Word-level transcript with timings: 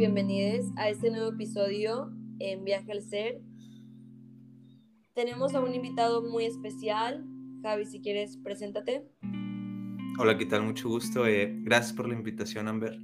bienvenidos 0.00 0.64
a 0.76 0.88
este 0.88 1.10
nuevo 1.10 1.28
episodio 1.28 2.10
en 2.38 2.64
Viaje 2.64 2.90
al 2.90 3.02
Ser. 3.02 3.42
Tenemos 5.12 5.54
a 5.54 5.60
un 5.60 5.74
invitado 5.74 6.22
muy 6.22 6.46
especial. 6.46 7.22
Javi, 7.62 7.84
si 7.84 8.00
quieres, 8.00 8.38
preséntate. 8.42 9.04
Hola, 10.18 10.38
¿qué 10.38 10.46
tal? 10.46 10.62
Mucho 10.62 10.88
gusto. 10.88 11.26
Eh, 11.26 11.54
gracias 11.64 11.92
por 11.92 12.08
la 12.08 12.14
invitación, 12.14 12.66
Amber. 12.66 12.98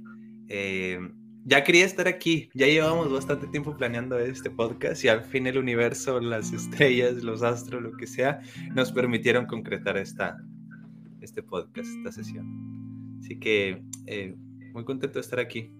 Eh, 0.47 0.97
ya 1.45 1.63
quería 1.63 1.85
estar 1.85 2.07
aquí. 2.07 2.49
Ya 2.55 2.65
llevamos 2.65 3.11
bastante 3.11 3.45
tiempo 3.45 3.77
planeando 3.77 4.17
este 4.17 4.49
podcast 4.49 5.03
y 5.05 5.09
al 5.09 5.21
fin 5.21 5.45
el 5.45 5.59
universo, 5.59 6.19
las 6.19 6.51
estrellas, 6.51 7.21
los 7.21 7.43
astros, 7.43 7.83
lo 7.83 7.91
que 7.95 8.07
sea, 8.07 8.41
nos 8.73 8.91
permitieron 8.91 9.45
concretar 9.45 9.97
esta, 9.97 10.43
este 11.21 11.43
podcast, 11.43 11.89
esta 11.99 12.11
sesión. 12.11 13.19
Así 13.19 13.37
que 13.37 13.83
eh, 14.07 14.35
muy 14.73 14.83
contento 14.83 15.19
de 15.19 15.21
estar 15.21 15.39
aquí. 15.39 15.71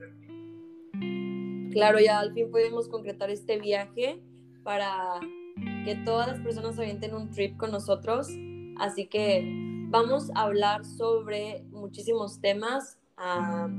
Claro, 1.78 2.00
ya 2.00 2.18
al 2.18 2.34
fin 2.34 2.50
pudimos 2.50 2.90
concretar 2.90 3.30
este 3.30 3.60
viaje 3.60 4.20
para 4.64 4.90
que 5.86 5.96
todas 6.04 6.28
las 6.28 6.40
personas 6.40 6.80
avienten 6.80 7.14
un 7.14 7.30
trip 7.30 7.56
con 7.56 7.70
nosotros. 7.70 8.30
Así 8.80 9.06
que 9.06 9.44
vamos 9.90 10.32
a 10.34 10.42
hablar 10.42 10.86
sobre 10.86 11.64
muchísimos 11.70 12.42
temas 12.42 12.98
ah, 13.16 13.70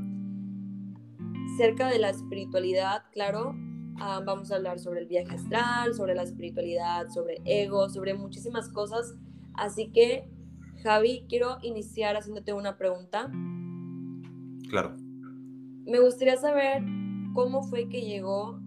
cerca 1.56 1.89
de 1.89 1.98
la 1.98 2.11
espiritualidad, 2.11 3.03
claro. 3.11 3.56
Ah, 3.98 4.23
vamos 4.25 4.53
a 4.53 4.55
hablar 4.55 4.78
sobre 4.78 5.01
el 5.01 5.09
viaje 5.09 5.34
astral, 5.34 5.92
sobre 5.92 6.15
la 6.15 6.23
espiritualidad, 6.23 7.09
sobre 7.09 7.42
ego, 7.47 7.89
sobre 7.89 8.15
muchísimas 8.15 8.69
cosas. 8.69 9.17
Así 9.55 9.91
que, 9.91 10.30
Javi, 10.84 11.27
quiero 11.28 11.59
iniciar 11.62 12.17
haciéndote 12.17 12.53
una 12.53 12.78
pregunta. 12.78 13.28
Claro. 14.70 14.95
Me 15.84 15.98
gustaría 15.98 16.37
saber 16.37 16.84
cómo 17.39 17.62
fue 17.62 17.89
que 17.89 18.00
llegó 18.00 18.61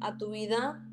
a 0.00 0.18
tu 0.18 0.32
vida 0.32 0.84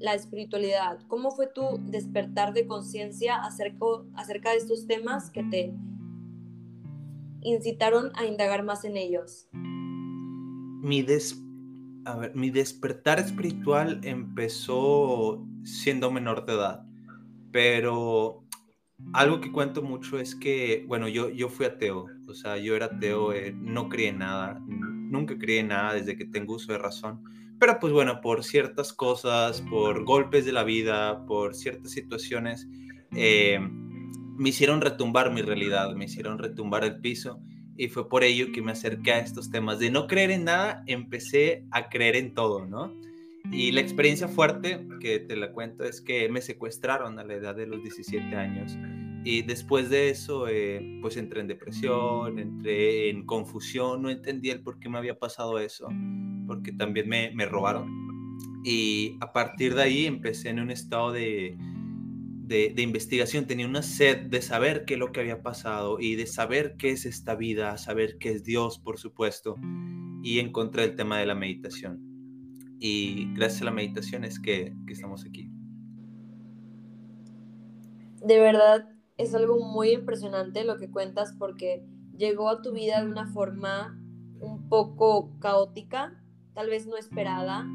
la 0.00 0.14
espiritualidad, 0.14 0.98
cómo 1.06 1.30
fue 1.30 1.46
tu 1.46 1.62
despertar 1.84 2.52
de 2.52 2.66
conciencia 2.66 3.36
acerca, 3.36 3.86
acerca 4.14 4.50
de 4.50 4.56
estos 4.56 4.88
temas 4.88 5.30
que 5.30 5.44
te 5.44 5.72
incitaron 7.42 8.10
a 8.16 8.24
indagar 8.24 8.64
más 8.64 8.84
en 8.84 8.96
ellos. 8.96 9.48
Mi, 10.82 11.02
des... 11.02 11.40
a 12.04 12.16
ver, 12.16 12.34
mi 12.34 12.50
despertar 12.50 13.20
espiritual 13.20 14.00
empezó 14.02 15.46
siendo 15.62 16.10
menor 16.10 16.44
de 16.44 16.54
edad, 16.54 16.86
pero 17.52 18.42
algo 19.12 19.40
que 19.40 19.52
cuento 19.52 19.80
mucho 19.80 20.18
es 20.18 20.34
que, 20.34 20.84
bueno, 20.88 21.06
yo, 21.06 21.28
yo 21.28 21.48
fui 21.48 21.66
ateo, 21.66 22.08
o 22.26 22.34
sea, 22.34 22.56
yo 22.56 22.74
era 22.74 22.86
ateo, 22.86 23.32
eh, 23.32 23.52
no 23.52 23.88
creía 23.88 24.08
en 24.08 24.18
nada, 24.18 24.60
nunca 25.10 25.36
creí 25.38 25.58
en 25.58 25.68
nada 25.68 25.94
desde 25.94 26.16
que 26.16 26.24
tengo 26.24 26.54
uso 26.54 26.72
de 26.72 26.78
razón. 26.78 27.22
Pero 27.58 27.78
pues 27.78 27.92
bueno, 27.92 28.20
por 28.22 28.42
ciertas 28.42 28.92
cosas, 28.92 29.60
por 29.60 30.04
golpes 30.04 30.46
de 30.46 30.52
la 30.52 30.64
vida, 30.64 31.26
por 31.26 31.54
ciertas 31.54 31.90
situaciones, 31.90 32.66
eh, 33.14 33.58
me 33.60 34.48
hicieron 34.48 34.80
retumbar 34.80 35.30
mi 35.30 35.42
realidad, 35.42 35.94
me 35.94 36.06
hicieron 36.06 36.38
retumbar 36.38 36.84
el 36.84 37.00
piso 37.00 37.38
y 37.76 37.88
fue 37.88 38.08
por 38.08 38.24
ello 38.24 38.52
que 38.52 38.62
me 38.62 38.72
acerqué 38.72 39.12
a 39.12 39.18
estos 39.20 39.50
temas. 39.50 39.78
De 39.78 39.90
no 39.90 40.06
creer 40.06 40.30
en 40.30 40.44
nada, 40.44 40.82
empecé 40.86 41.66
a 41.70 41.90
creer 41.90 42.16
en 42.16 42.34
todo, 42.34 42.66
¿no? 42.66 42.94
Y 43.52 43.72
la 43.72 43.80
experiencia 43.80 44.28
fuerte, 44.28 44.86
que 45.00 45.18
te 45.18 45.36
la 45.36 45.52
cuento, 45.52 45.84
es 45.84 46.00
que 46.00 46.28
me 46.28 46.40
secuestraron 46.40 47.18
a 47.18 47.24
la 47.24 47.34
edad 47.34 47.54
de 47.54 47.66
los 47.66 47.82
17 47.82 48.36
años. 48.36 48.76
Y 49.22 49.42
después 49.42 49.90
de 49.90 50.08
eso, 50.08 50.48
eh, 50.48 50.98
pues 51.02 51.16
entré 51.16 51.40
en 51.40 51.46
depresión, 51.46 52.38
entré 52.38 53.10
en 53.10 53.26
confusión, 53.26 54.02
no 54.02 54.08
entendía 54.08 54.54
el 54.54 54.62
por 54.62 54.78
qué 54.78 54.88
me 54.88 54.96
había 54.96 55.18
pasado 55.18 55.58
eso, 55.58 55.88
porque 56.46 56.72
también 56.72 57.08
me, 57.08 57.30
me 57.34 57.44
robaron. 57.44 57.90
Y 58.64 59.18
a 59.20 59.32
partir 59.32 59.74
de 59.74 59.82
ahí 59.82 60.06
empecé 60.06 60.48
en 60.48 60.60
un 60.60 60.70
estado 60.70 61.12
de, 61.12 61.56
de, 62.46 62.72
de, 62.74 62.82
investigación, 62.82 63.46
tenía 63.46 63.66
una 63.66 63.82
sed 63.82 64.22
de 64.22 64.40
saber 64.40 64.86
qué 64.86 64.94
es 64.94 65.00
lo 65.00 65.12
que 65.12 65.20
había 65.20 65.42
pasado 65.42 66.00
y 66.00 66.16
de 66.16 66.26
saber 66.26 66.76
qué 66.78 66.90
es 66.90 67.04
esta 67.04 67.34
vida, 67.34 67.76
saber 67.76 68.16
qué 68.18 68.30
es 68.30 68.42
Dios, 68.42 68.78
por 68.78 68.98
supuesto, 68.98 69.56
y 70.22 70.38
encontré 70.38 70.84
el 70.84 70.96
tema 70.96 71.18
de 71.18 71.26
la 71.26 71.34
meditación. 71.34 72.00
Y 72.78 73.34
gracias 73.34 73.60
a 73.60 73.66
la 73.66 73.70
meditación 73.72 74.24
es 74.24 74.40
que, 74.40 74.74
que 74.86 74.94
estamos 74.94 75.26
aquí. 75.26 75.50
De 78.22 78.38
verdad, 78.38 78.88
es 79.20 79.34
algo 79.34 79.58
muy 79.58 79.90
impresionante 79.90 80.64
lo 80.64 80.78
que 80.78 80.90
cuentas 80.90 81.34
porque 81.38 81.84
llegó 82.16 82.48
a 82.48 82.62
tu 82.62 82.72
vida 82.72 83.02
de 83.02 83.10
una 83.10 83.26
forma 83.26 83.98
un 84.40 84.68
poco 84.70 85.38
caótica, 85.40 86.18
tal 86.54 86.70
vez 86.70 86.86
no 86.86 86.96
esperada, 86.96 87.66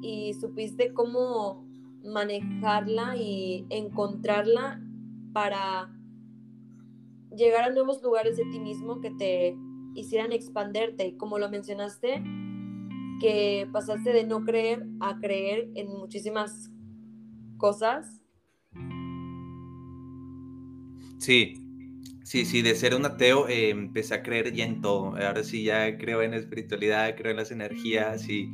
y 0.00 0.34
supiste 0.34 0.94
cómo 0.94 1.66
manejarla 2.04 3.16
y 3.16 3.66
encontrarla 3.70 4.80
para 5.32 5.92
llegar 7.34 7.64
a 7.64 7.72
nuevos 7.72 8.00
lugares 8.02 8.36
de 8.36 8.44
ti 8.44 8.60
mismo 8.60 9.00
que 9.00 9.10
te 9.10 9.56
hicieran 9.94 10.30
expanderte. 10.30 11.08
Y 11.08 11.16
como 11.16 11.38
lo 11.38 11.50
mencionaste, 11.50 12.22
que 13.20 13.68
pasaste 13.72 14.12
de 14.12 14.24
no 14.24 14.44
creer 14.44 14.86
a 15.00 15.18
creer 15.18 15.68
en 15.74 15.88
muchísimas 15.88 16.70
cosas 17.56 18.22
Sí, 21.18 21.54
sí, 22.24 22.44
sí, 22.44 22.62
de 22.62 22.74
ser 22.74 22.94
un 22.94 23.04
ateo 23.06 23.48
eh, 23.48 23.70
empecé 23.70 24.14
a 24.14 24.22
creer 24.22 24.52
ya 24.52 24.64
en 24.64 24.80
todo. 24.80 25.16
Ahora 25.16 25.42
sí 25.42 25.64
ya 25.64 25.96
creo 25.98 26.22
en 26.22 26.32
la 26.32 26.36
espiritualidad, 26.38 27.14
creo 27.16 27.30
en 27.30 27.38
las 27.38 27.50
energías 27.50 28.28
y, 28.28 28.50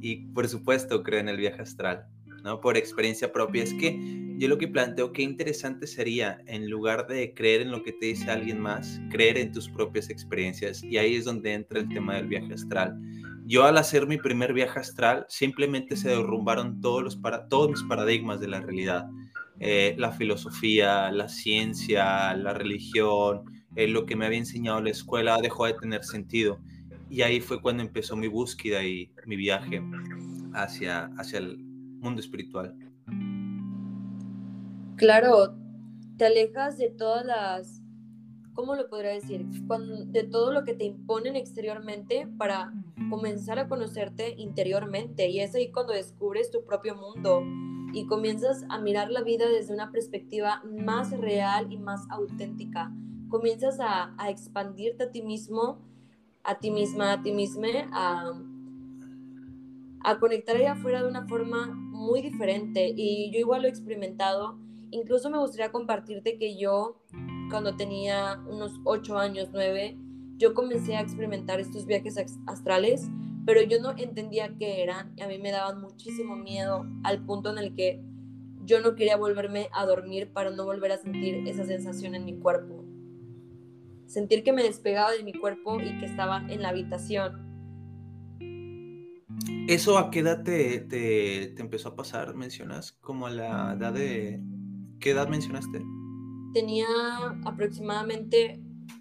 y 0.00 0.16
por 0.32 0.48
supuesto 0.48 1.02
creo 1.02 1.20
en 1.20 1.28
el 1.28 1.38
viaje 1.38 1.62
astral, 1.62 2.06
¿no? 2.44 2.60
Por 2.60 2.76
experiencia 2.76 3.32
propia. 3.32 3.62
Es 3.62 3.74
que 3.74 3.98
yo 4.38 4.48
lo 4.48 4.58
que 4.58 4.68
planteo, 4.68 5.12
qué 5.12 5.22
interesante 5.22 5.86
sería, 5.86 6.42
en 6.46 6.68
lugar 6.68 7.06
de 7.06 7.32
creer 7.32 7.62
en 7.62 7.70
lo 7.70 7.82
que 7.82 7.92
te 7.92 8.06
dice 8.06 8.30
alguien 8.30 8.60
más, 8.60 9.00
creer 9.10 9.38
en 9.38 9.52
tus 9.52 9.68
propias 9.70 10.10
experiencias. 10.10 10.82
Y 10.84 10.98
ahí 10.98 11.16
es 11.16 11.24
donde 11.24 11.54
entra 11.54 11.80
el 11.80 11.88
tema 11.88 12.16
del 12.16 12.28
viaje 12.28 12.52
astral. 12.52 13.00
Yo 13.46 13.64
al 13.64 13.78
hacer 13.78 14.06
mi 14.06 14.18
primer 14.18 14.52
viaje 14.52 14.78
astral, 14.78 15.24
simplemente 15.28 15.96
se 15.96 16.10
derrumbaron 16.10 16.80
todos, 16.82 17.02
los 17.02 17.16
para, 17.16 17.48
todos 17.48 17.70
mis 17.70 17.82
paradigmas 17.84 18.40
de 18.40 18.48
la 18.48 18.60
realidad 18.60 19.06
eh, 19.58 19.94
la 19.98 20.12
filosofía, 20.12 21.10
la 21.10 21.28
ciencia, 21.28 22.34
la 22.34 22.52
religión, 22.52 23.44
eh, 23.74 23.88
lo 23.88 24.06
que 24.06 24.16
me 24.16 24.26
había 24.26 24.38
enseñado 24.38 24.80
la 24.80 24.90
escuela 24.90 25.38
dejó 25.40 25.66
de 25.66 25.74
tener 25.74 26.04
sentido. 26.04 26.58
Y 27.08 27.22
ahí 27.22 27.40
fue 27.40 27.60
cuando 27.60 27.82
empezó 27.82 28.16
mi 28.16 28.28
búsqueda 28.28 28.82
y 28.84 29.10
mi 29.26 29.36
viaje 29.36 29.82
hacia, 30.54 31.10
hacia 31.18 31.38
el 31.38 31.58
mundo 31.58 32.20
espiritual. 32.20 32.74
Claro, 34.96 35.54
te 36.16 36.26
alejas 36.26 36.78
de 36.78 36.88
todas 36.88 37.24
las, 37.24 37.82
¿cómo 38.54 38.74
lo 38.74 38.88
podría 38.88 39.12
decir? 39.12 39.46
de 39.46 40.22
todo 40.24 40.52
lo 40.52 40.64
que 40.64 40.74
te 40.74 40.84
imponen 40.84 41.36
exteriormente 41.36 42.26
para 42.38 42.72
comenzar 43.10 43.58
a 43.58 43.68
conocerte 43.68 44.34
interiormente. 44.38 45.28
Y 45.28 45.40
es 45.40 45.54
ahí 45.54 45.70
cuando 45.70 45.92
descubres 45.92 46.50
tu 46.50 46.64
propio 46.64 46.94
mundo, 46.96 47.42
y 47.96 48.04
comienzas 48.04 48.66
a 48.68 48.78
mirar 48.78 49.10
la 49.10 49.22
vida 49.22 49.48
desde 49.48 49.72
una 49.72 49.90
perspectiva 49.90 50.62
más 50.64 51.12
real 51.12 51.72
y 51.72 51.78
más 51.78 52.02
auténtica. 52.10 52.92
Comienzas 53.30 53.78
a, 53.80 54.14
expandirte 54.28 55.04
a 55.04 55.10
ti 55.10 55.22
mismo, 55.22 55.78
a 56.44 56.58
ti 56.58 56.70
misma, 56.70 57.14
a 57.14 57.22
ti 57.22 57.32
misma, 57.32 57.68
a, 60.04 60.18
conectar 60.20 60.56
allá 60.56 60.72
afuera 60.72 61.02
de 61.02 61.08
una 61.08 61.26
forma 61.26 61.68
muy 61.68 62.20
diferente. 62.20 62.92
Y 62.94 63.30
yo 63.32 63.38
igual 63.38 63.62
lo 63.62 63.68
he 63.68 63.70
experimentado. 63.70 64.58
Incluso 64.90 65.30
me 65.30 65.38
gustaría 65.38 65.72
compartirte 65.72 66.36
que 66.36 66.58
yo, 66.58 67.00
cuando 67.48 67.76
tenía 67.76 68.42
unos 68.46 68.78
8 68.84 69.16
años, 69.16 69.48
9, 69.54 69.96
yo 70.36 70.52
comencé 70.52 70.96
a 70.96 71.00
experimentar 71.00 71.60
estos 71.60 71.86
viajes 71.86 72.18
astrales 72.44 73.08
pero 73.46 73.62
yo 73.62 73.80
no 73.80 73.94
entendía 73.96 74.56
qué 74.58 74.82
eran 74.82 75.14
y 75.16 75.22
a 75.22 75.28
mí 75.28 75.38
me 75.38 75.52
daban 75.52 75.80
muchísimo 75.80 76.36
miedo 76.36 76.84
al 77.04 77.24
punto 77.24 77.50
en 77.50 77.58
el 77.58 77.74
que 77.76 78.02
yo 78.64 78.80
no 78.80 78.96
quería 78.96 79.16
volverme 79.16 79.68
a 79.72 79.86
dormir 79.86 80.32
para 80.32 80.50
no 80.50 80.64
volver 80.64 80.90
a 80.90 80.98
sentir 80.98 81.46
esa 81.46 81.64
sensación 81.64 82.16
en 82.16 82.24
mi 82.24 82.36
cuerpo. 82.40 82.84
Sentir 84.06 84.42
que 84.42 84.52
me 84.52 84.64
despegaba 84.64 85.12
de 85.12 85.22
mi 85.22 85.32
cuerpo 85.32 85.80
y 85.80 85.96
que 85.98 86.06
estaba 86.06 86.44
en 86.48 86.60
la 86.62 86.70
habitación. 86.70 87.46
¿Eso 89.68 89.96
a 89.96 90.10
qué 90.10 90.20
edad 90.20 90.42
te, 90.42 90.80
te, 90.80 91.52
te 91.54 91.62
empezó 91.62 91.90
a 91.90 91.96
pasar? 91.96 92.34
¿Mencionas? 92.34 92.92
¿Como 92.92 93.28
a 93.28 93.30
la 93.30 93.74
edad 93.74 93.92
de... 93.92 94.40
¿Qué 94.98 95.10
edad 95.10 95.28
mencionaste? 95.28 95.84
Tenía 96.52 96.86
aproximadamente 97.44 98.60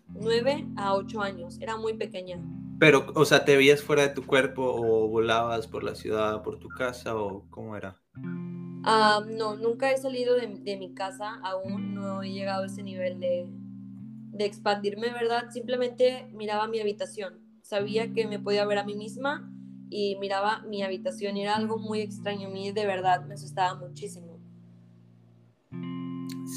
9 0.09 0.67
a 0.75 0.93
8 0.93 1.21
años. 1.21 1.57
Era 1.59 1.77
muy 1.77 1.93
pequeña. 1.93 2.39
Pero, 2.79 3.07
o 3.15 3.25
sea, 3.25 3.45
¿te 3.45 3.55
veías 3.55 3.81
fuera 3.81 4.03
de 4.03 4.09
tu 4.09 4.25
cuerpo 4.25 4.63
o 4.63 5.07
volabas 5.07 5.67
por 5.67 5.83
la 5.83 5.95
ciudad, 5.95 6.43
por 6.43 6.59
tu 6.59 6.69
casa 6.69 7.15
o 7.15 7.45
cómo 7.49 7.75
era? 7.75 8.01
Ah, 8.83 9.21
no, 9.25 9.55
nunca 9.55 9.91
he 9.91 9.97
salido 9.97 10.35
de, 10.35 10.77
mi 10.77 10.93
casa, 10.93 11.39
aún 11.43 11.95
no 11.95 12.21
he 12.21 12.31
llegado 12.31 12.63
a 12.63 12.67
ese 12.67 12.83
nivel 12.83 13.19
de, 13.19 13.47
de 13.49 14.45
expandirme, 14.45 15.11
¿verdad? 15.11 15.49
Simplemente 15.49 16.27
miraba 16.33 16.67
mi 16.67 16.79
habitación. 16.79 17.39
sabía 17.63 18.13
que 18.13 18.27
me 18.27 18.39
podía 18.39 18.65
ver 18.65 18.77
a 18.77 18.83
mí 18.83 18.95
misma 18.95 19.51
y 19.89 20.17
miraba 20.19 20.61
mi 20.63 20.83
habitación 20.83 21.37
era 21.37 21.55
algo 21.55 21.77
muy 21.77 22.01
extraño. 22.01 22.47
A 22.49 22.51
mí 22.51 22.71
de 22.71 22.85
verdad 22.85 23.25
me 23.25 23.35
asustaba 23.35 23.75
muchísimo. 23.75 24.34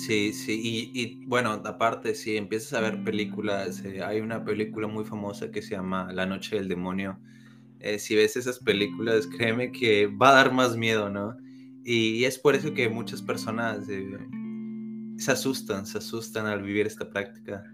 Sí, 0.07 0.33
sí, 0.33 0.91
y, 0.95 1.25
bueno, 1.27 1.51
aparte, 1.65 2.15
si 2.15 2.37
empiezas 2.37 2.73
a 2.75 2.81
ver 2.81 3.03
películas, 3.03 3.85
eh, 3.85 4.01
hay 4.03 4.21
una 4.21 4.45
película 4.45 4.87
muy 4.87 5.05
famosa 5.05 5.51
que 5.51 5.61
se 5.61 5.73
llama 5.75 6.13
La 6.13 6.25
Noche 6.25 6.55
del 6.57 6.69
Demonio. 6.69 7.19
Eh, 7.81 7.99
si 7.99 8.15
ves 8.15 8.37
esas 8.37 8.61
películas, 8.61 9.27
créeme 9.27 9.73
que 9.73 10.07
va 10.07 10.31
a 10.31 10.35
dar 10.35 10.53
más 10.53 10.77
miedo, 10.77 11.11
¿no? 11.11 11.37
Y, 11.85 12.25
es 12.25 12.39
por 12.39 12.55
eso 12.55 12.75
que 12.75 12.89
muchas 12.89 13.23
personas 13.23 13.89
eh, 13.89 14.19
se 15.17 15.33
asustan, 15.33 15.85
se 15.85 15.99
asustan 15.99 16.47
al 16.47 16.63
vivir 16.63 16.87
esta 16.87 17.11
práctica, 17.11 17.65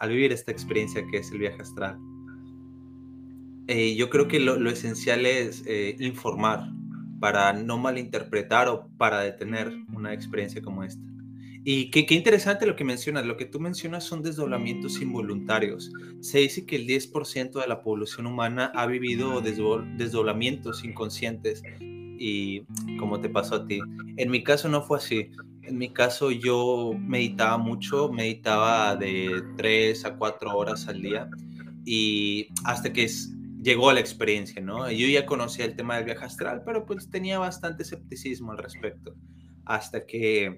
al 0.00 0.10
vivir 0.10 0.32
esta 0.32 0.50
experiencia 0.50 1.06
que 1.06 1.18
es 1.18 1.30
el 1.30 1.38
viaje 1.38 1.62
astral. 1.62 1.98
yo 3.96 4.10
creo 4.10 4.26
que 4.26 4.40
lo, 4.40 4.58
lo 4.58 4.70
esencial 4.70 5.24
es 5.24 5.62
informar 6.00 6.68
para 7.20 7.52
no 7.52 7.78
malinterpretar 7.78 8.68
o 8.68 8.88
para 8.98 9.20
detener 9.20 9.72
una 9.94 10.12
experiencia 10.12 10.60
como 10.62 10.82
esta. 10.82 11.17
Y 11.70 11.90
qué, 11.90 12.06
interesante 12.14 12.64
lo 12.64 12.76
que 12.76 12.84
mencionas. 12.84 13.26
Lo 13.26 13.36
que 13.36 13.44
tú 13.44 13.60
mencionas 13.60 14.02
son 14.02 14.22
desdoblamientos 14.22 15.02
involuntarios. 15.02 15.92
Se 16.20 16.38
dice 16.38 16.64
que 16.64 16.76
el 16.76 16.86
10% 16.86 17.60
de 17.60 17.66
la 17.66 17.82
población 17.82 18.26
humana 18.26 18.72
ha 18.74 18.86
vivido 18.86 19.42
desdoblamientos 19.42 20.82
inconscientes. 20.82 21.62
Y 22.18 22.62
como 22.98 23.20
te 23.20 23.28
pasó 23.28 23.56
a 23.56 23.66
ti. 23.66 23.80
En 24.16 24.30
mi 24.30 24.42
caso 24.42 24.70
no 24.70 24.80
fue 24.80 24.96
así. 24.96 25.30
En 25.60 25.76
mi 25.76 25.92
caso 25.92 26.30
yo 26.30 26.92
meditaba 26.98 27.58
mucho, 27.58 28.10
meditaba 28.10 28.96
de 28.96 29.42
3 29.58 30.06
a 30.06 30.16
4 30.16 30.56
horas 30.56 30.88
al 30.88 31.02
día. 31.02 31.28
Y 31.84 32.48
hasta 32.64 32.94
que 32.94 33.10
llegó 33.62 33.92
la 33.92 34.00
experiencia, 34.00 34.62
¿no? 34.62 34.90
Yo 34.90 35.06
ya 35.06 35.26
conocía 35.26 35.66
el 35.66 35.76
tema 35.76 35.96
del 35.96 36.06
viaje 36.06 36.24
astral, 36.24 36.62
pero 36.64 36.86
pues 36.86 37.10
tenía 37.10 37.38
bastante 37.38 37.82
escepticismo 37.82 38.52
al 38.52 38.58
respecto. 38.58 39.14
Hasta 39.66 40.06
que 40.06 40.56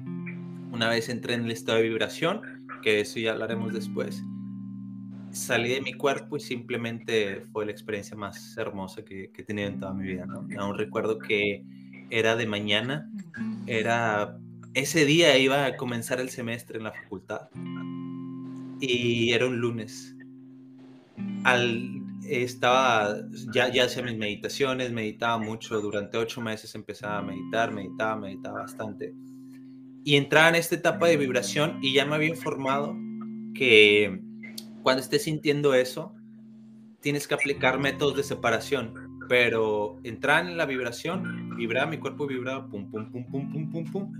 una 0.72 0.88
vez 0.88 1.08
entré 1.08 1.34
en 1.34 1.44
el 1.44 1.50
estado 1.50 1.78
de 1.78 1.88
vibración, 1.88 2.40
que 2.82 3.00
eso 3.00 3.19
ya 3.19 3.32
hablaremos 3.32 3.72
después, 3.72 4.22
salí 5.32 5.70
de 5.70 5.81
mi 5.81 5.94
cuerpo 5.94 6.37
y 6.37 6.40
simplemente 6.40 7.43
fue 7.52 7.67
la 7.67 7.72
experiencia 7.72 8.17
más 8.17 8.56
hermosa 8.56 9.05
que, 9.05 9.31
he 9.37 9.43
tenido 9.43 9.69
en 9.69 9.81
toda 9.81 9.94
mi 9.94 10.06
vida. 10.06 10.26
Aún 10.58 10.76
recuerdo 10.76 11.19
que 11.19 11.64
era 12.11 12.37
de 12.37 12.46
mañana, 12.46 13.11
era 13.67 14.38
ese 14.75 15.05
día 15.05 15.37
iba 15.38 15.67
a 15.67 15.76
comenzar 15.76 16.20
el 16.20 16.31
semestre 16.31 16.78
en 16.78 16.84
la 16.84 16.93
facultad 16.93 17.49
y 18.81 19.32
era 19.32 19.46
un 19.46 19.58
lunes. 19.58 20.16
Estaba, 22.25 23.16
ya, 23.52 23.73
ya 23.73 23.84
hacía 23.84 24.02
mis 24.05 24.16
meditaciones, 24.16 24.93
meditaba 24.93 25.38
mucho, 25.38 25.81
durante 25.81 26.16
ocho 26.16 26.40
meses 26.40 26.75
empezaba 26.75 27.19
a 27.19 27.23
meditar, 27.23 27.73
meditaba, 27.73 28.16
meditaba 28.16 28.61
bastante 28.61 29.12
y 30.05 30.17
entraba 30.17 30.49
en 30.49 30.55
esta 30.56 30.75
etapa 30.75 31.06
de 31.08 31.17
vibración 31.17 31.79
y 31.82 31.93
ya 31.93 32.06
me 32.06 32.14
había 32.14 32.29
informado 32.29 32.97
que 33.55 34.20
cuando 34.82 35.02
estés 35.02 35.25
sintiendo 35.25 35.75
eso, 35.75 36.14
tienes 37.00 37.26
que 37.26 37.35
aplicar 37.35 37.79
métodos 37.79 38.17
de 38.17 38.23
separación, 38.23 38.94
pero 39.29 39.99
entrar 40.02 40.47
en 40.47 40.56
la 40.56 40.67
vibración, 40.67 41.56
vibraba, 41.56 41.91
mi 41.91 41.99
cuerpo 41.99 42.26
vibraba, 42.26 42.69
pum, 42.69 42.91
pum, 42.91 43.11
pum, 43.11 43.26
pum, 43.31 43.52
pum, 43.52 43.70
pum, 43.70 43.93
pum, 43.93 44.12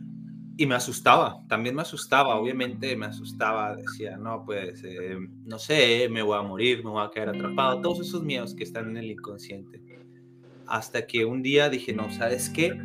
y 0.57 0.67
me 0.67 0.75
asustaba, 0.75 1.43
también 1.49 1.75
me 1.75 1.83
asustaba, 1.83 2.37
obviamente 2.37 2.95
me 2.95 3.07
asustaba, 3.07 3.77
decía, 3.77 4.19
no, 4.19 4.45
pues, 4.45 4.83
eh, 4.85 5.17
no 5.47 5.59
sé, 5.59 6.07
me 6.11 6.23
voy 6.23 6.39
a 6.39 6.43
morir, 6.43 6.85
me 6.85 6.91
voy 6.91 7.03
a 7.03 7.11
quedar 7.11 7.31
atrapado, 7.31 7.81
todos 7.81 8.01
esos 8.01 8.23
miedos 8.23 8.55
que 8.55 8.65
están 8.65 8.91
en 8.91 8.99
el 8.99 9.11
inconsciente. 9.11 9.81
Hasta 10.67 11.07
que 11.07 11.25
un 11.25 11.43
día 11.43 11.71
dije, 11.71 11.95
no, 11.95 12.11
¿sabes 12.13 12.51
qué? 12.51 12.79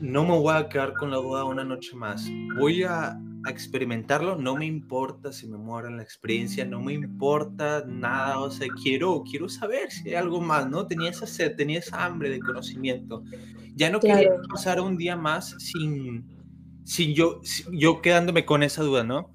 No 0.00 0.24
me 0.24 0.38
voy 0.38 0.54
a 0.54 0.68
quedar 0.68 0.94
con 0.94 1.10
la 1.10 1.16
duda 1.16 1.44
una 1.44 1.64
noche 1.64 1.94
más. 1.96 2.28
Voy 2.56 2.82
a, 2.82 3.18
experimentarlo, 3.48 4.36
no 4.36 4.56
me 4.56 4.66
importa 4.66 5.32
si 5.32 5.46
me 5.46 5.56
muero 5.56 5.88
en 5.88 5.96
la 5.96 6.02
experiencia, 6.02 6.66
no 6.66 6.82
me 6.82 6.92
importa 6.92 7.82
nada, 7.86 8.40
o 8.40 8.50
sea, 8.50 8.68
quiero, 8.82 9.22
quiero 9.22 9.48
saber 9.48 9.90
si 9.90 10.10
hay 10.10 10.16
algo 10.16 10.40
más, 10.40 10.68
¿no? 10.68 10.86
Tenía 10.86 11.08
esa 11.08 11.26
sed, 11.26 11.56
tenía 11.56 11.78
esa 11.78 12.04
hambre 12.04 12.28
de 12.28 12.40
conocimiento. 12.40 13.22
Ya 13.74 13.90
no 13.90 14.00
quería 14.00 14.32
pasar 14.50 14.80
un 14.82 14.98
día 14.98 15.16
más 15.16 15.54
sin, 15.60 16.26
sin 16.84 17.14
yo, 17.14 17.40
yo 17.72 18.02
quedándome 18.02 18.44
con 18.44 18.62
esa 18.62 18.82
duda, 18.82 19.02
¿no? 19.02 19.32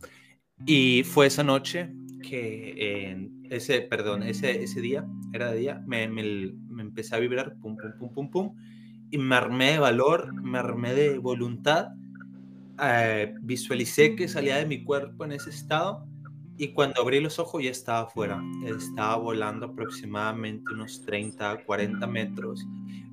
Y 0.64 1.04
fue 1.06 1.26
esa 1.26 1.44
noche 1.44 1.90
que, 2.22 3.18
ese, 3.50 3.82
perdón, 3.82 4.22
ese, 4.22 4.64
ese 4.64 4.80
día, 4.80 5.08
era 5.32 5.52
de 5.52 5.60
día, 5.60 5.84
me, 5.88 6.08
me, 6.08 6.52
me 6.68 6.84
empecé 6.84 7.16
a 7.16 7.20
vibrar, 7.20 7.56
pum, 7.62 7.78
pum, 7.78 7.94
pum, 7.98 8.14
pum, 8.14 8.30
pum 8.30 8.56
y 9.14 9.20
me 9.20 9.36
armé 9.36 9.74
de 9.74 9.78
valor, 9.78 10.34
me 10.42 10.58
armé 10.58 10.96
de 10.96 11.20
voluntad, 11.20 11.90
eh, 12.82 13.36
visualicé 13.42 14.16
que 14.16 14.28
salía 14.28 14.58
de 14.58 14.66
mi 14.66 14.84
cuerpo 14.84 15.24
en 15.24 15.34
ese 15.34 15.52
estado 15.52 16.08
y 16.58 16.74
cuando 16.74 17.00
abrí 17.00 17.20
los 17.20 17.38
ojos 17.38 17.62
ya 17.62 17.70
estaba 17.70 18.08
afuera, 18.08 18.42
estaba 18.66 19.18
volando 19.18 19.68
aproximadamente 19.68 20.74
unos 20.74 21.04
30, 21.06 21.64
40 21.64 22.08
metros, 22.08 22.66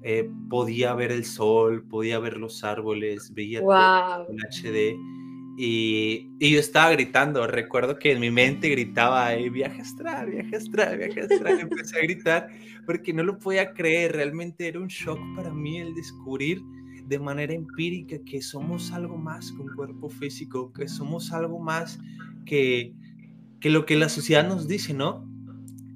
eh, 0.02 0.30
podía 0.48 0.94
ver 0.94 1.12
el 1.12 1.26
sol, 1.26 1.86
podía 1.86 2.18
ver 2.18 2.38
los 2.38 2.64
árboles, 2.64 3.34
veía 3.34 3.60
todo 3.60 4.26
en 4.30 4.38
HD 4.38 4.96
y, 5.62 6.30
y, 6.38 6.52
yo 6.52 6.58
estaba 6.58 6.90
gritando, 6.92 7.46
recuerdo 7.46 7.98
que 7.98 8.12
en 8.12 8.20
mi 8.20 8.30
mente 8.30 8.70
gritaba, 8.70 9.34
viaje 9.34 9.82
astral, 9.82 10.30
viaje 10.30 10.56
astral, 10.56 10.96
viaje 10.96 11.20
astral, 11.20 11.60
empecé 11.60 11.98
a 11.98 12.00
gritar 12.00 12.48
porque 12.86 13.12
no 13.12 13.22
lo 13.22 13.38
podía 13.38 13.74
creer, 13.74 14.12
realmente 14.12 14.68
era 14.68 14.80
un 14.80 14.88
shock 14.88 15.18
para 15.36 15.52
mí 15.52 15.76
el 15.76 15.94
descubrir 15.94 16.62
de 17.06 17.18
manera 17.18 17.52
empírica 17.52 18.16
que 18.24 18.40
somos 18.40 18.90
algo 18.92 19.18
más 19.18 19.52
que 19.52 19.60
un 19.60 19.74
cuerpo 19.76 20.08
físico, 20.08 20.72
que 20.72 20.88
somos 20.88 21.30
algo 21.30 21.58
más 21.58 21.98
que, 22.46 22.94
que 23.60 23.68
lo 23.68 23.84
que 23.84 23.96
la 23.96 24.08
sociedad 24.08 24.48
nos 24.48 24.66
dice, 24.66 24.94
¿no? 24.94 25.28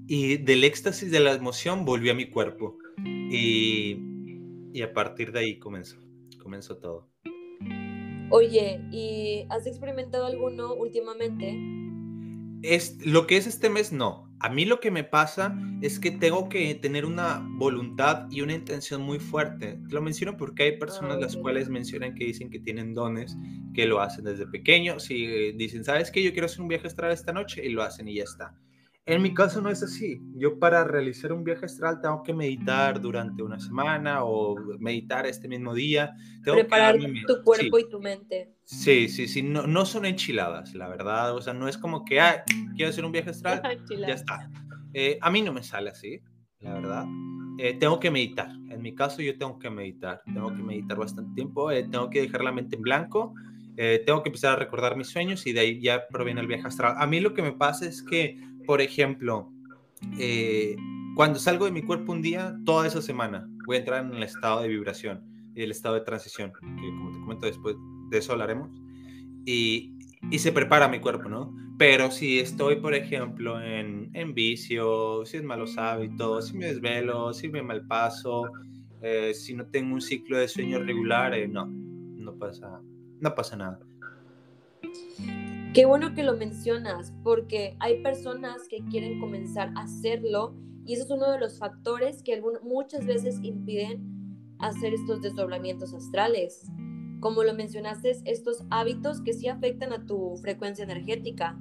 Y 0.06 0.36
del 0.36 0.62
éxtasis 0.64 1.10
de 1.10 1.20
la 1.20 1.32
emoción 1.32 1.86
volví 1.86 2.10
a 2.10 2.14
mi 2.14 2.28
cuerpo 2.28 2.76
y, 3.02 3.96
y 4.74 4.82
a 4.82 4.92
partir 4.92 5.32
de 5.32 5.38
ahí 5.38 5.58
comenzó, 5.58 5.96
comenzó 6.42 6.76
todo. 6.76 7.13
Oye, 8.30 8.80
¿y 8.90 9.46
has 9.50 9.66
experimentado 9.66 10.26
alguno 10.26 10.74
últimamente? 10.74 11.56
Es, 12.62 13.04
lo 13.04 13.26
que 13.26 13.36
es 13.36 13.46
este 13.46 13.68
mes, 13.68 13.92
no. 13.92 14.32
A 14.40 14.48
mí 14.48 14.64
lo 14.64 14.80
que 14.80 14.90
me 14.90 15.04
pasa 15.04 15.56
es 15.80 15.98
que 15.98 16.10
tengo 16.10 16.48
que 16.48 16.74
tener 16.74 17.04
una 17.04 17.46
voluntad 17.56 18.26
y 18.30 18.40
una 18.40 18.54
intención 18.54 19.02
muy 19.02 19.18
fuerte. 19.18 19.78
Te 19.88 19.94
lo 19.94 20.02
menciono 20.02 20.36
porque 20.36 20.64
hay 20.64 20.78
personas 20.78 21.18
las 21.18 21.36
cuales 21.36 21.68
mencionan 21.68 22.14
que 22.14 22.24
dicen 22.24 22.50
que 22.50 22.58
tienen 22.58 22.94
dones, 22.94 23.36
que 23.74 23.86
lo 23.86 24.00
hacen 24.00 24.24
desde 24.24 24.46
pequeños 24.46 25.10
y 25.10 25.52
dicen, 25.52 25.84
¿sabes 25.84 26.10
qué? 26.10 26.22
Yo 26.22 26.32
quiero 26.32 26.46
hacer 26.46 26.60
un 26.60 26.68
viaje 26.68 26.86
astral 26.86 27.12
esta 27.12 27.32
noche 27.32 27.64
y 27.64 27.70
lo 27.70 27.82
hacen 27.82 28.08
y 28.08 28.16
ya 28.16 28.24
está. 28.24 28.54
En 29.06 29.20
mi 29.20 29.34
caso 29.34 29.60
no 29.60 29.68
es 29.68 29.82
así. 29.82 30.18
Yo 30.34 30.58
para 30.58 30.82
realizar 30.82 31.30
un 31.32 31.44
viaje 31.44 31.66
astral 31.66 32.00
tengo 32.00 32.22
que 32.22 32.32
meditar 32.32 32.98
durante 32.98 33.42
una 33.42 33.60
semana 33.60 34.24
o 34.24 34.56
meditar 34.78 35.26
este 35.26 35.46
mismo 35.46 35.74
día. 35.74 36.14
Tengo 36.42 36.56
Preparar 36.56 36.96
tu 37.26 37.42
cuerpo 37.42 37.78
y 37.78 37.88
tu 37.90 38.00
mente. 38.00 38.54
Sí, 38.64 39.08
sí, 39.08 39.28
sí. 39.28 39.42
No, 39.42 39.66
no, 39.66 39.84
son 39.84 40.06
enchiladas, 40.06 40.74
la 40.74 40.88
verdad. 40.88 41.34
O 41.34 41.42
sea, 41.42 41.52
no 41.52 41.68
es 41.68 41.76
como 41.76 42.02
que, 42.02 42.18
ah, 42.18 42.44
quiero 42.76 42.88
hacer 42.88 43.04
un 43.04 43.12
viaje 43.12 43.30
astral, 43.30 43.60
ya 44.08 44.14
está. 44.14 44.50
Eh, 44.94 45.18
a 45.20 45.30
mí 45.30 45.42
no 45.42 45.52
me 45.52 45.62
sale 45.62 45.90
así, 45.90 46.22
la 46.60 46.72
verdad. 46.72 47.04
Eh, 47.58 47.74
tengo 47.74 48.00
que 48.00 48.10
meditar. 48.10 48.48
En 48.70 48.80
mi 48.80 48.94
caso 48.94 49.20
yo 49.20 49.36
tengo 49.36 49.58
que 49.58 49.68
meditar. 49.68 50.22
Tengo 50.24 50.48
que 50.48 50.62
meditar 50.62 50.96
bastante 50.96 51.34
tiempo. 51.34 51.70
Eh, 51.70 51.86
tengo 51.90 52.08
que 52.08 52.22
dejar 52.22 52.42
la 52.42 52.52
mente 52.52 52.76
en 52.76 52.82
blanco. 52.82 53.34
tengo 53.76 54.22
que 54.22 54.28
empezar 54.30 54.52
a 54.52 54.56
recordar 54.56 54.96
mis 54.96 55.08
sueños 55.08 55.46
y 55.46 55.52
de 55.52 55.60
ahí 55.60 55.80
ya 55.80 56.06
proviene 56.08 56.40
el 56.40 56.46
viaje 56.46 56.68
astral. 56.68 56.94
A 56.96 57.06
mí 57.06 57.20
lo 57.20 57.34
que 57.34 57.42
me 57.42 57.52
pasa 57.52 57.86
es 57.86 58.02
que 58.02 58.38
por 58.66 58.80
ejemplo, 58.80 59.50
eh, 60.18 60.76
cuando 61.16 61.38
salgo 61.38 61.64
de 61.64 61.72
mi 61.72 61.82
cuerpo 61.82 62.12
un 62.12 62.22
día, 62.22 62.56
toda 62.64 62.86
esa 62.86 63.02
semana 63.02 63.48
voy 63.66 63.76
a 63.76 63.78
entrar 63.80 64.04
en 64.04 64.14
el 64.14 64.22
estado 64.22 64.62
de 64.62 64.68
vibración 64.68 65.34
el 65.54 65.70
estado 65.70 65.94
de 65.94 66.00
transición, 66.02 66.52
que 66.52 66.60
como 66.60 67.12
te 67.12 67.20
comento 67.20 67.46
después 67.46 67.76
de 68.10 68.18
eso 68.18 68.32
hablaremos, 68.32 68.70
y, 69.44 69.96
y 70.30 70.38
se 70.38 70.52
prepara 70.52 70.88
mi 70.88 71.00
cuerpo, 71.00 71.28
¿no? 71.28 71.54
Pero 71.78 72.10
si 72.10 72.38
estoy, 72.38 72.76
por 72.76 72.94
ejemplo, 72.94 73.60
en, 73.60 74.10
en 74.14 74.34
vicio, 74.34 75.24
si 75.26 75.38
es 75.38 75.42
malos 75.42 75.76
hábitos, 75.76 76.48
si 76.48 76.56
me 76.56 76.66
desvelo, 76.66 77.32
si 77.32 77.48
me 77.48 77.62
malpaso, 77.62 78.50
eh, 79.02 79.34
si 79.34 79.54
no 79.54 79.66
tengo 79.66 79.94
un 79.94 80.00
ciclo 80.00 80.38
de 80.38 80.48
sueño 80.48 80.78
regular, 80.78 81.34
eh, 81.34 81.48
no, 81.48 81.66
no 81.66 82.36
pasa, 82.38 82.80
no 83.20 83.34
pasa 83.34 83.56
nada. 83.56 83.80
Qué 85.74 85.86
bueno 85.86 86.14
que 86.14 86.22
lo 86.22 86.36
mencionas, 86.36 87.12
porque 87.24 87.76
hay 87.80 88.00
personas 88.00 88.68
que 88.70 88.84
quieren 88.92 89.18
comenzar 89.18 89.72
a 89.74 89.82
hacerlo 89.82 90.54
y 90.86 90.94
eso 90.94 91.02
es 91.02 91.10
uno 91.10 91.32
de 91.32 91.40
los 91.40 91.58
factores 91.58 92.22
que 92.22 92.40
muchas 92.62 93.04
veces 93.04 93.40
impiden 93.42 94.54
hacer 94.60 94.94
estos 94.94 95.20
desdoblamientos 95.20 95.92
astrales. 95.92 96.70
Como 97.18 97.42
lo 97.42 97.54
mencionaste, 97.54 98.16
estos 98.24 98.64
hábitos 98.70 99.20
que 99.22 99.32
sí 99.32 99.48
afectan 99.48 99.92
a 99.92 100.06
tu 100.06 100.36
frecuencia 100.36 100.84
energética. 100.84 101.58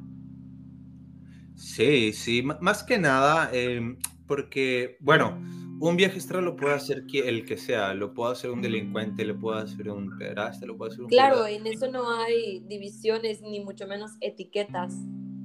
Sí, 1.56 2.14
sí, 2.14 2.44
más 2.44 2.84
que 2.84 3.00
nada, 3.00 3.50
em, 3.52 3.98
porque, 4.28 4.96
bueno, 5.00 5.42
un 5.90 5.98
viaje 5.98 6.18
astral 6.18 6.46
lo 6.46 6.56
puede 6.56 6.76
hacer 6.76 7.04
el 7.14 7.46
que 7.46 7.58
sea, 7.58 7.94
lo 7.94 8.14
puede 8.14 8.32
hacer 8.32 8.52
un 8.52 8.62
delincuente, 8.62 9.26
lo 9.26 9.38
puede 9.38 9.64
hacer 9.64 9.90
un 9.90 10.18
pederasta, 10.18 10.66
lo 10.66 10.78
puede 10.78 10.94
hacer 10.94 11.04
un... 11.04 11.10
Claro, 11.10 11.46
en 11.46 11.68
eso 11.68 11.92
no 11.92 12.10
hay 12.10 12.62
divisiones 12.70 13.42
ni 13.42 13.60
mucho 13.60 13.86
menos 13.86 14.12
etiquetas. 14.22 14.94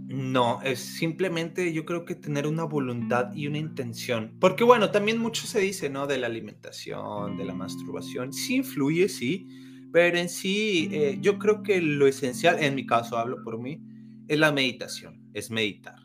No, 0.06 0.62
es 0.62 0.78
simplemente 0.78 1.72
yo 1.72 1.84
creo 1.84 2.04
que 2.04 2.14
tener 2.14 2.46
una 2.46 2.62
voluntad 2.62 3.34
y 3.34 3.48
una 3.48 3.58
intención. 3.58 4.36
Porque 4.38 4.62
bueno, 4.62 4.92
también 4.92 5.18
mucho 5.18 5.44
se 5.44 5.58
dice, 5.58 5.90
¿no? 5.90 6.06
De 6.06 6.18
la 6.18 6.28
alimentación, 6.28 7.36
de 7.36 7.44
la 7.44 7.54
masturbación. 7.54 8.32
Sí 8.32 8.56
influye, 8.58 9.08
sí, 9.08 9.48
pero 9.92 10.18
en 10.18 10.28
sí 10.28 10.88
eh, 10.92 11.18
yo 11.20 11.40
creo 11.40 11.64
que 11.64 11.80
lo 11.80 12.06
esencial, 12.06 12.62
en 12.62 12.76
mi 12.76 12.86
caso 12.86 13.18
hablo 13.18 13.42
por 13.42 13.58
mí, 13.58 13.82
es 14.28 14.38
la 14.38 14.52
meditación, 14.52 15.20
es 15.34 15.50
meditar. 15.50 15.96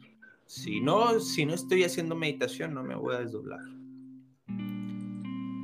Si 0.47 0.81
no, 0.81 1.19
si 1.19 1.45
no 1.45 1.53
estoy 1.53 1.83
haciendo 1.83 2.15
meditación, 2.15 2.73
no 2.73 2.83
me 2.83 2.95
voy 2.95 3.15
a 3.15 3.19
desdoblar. 3.19 3.61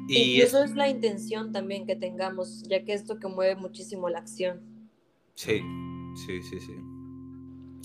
Y, 0.10 0.42
eso 0.42 0.64
es 0.64 0.76
la 0.76 0.90
intención 0.90 1.52
también 1.52 1.86
que 1.86 1.96
tengamos, 1.96 2.64
ya 2.64 2.84
que 2.84 2.94
esto 2.94 3.20
que 3.20 3.28
mueve 3.28 3.56
muchísimo 3.56 4.10
la 4.10 4.20
acción. 4.20 4.62
Sí, 5.36 5.62
sí, 6.26 6.42
sí, 6.42 6.60
sí. 6.60 6.74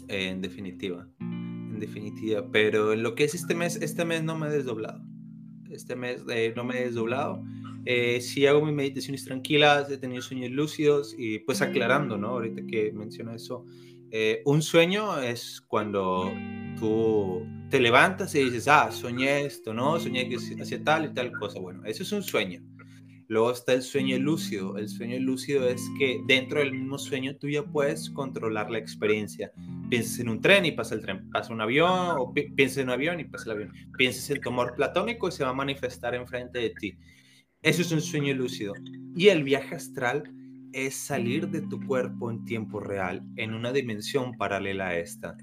En 0.08 0.40
definitiva, 0.40 1.08
en 1.20 1.78
definitiva. 1.78 2.48
Pero 2.50 2.92
en 2.92 3.02
lo 3.02 3.14
que 3.14 3.24
es 3.24 3.34
este 3.34 3.54
mes, 3.54 3.76
este 3.76 4.04
mes 4.04 4.22
no 4.22 4.36
me 4.38 4.46
he 4.46 4.50
desdoblado. 4.50 5.02
Este 5.70 5.96
mes 5.96 6.22
eh, 6.30 6.52
no 6.56 6.64
me 6.64 6.78
he 6.78 6.84
desdoblado. 6.86 7.44
Eh, 7.84 8.20
sí 8.22 8.46
hago 8.46 8.64
mis 8.64 8.74
meditaciones 8.74 9.24
tranquilas, 9.24 9.90
he 9.90 9.98
tenido 9.98 10.22
sueños 10.22 10.50
lúcidos 10.50 11.14
y 11.18 11.40
pues 11.40 11.60
aclarando, 11.60 12.16
¿no? 12.16 12.28
Ahorita 12.28 12.62
que 12.66 12.92
menciona 12.92 13.34
eso, 13.34 13.66
eh, 14.10 14.40
un 14.46 14.62
sueño 14.62 15.20
es 15.20 15.60
cuando 15.60 16.32
tú 16.78 17.44
te 17.74 17.80
levantas 17.80 18.32
y 18.36 18.44
dices, 18.44 18.68
ah, 18.68 18.92
soñé 18.92 19.46
esto, 19.46 19.74
¿no? 19.74 19.98
Soñé 19.98 20.28
que 20.28 20.36
hacía 20.36 20.84
tal 20.84 21.06
y 21.06 21.08
tal 21.12 21.32
cosa. 21.32 21.58
Bueno, 21.58 21.84
eso 21.84 22.04
es 22.04 22.12
un 22.12 22.22
sueño. 22.22 22.60
Luego 23.26 23.50
está 23.50 23.72
el 23.72 23.82
sueño 23.82 24.16
lúcido. 24.16 24.78
El 24.78 24.88
sueño 24.88 25.18
lúcido 25.18 25.68
es 25.68 25.82
que 25.98 26.20
dentro 26.28 26.60
del 26.60 26.70
mismo 26.70 26.98
sueño 26.98 27.34
tú 27.34 27.48
ya 27.48 27.64
puedes 27.64 28.10
controlar 28.10 28.70
la 28.70 28.78
experiencia. 28.78 29.50
Piensas 29.90 30.20
en 30.20 30.28
un 30.28 30.40
tren 30.40 30.66
y 30.66 30.70
pasa 30.70 30.94
el 30.94 31.00
tren, 31.00 31.28
pasa 31.32 31.52
un 31.52 31.60
avión, 31.60 32.14
o 32.16 32.32
piensas 32.32 32.78
en 32.78 32.84
un 32.84 32.90
avión 32.90 33.18
y 33.18 33.24
pasa 33.24 33.46
el 33.46 33.56
avión. 33.56 33.72
Piensas 33.98 34.30
en 34.30 34.40
tu 34.40 34.50
amor 34.50 34.76
platónico 34.76 35.26
y 35.26 35.32
se 35.32 35.42
va 35.42 35.50
a 35.50 35.54
manifestar 35.54 36.14
enfrente 36.14 36.60
de 36.60 36.70
ti. 36.78 36.96
Eso 37.60 37.82
es 37.82 37.90
un 37.90 38.02
sueño 38.02 38.34
lúcido. 38.34 38.74
Y 39.16 39.30
el 39.30 39.42
viaje 39.42 39.74
astral 39.74 40.32
es 40.72 40.94
salir 40.94 41.48
de 41.48 41.62
tu 41.62 41.84
cuerpo 41.84 42.30
en 42.30 42.44
tiempo 42.44 42.78
real, 42.78 43.24
en 43.34 43.52
una 43.52 43.72
dimensión 43.72 44.34
paralela 44.34 44.90
a 44.90 44.96
esta. 44.96 45.36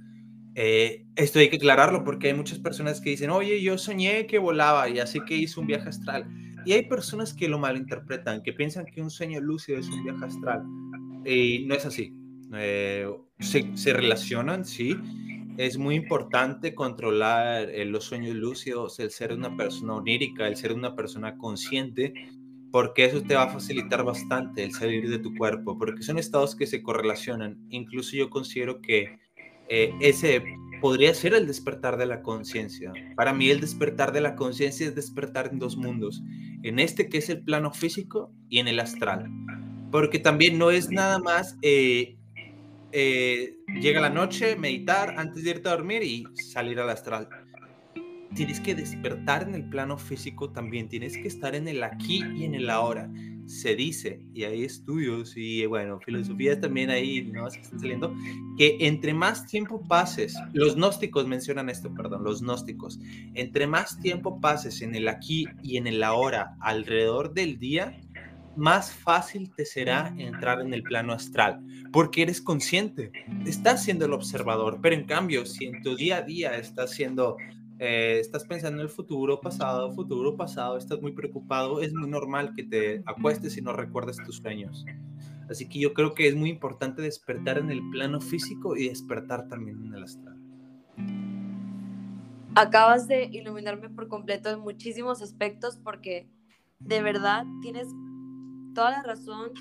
Eh, 0.64 1.08
esto 1.16 1.40
hay 1.40 1.50
que 1.50 1.56
aclararlo 1.56 2.04
porque 2.04 2.28
hay 2.28 2.36
muchas 2.36 2.60
personas 2.60 3.02
que 3.02 3.10
dicen, 3.10 3.32
oye, 3.32 3.64
yo 3.64 3.80
soñé 3.80 4.28
que 4.28 4.38
volaba 4.38 4.88
y 4.90 5.00
así 5.00 5.20
que 5.22 5.36
hice 5.36 5.60
un 5.60 5.66
viaje 5.66 5.90
astral. 5.90 6.30
Y 6.68 6.74
hay 6.74 6.84
personas 6.88 7.34
que 7.34 7.50
lo 7.50 7.58
malinterpretan, 7.58 8.44
que 8.44 8.54
piensan 8.54 8.86
que 8.86 9.02
un 9.02 9.10
sueño 9.10 9.40
lúcido 9.42 9.80
es 9.80 9.90
un 9.90 10.04
viaje 10.04 10.24
astral. 10.24 10.62
Y 11.26 11.66
no 11.66 11.74
es 11.74 11.88
así. 11.88 12.14
Eh, 12.54 13.10
se, 13.40 13.92
relacionan, 13.92 14.64
sí. 14.64 14.96
Es 15.58 15.80
muy 15.80 15.96
importante 15.96 16.76
controlar 16.76 17.68
eh, 17.68 17.84
los 17.86 18.04
sueños 18.04 18.36
lúcidos, 18.36 19.00
el 19.00 19.10
ser 19.10 19.34
una 19.34 19.58
persona 19.58 19.96
onírica, 19.96 20.48
el 20.48 20.58
ser 20.58 20.74
una 20.74 20.96
persona 20.96 21.40
consciente, 21.40 22.14
porque 22.72 23.06
eso 23.06 23.24
te 23.24 23.34
va 23.34 23.46
a 23.46 23.54
facilitar 23.54 24.04
bastante 24.04 24.64
el 24.64 24.74
salir 24.74 25.10
de 25.10 25.18
tu 25.18 25.36
cuerpo, 25.36 25.80
porque 25.80 26.04
son 26.04 26.20
estados 26.20 26.56
que 26.56 26.68
se 26.68 26.84
correlacionan. 26.84 27.58
Incluso 27.70 28.16
yo 28.16 28.30
considero 28.30 28.80
que 28.80 29.18
eh, 29.74 29.94
ese 30.02 30.44
podría 30.82 31.14
ser 31.14 31.34
el 31.34 31.48
despertar 31.48 31.96
de 31.96 32.06
la 32.06 32.22
conciencia. 32.22 32.92
Para 33.16 33.34
mí 33.34 33.50
el 33.50 33.62
despertar 33.62 34.12
de 34.12 34.20
la 34.20 34.36
conciencia 34.36 34.86
es 34.86 34.96
despertar 34.96 35.50
en 35.52 35.60
dos 35.60 35.78
mundos, 35.78 36.22
en 36.64 36.80
este 36.80 37.08
que 37.08 37.20
es 37.20 37.30
el 37.30 37.42
plano 37.42 37.72
físico 37.72 38.34
y 38.50 38.60
en 38.60 38.68
el 38.68 38.82
astral. 38.82 39.30
Porque 39.90 40.20
también 40.20 40.58
no 40.58 40.72
es 40.72 40.90
nada 40.90 41.20
más 41.20 41.58
eh, 41.62 42.18
eh, 42.92 43.56
llega 43.80 44.02
la 44.02 44.10
noche, 44.10 44.58
meditar 44.58 45.16
antes 45.18 45.46
de 45.46 45.52
irte 45.52 45.70
a 45.70 45.72
dormir 45.72 46.04
y 46.04 46.26
salir 46.36 46.78
al 46.82 46.90
astral. 46.90 47.30
Tienes 48.36 48.60
que 48.60 48.76
despertar 48.76 49.44
en 49.44 49.56
el 49.56 49.68
plano 49.70 49.98
físico 49.98 50.52
también, 50.52 50.88
tienes 50.88 51.18
que 51.18 51.28
estar 51.28 51.54
en 51.56 51.68
el 51.68 51.84
aquí 51.84 52.24
y 52.36 52.46
en 52.46 52.56
el 52.56 52.70
ahora 52.70 53.10
se 53.46 53.76
dice, 53.76 54.22
y 54.34 54.46
hay 54.46 54.64
estudios 54.64 55.34
y 55.36 55.66
bueno, 55.66 56.00
filosofía 56.00 56.60
también 56.60 56.90
ahí, 56.90 57.24
¿no? 57.24 57.50
Se 57.50 57.60
están 57.60 57.80
saliendo, 57.80 58.16
que 58.58 58.78
entre 58.80 59.14
más 59.14 59.46
tiempo 59.48 59.82
pases, 59.84 60.36
los 60.54 60.76
gnósticos 60.76 61.28
mencionan 61.28 61.70
esto, 61.70 61.94
perdón, 61.94 62.24
los 62.24 62.42
gnósticos, 62.42 63.00
entre 63.34 63.68
más 63.68 64.00
tiempo 64.00 64.40
pases 64.40 64.82
en 64.82 64.96
el 64.96 65.10
aquí 65.10 65.48
y 65.62 65.76
en 65.76 65.88
el 65.88 66.02
ahora 66.02 66.56
alrededor 66.62 67.34
del 67.34 67.60
día, 67.60 68.00
más 68.56 68.92
fácil 68.92 69.52
te 69.54 69.66
será 69.66 70.14
entrar 70.18 70.62
en 70.62 70.74
el 70.74 70.84
plano 70.84 71.14
astral, 71.14 71.62
porque 71.92 72.22
eres 72.22 72.42
consciente, 72.42 73.12
estás 73.46 73.84
siendo 73.84 74.06
el 74.06 74.14
observador, 74.14 74.80
pero 74.82 74.96
en 74.96 75.06
cambio, 75.06 75.46
si 75.46 75.66
en 75.66 75.82
tu 75.82 75.96
día 75.96 76.18
a 76.18 76.22
día 76.22 76.58
estás 76.58 76.92
siendo 76.92 77.38
eh, 77.84 78.20
estás 78.20 78.46
pensando 78.46 78.78
en 78.78 78.84
el 78.84 78.90
futuro, 78.90 79.42
pasado, 79.42 79.92
futuro, 79.92 80.38
pasado, 80.38 80.78
estás 80.78 81.02
muy 81.02 81.14
preocupado, 81.14 81.82
es 81.82 81.96
muy 81.96 82.08
normal 82.08 82.54
que 82.56 82.62
te 82.62 83.02
acuestes 83.08 83.58
y 83.58 83.62
no 83.64 83.74
recuerdes 83.74 84.18
tus 84.24 84.36
sueños. 84.36 84.86
Así 85.50 85.68
que 85.68 85.80
yo 85.80 85.92
creo 85.96 86.14
que 86.14 86.28
es 86.28 86.36
muy 86.36 86.52
importante 86.52 87.02
despertar 87.02 87.58
en 87.58 87.72
el 87.72 87.82
plano 87.90 88.22
físico 88.22 88.78
y 88.78 88.88
despertar 88.88 89.48
también 89.48 89.84
en 89.84 89.96
el 89.96 90.04
astral. 90.04 90.38
Acabas 92.54 93.08
de 93.08 93.24
iluminarme 93.32 93.90
por 93.90 94.08
completo 94.08 94.52
en 94.52 94.60
muchísimos 94.60 95.24
aspectos 95.24 95.80
porque 95.84 96.30
de 96.78 97.02
verdad 97.02 97.46
tienes 97.64 97.88
toda 98.76 98.92
la 98.92 99.02
razón 99.02 99.54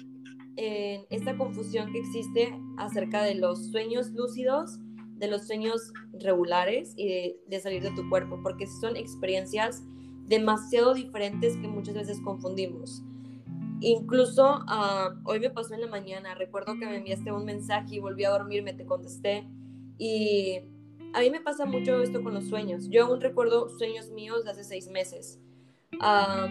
en 0.57 1.07
esta 1.09 1.39
confusión 1.39 1.91
que 1.91 2.01
existe 2.01 2.53
acerca 2.77 3.23
de 3.23 3.37
los 3.37 3.71
sueños 3.71 4.11
lúcidos 4.11 4.79
de 5.21 5.29
los 5.29 5.47
sueños 5.47 5.93
regulares 6.15 6.95
y 6.97 7.37
de, 7.47 7.61
salir 7.61 7.83
de 7.83 7.91
tu 7.93 8.09
cuerpo, 8.09 8.41
porque 8.43 8.67
son 8.67 8.97
experiencias 8.97 9.83
demasiado 10.27 10.95
diferentes 10.95 11.57
que 11.57 11.69
muchas 11.69 11.95
veces 11.95 12.21
confundimos. 12.25 13.03
Incluso 13.81 14.45
ah, 14.67 15.15
hoy 15.25 15.41
me 15.41 15.51
pasó 15.51 15.75
en 15.75 15.83
la 15.83 15.89
mañana, 15.89 16.35
recuerdo 16.35 16.73
que 16.79 16.87
me 16.87 16.97
enviaste 16.97 17.33
un 17.33 17.45
mensaje 17.45 17.97
y 17.97 17.99
volví 17.99 18.25
a 18.25 18.31
dormirme, 18.31 18.73
te 18.73 18.87
contesté 18.87 19.47
y 19.99 20.61
a 21.13 21.21
mí 21.21 21.31
me 21.31 21.41
pasa 21.41 21.67
mucho 21.67 22.03
esto 22.03 22.23
con 22.23 22.35
los 22.35 22.45
sueños. 22.49 22.89
Yo 22.89 23.05
aún 23.05 23.21
recuerdo 23.21 23.69
sueños 23.69 24.11
míos 24.11 24.45
de 24.45 24.51
hace 24.51 24.65
seis 24.65 24.89
meses 24.89 25.39
ah, 26.01 26.47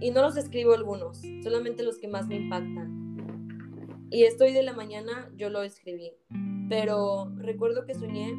y 0.00 0.10
no 0.10 0.22
los 0.22 0.36
escribo 0.36 0.72
algunos, 0.72 1.20
solamente 1.42 1.82
los 1.82 1.98
que 1.98 2.08
más 2.08 2.26
me 2.26 2.36
impactan. 2.36 3.03
Y 4.14 4.24
estoy 4.24 4.52
de 4.52 4.62
la 4.62 4.72
mañana, 4.72 5.30
yo 5.36 5.50
lo 5.50 5.62
escribí 5.62 6.12
pero 6.68 7.30
recuerdo 7.36 7.84
que 7.84 7.94
soñé, 7.94 8.34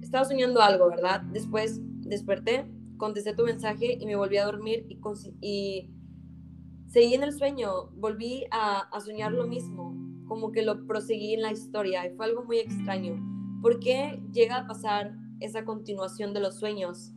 estaba 0.00 0.24
soñando 0.24 0.60
algo, 0.60 0.88
¿verdad? 0.88 1.22
Después 1.32 1.80
desperté, 1.82 2.66
contesté 2.98 3.34
tu 3.34 3.44
mensaje 3.44 3.98
y 4.00 4.06
me 4.06 4.16
volví 4.16 4.36
a 4.36 4.44
dormir 4.44 4.86
y, 4.88 5.00
y 5.40 5.90
seguí 6.86 7.14
en 7.14 7.22
el 7.22 7.32
sueño, 7.32 7.90
volví 7.94 8.44
a, 8.50 8.80
a, 8.80 9.00
soñar 9.00 9.32
lo 9.32 9.46
mismo, 9.46 9.94
como 10.26 10.52
que 10.52 10.62
lo 10.62 10.86
proseguí 10.86 11.34
en 11.34 11.42
la 11.42 11.52
historia 11.52 12.06
y 12.06 12.14
fue 12.16 12.26
algo 12.26 12.44
muy 12.44 12.58
extraño. 12.58 13.20
¿Por 13.60 13.80
qué 13.80 14.22
llega 14.32 14.56
a 14.56 14.66
pasar 14.66 15.14
esa 15.40 15.64
continuación 15.64 16.32
de 16.34 16.40
los 16.40 16.58
sueños? 16.58 17.12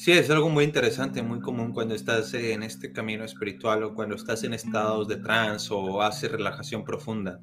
Sí, 0.00 0.12
es 0.12 0.30
algo 0.30 0.48
muy 0.48 0.64
interesante, 0.64 1.22
muy 1.22 1.40
común 1.40 1.74
cuando 1.74 1.94
estás 1.94 2.32
en 2.32 2.62
este 2.62 2.90
camino 2.90 3.22
espiritual 3.22 3.82
o 3.82 3.94
cuando 3.94 4.14
estás 4.14 4.42
en 4.44 4.54
estados 4.54 5.06
de 5.08 5.16
trance 5.16 5.68
o 5.74 6.00
haces 6.00 6.32
relajación 6.32 6.84
profunda 6.84 7.38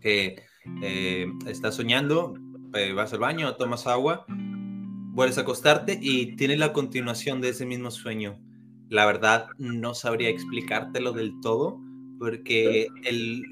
que 0.00 0.42
eh, 0.82 1.26
estás 1.46 1.74
soñando, 1.74 2.36
eh, 2.72 2.94
vas 2.94 3.12
al 3.12 3.18
baño, 3.18 3.54
tomas 3.56 3.86
agua, 3.86 4.24
vuelves 4.28 5.36
a 5.36 5.42
acostarte 5.42 5.98
y 6.00 6.36
tienes 6.36 6.58
la 6.58 6.72
continuación 6.72 7.42
de 7.42 7.50
ese 7.50 7.66
mismo 7.66 7.90
sueño. 7.90 8.40
La 8.88 9.04
verdad, 9.04 9.48
no 9.58 9.92
sabría 9.92 10.30
explicártelo 10.30 11.12
del 11.12 11.38
todo, 11.42 11.78
porque 12.18 12.88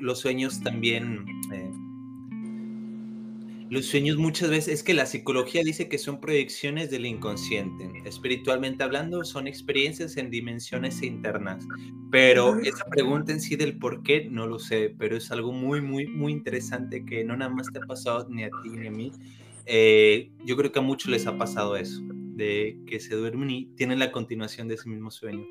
los 0.01 0.21
sueños 0.21 0.63
también 0.63 1.27
eh, 1.53 1.71
los 3.73 3.87
sueños 3.87 4.19
muchas 4.19 4.51
veces 4.51 4.75
es 4.75 4.83
que 4.83 4.93
la 4.93 5.07
psicología 5.07 5.63
dice 5.65 5.89
que 5.89 5.97
son 5.97 6.21
proyecciones 6.21 6.91
del 6.91 7.07
inconsciente. 7.07 7.91
Espiritualmente 8.05 8.85
hablando, 8.85 9.25
son 9.25 9.47
experiencias 9.47 10.19
en 10.19 10.29
dimensiones 10.29 11.03
internas. 11.03 11.67
Pero 12.11 12.61
esa 12.61 12.85
pregunta 12.85 13.33
en 13.33 13.41
sí 13.41 13.57
del 13.57 13.79
por 13.79 14.03
qué 14.03 14.29
no 14.29 14.47
lo 14.47 14.59
sé, 14.59 14.95
pero 14.99 15.17
es 15.17 15.31
algo 15.31 15.53
muy, 15.53 15.81
muy, 15.81 16.07
muy 16.07 16.33
interesante 16.33 17.07
que 17.07 17.25
no 17.25 17.35
nada 17.35 17.51
más 17.51 17.73
te 17.73 17.79
ha 17.79 17.87
pasado 17.87 18.29
ni 18.29 18.45
a 18.45 18.51
ti 18.63 18.69
ni 18.69 18.89
a 18.89 18.91
mí. 18.91 19.11
Eh, 19.65 20.31
yo 20.45 20.55
creo 20.59 20.71
que 20.71 20.81
a 20.81 20.83
muchos 20.83 21.11
les 21.11 21.27
ha 21.27 21.39
pasado 21.39 21.75
eso, 21.75 22.03
de 22.05 22.77
que 22.87 23.01
se 23.01 23.15
duermen 23.15 23.51
y 23.51 23.65
tienen 23.77 24.01
la 24.01 24.13
continuación 24.13 24.69
de 24.69 24.75
ese 24.75 24.91
mismo 24.91 25.11
sueño. 25.11 25.47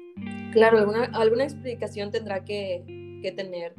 Claro, 0.51 0.77
alguna, 0.77 1.05
alguna 1.05 1.45
explicación 1.45 2.11
tendrá 2.11 2.45
que, 2.45 2.83
que 3.23 3.31
tener. 3.31 3.73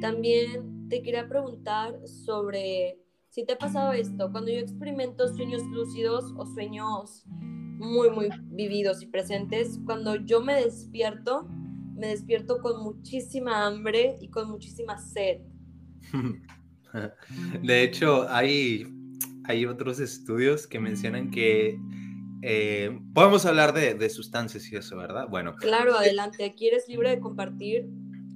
También 0.00 0.88
te 0.88 1.02
quería 1.02 1.28
preguntar 1.28 2.00
sobre 2.04 2.98
si 3.36 3.44
te 3.44 3.52
ha 3.52 3.58
pasado 3.58 3.92
esto, 3.92 4.32
cuando 4.32 4.50
yo 4.50 4.60
experimento 4.60 5.28
sueños 5.28 5.62
lúcidos 5.64 6.32
o 6.38 6.46
sueños 6.46 7.22
muy, 7.28 8.08
muy 8.08 8.30
vividos 8.44 9.02
y 9.02 9.08
presentes, 9.08 9.78
cuando 9.84 10.16
yo 10.16 10.40
me 10.40 10.54
despierto, 10.54 11.46
me 11.94 12.06
despierto 12.06 12.62
con 12.62 12.82
muchísima 12.82 13.66
hambre 13.66 14.16
y 14.22 14.30
con 14.30 14.48
muchísima 14.48 14.96
sed. 14.96 15.42
De 17.62 17.82
hecho, 17.82 18.26
hay, 18.30 18.86
hay 19.44 19.66
otros 19.66 20.00
estudios 20.00 20.66
que 20.66 20.80
mencionan 20.80 21.30
que 21.30 21.78
eh, 22.40 22.98
podemos 23.12 23.44
hablar 23.44 23.74
de, 23.74 23.92
de, 23.92 24.08
sustancias 24.08 24.72
y 24.72 24.76
eso, 24.76 24.96
¿verdad? 24.96 25.28
Bueno. 25.28 25.54
Claro, 25.56 25.94
adelante. 25.94 26.42
Aquí 26.42 26.68
eres 26.68 26.88
libre 26.88 27.10
de 27.10 27.20
compartir 27.20 27.86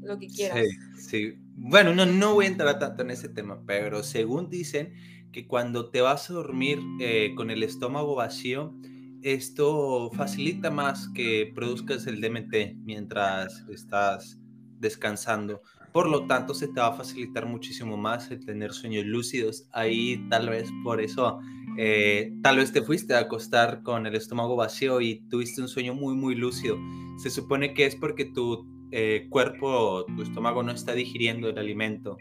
lo 0.02 0.18
que 0.18 0.26
quieras. 0.26 0.58
Sí, 0.98 1.32
sí. 1.32 1.39
Bueno, 1.56 1.94
no, 1.94 2.06
no 2.06 2.34
voy 2.34 2.46
a 2.46 2.48
entrar 2.48 2.78
tanto 2.78 3.02
en 3.02 3.10
ese 3.10 3.28
tema, 3.28 3.62
pero 3.66 4.02
según 4.02 4.50
dicen 4.50 4.92
que 5.32 5.46
cuando 5.46 5.90
te 5.90 6.00
vas 6.00 6.30
a 6.30 6.34
dormir 6.34 6.80
eh, 7.00 7.32
con 7.36 7.50
el 7.50 7.62
estómago 7.62 8.14
vacío, 8.14 8.74
esto 9.22 10.10
facilita 10.12 10.70
más 10.70 11.08
que 11.14 11.52
produzcas 11.54 12.06
el 12.06 12.20
DMT 12.20 12.76
mientras 12.84 13.64
estás 13.68 14.38
descansando. 14.78 15.62
Por 15.92 16.08
lo 16.08 16.26
tanto, 16.26 16.54
se 16.54 16.68
te 16.68 16.80
va 16.80 16.88
a 16.88 16.92
facilitar 16.92 17.46
muchísimo 17.46 17.96
más 17.96 18.30
el 18.30 18.44
tener 18.44 18.72
sueños 18.72 19.04
lúcidos. 19.04 19.68
Ahí 19.72 20.24
tal 20.30 20.48
vez 20.48 20.70
por 20.84 21.00
eso, 21.00 21.38
eh, 21.76 22.32
tal 22.42 22.58
vez 22.58 22.72
te 22.72 22.82
fuiste 22.82 23.14
a 23.14 23.20
acostar 23.20 23.82
con 23.82 24.06
el 24.06 24.14
estómago 24.14 24.56
vacío 24.56 25.00
y 25.00 25.20
tuviste 25.28 25.60
un 25.60 25.68
sueño 25.68 25.94
muy, 25.94 26.14
muy 26.14 26.34
lúcido. 26.34 26.78
Se 27.18 27.28
supone 27.28 27.74
que 27.74 27.86
es 27.86 27.96
porque 27.96 28.24
tu 28.24 28.66
eh, 28.92 29.26
cuerpo, 29.28 30.04
tu 30.16 30.22
estómago 30.22 30.62
no 30.62 30.72
está 30.72 30.94
digiriendo 30.94 31.48
el 31.48 31.58
alimento. 31.58 32.16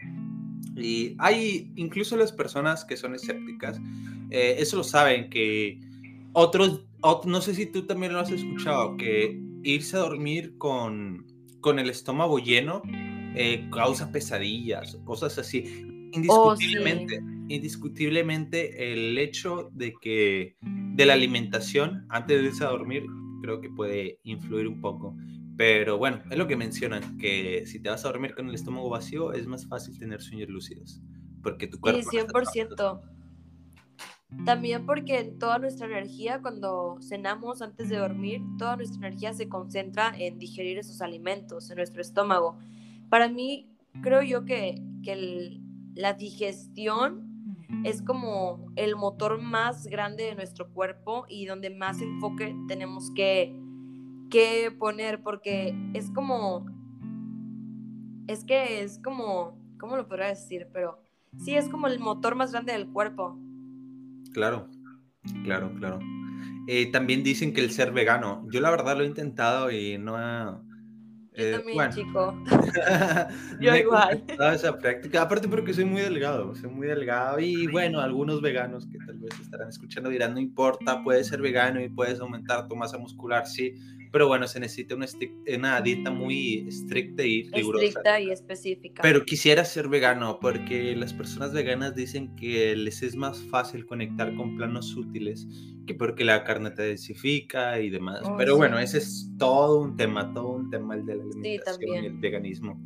Y 0.76 1.16
hay 1.18 1.72
incluso 1.76 2.16
las 2.16 2.32
personas 2.32 2.84
que 2.84 2.96
son 2.96 3.14
escépticas, 3.14 3.80
eh, 4.30 4.56
eso 4.58 4.76
lo 4.76 4.84
saben, 4.84 5.28
que 5.30 5.80
otros, 6.32 6.86
no 7.26 7.40
sé 7.40 7.54
si 7.54 7.66
tú 7.66 7.86
también 7.86 8.12
lo 8.12 8.20
has 8.20 8.30
escuchado, 8.30 8.96
que 8.96 9.38
irse 9.62 9.96
a 9.96 10.00
dormir 10.00 10.56
con, 10.58 11.26
con 11.60 11.78
el 11.78 11.90
estómago 11.90 12.38
lleno 12.38 12.82
eh, 13.34 13.68
causa 13.72 14.10
pesadillas, 14.10 14.98
cosas 15.04 15.38
así. 15.38 15.64
Oh, 16.28 16.54
indiscutiblemente, 16.54 17.20
indiscutiblemente 17.48 18.92
el 18.92 19.16
hecho 19.18 19.70
de 19.72 19.94
que 20.00 20.56
de 20.60 21.06
la 21.06 21.14
alimentación 21.14 22.06
antes 22.08 22.40
de 22.40 22.48
irse 22.48 22.64
a 22.64 22.68
dormir 22.68 23.04
creo 23.42 23.60
que 23.60 23.70
puede 23.70 24.18
influir 24.24 24.66
un 24.66 24.80
poco. 24.80 25.14
Pero 25.60 25.98
bueno, 25.98 26.22
es 26.30 26.38
lo 26.38 26.46
que 26.46 26.56
mencionan, 26.56 27.18
que 27.18 27.66
si 27.66 27.80
te 27.80 27.90
vas 27.90 28.02
a 28.06 28.08
dormir 28.08 28.34
con 28.34 28.48
el 28.48 28.54
estómago 28.54 28.88
vacío 28.88 29.34
es 29.34 29.46
más 29.46 29.66
fácil 29.66 29.98
tener 29.98 30.22
sueños 30.22 30.48
lúcidos, 30.48 31.02
porque 31.42 31.66
tu 31.66 31.78
cuerpo... 31.78 32.00
Sí, 32.10 32.16
100%. 32.16 33.02
También 34.46 34.86
porque 34.86 35.22
toda 35.38 35.58
nuestra 35.58 35.86
energía, 35.86 36.40
cuando 36.40 36.96
cenamos 37.02 37.60
antes 37.60 37.90
de 37.90 37.98
dormir, 37.98 38.40
toda 38.56 38.76
nuestra 38.76 39.06
energía 39.06 39.34
se 39.34 39.50
concentra 39.50 40.14
en 40.16 40.38
digerir 40.38 40.78
esos 40.78 41.02
alimentos 41.02 41.68
en 41.68 41.76
nuestro 41.76 42.00
estómago. 42.00 42.56
Para 43.10 43.28
mí, 43.28 43.70
creo 44.00 44.22
yo 44.22 44.46
que, 44.46 44.82
que 45.04 45.60
la 45.94 46.14
digestión 46.14 47.66
es 47.84 48.00
como 48.00 48.72
el 48.76 48.96
motor 48.96 49.38
más 49.42 49.86
grande 49.88 50.24
de 50.24 50.36
nuestro 50.36 50.72
cuerpo 50.72 51.26
y 51.28 51.44
donde 51.44 51.68
más 51.68 52.00
enfoque 52.00 52.56
tenemos 52.66 53.10
que 53.14 53.54
qué 54.30 54.74
poner, 54.76 55.22
porque 55.22 55.74
es 55.92 56.10
como, 56.10 56.66
es 58.26 58.44
que 58.44 58.82
es 58.82 58.98
como, 59.02 59.58
¿cómo 59.78 59.96
lo 59.96 60.08
podría 60.08 60.28
decir? 60.28 60.68
Pero 60.72 61.02
sí, 61.44 61.54
es 61.54 61.68
como 61.68 61.88
el 61.88 61.98
motor 61.98 62.34
más 62.34 62.52
grande 62.52 62.72
del 62.72 62.88
cuerpo. 62.88 63.38
Claro, 64.32 64.68
claro, 65.44 65.74
claro. 65.74 65.98
Eh, 66.66 66.90
también 66.92 67.24
dicen 67.24 67.52
que 67.52 67.60
el 67.60 67.72
ser 67.72 67.90
vegano, 67.92 68.46
yo 68.50 68.60
la 68.60 68.70
verdad 68.70 68.96
lo 68.96 69.02
he 69.02 69.06
intentado 69.06 69.70
y 69.70 69.98
no 69.98 70.16
ha... 70.16 70.62
Yo 71.32 71.44
eh, 71.44 71.52
también, 71.52 71.90
chico. 71.90 72.34
yo 73.60 73.74
igual. 73.74 74.24
esa 74.52 74.76
práctica, 74.78 75.22
aparte 75.22 75.48
porque 75.48 75.72
soy 75.72 75.84
muy 75.84 76.02
delgado, 76.02 76.54
soy 76.54 76.70
muy 76.70 76.86
delgado 76.86 77.38
y 77.40 77.66
bueno, 77.68 78.00
algunos 78.00 78.42
veganos 78.42 78.86
que 78.86 78.98
tal 78.98 79.18
vez 79.18 79.32
estarán 79.40 79.68
escuchando 79.68 80.10
dirán, 80.10 80.34
no 80.34 80.40
importa, 80.40 81.02
puedes 81.02 81.28
ser 81.28 81.40
vegano 81.40 81.80
y 81.80 81.88
puedes 81.88 82.20
aumentar 82.20 82.68
tu 82.68 82.76
masa 82.76 82.98
muscular, 82.98 83.46
sí, 83.46 83.74
pero 84.12 84.26
bueno, 84.26 84.48
se 84.48 84.60
necesita 84.60 84.94
una, 84.94 85.06
una 85.56 85.80
dieta 85.80 86.10
muy 86.10 86.66
estricta 86.68 87.22
y 87.22 87.44
rigurosa. 87.50 87.84
Estricta 87.84 88.20
y 88.20 88.30
específica. 88.30 89.02
Pero 89.02 89.24
quisiera 89.24 89.64
ser 89.64 89.88
vegano 89.88 90.38
porque 90.40 90.94
las 90.96 91.12
personas 91.12 91.52
veganas 91.52 91.94
dicen 91.94 92.34
que 92.36 92.74
les 92.76 93.02
es 93.02 93.16
más 93.16 93.38
fácil 93.50 93.86
conectar 93.86 94.34
con 94.34 94.56
planos 94.56 94.96
útiles 94.96 95.46
que 95.86 95.94
porque 95.94 96.24
la 96.24 96.44
carne 96.44 96.70
te 96.70 96.82
densifica 96.82 97.80
y 97.80 97.90
demás. 97.90 98.20
Oh, 98.24 98.36
pero 98.36 98.56
bueno, 98.56 98.78
ese 98.78 98.98
es 98.98 99.30
todo 99.38 99.80
un 99.80 99.96
tema, 99.96 100.32
todo 100.32 100.50
un 100.50 100.70
tema 100.70 100.94
el 100.94 101.04
de 101.04 101.16
la 101.16 101.24
alimentación 101.24 102.04
y 102.04 102.06
el 102.06 102.18
veganismo. 102.18 102.80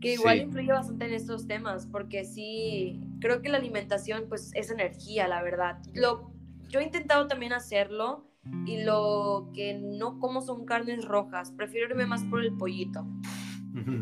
Que 0.00 0.12
igual 0.12 0.38
influye 0.42 0.70
bastante 0.70 1.06
en 1.06 1.14
estos 1.14 1.46
temas, 1.46 1.86
porque 1.86 2.24
sí, 2.24 3.00
creo 3.20 3.40
que 3.40 3.48
la 3.48 3.58
alimentación 3.58 4.26
pues 4.28 4.50
es 4.54 4.70
energía, 4.70 5.26
la 5.26 5.42
verdad. 5.42 5.78
Lo, 5.94 6.32
yo 6.68 6.80
he 6.80 6.84
intentado 6.84 7.26
también 7.26 7.52
hacerlo, 7.52 8.25
y 8.66 8.82
lo 8.82 9.50
que 9.54 9.74
no 9.74 10.18
como 10.18 10.40
son 10.40 10.64
carnes 10.64 11.04
rojas, 11.04 11.52
prefiero 11.52 11.90
irme 11.90 12.06
más 12.06 12.24
por 12.24 12.42
el 12.42 12.56
pollito. 12.56 13.06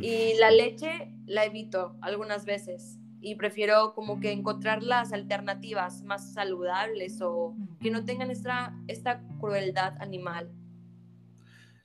Y 0.01 0.35
la 0.39 0.53
leche 0.53 1.13
la 1.27 1.45
evito 1.45 1.97
algunas 2.01 2.45
veces 2.45 3.01
y 3.21 3.35
prefiero 3.37 3.95
como 3.95 4.21
que 4.21 4.31
encontrar 4.31 4.83
las 4.83 5.13
alternativas 5.13 6.03
más 6.05 6.35
saludables 6.35 7.21
o 7.23 7.57
que 7.81 7.91
no 7.91 8.05
tengan 8.05 8.31
esta, 8.31 8.77
esta 8.87 9.27
crueldad 9.41 9.95
animal. 10.01 10.53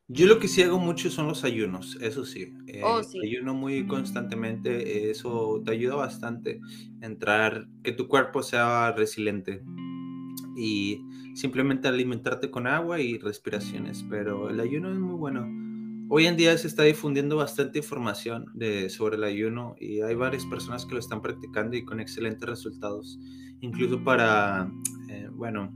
Yo 0.09 0.25
lo 0.25 0.39
que 0.39 0.47
sí 0.47 0.61
hago 0.63 0.79
mucho 0.79 1.09
son 1.09 1.27
los 1.27 1.43
ayunos, 1.43 1.97
eso 2.01 2.25
sí. 2.25 2.53
Eh, 2.67 2.81
oh, 2.83 3.03
sí. 3.03 3.19
Ayuno 3.23 3.53
muy 3.53 3.87
constantemente, 3.87 5.09
eso 5.11 5.61
te 5.63 5.71
ayuda 5.71 5.95
bastante 5.95 6.59
a 7.01 7.05
entrar, 7.05 7.67
que 7.83 7.91
tu 7.91 8.07
cuerpo 8.07 8.43
sea 8.43 8.91
resiliente. 8.91 9.63
Y 10.59 11.01
simplemente 11.35 11.87
alimentarte 11.87 12.51
con 12.51 12.67
agua 12.67 12.99
y 12.99 13.17
respiraciones, 13.17 14.05
pero 14.09 14.49
el 14.49 14.59
ayuno 14.59 14.91
es 14.91 14.99
muy 14.99 15.15
bueno. 15.15 15.47
Hoy 16.11 16.25
en 16.25 16.35
día 16.35 16.57
se 16.57 16.67
está 16.67 16.83
difundiendo 16.83 17.37
bastante 17.37 17.77
información 17.77 18.47
sobre 18.89 19.15
el 19.15 19.23
ayuno 19.23 19.75
y 19.79 20.01
hay 20.01 20.15
varias 20.15 20.45
personas 20.47 20.85
que 20.85 20.95
lo 20.95 20.99
están 20.99 21.21
practicando 21.21 21.77
y 21.77 21.85
con 21.85 21.99
excelentes 21.99 22.49
resultados, 22.49 23.19
incluso 23.61 24.03
para, 24.03 24.71
eh, 25.07 25.29
bueno, 25.31 25.71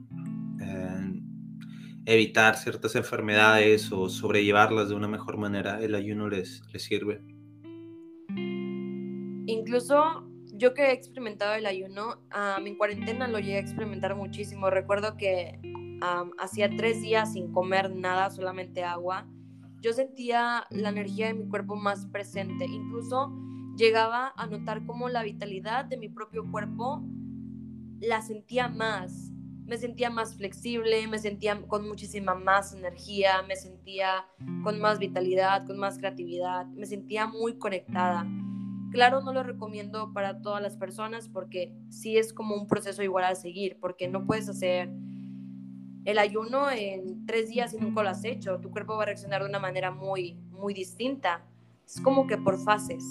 eh, 0.60 1.22
evitar 2.06 2.58
ciertas 2.58 2.96
enfermedades 2.96 3.92
o 3.92 4.10
sobrellevarlas 4.10 4.90
de 4.90 4.96
una 4.96 5.08
mejor 5.08 5.38
manera, 5.38 5.80
el 5.82 5.94
ayuno 5.94 6.28
les, 6.28 6.64
les 6.74 6.84
sirve. 6.84 7.22
Incluso 9.46 10.28
yo 10.56 10.74
que 10.74 10.84
he 10.84 10.92
experimentado 10.92 11.56
el 11.56 11.66
ayuno, 11.66 12.20
um, 12.34 12.66
en 12.66 12.78
cuarentena 12.78 13.28
lo 13.28 13.40
llegué 13.40 13.58
a 13.58 13.62
experimentar 13.62 14.16
muchísimo. 14.16 14.70
Recuerdo 14.70 15.18
que 15.18 15.60
hacía 16.38 16.70
tres 16.70 17.02
días 17.02 17.34
sin 17.34 17.52
comer 17.52 17.96
nada, 17.96 18.30
solamente 18.30 18.84
agua. 18.84 19.26
Yo 19.82 19.94
sentía 19.94 20.66
la 20.70 20.90
energía 20.90 21.28
de 21.28 21.34
mi 21.34 21.48
cuerpo 21.48 21.76
más 21.76 22.06
presente. 22.08 22.66
Incluso 22.66 23.32
llegaba 23.78 24.34
a 24.36 24.48
notar 24.48 24.86
como 24.86 25.10
la 25.10 25.24
vitalidad 25.24 25.86
de 25.86 25.98
mi 25.98 26.10
propio 26.10 26.50
cuerpo 26.52 27.02
la 28.00 28.22
sentía 28.22 28.68
más. 28.68 29.32
Me 29.66 29.78
sentía 29.78 30.10
más 30.10 30.36
flexible, 30.36 31.08
me 31.08 31.20
sentía 31.20 31.62
con 31.68 31.88
muchísima 31.88 32.36
más 32.36 32.74
energía, 32.74 33.42
me 33.48 33.56
sentía 33.56 34.26
con 34.62 34.80
más 34.80 35.00
vitalidad, 35.00 35.66
con 35.66 35.80
más 35.80 35.98
creatividad, 35.98 36.66
me 36.68 36.86
sentía 36.86 37.28
muy 37.28 37.58
conectada. 37.58 38.28
Claro, 38.94 39.22
no 39.22 39.34
lo 39.34 39.42
recomiendo 39.42 40.14
para 40.14 40.44
todas 40.44 40.62
las 40.62 40.78
personas 40.78 41.28
porque 41.28 41.74
sí 41.90 42.16
es 42.16 42.32
como 42.32 42.56
un 42.56 42.68
proceso 42.68 43.02
igual 43.02 43.26
a 43.26 43.34
seguir, 43.34 43.78
porque 43.82 44.08
no 44.08 44.28
puedes 44.28 44.48
hacer 44.48 44.88
el 46.06 46.20
ayuno 46.20 46.70
en 46.70 47.26
tres 47.26 47.50
días 47.50 47.74
y 47.74 47.78
nunca 47.78 48.04
lo 48.04 48.10
has 48.10 48.24
hecho. 48.24 48.60
Tu 48.60 48.70
cuerpo 48.70 48.96
va 48.96 49.02
a 49.02 49.06
reaccionar 49.08 49.42
de 49.42 49.50
una 49.50 49.58
manera 49.58 49.90
muy, 49.90 50.36
muy 50.52 50.76
distinta. 50.76 51.44
Es 51.88 52.00
como 52.02 52.28
que 52.28 52.38
por 52.38 52.64
fases. 52.64 53.04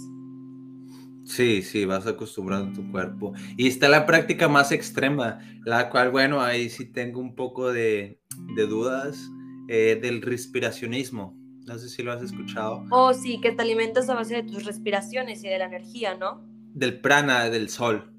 Sí, 1.24 1.62
sí, 1.62 1.84
vas 1.84 2.06
acostumbrando 2.06 2.80
tu 2.80 2.88
cuerpo. 2.92 3.32
Y 3.56 3.66
está 3.66 3.88
la 3.88 4.06
práctica 4.06 4.48
más 4.48 4.70
extrema, 4.70 5.40
la 5.64 5.90
cual, 5.90 6.12
bueno, 6.12 6.42
ahí 6.42 6.70
sí 6.70 6.84
tengo 6.84 7.18
un 7.18 7.34
poco 7.34 7.72
de, 7.72 8.20
dudas 8.68 9.18
eh, 9.66 9.98
del 10.00 10.22
respiracionismo. 10.22 11.41
No 11.66 11.78
sé 11.78 11.88
si 11.88 12.02
lo 12.02 12.12
has 12.12 12.22
escuchado. 12.22 12.84
Oh, 12.90 13.14
sí, 13.14 13.40
que 13.40 13.52
te 13.52 13.62
alimentas 13.62 14.08
a 14.10 14.14
base 14.14 14.34
de 14.34 14.42
tus 14.42 14.64
respiraciones 14.64 15.44
y 15.44 15.48
de 15.48 15.58
la 15.58 15.66
energía, 15.66 16.16
¿no? 16.16 16.42
Del 16.74 17.00
prana, 17.00 17.50
del 17.50 17.68
sol. 17.68 18.12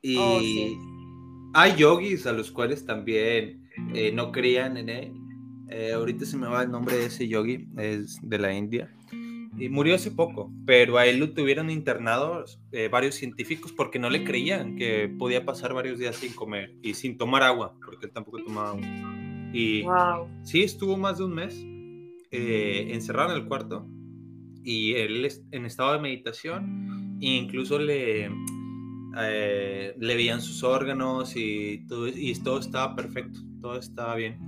Y 0.00 0.16
oh, 0.16 1.50
hay 1.54 1.74
yogis 1.76 2.26
a 2.26 2.32
los 2.32 2.50
cuales 2.50 2.86
también 2.86 3.68
eh, 3.94 4.12
no 4.12 4.32
creían 4.32 4.76
en 4.76 4.88
él. 4.88 5.12
Eh, 5.68 5.92
ahorita 5.92 6.24
se 6.24 6.36
me 6.36 6.46
va 6.46 6.62
el 6.62 6.70
nombre 6.70 6.96
de 6.96 7.06
ese 7.06 7.28
yogi, 7.28 7.68
es 7.76 8.18
de 8.22 8.38
la 8.38 8.54
India. 8.54 8.90
y 9.58 9.68
murió 9.68 9.94
hace 9.94 10.10
poco, 10.10 10.52
pero 10.64 10.98
a 10.98 11.06
él 11.06 11.18
lo 11.18 11.32
tuvieron 11.32 11.70
internado 11.70 12.44
eh, 12.72 12.88
varios 12.88 13.14
científicos 13.14 13.72
porque 13.72 13.98
no 13.98 14.10
le 14.10 14.22
creían 14.22 14.76
que 14.76 15.08
podía 15.08 15.44
pasar 15.44 15.72
varios 15.74 15.98
días 15.98 16.16
sin 16.16 16.34
comer 16.34 16.74
y 16.82 16.94
sin 16.94 17.16
tomar 17.16 17.42
agua, 17.42 17.74
porque 17.84 18.06
él 18.06 18.12
tampoco 18.12 18.42
tomaba 18.44 18.70
agua. 18.70 18.86
Y 19.52 19.84
sí, 20.42 20.62
estuvo 20.62 20.96
más 20.96 21.18
de 21.18 21.24
un 21.24 21.34
mes 21.34 21.66
eh, 22.36 22.94
encerrado 22.94 23.32
en 23.32 23.42
el 23.42 23.48
cuarto 23.48 23.88
y 24.62 24.94
él 24.94 25.28
en 25.52 25.64
estado 25.64 25.92
de 25.92 26.00
meditación 26.00 27.18
e 27.20 27.26
incluso 27.26 27.78
le, 27.78 28.30
eh, 29.18 29.94
le 29.96 30.14
veían 30.14 30.40
sus 30.40 30.62
órganos 30.62 31.34
y 31.36 31.86
todo, 31.88 32.08
y 32.08 32.34
todo 32.34 32.58
estaba 32.58 32.94
perfecto, 32.94 33.38
todo 33.60 33.78
estaba 33.78 34.14
bien. 34.16 34.38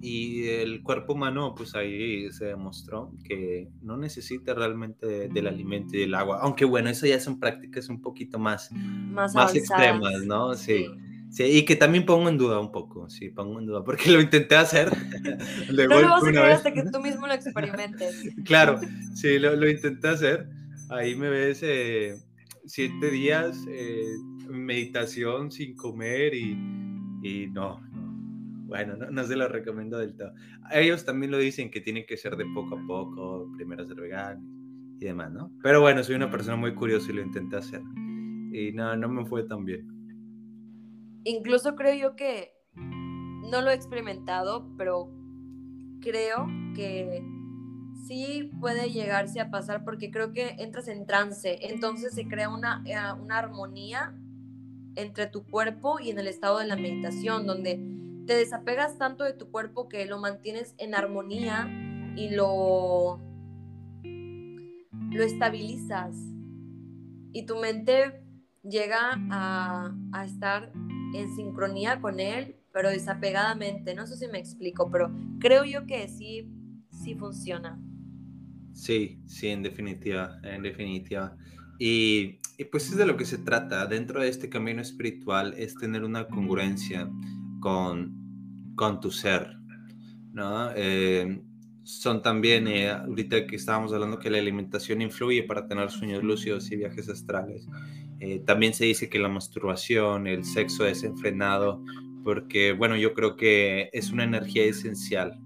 Y 0.00 0.46
el 0.46 0.82
cuerpo 0.82 1.14
humano, 1.14 1.54
pues 1.56 1.74
ahí 1.74 2.30
se 2.30 2.46
demostró 2.46 3.12
que 3.24 3.68
no 3.82 3.96
necesita 3.96 4.54
realmente 4.54 5.28
del 5.28 5.48
alimento 5.48 5.96
y 5.96 6.00
del 6.00 6.14
agua. 6.14 6.38
Aunque 6.40 6.64
bueno, 6.64 6.88
eso 6.88 7.06
ya 7.06 7.18
son 7.18 7.40
prácticas 7.40 7.88
un 7.88 8.00
poquito 8.00 8.38
más, 8.38 8.70
más, 8.72 9.54
extremas, 9.56 10.24
¿no? 10.24 10.54
Sí. 10.54 10.86
sí. 10.86 11.07
Y 11.36 11.64
que 11.64 11.76
también 11.76 12.06
pongo 12.06 12.28
en 12.28 12.38
duda 12.38 12.58
un 12.58 12.72
poco, 12.72 13.08
sí, 13.08 13.28
pongo 13.28 13.58
en 13.58 13.66
duda, 13.66 13.84
porque 13.84 14.10
lo 14.10 14.20
intenté 14.20 14.56
hacer. 14.56 14.90
no 15.72 16.00
lo 16.00 16.08
vas 16.08 16.24
a 16.24 16.30
creer 16.30 16.52
hasta 16.52 16.72
que 16.72 16.84
tú 16.84 17.00
mismo 17.00 17.26
lo 17.26 17.32
experimentes. 17.34 18.34
claro, 18.44 18.80
sí, 19.14 19.38
lo, 19.38 19.54
lo, 19.56 19.68
intenté 19.68 20.08
hacer. 20.08 20.48
Ahí 20.90 21.14
me 21.14 21.28
ves 21.28 21.60
eh, 21.62 22.16
siete 22.64 23.10
días, 23.10 23.58
eh, 23.68 24.06
meditación 24.48 25.52
sin 25.52 25.76
comer 25.76 26.34
y, 26.34 26.52
y 27.22 27.48
no, 27.52 27.80
bueno, 28.68 28.96
no, 28.96 29.24
se 29.24 29.36
lo 29.36 29.48
recomiendo 29.48 29.98
del 29.98 30.14
todo. 30.16 30.32
Ellos 30.72 31.04
también 31.04 31.30
lo 31.30 31.38
dicen 31.38 31.70
que 31.70 31.80
tiene 31.80 32.04
que 32.04 32.16
ser 32.16 32.36
de 32.36 32.44
poco 32.54 32.76
a 32.76 32.86
poco, 32.86 33.50
primero 33.56 33.86
ser 33.86 34.00
vegano 34.00 34.42
y 35.00 35.04
demás, 35.04 35.30
¿no? 35.32 35.50
Pero 35.62 35.80
bueno, 35.80 36.02
soy 36.02 36.16
una 36.16 36.30
persona 36.30 36.56
muy 36.56 36.74
curiosa 36.74 37.10
y 37.10 37.14
lo 37.14 37.22
intenté 37.22 37.56
hacer. 37.56 37.80
Y 38.52 38.72
no, 38.72 38.96
no 38.96 39.08
me 39.08 39.24
fue 39.24 39.44
tan 39.44 39.64
bien. 39.64 39.97
Incluso 41.24 41.74
creo 41.74 41.94
yo 41.94 42.16
que 42.16 42.52
no 42.74 43.62
lo 43.62 43.70
he 43.70 43.74
experimentado, 43.74 44.68
pero 44.76 45.10
creo 46.00 46.46
que 46.74 47.22
sí 48.06 48.50
puede 48.60 48.90
llegarse 48.90 49.40
a 49.40 49.50
pasar 49.50 49.84
porque 49.84 50.10
creo 50.10 50.32
que 50.32 50.56
entras 50.58 50.88
en 50.88 51.06
trance, 51.06 51.58
entonces 51.62 52.14
se 52.14 52.26
crea 52.26 52.48
una, 52.48 52.82
eh, 52.86 52.96
una 53.20 53.38
armonía 53.38 54.14
entre 54.94 55.26
tu 55.26 55.44
cuerpo 55.44 56.00
y 56.00 56.10
en 56.10 56.18
el 56.18 56.26
estado 56.26 56.58
de 56.58 56.66
la 56.66 56.76
meditación, 56.76 57.46
donde 57.46 57.80
te 58.26 58.34
desapegas 58.34 58.98
tanto 58.98 59.24
de 59.24 59.32
tu 59.32 59.50
cuerpo 59.50 59.88
que 59.88 60.06
lo 60.06 60.18
mantienes 60.18 60.74
en 60.78 60.94
armonía 60.94 61.68
y 62.16 62.30
lo, 62.30 63.20
lo 64.02 65.22
estabilizas. 65.22 66.16
Y 67.32 67.46
tu 67.46 67.56
mente 67.56 68.22
llega 68.62 69.18
a, 69.30 69.94
a 70.12 70.24
estar 70.24 70.72
en 71.14 71.34
sincronía 71.34 72.00
con 72.00 72.20
él, 72.20 72.56
pero 72.72 72.90
desapegadamente. 72.90 73.94
No 73.94 74.06
sé 74.06 74.16
si 74.16 74.28
me 74.28 74.38
explico, 74.38 74.90
pero 74.90 75.10
creo 75.38 75.64
yo 75.64 75.86
que 75.86 76.08
sí, 76.08 76.48
sí 76.90 77.14
funciona. 77.14 77.80
Sí, 78.72 79.20
sí, 79.26 79.48
en 79.48 79.62
definitiva, 79.62 80.40
en 80.44 80.62
definitiva. 80.62 81.36
Y, 81.78 82.38
y, 82.58 82.64
pues 82.70 82.90
es 82.90 82.96
de 82.96 83.06
lo 83.06 83.16
que 83.16 83.24
se 83.24 83.38
trata. 83.38 83.86
Dentro 83.86 84.20
de 84.20 84.28
este 84.28 84.48
camino 84.48 84.80
espiritual 84.82 85.54
es 85.56 85.74
tener 85.74 86.04
una 86.04 86.28
congruencia 86.28 87.10
con, 87.60 88.72
con 88.76 89.00
tu 89.00 89.10
ser, 89.10 89.56
¿no? 90.32 90.70
Eh, 90.76 91.42
son 91.88 92.20
también, 92.20 92.68
eh, 92.68 92.90
ahorita 92.90 93.46
que 93.46 93.56
estábamos 93.56 93.94
hablando 93.94 94.18
que 94.18 94.28
la 94.28 94.38
alimentación 94.38 95.00
influye 95.00 95.42
para 95.42 95.66
tener 95.66 95.90
sueños 95.90 96.22
lúcidos 96.22 96.70
y 96.70 96.76
viajes 96.76 97.08
astrales, 97.08 97.66
eh, 98.20 98.40
también 98.44 98.74
se 98.74 98.84
dice 98.84 99.08
que 99.08 99.18
la 99.18 99.28
masturbación, 99.28 100.26
el 100.26 100.44
sexo 100.44 100.84
desenfrenado, 100.84 101.82
porque, 102.24 102.72
bueno, 102.72 102.96
yo 102.96 103.14
creo 103.14 103.36
que 103.36 103.90
es 103.92 104.10
una 104.10 104.24
energía 104.24 104.64
esencial, 104.64 105.40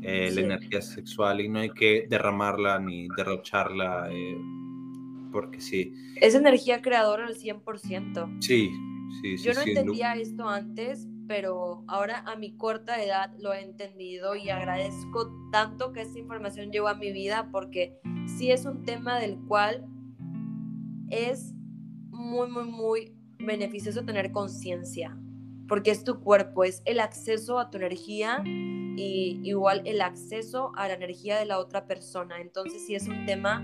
la 0.00 0.40
energía 0.40 0.80
sexual, 0.80 1.40
y 1.40 1.48
no 1.48 1.58
hay 1.58 1.70
que 1.70 2.06
derramarla 2.08 2.78
ni 2.78 3.08
derrocharla, 3.16 4.08
porque 5.32 5.60
sí. 5.60 5.92
Es 6.16 6.34
energía 6.34 6.80
creadora 6.80 7.26
al 7.26 7.34
100%. 7.34 8.36
Sí, 8.40 8.70
sí, 9.20 9.38
sí. 9.38 9.44
Yo 9.44 9.54
no 9.54 9.62
entendía 9.62 10.14
esto 10.14 10.48
antes, 10.48 11.08
pero 11.28 11.84
ahora 11.86 12.24
a 12.26 12.36
mi 12.36 12.56
corta 12.56 13.00
edad 13.02 13.30
lo 13.38 13.52
he 13.52 13.62
entendido 13.62 14.34
y 14.34 14.48
agradezco 14.48 15.30
tanto 15.52 15.92
que 15.92 16.00
esta 16.00 16.18
información 16.18 16.72
llegó 16.72 16.88
a 16.88 16.94
mi 16.94 17.12
vida 17.12 17.50
porque 17.52 18.00
sí 18.38 18.50
es 18.50 18.64
un 18.64 18.82
tema 18.84 19.20
del 19.20 19.36
cual 19.46 19.86
es 21.10 21.54
muy, 22.18 22.50
muy, 22.50 22.64
muy 22.64 23.12
beneficioso 23.38 24.04
tener 24.04 24.32
conciencia, 24.32 25.16
porque 25.68 25.90
es 25.90 26.04
tu 26.04 26.20
cuerpo, 26.20 26.64
es 26.64 26.82
el 26.84 27.00
acceso 27.00 27.58
a 27.58 27.70
tu 27.70 27.78
energía 27.78 28.42
y 28.44 29.40
igual 29.44 29.82
el 29.86 30.00
acceso 30.00 30.72
a 30.76 30.88
la 30.88 30.94
energía 30.94 31.38
de 31.38 31.46
la 31.46 31.58
otra 31.58 31.86
persona. 31.86 32.40
Entonces 32.40 32.84
sí 32.86 32.94
es 32.94 33.06
un 33.06 33.24
tema 33.26 33.62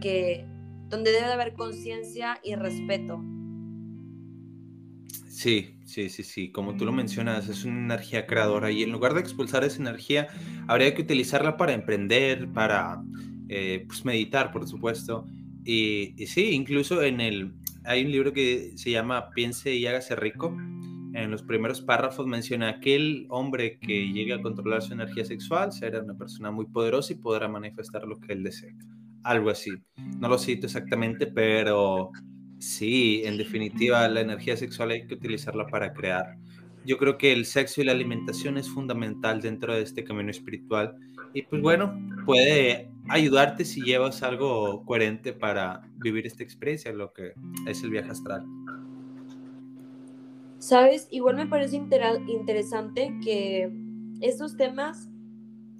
que 0.00 0.44
donde 0.88 1.10
debe 1.10 1.26
haber 1.26 1.54
conciencia 1.54 2.38
y 2.44 2.54
respeto. 2.54 3.22
Sí, 5.28 5.76
sí, 5.84 6.08
sí, 6.10 6.22
sí. 6.22 6.52
Como 6.52 6.76
tú 6.76 6.84
lo 6.84 6.92
mencionas, 6.92 7.48
es 7.48 7.64
una 7.64 7.80
energía 7.80 8.26
creadora 8.26 8.70
y 8.70 8.82
en 8.82 8.92
lugar 8.92 9.14
de 9.14 9.20
expulsar 9.20 9.64
esa 9.64 9.80
energía, 9.80 10.28
habría 10.68 10.94
que 10.94 11.02
utilizarla 11.02 11.56
para 11.56 11.72
emprender, 11.72 12.48
para 12.52 13.02
eh, 13.48 13.84
pues 13.86 14.04
meditar, 14.04 14.52
por 14.52 14.68
supuesto. 14.68 15.26
Y, 15.64 16.14
sí, 16.26 16.50
incluso 16.50 17.02
en 17.02 17.20
el 17.20 17.54
hay 17.84 18.04
un 18.04 18.12
libro 18.12 18.32
que 18.32 18.72
se 18.76 18.90
llama 18.90 19.30
Piense 19.30 19.74
y 19.74 19.86
hágase 19.86 20.16
rico. 20.16 20.56
En 21.14 21.30
los 21.30 21.42
primeros 21.42 21.80
párrafos 21.80 22.26
menciona 22.26 22.68
aquel 22.68 23.26
hombre 23.28 23.78
que 23.78 24.12
llegue 24.12 24.32
a 24.32 24.42
controlar 24.42 24.82
su 24.82 24.94
energía 24.94 25.24
sexual 25.24 25.72
será 25.72 26.02
una 26.02 26.16
persona 26.18 26.50
muy 26.50 26.66
poderosa 26.66 27.12
y 27.12 27.16
podrá 27.16 27.46
manifestar 27.48 28.04
lo 28.04 28.18
que 28.18 28.32
él 28.32 28.42
desee. 28.42 28.74
Algo 29.22 29.50
así. 29.50 29.70
No 30.18 30.28
lo 30.28 30.38
cito 30.38 30.66
exactamente, 30.66 31.28
pero 31.28 32.10
Sí, 32.64 33.20
en 33.26 33.36
definitiva, 33.36 34.08
la 34.08 34.22
energía 34.22 34.56
sexual 34.56 34.92
hay 34.92 35.06
que 35.06 35.12
utilizarla 35.12 35.66
para 35.66 35.92
crear. 35.92 36.38
Yo 36.86 36.96
creo 36.96 37.18
que 37.18 37.30
el 37.30 37.44
sexo 37.44 37.82
y 37.82 37.84
la 37.84 37.92
alimentación 37.92 38.56
es 38.56 38.70
fundamental 38.70 39.42
dentro 39.42 39.74
de 39.74 39.82
este 39.82 40.02
camino 40.02 40.30
espiritual 40.30 40.96
y 41.34 41.42
pues 41.42 41.60
bueno, 41.60 41.94
puede 42.24 42.90
ayudarte 43.08 43.64
si 43.64 43.82
llevas 43.82 44.22
algo 44.22 44.84
coherente 44.84 45.32
para 45.32 45.82
vivir 45.96 46.26
esta 46.26 46.42
experiencia, 46.42 46.92
lo 46.92 47.12
que 47.12 47.32
es 47.66 47.82
el 47.82 47.90
viaje 47.90 48.10
astral. 48.10 48.44
Sabes, 50.58 51.08
igual 51.10 51.36
me 51.36 51.46
parece 51.46 51.76
interesante 51.76 53.14
que 53.22 53.70
estos 54.20 54.56
temas 54.56 55.10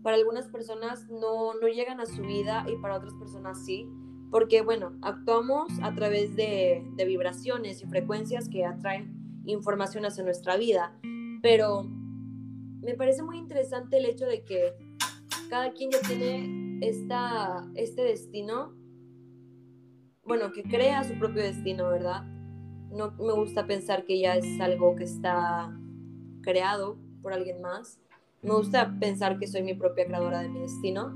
para 0.03 0.17
algunas 0.17 0.49
personas 0.49 1.09
no, 1.09 1.55
no 1.55 1.69
llegan 1.69 2.01
a 2.01 2.07
su 2.07 2.23
vida 2.23 2.67
y 2.69 2.77
para 2.77 2.97
otras 2.97 3.15
personas 3.15 3.65
sí 3.65 3.89
porque 4.35 4.63
bueno, 4.63 4.99
actuamos 5.01 5.71
a 5.81 5.95
través 5.95 6.35
de, 6.35 6.83
vibraciones 7.07 7.81
y 7.81 7.87
frecuencias 7.87 8.49
que 8.49 8.65
atraen 8.65 9.15
información 9.47 10.05
hacia 10.07 10.25
nuestra 10.25 10.57
vida, 10.57 10.93
pero 11.41 11.85
me 11.85 12.95
parece 12.95 13.23
muy 13.23 13.39
interesante 13.39 13.99
el 13.99 14.07
hecho 14.07 14.27
de 14.27 14.43
que 14.43 14.73
cada 15.55 15.73
quien 15.73 15.93
ya 15.93 16.01
tiene 16.01 16.81
esta, 16.81 17.65
este 17.77 18.03
destino, 18.03 18.75
bueno, 20.25 20.51
que 20.51 20.65
crea 20.65 21.05
su 21.05 21.17
propio 21.17 21.45
destino, 21.45 21.89
¿verdad? 21.91 22.25
No 22.91 23.13
me 23.13 23.33
gusta 23.35 23.65
pensar 23.65 24.05
que 24.05 24.19
ya 24.19 24.35
es 24.35 24.61
algo 24.61 24.97
que 24.97 25.05
está 25.05 25.73
creado 26.43 26.99
por 27.23 27.33
alguien 27.33 27.63
más. 27.63 28.01
Me 28.43 28.51
gusta 28.51 28.97
pensar 28.99 29.39
que 29.39 29.47
soy 29.47 29.63
mi 29.63 29.75
propia 29.75 30.07
creadora 30.07 30.41
de 30.41 30.49
mi 30.49 30.59
destino 30.59 31.15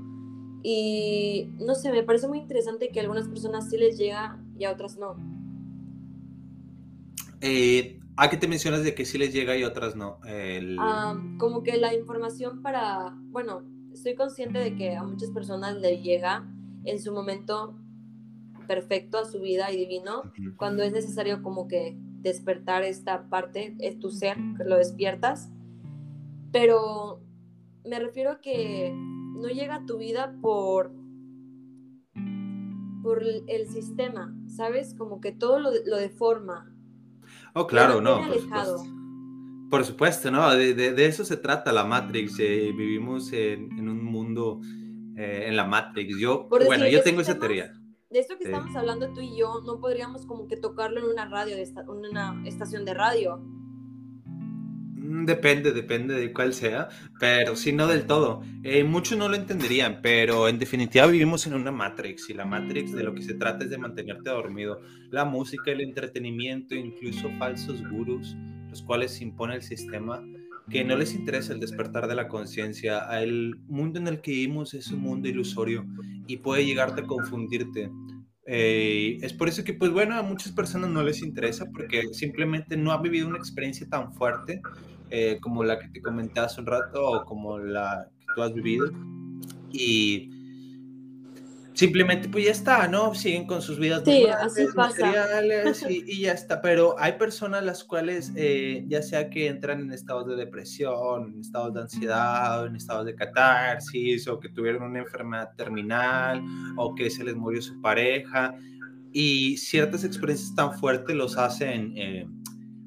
y 0.63 1.49
no 1.57 1.75
sé, 1.75 1.91
me 1.91 2.03
parece 2.03 2.29
muy 2.29 2.37
interesante 2.37 2.91
que 2.93 2.99
a 3.01 3.03
algunas 3.03 3.27
personas 3.27 3.69
sí 3.69 3.77
les 3.77 3.97
llega 3.97 4.41
y 4.57 4.63
a 4.63 4.71
otras 4.71 4.97
no. 4.97 5.17
Eh, 7.41 7.99
¿A 8.15 8.29
qué 8.29 8.37
te 8.37 8.47
mencionas 8.47 8.85
de 8.85 8.95
que 8.95 9.03
sí 9.03 9.17
les 9.17 9.33
llega 9.33 9.57
y 9.57 9.65
otras 9.65 9.97
no? 9.97 10.21
como 11.37 11.61
que 11.61 11.75
la 11.75 11.93
información 11.93 12.61
para, 12.61 13.17
bueno, 13.31 13.78
estoy 13.99 14.15
consciente 14.15 14.59
de 14.59 14.75
que 14.77 14.95
a 14.95 15.03
muchas 15.03 15.29
personas 15.29 15.75
le 15.77 16.01
llega 16.01 16.47
en 16.85 17.01
su 17.01 17.11
momento 17.11 17.75
perfecto 18.65 19.17
a 19.17 19.25
su 19.25 19.41
vida 19.41 19.71
y 19.73 19.77
divino, 19.77 20.31
cuando 20.55 20.83
es 20.83 20.93
necesario 20.93 21.43
como 21.43 21.67
que 21.67 21.97
despertar 22.21 22.83
esta 22.83 23.27
parte, 23.29 23.75
es 23.79 23.99
tu 23.99 24.09
ser, 24.09 24.37
que 24.57 24.63
lo 24.63 24.77
despiertas, 24.77 25.51
pero 26.53 27.21
me 27.83 27.99
refiero 27.99 28.31
a 28.31 28.41
que 28.41 28.93
no 28.93 29.49
llega 29.49 29.75
a 29.75 29.85
tu 29.85 29.97
vida 29.97 30.33
por, 30.41 30.93
por 33.03 33.21
el 33.21 33.67
sistema, 33.67 34.33
¿sabes? 34.47 34.93
Como 34.93 35.19
que 35.19 35.33
todo 35.33 35.59
lo, 35.59 35.71
lo 35.85 35.97
deforma. 35.97 36.73
Oh, 37.53 37.67
claro, 37.67 37.99
no. 37.99 38.17
Por 38.17 38.98
supuesto. 39.85 40.31
no, 40.31 40.55
de, 40.55 41.05
eso 41.05 41.23
se 41.23 41.37
trata 41.37 41.71
la 41.71 41.83
Matrix. 41.83 42.39
Eh, 42.39 42.73
vivimos 42.75 43.31
en, 43.33 43.87
un 43.87 44.03
mundo 44.03 44.61
eh, 45.15 45.45
en 45.47 45.55
la 45.55 45.65
Matrix. 45.65 46.17
Yo, 46.17 46.47
bueno, 46.49 46.87
yo 46.87 47.01
tengo 47.01 47.21
esa 47.21 47.37
teoría. 47.39 47.73
De 48.09 48.19
esto 48.19 48.37
que 48.39 48.45
estamos 48.45 48.75
hablando 48.75 49.13
tú 49.13 49.21
y 49.21 49.37
yo, 49.37 49.61
no 49.65 49.79
podríamos 49.79 50.25
como 50.25 50.47
que 50.47 50.57
tocarlo 50.57 50.99
en 50.99 51.05
una 51.05 51.29
radio, 51.29 51.55
de 51.55 51.71
una 51.87 52.41
estación 52.47 52.83
de 52.83 52.95
radio. 52.95 53.39
Mm, 55.09 55.25
depende, 55.25 55.71
depende 55.71 56.13
de 56.15 56.33
cuál 56.33 56.53
sea, 56.53 56.89
pero 57.19 57.55
sí, 57.55 57.71
no 57.71 57.87
del 57.87 58.05
todo. 58.05 58.41
Eh, 58.63 58.83
muchos 58.83 59.17
no 59.17 59.29
lo 59.29 59.35
entenderían, 59.35 60.01
pero 60.01 60.47
en 60.47 60.59
definitiva 60.59 61.05
vivimos 61.05 61.47
en 61.47 61.53
una 61.53 61.71
Matrix 61.71 62.29
y 62.29 62.33
la 62.33 62.45
Matrix 62.45 62.93
de 62.93 63.03
lo 63.03 63.13
que 63.13 63.21
se 63.21 63.35
trata 63.35 63.63
es 63.63 63.69
de 63.69 63.77
mantenerte 63.77 64.29
dormido. 64.29 64.81
La 65.11 65.25
música, 65.25 65.71
el 65.71 65.81
entretenimiento, 65.81 66.75
incluso 66.75 67.29
falsos 67.37 67.81
gurús, 67.89 68.35
los 68.69 68.81
cuales 68.83 69.21
impone 69.21 69.55
el 69.55 69.61
sistema, 69.61 70.23
que 70.69 70.83
no 70.83 70.95
les 70.95 71.13
interesa 71.15 71.53
el 71.53 71.59
despertar 71.59 72.07
de 72.07 72.15
la 72.15 72.27
conciencia. 72.27 72.99
El 73.19 73.55
mundo 73.67 73.99
en 73.99 74.07
el 74.07 74.21
que 74.21 74.31
vivimos 74.31 74.73
es 74.73 74.91
un 74.91 75.01
mundo 75.01 75.27
ilusorio 75.27 75.85
y 76.27 76.37
puede 76.37 76.65
llegarte 76.65 77.01
a 77.01 77.05
confundirte. 77.05 77.89
Eh, 78.45 79.17
es 79.21 79.33
por 79.33 79.47
eso 79.47 79.63
que, 79.63 79.73
pues 79.73 79.91
bueno, 79.91 80.15
a 80.15 80.23
muchas 80.23 80.51
personas 80.51 80.89
no 80.89 81.03
les 81.03 81.21
interesa 81.21 81.65
porque 81.71 82.03
simplemente 82.13 82.77
no 82.77 82.91
ha 82.91 83.01
vivido 83.01 83.27
una 83.27 83.37
experiencia 83.37 83.87
tan 83.87 84.13
fuerte 84.13 84.61
eh, 85.11 85.37
como 85.41 85.63
la 85.63 85.79
que 85.79 85.87
te 85.89 86.01
comenté 86.01 86.39
hace 86.39 86.61
un 86.61 86.67
rato 86.67 87.03
o 87.03 87.25
como 87.25 87.57
la 87.57 88.07
que 88.19 88.25
tú 88.35 88.41
has 88.41 88.53
vivido. 88.53 88.91
Y 89.71 90.38
simplemente 91.79 92.27
pues 92.27 92.43
ya 92.43 92.51
está, 92.51 92.89
¿no? 92.89 93.15
Siguen 93.15 93.47
con 93.47 93.61
sus 93.61 93.79
vidas 93.79 94.01
sí, 94.03 94.25
así 94.25 94.67
materiales 94.75 95.85
y, 95.89 96.19
ya 96.19 96.33
está. 96.33 96.61
Pero 96.61 96.95
hay 96.99 97.13
personas 97.13 97.63
las 97.63 97.85
cuales 97.85 98.33
eh, 98.35 98.83
ya 98.89 99.01
sea 99.01 99.29
que 99.29 99.47
entran 99.47 99.79
en 99.79 99.93
estados 99.93 100.27
de 100.27 100.35
depresión, 100.35 101.35
en 101.35 101.39
estados 101.39 101.73
de 101.73 101.79
ansiedad, 101.79 102.65
en 102.65 102.75
estados 102.75 103.05
de 103.05 103.15
catarsis, 103.15 104.27
o 104.27 104.41
que 104.41 104.49
tuvieron 104.49 104.83
una 104.83 104.99
enfermedad 104.99 105.51
terminal, 105.55 106.43
o 106.75 106.93
que 106.95 107.09
se 107.09 107.23
les 107.23 107.35
murió 107.37 107.61
su 107.61 107.79
pareja. 107.79 108.53
Y 109.13 109.55
ciertas 109.55 110.03
experiencias 110.03 110.53
tan 110.55 110.77
fuertes 110.77 111.15
los 111.15 111.37
hacen 111.37 111.93
eh, 111.95 112.27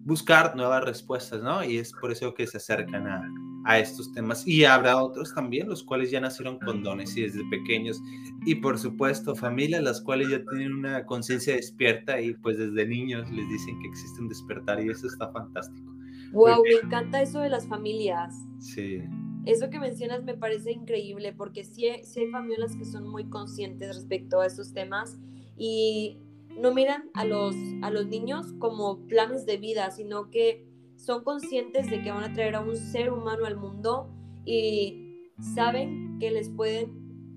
buscar 0.05 0.55
nuevas 0.55 0.85
respuestas, 0.85 1.43
¿no? 1.43 1.65
Y 1.65 1.79
es 1.79 1.95
por 1.95 2.13
eso 2.13 2.35
que 2.35 2.47
se 2.47 2.59
acercan 2.59 3.07
a, 3.07 3.27
a 3.65 3.79
estos 3.79 4.13
temas. 4.13 4.47
Y 4.47 4.65
habrá 4.65 5.03
otros 5.03 5.35
también, 5.35 5.69
los 5.69 5.83
cuales 5.83 6.11
ya 6.11 6.21
nacieron 6.21 6.59
con 6.59 6.83
dones 6.83 7.17
y 7.17 7.23
desde 7.23 7.45
pequeños. 7.51 8.01
Y 8.45 8.57
por 8.57 8.79
supuesto, 8.79 9.35
familias 9.35 9.83
las 9.83 10.01
cuales 10.01 10.31
ya 10.31 10.43
tienen 10.51 10.73
una 10.73 11.05
conciencia 11.07 11.55
despierta 11.55 12.21
y 12.21 12.35
pues 12.35 12.59
desde 12.59 12.87
niños 12.87 13.31
les 13.31 13.49
dicen 13.49 13.79
que 13.81 13.89
existe 13.89 14.21
un 14.21 14.29
despertar 14.29 14.85
y 14.85 14.91
eso 14.91 15.07
está 15.07 15.31
fantástico. 15.31 15.93
Wow, 16.33 16.63
me 16.63 16.87
encanta 16.87 17.21
eso 17.21 17.41
de 17.41 17.51
las 17.51 17.67
familias. 17.67 18.35
Sí. 18.59 19.03
Eso 19.45 19.71
que 19.71 19.79
mencionas 19.79 20.23
me 20.25 20.35
parece 20.35 20.73
increíble 20.73 21.33
porque 21.33 21.65
sí, 21.65 21.87
sí 22.05 22.21
hay 22.21 22.31
familias 22.31 22.77
que 22.77 22.85
son 22.85 23.09
muy 23.09 23.29
conscientes 23.29 23.97
respecto 23.97 24.41
a 24.41 24.47
estos 24.47 24.73
temas 24.73 25.19
y 25.57 26.19
no 26.59 26.73
miran 26.73 27.11
a 27.15 27.25
los, 27.25 27.55
a 27.83 27.91
los 27.91 28.07
niños 28.07 28.53
como 28.59 29.07
planes 29.07 29.47
de 29.47 29.57
vida, 29.57 29.91
sino 29.91 30.31
que 30.31 30.72
son 31.05 31.25
conscientes 31.25 31.91
de 31.91 32.01
que 32.01 32.13
van 32.13 32.23
a 32.23 32.33
traer 32.33 32.55
a 32.55 32.61
un 32.61 32.77
ser 32.77 33.11
humano 33.11 33.45
al 33.45 33.57
mundo 33.57 34.09
y 34.45 35.21
saben 35.55 36.19
que 36.21 36.31
les 36.31 36.49
pueden 36.49 36.93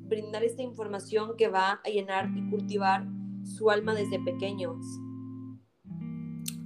brindar 0.08 0.43
esta 0.43 0.62
información 0.62 1.32
que 1.36 1.47
va 1.47 1.82
a 1.84 1.89
llenar 1.89 2.30
y 2.36 2.47
cultivar 2.49 3.08
su 3.43 3.71
alma 3.71 3.95
desde 3.95 4.19
pequeños. 4.19 4.78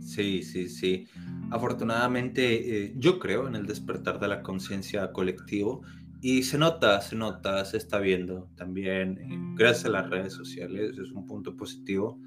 Sí, 0.02 0.44
sí, 0.44 0.68
sí. 0.68 1.08
Afortunadamente, 1.52 2.86
eh, 2.86 2.94
yo 2.98 3.18
creo 3.18 3.48
en 3.48 3.56
el 3.56 3.66
despertar 3.66 4.20
de 4.20 4.28
la 4.28 4.44
conciencia 4.44 5.14
colectivo 5.14 5.82
y 6.22 6.44
se 6.44 6.58
nota, 6.58 7.00
se 7.00 7.16
nota, 7.16 7.64
se 7.64 7.78
está 7.78 8.00
viendo 8.00 8.50
también, 8.58 9.18
eh, 9.20 9.56
gracias 9.56 9.86
a 9.86 9.90
las 9.90 10.10
redes 10.10 10.34
sociales, 10.34 10.98
es 10.98 11.12
un 11.12 11.26
punto 11.26 11.56
positivo. 11.56 12.20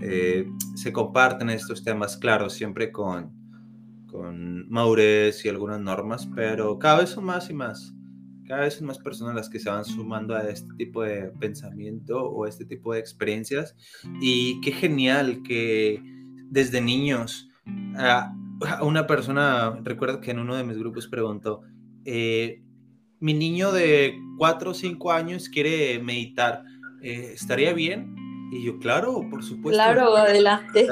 Eh, 0.00 0.48
se 0.74 0.92
comparten 0.92 1.50
estos 1.50 1.84
temas, 1.84 2.16
claro, 2.16 2.48
siempre 2.48 2.90
con, 2.90 3.43
con 4.14 4.68
madurez 4.70 5.44
y 5.44 5.48
algunas 5.48 5.80
normas, 5.80 6.28
pero 6.36 6.78
cada 6.78 7.00
vez 7.00 7.10
son 7.10 7.24
más 7.24 7.50
y 7.50 7.54
más. 7.54 7.92
Cada 8.46 8.60
vez 8.60 8.74
son 8.74 8.86
más 8.86 8.98
personas 8.98 9.34
las 9.34 9.48
que 9.48 9.58
se 9.58 9.68
van 9.68 9.84
sumando 9.84 10.36
a 10.36 10.48
este 10.48 10.72
tipo 10.76 11.02
de 11.02 11.32
pensamiento 11.40 12.22
o 12.22 12.46
este 12.46 12.64
tipo 12.64 12.92
de 12.92 13.00
experiencias. 13.00 13.74
Y 14.20 14.60
qué 14.60 14.70
genial 14.70 15.42
que 15.42 16.00
desde 16.48 16.80
niños 16.80 17.48
a 17.96 18.32
una 18.82 19.08
persona, 19.08 19.80
recuerdo 19.82 20.20
que 20.20 20.30
en 20.30 20.38
uno 20.38 20.54
de 20.54 20.62
mis 20.62 20.78
grupos 20.78 21.08
preguntó, 21.08 21.62
eh, 22.04 22.62
mi 23.18 23.34
niño 23.34 23.72
de 23.72 24.14
4 24.38 24.70
o 24.70 24.74
5 24.74 25.10
años 25.10 25.48
quiere 25.48 25.98
meditar, 25.98 26.62
eh, 27.02 27.32
¿estaría 27.34 27.72
bien? 27.72 28.14
Y 28.50 28.62
yo, 28.62 28.78
claro, 28.78 29.26
por 29.28 29.42
supuesto. 29.42 29.76
Claro, 29.76 30.16
adelante. 30.16 30.86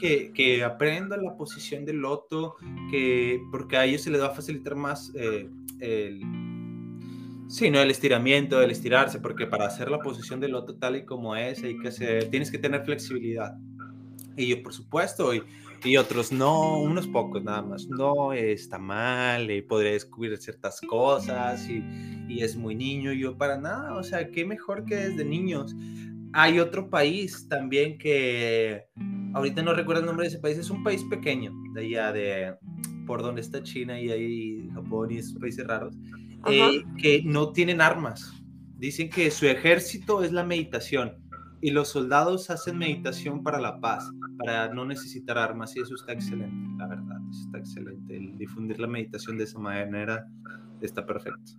Que, 0.00 0.32
que 0.32 0.64
aprenda 0.64 1.16
la 1.16 1.36
posición 1.36 1.84
del 1.84 1.98
loto, 1.98 2.56
que, 2.90 3.40
porque 3.50 3.76
a 3.76 3.84
ellos 3.84 4.02
se 4.02 4.10
les 4.10 4.20
va 4.20 4.26
a 4.26 4.30
facilitar 4.30 4.74
más 4.74 5.12
eh, 5.14 5.48
el, 5.80 6.20
sí, 7.48 7.70
¿no? 7.70 7.80
el 7.80 7.90
estiramiento, 7.90 8.60
el 8.60 8.70
estirarse, 8.70 9.20
porque 9.20 9.46
para 9.46 9.66
hacer 9.66 9.90
la 9.90 10.00
posición 10.00 10.40
del 10.40 10.52
loto 10.52 10.76
tal 10.76 10.96
y 10.96 11.04
como 11.04 11.36
es, 11.36 11.62
hay 11.62 11.78
que 11.78 11.88
hacer, 11.88 12.30
tienes 12.30 12.50
que 12.50 12.58
tener 12.58 12.84
flexibilidad. 12.84 13.56
Y 14.36 14.48
yo, 14.48 14.62
por 14.62 14.72
supuesto, 14.72 15.32
y, 15.32 15.42
y 15.84 15.96
otros 15.96 16.32
no, 16.32 16.80
unos 16.80 17.06
pocos 17.06 17.44
nada 17.44 17.62
más. 17.62 17.86
No, 17.86 18.32
está 18.32 18.78
mal, 18.78 19.50
y 19.50 19.62
podría 19.62 19.92
descubrir 19.92 20.36
ciertas 20.38 20.80
cosas 20.80 21.68
y, 21.68 21.84
y, 22.28 22.42
es 22.42 22.56
muy 22.56 22.74
niño. 22.74 23.12
Y 23.12 23.20
yo, 23.20 23.36
para 23.36 23.58
nada, 23.58 23.94
o 23.94 24.02
sea, 24.02 24.30
qué 24.30 24.44
mejor 24.44 24.84
que 24.84 24.96
desde 24.96 25.24
niños. 25.24 25.74
Hay 26.36 26.58
otro 26.58 26.90
país 26.90 27.46
también 27.48 27.96
que 27.96 28.86
ahorita 29.34 29.62
no 29.62 29.72
recuerdo 29.72 30.00
el 30.00 30.06
nombre 30.06 30.24
de 30.24 30.30
ese 30.30 30.40
país, 30.40 30.58
es 30.58 30.68
un 30.68 30.82
país 30.82 31.04
pequeño, 31.04 31.52
de 31.74 31.80
allá 31.82 32.12
de 32.12 32.54
por 33.06 33.22
donde 33.22 33.40
está 33.40 33.62
China 33.62 34.00
y 34.00 34.10
ahí 34.10 34.68
Japón 34.74 35.12
y 35.12 35.18
esos 35.18 35.38
países 35.38 35.64
raros, 35.64 35.94
eh, 36.50 36.82
que 36.98 37.22
no 37.24 37.52
tienen 37.52 37.80
armas. 37.80 38.32
Dicen 38.76 39.10
que 39.10 39.30
su 39.30 39.46
ejército 39.46 40.24
es 40.24 40.32
la 40.32 40.42
meditación 40.42 41.16
y 41.60 41.70
los 41.70 41.88
soldados 41.88 42.50
hacen 42.50 42.78
meditación 42.78 43.44
para 43.44 43.60
la 43.60 43.80
paz, 43.80 44.04
para 44.38 44.74
no 44.74 44.84
necesitar 44.84 45.38
armas 45.38 45.76
y 45.76 45.80
eso 45.82 45.94
está 45.94 46.14
excelente, 46.14 46.68
la 46.78 46.88
verdad, 46.88 47.18
está 47.30 47.58
excelente. 47.58 48.16
El 48.16 48.36
difundir 48.36 48.80
la 48.80 48.88
meditación 48.88 49.38
de 49.38 49.44
esa 49.44 49.60
manera 49.60 50.26
está 50.80 51.06
perfecto. 51.06 51.52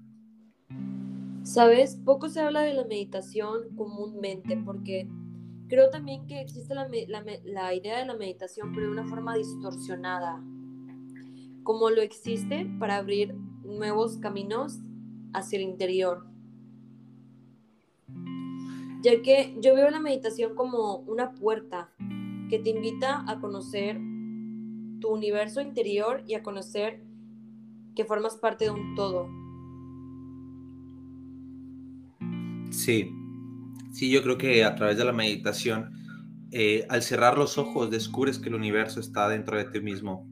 Sabes, 1.45 1.95
poco 2.03 2.27
se 2.27 2.41
habla 2.41 2.61
de 2.61 2.73
la 2.73 2.85
meditación 2.85 3.75
comúnmente 3.75 4.57
porque 4.57 5.07
creo 5.67 5.91
también 5.91 6.25
que 6.25 6.41
existe 6.41 6.73
la, 6.73 6.87
idea 7.71 7.99
de 7.99 8.05
la 8.07 8.15
meditación 8.15 8.73
pero 8.73 8.87
de 8.87 8.93
una 8.93 9.05
forma 9.05 9.35
distorsionada, 9.35 10.43
como 11.61 11.91
lo 11.91 12.01
existe 12.01 12.67
para 12.79 12.97
abrir 12.97 13.35
nuevos 13.63 14.17
caminos 14.17 14.79
hacia 15.33 15.57
el 15.57 15.65
interior. 15.65 16.25
Ya 19.03 19.21
que 19.21 19.55
yo 19.59 19.75
veo 19.75 19.91
la 19.91 19.99
meditación 19.99 20.55
como 20.55 20.97
una 21.01 21.35
puerta 21.35 21.91
que 22.49 22.57
te 22.57 22.71
invita 22.71 23.23
a 23.29 23.39
conocer 23.39 23.97
tu 24.99 25.09
universo 25.09 25.61
interior 25.61 26.23
y 26.25 26.33
a 26.33 26.41
conocer 26.41 27.03
que 27.95 28.03
formas 28.03 28.35
parte 28.35 28.65
de 28.65 28.71
un 28.71 28.95
todo 28.95 29.44
Sí, 32.71 33.11
sí, 33.91 34.09
yo 34.09 34.21
creo 34.23 34.37
que 34.37 34.63
a 34.63 34.75
través 34.75 34.97
de 34.97 35.05
la 35.05 35.13
meditación, 35.13 35.91
eh, 36.51 36.85
al 36.89 37.01
cerrar 37.01 37.37
los 37.37 37.57
ojos, 37.57 37.89
descubres 37.89 38.39
que 38.39 38.49
el 38.49 38.55
universo 38.55 38.99
está 38.99 39.27
dentro 39.29 39.57
de 39.57 39.65
ti 39.65 39.81
mismo. 39.81 40.27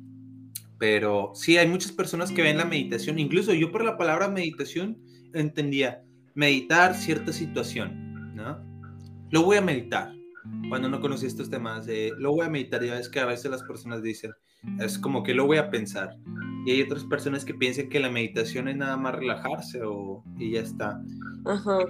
Pero 0.77 1.31
sí, 1.33 1.57
hay 1.57 1.67
muchas 1.67 1.91
personas 1.91 2.31
que 2.31 2.41
ven 2.41 2.57
la 2.57 2.65
meditación, 2.65 3.19
incluso 3.19 3.53
yo 3.53 3.71
por 3.71 3.85
la 3.85 3.97
palabra 3.97 4.27
meditación 4.27 4.97
entendía 5.33 6.03
meditar 6.35 6.95
cierta 6.95 7.31
situación, 7.31 8.35
¿no? 8.35 8.59
Lo 9.31 9.43
voy 9.43 9.57
a 9.57 9.61
meditar. 9.61 10.13
Cuando 10.67 10.89
no 10.89 10.99
conocí 10.99 11.25
estos 11.25 11.49
temas, 11.49 11.87
lo 12.17 12.31
voy 12.31 12.45
a 12.45 12.49
meditar, 12.49 12.83
ya 12.83 12.95
ves 12.95 13.07
que 13.07 13.19
a 13.19 13.25
veces 13.25 13.49
las 13.49 13.63
personas 13.63 14.03
dicen, 14.03 14.31
es 14.79 14.99
como 14.99 15.23
que 15.23 15.33
lo 15.33 15.45
voy 15.45 15.57
a 15.57 15.69
pensar. 15.69 16.17
Y 16.65 16.71
hay 16.71 16.81
otras 16.81 17.03
personas 17.03 17.43
que 17.43 17.53
piensan 17.53 17.89
que 17.89 17.99
la 17.99 18.09
meditación 18.09 18.67
es 18.67 18.77
nada 18.77 18.95
más 18.95 19.15
relajarse 19.15 19.81
o, 19.83 20.23
y 20.37 20.51
ya 20.51 20.61
está. 20.61 21.01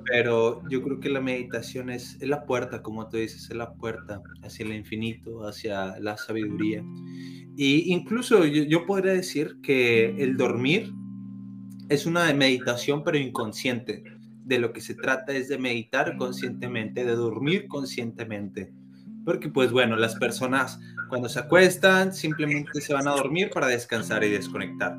Pero 0.06 0.68
yo 0.70 0.82
creo 0.82 1.00
que 1.00 1.10
la 1.10 1.22
meditación 1.22 1.90
es, 1.90 2.18
es, 2.20 2.28
la 2.28 2.46
puerta, 2.46 2.82
como 2.82 3.08
tú 3.08 3.18
dices, 3.18 3.50
es 3.50 3.56
la 3.56 3.74
puerta 3.74 4.22
hacia 4.42 4.66
el 4.66 4.74
infinito, 4.74 5.48
hacia 5.48 6.00
la 6.00 6.18
sabiduría. 6.18 6.84
Y 7.56 7.94
incluso 7.94 8.46
yo, 8.46 8.64
yo 8.64 8.86
podría 8.88 9.14
decir 9.14 9.58
que 9.62 10.16
el 10.18 10.38
dormir 10.38 10.92
es 11.90 12.06
una 12.06 12.34
meditación, 12.34 13.04
pero 13.04 13.18
inconsciente. 13.18 14.04
De 14.46 14.60
lo 14.60 14.74
que 14.74 14.82
se 14.82 14.96
trata 14.96 15.34
es 15.34 15.48
de 15.48 15.58
meditar 15.58 16.18
conscientemente, 16.18 17.06
de 17.06 17.16
dormir 17.16 17.68
conscientemente. 17.68 18.74
Porque 19.24 19.50
pues 19.50 19.72
bueno, 19.72 19.96
las 19.96 20.16
personas 20.16 20.80
cuando 21.14 21.30
se 21.30 21.40
acuestan 21.42 22.12
simplemente 22.12 22.82
se 22.82 22.92
van 22.92 23.08
a 23.08 23.12
dormir 23.12 23.52
para 23.54 23.68
descansar 23.68 24.24
y 24.24 24.30
desconectar 24.30 24.98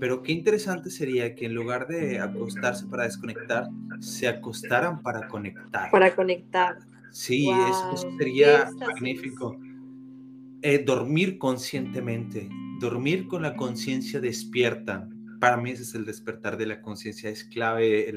Pero 0.00 0.22
qué 0.22 0.32
interesante 0.32 0.88
sería 0.88 1.34
que 1.34 1.44
en 1.44 1.54
lugar 1.54 1.86
de 1.88 2.18
acostarse 2.20 2.86
para 2.86 3.02
desconectar, 3.02 3.68
se 4.00 4.28
acostaran 4.28 5.02
para 5.02 5.28
conectar. 5.28 5.90
Para 5.90 6.14
conectar. 6.14 6.78
Sí, 7.10 7.50
eso, 7.50 8.08
sería 8.16 8.70
magnífico. 8.80 9.60
Eh, 10.62 10.82
dormir 10.82 11.36
conscientemente, 11.36 12.48
dormir 12.80 13.28
con 13.28 13.42
la 13.42 13.54
conciencia 13.54 14.20
despierta. 14.20 15.06
Para 15.38 15.58
mí 15.58 15.72
ese 15.72 15.82
es 15.82 15.94
el 15.94 16.06
despertar 16.06 16.56
de 16.56 16.64
la 16.64 16.80
conciencia, 16.80 17.28
es 17.28 17.44
clave 17.44 18.10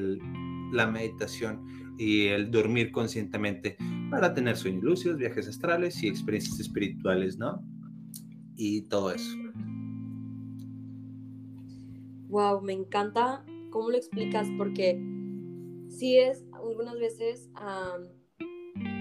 la 0.72 0.86
meditación 0.86 1.60
y 1.98 2.26
el 2.26 2.50
dormir 2.50 2.92
conscientemente 2.92 3.76
para 4.10 4.34
tener 4.34 4.56
sueños 4.56 4.84
lúcidos, 4.84 5.18
viajes 5.18 5.48
astrales 5.48 6.02
y 6.02 6.08
experiencias 6.08 6.60
espirituales, 6.60 7.38
¿no? 7.38 7.62
Y 8.56 8.82
todo 8.82 9.10
eso. 9.10 9.36
Wow, 12.28 12.60
me 12.62 12.72
encanta 12.72 13.44
cómo 13.70 13.90
lo 13.90 13.96
explicas 13.96 14.48
porque 14.56 15.00
sí 15.88 16.18
es 16.18 16.44
algunas 16.52 16.98
veces 16.98 17.50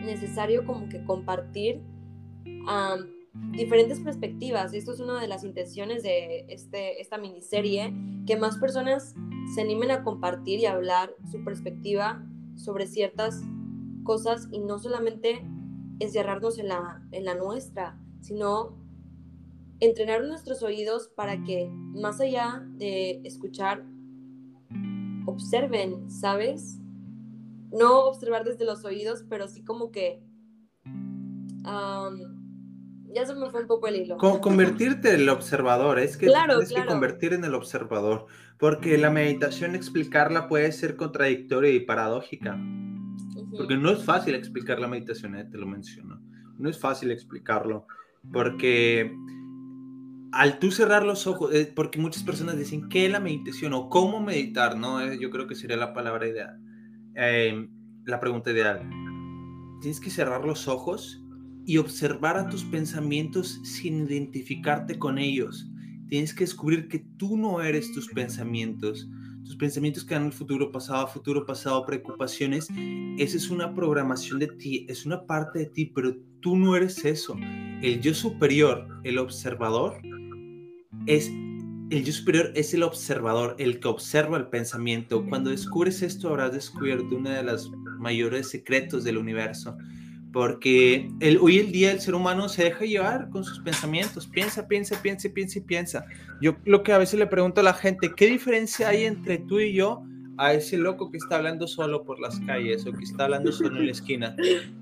necesario 0.06 0.66
como 0.66 0.88
que 0.90 1.04
compartir 1.04 1.82
diferentes 3.52 4.00
perspectivas. 4.00 4.74
Esto 4.74 4.94
es 4.94 5.00
una 5.00 5.20
de 5.20 5.28
las 5.28 5.44
intenciones 5.44 6.04
de 6.04 6.46
este, 6.50 7.02
esta 7.02 7.18
miniserie, 7.18 7.94
que 8.26 8.38
más 8.38 8.58
personas 8.58 9.14
se 9.54 9.62
animen 9.62 9.92
a 9.92 10.04
compartir 10.04 10.60
y 10.60 10.66
hablar 10.66 11.14
su 11.32 11.44
perspectiva 11.44 12.26
sobre 12.56 12.88
ciertas 12.88 13.42
cosas 14.04 14.48
y 14.52 14.60
no 14.60 14.80
solamente 14.80 15.46
encerrarnos 16.00 16.58
en 16.60 16.68
la, 16.70 17.06
en 17.12 17.26
la 17.26 17.36
nuestra, 17.36 18.00
sino 18.22 18.78
entrenar 19.80 20.24
nuestros 20.24 20.64
oídos 20.64 21.10
para 21.10 21.44
que 21.44 21.68
más 21.70 22.20
allá 22.22 22.66
de 22.78 23.22
escuchar, 23.24 23.86
observen, 25.26 26.10
¿sabes? 26.10 26.80
No 27.72 28.06
observar 28.06 28.46
desde 28.46 28.66
los 28.66 28.86
oídos, 28.86 29.26
pero 29.30 29.48
sí 29.48 29.64
como 29.64 29.92
que... 29.92 30.24
ya 33.16 33.26
se 33.26 33.34
me 33.34 33.50
fue 33.50 33.62
un 33.62 33.68
poco 33.68 33.88
el 33.88 33.96
hilo. 33.96 34.18
convertirte 34.18 35.14
en 35.14 35.22
el 35.22 35.30
observador, 35.30 36.00
es 36.00 36.18
que 36.18 36.28
tienes 36.28 36.74
que 36.74 36.86
convertir 36.86 37.32
en 37.34 37.46
el 37.46 37.56
observador, 37.56 38.28
porque 38.60 38.98
la 38.98 39.10
meditación 39.10 39.74
explicarla 39.74 40.50
puede 40.50 40.72
ser 40.74 40.98
contradictoria 40.98 41.72
y 41.72 41.80
paradójica. 41.80 42.60
Porque 43.58 43.78
no 43.78 43.92
es 43.92 44.04
fácil 44.04 44.36
explicar 44.36 44.80
la 44.80 44.88
meditación, 44.88 45.36
eh, 45.36 45.46
te 45.46 45.58
lo 45.58 45.66
menciono. 45.66 46.22
No 46.58 46.70
es 46.70 46.78
fácil 46.78 47.12
explicarlo, 47.12 47.88
porque 48.34 49.16
al 50.34 50.60
tú 50.60 50.72
cerrar 50.72 51.06
los 51.06 51.26
ojos, 51.26 51.54
eh, 51.54 51.72
porque 51.74 52.00
muchas 52.00 52.24
personas 52.24 52.58
dicen 52.58 52.90
qué 52.90 53.06
es 53.06 53.12
la 53.12 53.22
meditación 53.22 53.72
o 53.74 53.90
cómo 53.90 54.20
meditar, 54.20 54.78
¿no? 54.78 55.00
Eh, 55.00 55.18
yo 55.22 55.30
creo 55.30 55.48
que 55.48 55.56
sería 55.56 55.78
la 55.78 55.94
palabra 55.94 56.28
ideal, 56.28 56.60
em, 57.14 57.70
la 58.04 58.20
pregunta 58.20 58.52
ideal. 58.52 58.82
Tienes 59.80 60.02
que 60.02 60.10
cerrar 60.10 60.44
los 60.44 60.68
ojos 60.68 61.25
y 61.66 61.78
observar 61.78 62.38
a 62.38 62.50
tus 62.50 62.64
pensamientos 62.64 63.60
sin 63.64 64.06
identificarte 64.06 64.98
con 65.00 65.18
ellos. 65.18 65.68
Tienes 66.08 66.34
que 66.34 66.44
descubrir 66.44 66.88
que 66.88 67.00
tú 67.18 67.38
no 67.38 67.62
eres 67.62 67.92
tus 67.92 68.08
pensamientos. 68.10 69.10
Tus 69.44 69.56
pensamientos 69.56 70.04
que 70.04 70.16
dan 70.16 70.26
el 70.26 70.34
futuro 70.34 70.72
pasado, 70.72 71.08
futuro 71.08 71.46
pasado, 71.46 71.86
preocupaciones. 71.86 72.68
Esa 73.18 73.38
es 73.38 73.50
una 73.50 73.74
programación 73.74 74.40
de 74.40 74.48
ti, 74.48 74.86
es 74.90 75.06
una 75.06 75.26
parte 75.26 75.60
de 75.60 75.66
ti, 75.68 75.86
pero 75.94 76.16
tú 76.42 76.56
no 76.56 76.76
eres 76.76 77.04
eso. 77.06 77.36
El 77.82 78.02
yo 78.02 78.14
superior, 78.14 78.88
el 79.04 79.18
observador, 79.18 80.02
es 81.08 81.32
el 81.92 82.04
yo 82.04 82.14
superior 82.14 82.52
es 82.56 82.74
el 82.74 82.82
observador, 82.82 83.56
el 83.60 83.80
que 83.80 83.88
observa 83.88 84.38
el 84.38 84.48
pensamiento. 84.48 85.24
Cuando 85.28 85.52
descubres 85.52 86.02
esto 86.02 86.30
habrás 86.30 86.52
descubierto 86.52 87.16
uno 87.16 87.30
de 87.30 87.44
los 87.44 87.72
mayores 88.00 88.50
secretos 88.50 89.04
del 89.04 89.18
universo. 89.18 89.78
Porque 90.36 91.10
el, 91.22 91.38
hoy 91.38 91.60
el 91.60 91.72
día 91.72 91.94
el 91.94 92.02
ser 92.02 92.14
humano 92.14 92.50
se 92.50 92.66
deja 92.66 92.84
llevar 92.84 93.30
con 93.30 93.46
sus 93.46 93.62
pensamientos. 93.62 94.28
Piensa, 94.28 94.68
piensa, 94.68 95.02
piensa, 95.02 95.30
piensa 95.30 95.60
y 95.60 95.62
piensa. 95.62 96.06
Yo 96.42 96.58
lo 96.66 96.84
que 96.84 96.92
a 96.92 96.98
veces 96.98 97.18
le 97.18 97.26
pregunto 97.26 97.62
a 97.62 97.64
la 97.64 97.74
gente, 97.74 98.12
¿qué 98.14 98.26
diferencia 98.28 98.90
hay 98.90 99.06
entre 99.06 99.38
tú 99.38 99.62
y 99.62 99.72
yo 99.72 100.04
a 100.38 100.54
ese 100.54 100.78
loco 100.78 101.10
que 101.10 101.20
está 101.20 101.38
hablando 101.38 101.68
solo 101.68 102.04
por 102.04 102.20
las 102.20 102.38
calles 102.42 102.86
o 102.86 102.92
que 102.92 103.06
está 103.06 103.24
hablando 103.24 103.54
solo 103.54 103.80
en 103.80 103.86
la 103.86 103.94
esquina? 103.94 104.36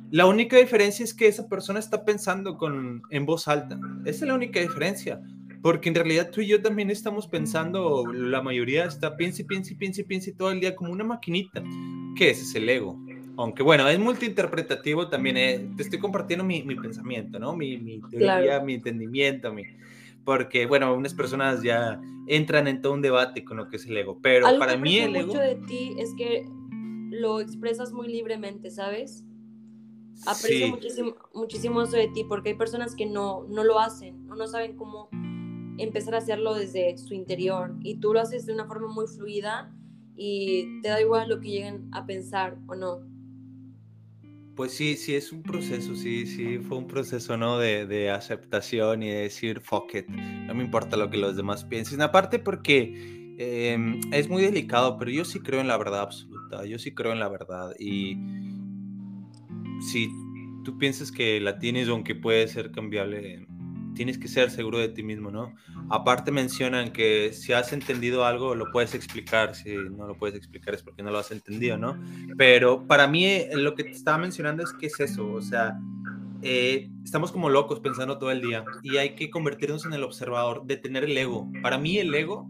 La 0.10 0.26
única 0.26 0.58
diferencia 0.58 1.04
es 1.04 1.14
que 1.14 1.28
esa 1.28 1.48
persona 1.48 1.78
está 1.78 2.04
pensando 2.04 2.58
con, 2.58 3.04
en 3.12 3.28
voz 3.28 3.48
alta. 3.48 3.80
Esa 4.06 4.26
es 4.26 4.28
la 4.28 4.34
única 4.34 4.60
diferencia. 4.60 5.22
Porque 5.62 5.88
en 5.88 5.94
realidad 5.94 6.32
tú 6.32 6.42
y 6.42 6.48
yo 6.48 6.64
también 6.64 6.90
estamos 6.90 7.28
pensando, 7.28 8.12
la 8.12 8.42
mayoría 8.42 8.86
está 8.86 9.16
piensa 9.16 9.44
piensa 9.48 9.76
piensa 9.78 10.02
piensa 10.02 10.32
todo 10.36 10.52
el 10.52 10.62
día 10.62 10.76
como 10.76 10.92
una 10.92 11.04
maquinita. 11.04 11.62
¿Qué 12.18 12.32
es? 12.32 12.42
Es 12.42 12.56
el 12.56 12.68
ego. 12.68 13.00
Aunque 13.38 13.64
bueno, 13.64 13.88
es 13.90 14.00
multiinterpretativo 14.00 15.10
también. 15.10 15.38
Eh, 15.38 15.70
te 15.76 15.84
estoy 15.84 16.00
compartiendo 16.00 16.44
mi, 16.44 16.64
mi, 16.64 16.76
pensamiento, 16.76 17.40
¿no? 17.40 17.56
Mi, 17.56 17.78
mi 17.78 18.02
teoría, 18.10 18.60
mi 18.60 18.76
entendimiento, 18.76 19.54
mi, 19.54 19.64
porque 20.24 20.66
bueno, 20.66 20.94
unas 20.94 21.14
personas 21.14 21.62
ya 21.62 22.00
entran 22.28 22.68
en 22.68 22.82
todo 22.82 22.94
un 22.94 23.02
debate 23.02 23.44
con 23.44 23.58
lo 23.58 23.68
que 23.68 23.78
es 23.78 23.86
el 23.86 23.98
ego, 23.98 24.20
pero 24.22 24.48
para 24.58 24.78
mí 24.78 24.98
el 24.98 25.16
ego... 25.16 25.28
mucho 25.28 25.40
de 25.40 25.56
ti 25.68 25.96
es 25.98 26.14
que 26.18 26.46
lo 27.10 27.40
expresas 27.40 27.92
muy 27.92 28.08
libremente, 28.08 28.72
¿sabes? 28.72 29.26
Aprecio 30.26 30.68
muchísimo, 30.68 31.16
muchísimo 31.34 31.82
eso 31.82 31.98
de 31.98 32.08
ti 32.08 32.24
porque 32.24 32.50
hay 32.50 32.56
personas 32.56 32.96
que 32.96 33.06
no, 33.06 33.46
no 33.50 33.64
lo 33.64 33.80
hacen, 33.80 34.26
no, 34.28 34.36
no 34.36 34.48
saben 34.48 34.76
cómo 34.78 35.10
empezar 35.78 36.16
a 36.16 36.20
hacerlo 36.20 36.54
desde 36.54 36.98
su 36.98 37.14
interior 37.14 37.76
y 37.82 37.96
tú 37.96 38.14
lo 38.14 38.22
haces 38.22 38.46
de 38.46 38.54
una 38.54 38.66
forma 38.66 38.88
muy 38.88 39.08
fluida 39.08 39.74
y 40.16 40.82
te 40.82 40.90
da 40.90 41.02
igual 41.02 41.30
lo 41.30 41.40
que 41.40 41.50
lleguen 41.50 41.90
a 41.92 42.06
pensar 42.06 42.58
o 42.68 42.76
no. 42.76 43.13
Pues 44.56 44.74
sí, 44.74 44.96
sí, 44.98 45.16
es 45.16 45.32
un 45.32 45.42
proceso, 45.42 45.96
sí, 45.96 46.28
sí, 46.28 46.60
fue 46.60 46.78
un 46.78 46.86
proceso, 46.86 47.38
¿no? 47.38 47.58
De, 47.58 47.88
de 47.88 48.12
aceptación 48.12 49.02
y 49.02 49.10
de 49.10 49.22
decir, 49.22 49.60
fuck 49.62 49.96
it, 49.96 50.08
no 50.08 50.54
me 50.54 50.64
importa 50.64 50.96
lo 50.96 51.10
que 51.10 51.18
los 51.18 51.36
demás 51.36 51.64
piensen. 51.66 52.02
Aparte 52.04 52.38
porque 52.38 53.36
em, 53.40 54.00
es 54.12 54.30
muy 54.30 54.44
delicado, 54.44 54.98
pero 55.00 55.10
yo 55.10 55.26
sí 55.26 55.40
creo 55.40 55.60
en 55.62 55.68
la 55.68 55.78
verdad 55.78 56.02
absoluta, 56.02 56.66
yo 56.66 56.78
sí 56.78 56.94
creo 56.94 57.14
en 57.14 57.20
la 57.20 57.30
verdad. 57.30 57.74
Y 57.80 58.16
si 59.92 60.10
tú 60.64 60.78
piensas 60.78 61.12
que 61.12 61.40
la 61.40 61.58
tienes, 61.58 61.90
aunque 61.90 62.14
puede 62.14 62.48
ser 62.48 62.72
cambiable, 62.72 63.48
tienes 63.94 64.18
que 64.18 64.28
ser 64.28 64.50
seguro 64.52 64.80
de 64.80 64.90
ti 64.90 65.04
mismo, 65.04 65.32
¿no? 65.32 65.54
Aparte 65.90 66.32
mencionan 66.32 66.92
que 66.92 67.32
si 67.34 67.54
has 67.54 67.74
entendido 67.74 68.26
algo 68.26 68.56
lo 68.56 68.72
puedes 68.72 68.94
explicar, 68.96 69.56
si 69.56 69.76
no 69.76 70.08
lo 70.08 70.18
puedes 70.18 70.36
explicar 70.36 70.74
es 70.74 70.84
porque 70.84 71.04
no 71.04 71.12
lo 71.12 71.20
has 71.20 71.32
entendido, 71.32 71.78
¿no? 71.78 71.98
Pero 72.38 72.86
para 72.88 73.08
mí 73.08 73.26
eh, 73.26 73.52
lo 73.54 73.76
que 73.76 73.84
te 73.84 73.92
estaba 73.92 74.18
mencionando 74.18 74.64
es 74.64 74.74
que 74.74 74.88
es 74.88 75.00
eso, 75.00 75.32
o 75.32 75.42
sea, 75.42 75.80
eh, 76.42 76.90
estamos 77.04 77.32
como 77.32 77.50
locos 77.50 77.80
pensando 77.80 78.18
todo 78.18 78.32
el 78.32 78.42
día 78.42 78.66
y 78.82 78.98
hay 78.98 79.16
que 79.16 79.30
convertirnos 79.30 79.86
en 79.86 79.94
el 79.94 80.04
observador, 80.04 80.66
detener 80.66 81.06
el 81.06 81.18
ego. 81.18 81.50
Para 81.62 81.78
mí 81.78 81.98
el 81.98 82.14
ego, 82.14 82.50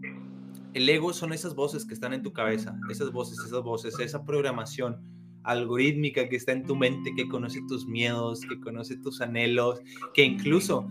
el 0.72 0.88
ego 0.88 1.12
son 1.12 1.32
esas 1.32 1.54
voces 1.54 1.84
que 1.84 1.94
están 1.94 2.12
en 2.12 2.22
tu 2.22 2.32
cabeza, 2.32 2.76
esas 2.90 3.12
voces, 3.12 3.38
esas 3.38 3.62
voces, 3.62 3.98
esa 4.00 4.24
programación 4.24 4.98
algorítmica 5.44 6.28
que 6.28 6.36
está 6.36 6.52
en 6.52 6.64
tu 6.64 6.74
mente, 6.74 7.12
que 7.14 7.28
conoce 7.28 7.60
tus 7.68 7.86
miedos, 7.86 8.40
que 8.40 8.58
conoce 8.60 8.96
tus 8.96 9.20
anhelos, 9.20 9.80
que 10.12 10.24
incluso 10.24 10.88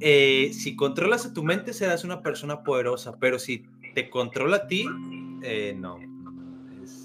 eh, 0.00 0.50
si 0.52 0.76
controlas 0.76 1.26
a 1.26 1.32
tu 1.32 1.42
mente 1.42 1.72
serás 1.72 2.04
una 2.04 2.22
persona 2.22 2.62
poderosa, 2.62 3.16
pero 3.18 3.38
si 3.38 3.64
te 3.94 4.08
controla 4.10 4.58
a 4.58 4.66
ti, 4.66 4.86
eh, 5.42 5.74
no. 5.76 5.98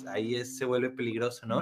ahí 0.08 0.43
se 0.45 0.65
vuelve 0.65 0.89
peligroso, 0.89 1.45
¿no? 1.47 1.62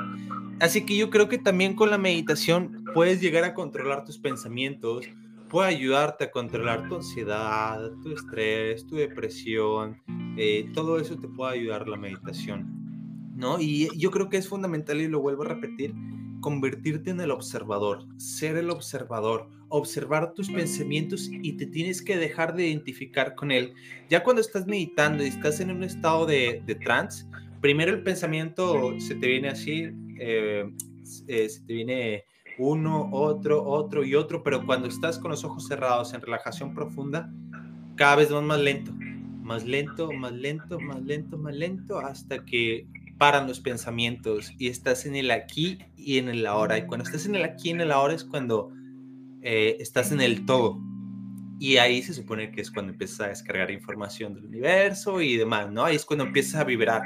Así 0.59 0.85
que 0.85 0.97
yo 0.97 1.09
creo 1.09 1.29
que 1.29 1.37
también 1.37 1.75
con 1.75 1.89
la 1.89 1.97
meditación 1.97 2.83
puedes 2.93 3.21
llegar 3.21 3.43
a 3.43 3.53
controlar 3.53 4.03
tus 4.03 4.17
pensamientos, 4.17 5.05
puede 5.49 5.69
ayudarte 5.69 6.25
a 6.25 6.31
controlar 6.31 6.87
tu 6.87 6.95
ansiedad, 6.95 7.91
tu 8.03 8.13
estrés, 8.13 8.85
tu 8.87 8.95
depresión, 8.95 10.01
eh, 10.37 10.69
todo 10.73 10.97
eso 10.99 11.17
te 11.17 11.27
puede 11.27 11.59
ayudar 11.59 11.87
la 11.87 11.97
meditación, 11.97 13.33
¿no? 13.35 13.59
Y 13.59 13.89
yo 13.97 14.11
creo 14.11 14.29
que 14.29 14.37
es 14.37 14.47
fundamental 14.47 15.01
y 15.01 15.07
lo 15.07 15.19
vuelvo 15.19 15.43
a 15.43 15.47
repetir, 15.47 15.93
convertirte 16.41 17.11
en 17.11 17.21
el 17.21 17.31
observador, 17.31 18.05
ser 18.17 18.57
el 18.57 18.69
observador, 18.69 19.49
observar 19.69 20.33
tus 20.33 20.49
pensamientos 20.49 21.29
y 21.31 21.53
te 21.53 21.65
tienes 21.65 22.01
que 22.01 22.17
dejar 22.17 22.55
de 22.55 22.67
identificar 22.67 23.35
con 23.35 23.51
él. 23.51 23.73
Ya 24.09 24.23
cuando 24.23 24.41
estás 24.41 24.67
meditando 24.67 25.23
y 25.23 25.27
estás 25.27 25.61
en 25.61 25.71
un 25.71 25.83
estado 25.83 26.25
de, 26.25 26.61
de 26.65 26.75
trance, 26.75 27.25
primero 27.61 27.91
el 27.91 28.03
pensamiento 28.03 28.99
se 28.99 29.15
te 29.15 29.27
viene 29.27 29.49
así, 29.49 29.89
eh, 30.19 30.69
eh, 31.27 31.49
se 31.49 31.61
te 31.61 31.73
viene 31.73 32.25
uno, 32.57 33.09
otro, 33.11 33.63
otro 33.63 34.03
y 34.03 34.15
otro, 34.15 34.43
pero 34.43 34.65
cuando 34.65 34.87
estás 34.87 35.17
con 35.17 35.31
los 35.31 35.43
ojos 35.43 35.67
cerrados 35.67 36.13
en 36.13 36.21
relajación 36.21 36.73
profunda, 36.73 37.31
cada 37.95 38.17
vez 38.17 38.31
vas 38.31 38.43
más 38.43 38.59
lento, 38.59 38.91
más 39.41 39.65
lento, 39.65 40.11
más 40.11 40.33
lento, 40.33 40.79
más 40.79 41.01
lento, 41.01 41.37
más 41.37 41.55
lento, 41.55 41.99
hasta 41.99 42.43
que 42.45 42.87
paran 43.21 43.47
los 43.47 43.59
pensamientos 43.59 44.51
y 44.57 44.67
estás 44.67 45.05
en 45.05 45.15
el 45.15 45.29
aquí 45.29 45.77
y 45.95 46.17
en 46.17 46.27
el 46.27 46.43
ahora. 46.47 46.79
Y 46.79 46.87
cuando 46.87 47.05
estás 47.05 47.27
en 47.27 47.35
el 47.35 47.43
aquí 47.43 47.67
y 47.67 47.71
en 47.73 47.81
el 47.81 47.91
ahora 47.91 48.15
es 48.15 48.23
cuando 48.23 48.71
eh, 49.43 49.77
estás 49.79 50.11
en 50.11 50.21
el 50.21 50.43
todo. 50.47 50.79
y 51.59 51.77
ahí 51.77 52.01
se 52.01 52.15
supone 52.15 52.51
que 52.51 52.61
es 52.61 52.71
cuando 52.71 52.93
empiezas 52.93 53.19
a 53.19 53.27
descargar 53.27 53.69
información 53.69 54.33
del 54.33 54.45
universo 54.45 55.21
y 55.21 55.37
demás, 55.37 55.71
¿no? 55.71 55.85
Ahí 55.85 55.95
es 55.95 56.03
cuando 56.03 56.25
empiezas 56.25 56.55
a 56.55 56.63
vibrar, 56.63 57.03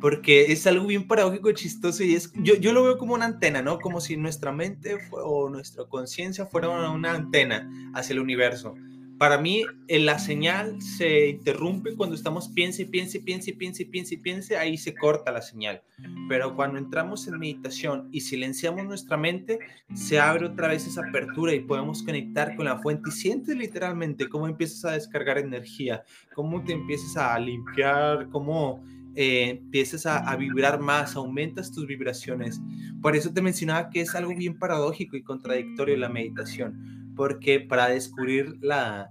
porque 0.00 0.52
es 0.52 0.64
algo 0.68 0.86
bien 0.86 1.08
paradójico 1.08 1.50
chistoso 1.50 2.04
y 2.04 2.14
es, 2.14 2.32
yo, 2.36 2.54
yo 2.54 2.72
lo 2.72 2.84
veo 2.84 2.96
como 2.96 3.14
una 3.14 3.24
antena, 3.24 3.60
¿no? 3.60 3.80
Como 3.80 4.00
si 4.00 4.16
nuestra 4.16 4.52
mente 4.52 4.96
o 5.10 5.50
nuestra 5.50 5.86
conciencia 5.86 6.46
fuera 6.46 6.68
una 6.68 7.12
antena 7.12 7.68
hacia 7.92 8.12
el 8.12 8.20
universo 8.20 8.76
para 9.18 9.38
mí 9.38 9.64
la 9.88 10.18
señal 10.18 10.80
se 10.82 11.28
interrumpe 11.30 11.94
cuando 11.94 12.14
estamos 12.14 12.48
piense, 12.48 12.84
piense, 12.84 13.20
piense, 13.20 13.52
piense, 13.52 13.86
piense, 13.86 14.18
piense, 14.18 14.56
ahí 14.56 14.76
se 14.76 14.94
corta 14.94 15.32
la 15.32 15.40
señal. 15.40 15.82
Pero 16.28 16.54
cuando 16.54 16.78
entramos 16.78 17.26
en 17.26 17.38
meditación 17.38 18.08
y 18.12 18.20
silenciamos 18.20 18.84
nuestra 18.84 19.16
mente, 19.16 19.58
se 19.94 20.20
abre 20.20 20.46
otra 20.46 20.68
vez 20.68 20.86
esa 20.86 21.02
apertura 21.08 21.54
y 21.54 21.60
podemos 21.60 22.02
conectar 22.02 22.56
con 22.56 22.66
la 22.66 22.78
fuente 22.78 23.08
y 23.08 23.12
sientes 23.12 23.56
literalmente 23.56 24.28
cómo 24.28 24.48
empiezas 24.48 24.84
a 24.84 24.92
descargar 24.92 25.38
energía, 25.38 26.04
cómo 26.34 26.62
te 26.62 26.72
empiezas 26.72 27.16
a 27.16 27.38
limpiar, 27.38 28.28
cómo 28.28 28.84
eh, 29.14 29.50
empiezas 29.50 30.04
a, 30.04 30.18
a, 30.18 30.36
vibrar 30.36 30.78
más, 30.78 31.16
aumentas 31.16 31.72
tus 31.72 31.86
vibraciones. 31.86 32.60
Por 33.00 33.16
eso 33.16 33.32
te 33.32 33.40
mencionaba 33.40 33.88
que 33.88 34.02
es 34.02 34.14
algo 34.14 34.34
bien 34.34 34.58
paradójico 34.58 35.16
y 35.16 35.22
contradictorio 35.22 35.96
la 35.96 36.10
meditación 36.10 36.95
porque 37.16 37.60
para 37.60 37.88
descubrir 37.88 38.58
la, 38.60 39.10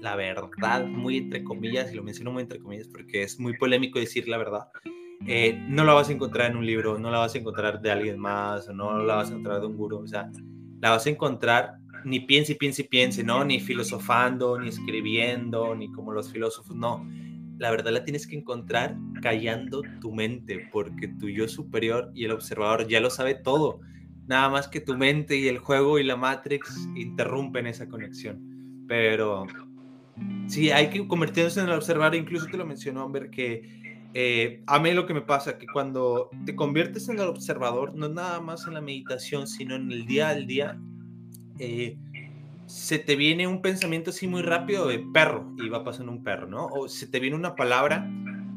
la 0.00 0.16
verdad, 0.16 0.86
muy 0.86 1.18
entre 1.18 1.44
comillas, 1.44 1.92
y 1.92 1.96
lo 1.96 2.02
menciono 2.02 2.32
muy 2.32 2.42
entre 2.42 2.58
comillas 2.58 2.88
porque 2.88 3.22
es 3.22 3.38
muy 3.38 3.56
polémico 3.56 3.98
decir 3.98 4.28
la 4.28 4.38
verdad, 4.38 4.68
eh, 5.26 5.58
no 5.68 5.84
la 5.84 5.92
vas 5.92 6.08
a 6.08 6.12
encontrar 6.12 6.50
en 6.50 6.56
un 6.56 6.66
libro, 6.66 6.98
no 6.98 7.10
la 7.10 7.18
vas 7.18 7.34
a 7.34 7.38
encontrar 7.38 7.80
de 7.80 7.90
alguien 7.90 8.18
más, 8.18 8.68
o 8.68 8.72
no 8.72 8.98
la 9.02 9.16
vas 9.16 9.28
a 9.28 9.30
encontrar 9.30 9.60
de 9.60 9.66
un 9.66 9.76
gurú, 9.76 9.98
o 9.98 10.06
sea, 10.06 10.30
la 10.80 10.90
vas 10.90 11.06
a 11.06 11.10
encontrar 11.10 11.76
ni 12.04 12.20
piense 12.20 12.54
piense 12.54 12.84
piense, 12.84 13.22
¿no? 13.22 13.44
Ni 13.44 13.60
filosofando, 13.60 14.58
ni 14.58 14.68
escribiendo, 14.68 15.74
ni 15.74 15.92
como 15.92 16.12
los 16.12 16.32
filósofos, 16.32 16.74
no. 16.74 17.06
La 17.58 17.70
verdad 17.70 17.92
la 17.92 18.04
tienes 18.04 18.26
que 18.26 18.36
encontrar 18.36 18.96
callando 19.20 19.82
tu 20.00 20.12
mente, 20.12 20.66
porque 20.72 21.08
tu 21.08 21.28
yo 21.28 21.46
superior 21.46 22.10
y 22.14 22.24
el 22.24 22.32
observador 22.32 22.88
ya 22.88 23.00
lo 23.00 23.10
sabe 23.10 23.34
todo 23.34 23.80
nada 24.30 24.48
más 24.48 24.68
que 24.68 24.80
tu 24.80 24.96
mente 24.96 25.36
y 25.36 25.48
el 25.48 25.58
juego 25.58 25.98
y 25.98 26.04
la 26.04 26.14
Matrix 26.14 26.88
interrumpen 26.94 27.66
esa 27.66 27.88
conexión. 27.88 28.84
Pero 28.86 29.44
sí, 30.46 30.70
hay 30.70 30.88
que 30.88 31.06
convertirse 31.08 31.58
en 31.58 31.66
el 31.66 31.72
observador, 31.72 32.14
incluso 32.14 32.46
te 32.46 32.56
lo 32.56 32.64
mencionó, 32.64 33.02
Amber, 33.02 33.28
que 33.30 34.06
eh, 34.14 34.62
a 34.68 34.78
mí 34.78 34.92
lo 34.92 35.04
que 35.04 35.14
me 35.14 35.22
pasa, 35.22 35.58
que 35.58 35.66
cuando 35.66 36.30
te 36.46 36.54
conviertes 36.54 37.08
en 37.08 37.18
el 37.18 37.26
observador, 37.26 37.96
no 37.96 38.08
nada 38.08 38.40
más 38.40 38.68
en 38.68 38.74
la 38.74 38.80
meditación, 38.80 39.48
sino 39.48 39.74
en 39.74 39.90
el 39.90 40.06
día 40.06 40.28
al 40.28 40.46
día, 40.46 40.78
eh, 41.58 41.98
se 42.66 43.00
te 43.00 43.16
viene 43.16 43.48
un 43.48 43.60
pensamiento 43.60 44.10
así 44.10 44.28
muy 44.28 44.42
rápido 44.42 44.86
de 44.86 45.04
perro 45.12 45.52
y 45.58 45.68
va 45.68 45.82
pasando 45.82 46.12
un 46.12 46.22
perro, 46.22 46.46
¿no? 46.46 46.66
O 46.66 46.88
se 46.88 47.08
te 47.08 47.18
viene 47.18 47.34
una 47.34 47.56
palabra 47.56 48.08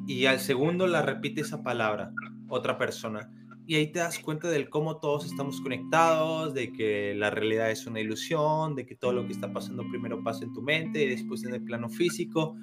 y 0.06 0.28
al 0.28 0.40
segundo 0.40 0.86
la 0.86 1.02
repite 1.02 1.42
esa 1.42 1.64
palabra 1.64 2.12
otra 2.48 2.78
persona 2.78 3.32
y 3.66 3.76
ahí 3.76 3.92
te 3.92 4.00
das 4.00 4.20
cuenta 4.20 4.50
del 4.50 4.70
cómo 4.70 4.98
todos 4.98 5.26
estamos 5.26 5.62
conectados, 5.62 6.54
de 6.54 6.74
que 6.74 7.14
la 7.16 7.30
realidad 7.30 7.72
es 7.72 7.86
una 7.86 8.00
ilusión, 8.00 8.76
de 8.76 8.86
que 8.86 8.96
todo 8.96 9.14
lo 9.14 9.26
que 9.26 9.34
está 9.34 9.54
pasando 9.54 9.88
primero 9.90 10.22
pasa 10.24 10.44
en 10.44 10.54
tu 10.54 10.62
mente 10.62 11.04
y 11.04 11.10
después 11.10 11.44
en 11.46 11.54
el 11.54 11.64
plano 11.64 11.90
físico, 11.90 12.56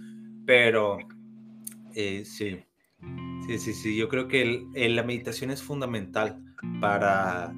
pero 0.44 0.98
eh, 1.94 2.24
sí, 2.24 2.58
sí, 3.46 3.58
sí, 3.58 3.72
sí, 3.72 3.96
yo 3.96 4.08
creo 4.08 4.28
que 4.28 4.66
la 4.74 5.02
meditación 5.02 5.50
es 5.50 5.62
fundamental 5.62 6.42
para 6.80 7.54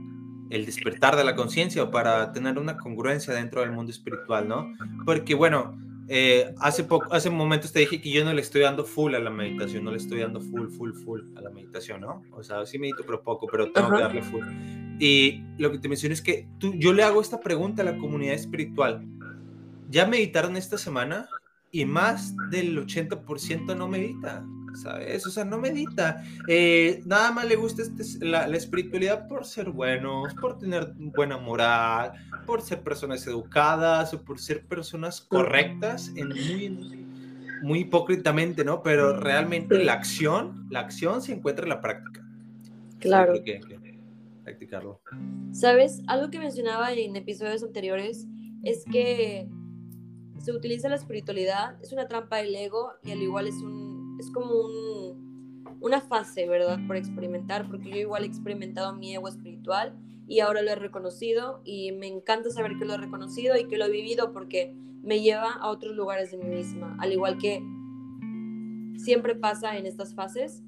el 0.50 0.66
despertar 0.66 1.16
de 1.16 1.24
la 1.24 1.34
conciencia 1.34 1.82
o 1.82 1.90
para 1.90 2.32
tener 2.32 2.58
una 2.58 2.76
congruencia 2.76 3.34
dentro 3.34 3.62
del 3.62 3.72
mundo 3.72 3.90
espiritual, 3.90 4.46
¿no? 4.46 4.72
Porque 5.04 5.34
bueno, 5.34 5.76
eh, 6.08 6.54
hace, 6.58 6.84
poco, 6.84 7.12
hace 7.12 7.30
momentos 7.30 7.72
te 7.72 7.80
dije 7.80 8.00
que 8.00 8.10
yo 8.10 8.24
no 8.24 8.32
le 8.32 8.40
estoy 8.40 8.62
dando 8.62 8.84
full 8.84 9.14
a 9.14 9.18
la 9.18 9.30
meditación, 9.30 9.84
no 9.84 9.90
le 9.90 9.98
estoy 9.98 10.20
dando 10.20 10.40
full, 10.40 10.68
full, 10.68 10.92
full 10.92 11.20
a 11.36 11.40
la 11.40 11.50
meditación, 11.50 12.00
¿no? 12.00 12.22
O 12.32 12.42
sea, 12.42 12.66
sí 12.66 12.78
medito, 12.78 13.04
pero 13.06 13.22
poco, 13.22 13.46
pero 13.46 13.70
tengo 13.72 13.90
que 13.90 14.00
darle 14.00 14.22
full. 14.22 14.44
Y 14.98 15.42
lo 15.58 15.70
que 15.70 15.78
te 15.78 15.88
menciono 15.88 16.12
es 16.12 16.22
que 16.22 16.48
tú, 16.58 16.74
yo 16.74 16.92
le 16.92 17.02
hago 17.02 17.20
esta 17.20 17.40
pregunta 17.40 17.82
a 17.82 17.84
la 17.84 17.96
comunidad 17.98 18.34
espiritual. 18.34 19.06
¿Ya 19.90 20.06
meditaron 20.06 20.56
esta 20.56 20.78
semana? 20.78 21.28
Y 21.70 21.84
más 21.84 22.34
del 22.50 22.78
80% 22.78 23.76
no 23.76 23.88
medita. 23.88 24.44
¿Sabes? 24.74 25.26
O 25.26 25.30
sea, 25.30 25.44
no 25.44 25.58
medita. 25.58 26.22
Eh, 26.48 27.02
nada 27.04 27.32
más 27.32 27.46
le 27.46 27.56
gusta 27.56 27.82
este, 27.82 28.24
la, 28.24 28.46
espiritualidad 28.46 29.28
por 29.28 29.44
ser 29.44 29.70
buenos, 29.70 30.34
por 30.34 30.58
tener 30.58 30.92
buena 30.96 31.38
moral, 31.38 32.12
por 32.46 32.62
ser 32.62 32.82
personas 32.82 33.26
educadas 33.26 34.12
o 34.14 34.22
por 34.22 34.38
ser 34.38 34.64
personas 34.66 35.20
correctas 35.20 36.12
en 36.16 36.28
muy, 36.28 37.06
muy 37.62 37.78
hipócritamente, 37.80 38.64
¿no? 38.64 38.82
Pero 38.82 39.18
realmente 39.18 39.82
la 39.82 39.94
acción, 39.94 40.66
la 40.70 40.80
acción 40.80 41.22
se 41.22 41.32
encuentra 41.32 41.64
en 41.64 41.70
la 41.70 41.80
práctica. 41.80 42.24
Claro. 42.98 43.34
que, 43.44 43.60
practicarlo. 44.44 45.00
¿Sabes? 45.52 46.02
Algo 46.06 46.30
que 46.30 46.38
mencionaba 46.38 46.92
en 46.92 47.16
episodios 47.16 47.62
anteriores 47.62 48.26
es 48.64 48.84
que 48.90 49.48
se 50.38 50.52
utiliza 50.52 50.88
la 50.88 50.96
espiritualidad, 50.96 51.80
es 51.82 51.92
una 51.92 52.08
trampa 52.08 52.38
del 52.38 52.54
ego 52.54 52.92
y 53.04 53.12
al 53.12 53.22
igual 53.22 53.46
es 53.46 53.54
un 53.54 53.91
es 54.22 54.30
como 54.30 55.16
una 55.80 56.00
fase, 56.00 56.48
¿verdad? 56.48 56.78
Por 56.86 56.96
experimentar, 56.96 57.68
porque 57.68 57.90
yo 57.90 57.96
igual 57.96 58.22
he 58.22 58.26
experimentado 58.26 58.94
mi 58.94 59.14
ego 59.14 59.26
espiritual 59.28 59.96
y 60.28 60.40
ahora 60.40 60.62
lo 60.62 60.70
he 60.70 60.76
reconocido 60.76 61.60
y 61.64 61.90
me 61.92 62.06
encanta 62.06 62.50
saber 62.50 62.78
que 62.78 62.84
lo 62.84 62.94
he 62.94 62.98
reconocido 62.98 63.56
y 63.58 63.66
que 63.66 63.76
lo 63.76 63.86
he 63.86 63.90
vivido 63.90 64.32
porque 64.32 64.72
me 65.02 65.20
lleva 65.20 65.50
a 65.50 65.68
otros 65.68 65.96
lugares 65.96 66.30
de 66.30 66.38
mí 66.38 66.46
misma, 66.46 66.96
al 67.00 67.12
igual 67.12 67.36
que 67.36 67.60
siempre 68.96 69.34
pasa 69.34 69.76
en 69.76 69.86
estas 69.86 70.14
fases, 70.14 70.62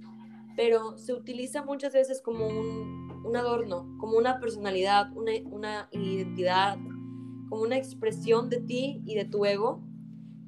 pero 0.57 0.99
se 0.99 1.13
utiliza 1.13 1.65
muchas 1.65 1.93
veces 1.93 2.21
como 2.21 2.49
un, 2.49 3.37
adorno, 3.37 3.97
como 3.99 4.19
una 4.19 4.41
personalidad, 4.41 5.13
una, 5.17 5.89
identidad, 5.93 6.77
como 7.49 7.63
una 7.63 7.77
expresión 7.77 8.51
de 8.51 8.61
ti 8.61 9.01
y 9.07 9.15
de 9.15 9.25
tu 9.25 9.45
ego 9.45 9.81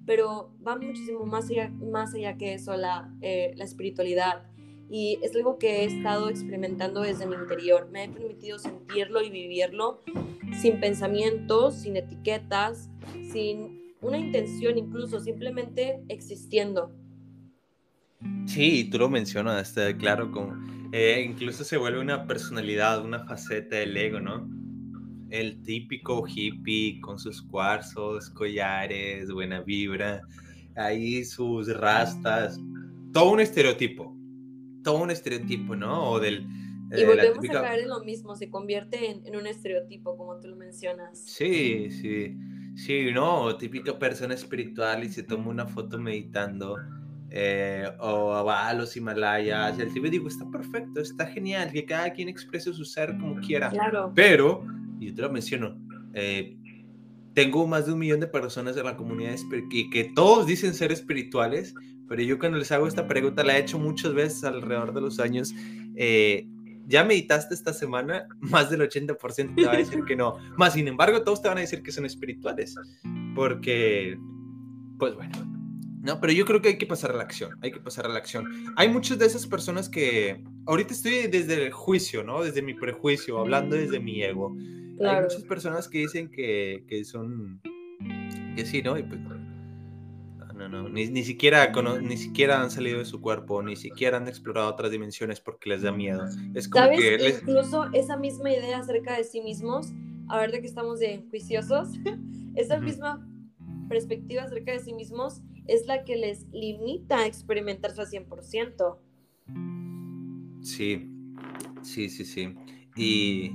pero 0.07 0.53
va 0.67 0.77
muchísimo 0.77 1.27
más 1.27 1.51
allá, 1.51 1.69
más 1.71 2.15
allá 2.15 2.37
que 2.37 2.55
eso, 2.55 2.77
la, 2.77 3.13
eh, 3.21 3.53
la 3.57 3.65
espiritualidad. 3.65 4.45
Y 4.89 5.19
es 5.23 5.35
algo 5.35 5.59
que 5.59 5.83
he 5.83 5.85
estado 5.85 6.31
experimentando 6.31 7.01
desde 7.01 7.27
mi 7.27 7.35
interior. 7.35 7.89
Me 7.91 8.05
he 8.05 8.09
permitido 8.09 8.59
sentirlo 8.59 9.21
y 9.21 9.31
vivirlo 9.31 10.01
sin 10.61 10.79
pensamientos, 10.79 11.75
sin 11.75 11.97
etiquetas, 11.97 12.89
sin 13.33 13.95
una 14.01 14.19
intención 14.19 14.79
incluso, 14.79 15.19
simplemente 15.19 16.01
existiendo. 16.09 16.93
Sí, 18.47 18.89
tú 18.91 18.99
lo 18.99 19.09
mencionas, 19.09 19.75
claro, 19.99 20.31
como, 20.31 20.57
eh, 20.93 21.25
incluso 21.29 21.65
se 21.65 21.77
vuelve 21.77 22.01
una 22.01 22.27
personalidad, 22.27 23.05
una 23.05 23.25
faceta 23.27 23.77
del 23.77 23.97
ego, 23.97 24.21
¿no? 24.21 24.49
El 25.31 25.63
típico 25.63 26.25
hippie 26.27 27.01
con 27.01 27.19
sus 27.19 27.43
cuarzos, 27.43 28.31
collares, 28.31 29.31
buena 29.31 29.61
vibra, 29.61 30.23
ahí 30.77 31.25
sus 31.25 31.75
rastas, 31.75 32.61
todo 33.13 33.33
un 33.33 33.41
estereotipo, 33.41 34.15
todo 34.83 35.03
un 35.03 35.11
estereotipo, 35.11 35.75
¿no? 35.75 36.11
O 36.11 36.21
del... 36.21 36.47
Y 36.93 37.01
eh, 37.01 37.07
volvemos 37.07 37.51
a 37.51 37.63
caer 37.63 37.81
en 37.81 37.89
lo 37.89 38.05
mismo, 38.05 38.37
se 38.37 38.49
convierte 38.49 39.11
en, 39.11 39.35
un 39.35 39.47
estereotipo, 39.47 40.17
como 40.17 40.39
tú 40.39 40.49
lo 40.49 40.57
mencionas. 40.57 41.19
Sí, 41.19 41.91
sí, 41.91 42.37
sí, 42.77 43.11
¿no? 43.13 43.57
Típica 43.57 43.99
persona 43.99 44.35
espiritual 44.35 45.03
y 45.03 45.09
se 45.09 45.25
toma 45.25 45.49
una 45.49 45.67
foto 45.67 45.99
meditando. 45.99 46.77
Eh, 47.29 47.85
o 47.99 48.45
va 48.45 48.69
a 48.69 48.73
los 48.73 48.97
Himalayas, 48.97 49.79
el 49.81 49.93
tipo 49.93 50.07
digo, 50.07 50.29
está 50.29 50.49
perfecto, 50.49 51.01
está 51.01 51.27
genial, 51.27 51.73
que 51.73 51.85
cada 51.85 52.13
quien 52.13 52.29
exprese 52.29 52.73
su 52.73 52.85
ser 52.85 53.19
como 53.19 53.41
quiera. 53.41 53.69
Claro. 53.71 54.13
Pero 54.15 54.65
y 54.99 55.07
yo 55.07 55.15
te 55.15 55.23
lo 55.23 55.31
menciono, 55.31 55.79
eh, 56.15 56.57
tengo 57.35 57.67
más 57.67 57.87
de 57.87 57.93
un 57.93 57.99
millón 57.99 58.21
de 58.21 58.27
personas 58.27 58.77
en 58.77 58.85
la 58.85 58.97
comunidad 58.97 59.35
que, 59.71 59.91
que 59.91 60.13
todos 60.15 60.47
dicen 60.47 60.73
ser 60.75 60.93
espirituales, 60.93 61.75
pero 62.09 62.23
yo 62.23 62.39
cuando 62.39 62.59
les 62.59 62.73
hago 62.73 62.87
esta 62.87 63.07
pregunta 63.07 63.45
la 63.45 63.57
he 63.57 63.61
hecho 63.61 63.79
muchas 63.79 64.15
veces 64.15 64.45
alrededor 64.45 64.95
de 64.95 65.01
los 65.01 65.21
años. 65.21 65.55
Eh, 65.97 66.47
¿Ya 66.87 67.05
meditaste 67.05 67.55
esta 67.55 67.73
semana? 67.73 68.29
Más 68.41 68.71
del 68.71 68.81
80% 68.81 69.55
te 69.55 69.67
va 69.67 69.73
a 69.73 69.77
decir 69.77 70.05
que 70.05 70.17
no. 70.17 70.37
Más 70.57 70.75
sin 70.75 70.89
embargo, 70.89 71.23
todos 71.23 71.43
te 71.43 71.49
van 71.49 71.59
a 71.59 71.63
decir 71.63 71.83
que 71.83 71.93
son 71.93 72.07
espirituales. 72.07 72.77
Porque, 73.35 74.17
pues 74.99 75.15
bueno, 75.15 75.37
no, 76.03 76.21
pero 76.21 76.33
yo 76.33 76.45
creo 76.45 76.63
que 76.63 76.69
hay 76.69 76.79
que 76.79 76.87
pasar 76.87 77.11
a 77.11 77.15
la 77.15 77.25
acción, 77.25 77.59
hay 77.61 77.73
que 77.73 77.81
pasar 77.81 78.07
a 78.07 78.09
la 78.09 78.19
acción. 78.19 78.47
Hay 78.77 78.89
muchas 78.89 79.19
de 79.19 79.27
esas 79.27 79.47
personas 79.47 79.89
que 79.89 80.43
ahorita 80.67 80.95
estoy 80.95 81.27
desde 81.27 81.67
el 81.67 81.73
juicio, 81.73 82.23
¿no? 82.23 82.45
Desde 82.45 82.63
mi 82.63 82.75
prejuicio, 82.75 83.39
hablando 83.41 83.75
desde 83.75 83.99
mi 83.99 84.23
ego. 84.23 84.57
Hay 85.01 85.23
muchas 85.23 85.43
personas 85.45 85.89
que 85.89 85.99
dicen 85.99 86.31
que, 86.31 86.85
que 86.89 87.05
son, 87.05 87.61
que 88.57 88.65
sí, 88.65 88.83
¿no? 88.83 88.99
Y 88.99 89.03
pues, 89.03 89.21
no, 90.57 90.69
no, 90.69 90.89
ni, 90.89 91.07
ni, 91.09 91.23
siquiera, 91.23 91.71
ni 92.01 92.17
siquiera 92.17 92.63
han 92.63 92.71
salido 92.71 92.99
de 92.99 93.05
su 93.05 93.21
cuerpo, 93.21 93.63
ni 93.63 93.77
siquiera 93.77 94.17
han 94.17 94.27
explorado 94.27 94.69
otras 94.69 94.91
dimensiones 94.91 95.41
porque 95.41 95.69
les 95.69 95.83
da 95.83 95.93
miedo. 95.93 96.25
Es 96.55 96.69
como 96.69 96.87
¿Sabes? 96.87 96.99
que 96.99 97.29
Incluso 97.29 97.85
esa 97.93 98.17
misma 98.17 98.51
idea 98.51 98.79
acerca 98.79 99.17
de 99.17 99.25
sí 99.25 99.43
mismos, 99.43 99.93
a 100.29 100.39
ver 100.39 100.53
de 100.53 100.61
que 100.61 100.67
estamos 100.67 100.99
de 100.99 101.25
juiciosos, 101.31 101.91
esa 102.55 102.81
misma 102.81 103.27
perspectiva 103.89 104.43
acerca 104.43 104.73
de 104.73 104.81
sí 104.81 104.95
mismos 104.95 105.43
es 105.67 105.87
la 105.87 106.05
que 106.05 106.17
les 106.17 106.47
limita 106.53 107.19
a 107.19 107.27
experimentarse 107.27 108.01
al 108.01 108.07
100%. 108.07 108.99
Sí, 110.63 111.11
sí, 111.83 112.09
sí, 112.09 112.25
sí. 112.25 112.55
Y, 112.97 113.53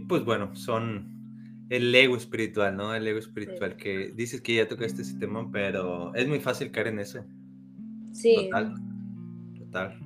pues 0.00 0.24
bueno, 0.24 0.54
son 0.56 1.66
el 1.70 1.94
ego 1.94 2.16
espiritual, 2.16 2.76
¿no? 2.76 2.94
El 2.94 3.06
ego 3.06 3.18
espiritual 3.18 3.76
que 3.76 4.12
dices 4.14 4.40
que 4.40 4.56
ya 4.56 4.68
tocaste 4.68 5.02
ese 5.02 5.18
tema, 5.18 5.50
pero 5.50 6.14
es 6.14 6.28
muy 6.28 6.40
fácil 6.40 6.70
caer 6.70 6.88
en 6.88 6.98
eso. 6.98 7.24
Sí. 8.12 8.48
Total. 8.50 8.74
Total. 9.58 9.98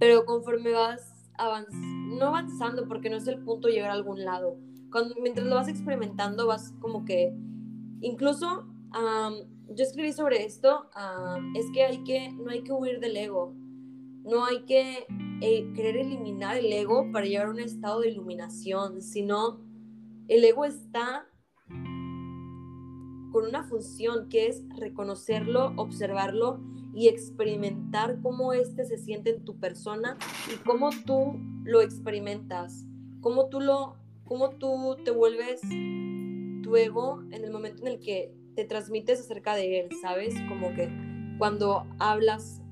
Pero 0.00 0.24
conforme 0.24 0.72
vas 0.72 1.30
avanzando, 1.38 2.16
no 2.16 2.26
avanzando 2.26 2.88
porque 2.88 3.08
no 3.10 3.16
es 3.16 3.26
el 3.28 3.38
punto 3.44 3.68
llegar 3.68 3.90
a 3.90 3.94
algún 3.94 4.24
lado. 4.24 4.58
Cuando, 4.90 5.14
mientras 5.22 5.46
lo 5.46 5.54
vas 5.54 5.68
experimentando, 5.68 6.46
vas 6.46 6.72
como 6.80 7.04
que, 7.04 7.32
incluso, 8.00 8.66
yo 8.92 9.82
escribí 9.82 10.12
sobre 10.12 10.44
esto, 10.44 10.88
es 11.56 11.66
que 11.72 11.84
hay 11.84 12.04
que, 12.04 12.32
no 12.32 12.50
hay 12.50 12.62
que 12.62 12.72
huir 12.72 13.00
del 13.00 13.16
ego, 13.16 13.54
no 14.24 14.44
hay 14.44 14.64
que 14.64 15.06
eh, 15.40 15.72
querer 15.74 15.96
eliminar 15.98 16.56
el 16.56 16.72
ego 16.72 17.10
para 17.12 17.26
llegar 17.26 17.46
a 17.46 17.50
un 17.50 17.60
estado 17.60 18.00
de 18.00 18.10
iluminación, 18.10 19.02
sino 19.02 19.60
el 20.28 20.44
ego 20.44 20.64
está 20.64 21.28
con 23.30 23.46
una 23.46 23.64
función 23.64 24.28
que 24.28 24.46
es 24.46 24.62
reconocerlo, 24.78 25.72
observarlo 25.76 26.60
y 26.94 27.08
experimentar 27.08 28.20
cómo 28.22 28.52
éste 28.52 28.84
se 28.84 28.96
siente 28.96 29.30
en 29.30 29.44
tu 29.44 29.58
persona 29.58 30.16
y 30.52 30.56
cómo 30.64 30.90
tú 31.04 31.34
lo 31.64 31.82
experimentas, 31.82 32.86
cómo 33.20 33.48
tú 33.48 33.60
lo, 33.60 33.96
cómo 34.24 34.50
tú 34.50 34.96
te 35.04 35.10
vuelves 35.10 35.60
tu 36.62 36.76
ego 36.76 37.22
en 37.32 37.44
el 37.44 37.50
momento 37.50 37.82
en 37.82 37.88
el 37.88 37.98
que 37.98 38.32
te 38.54 38.64
transmites 38.64 39.20
acerca 39.20 39.56
de 39.56 39.80
él, 39.80 39.88
¿sabes? 40.00 40.34
Como 40.48 40.72
que 40.74 40.88
cuando 41.36 41.84
hablas 41.98 42.62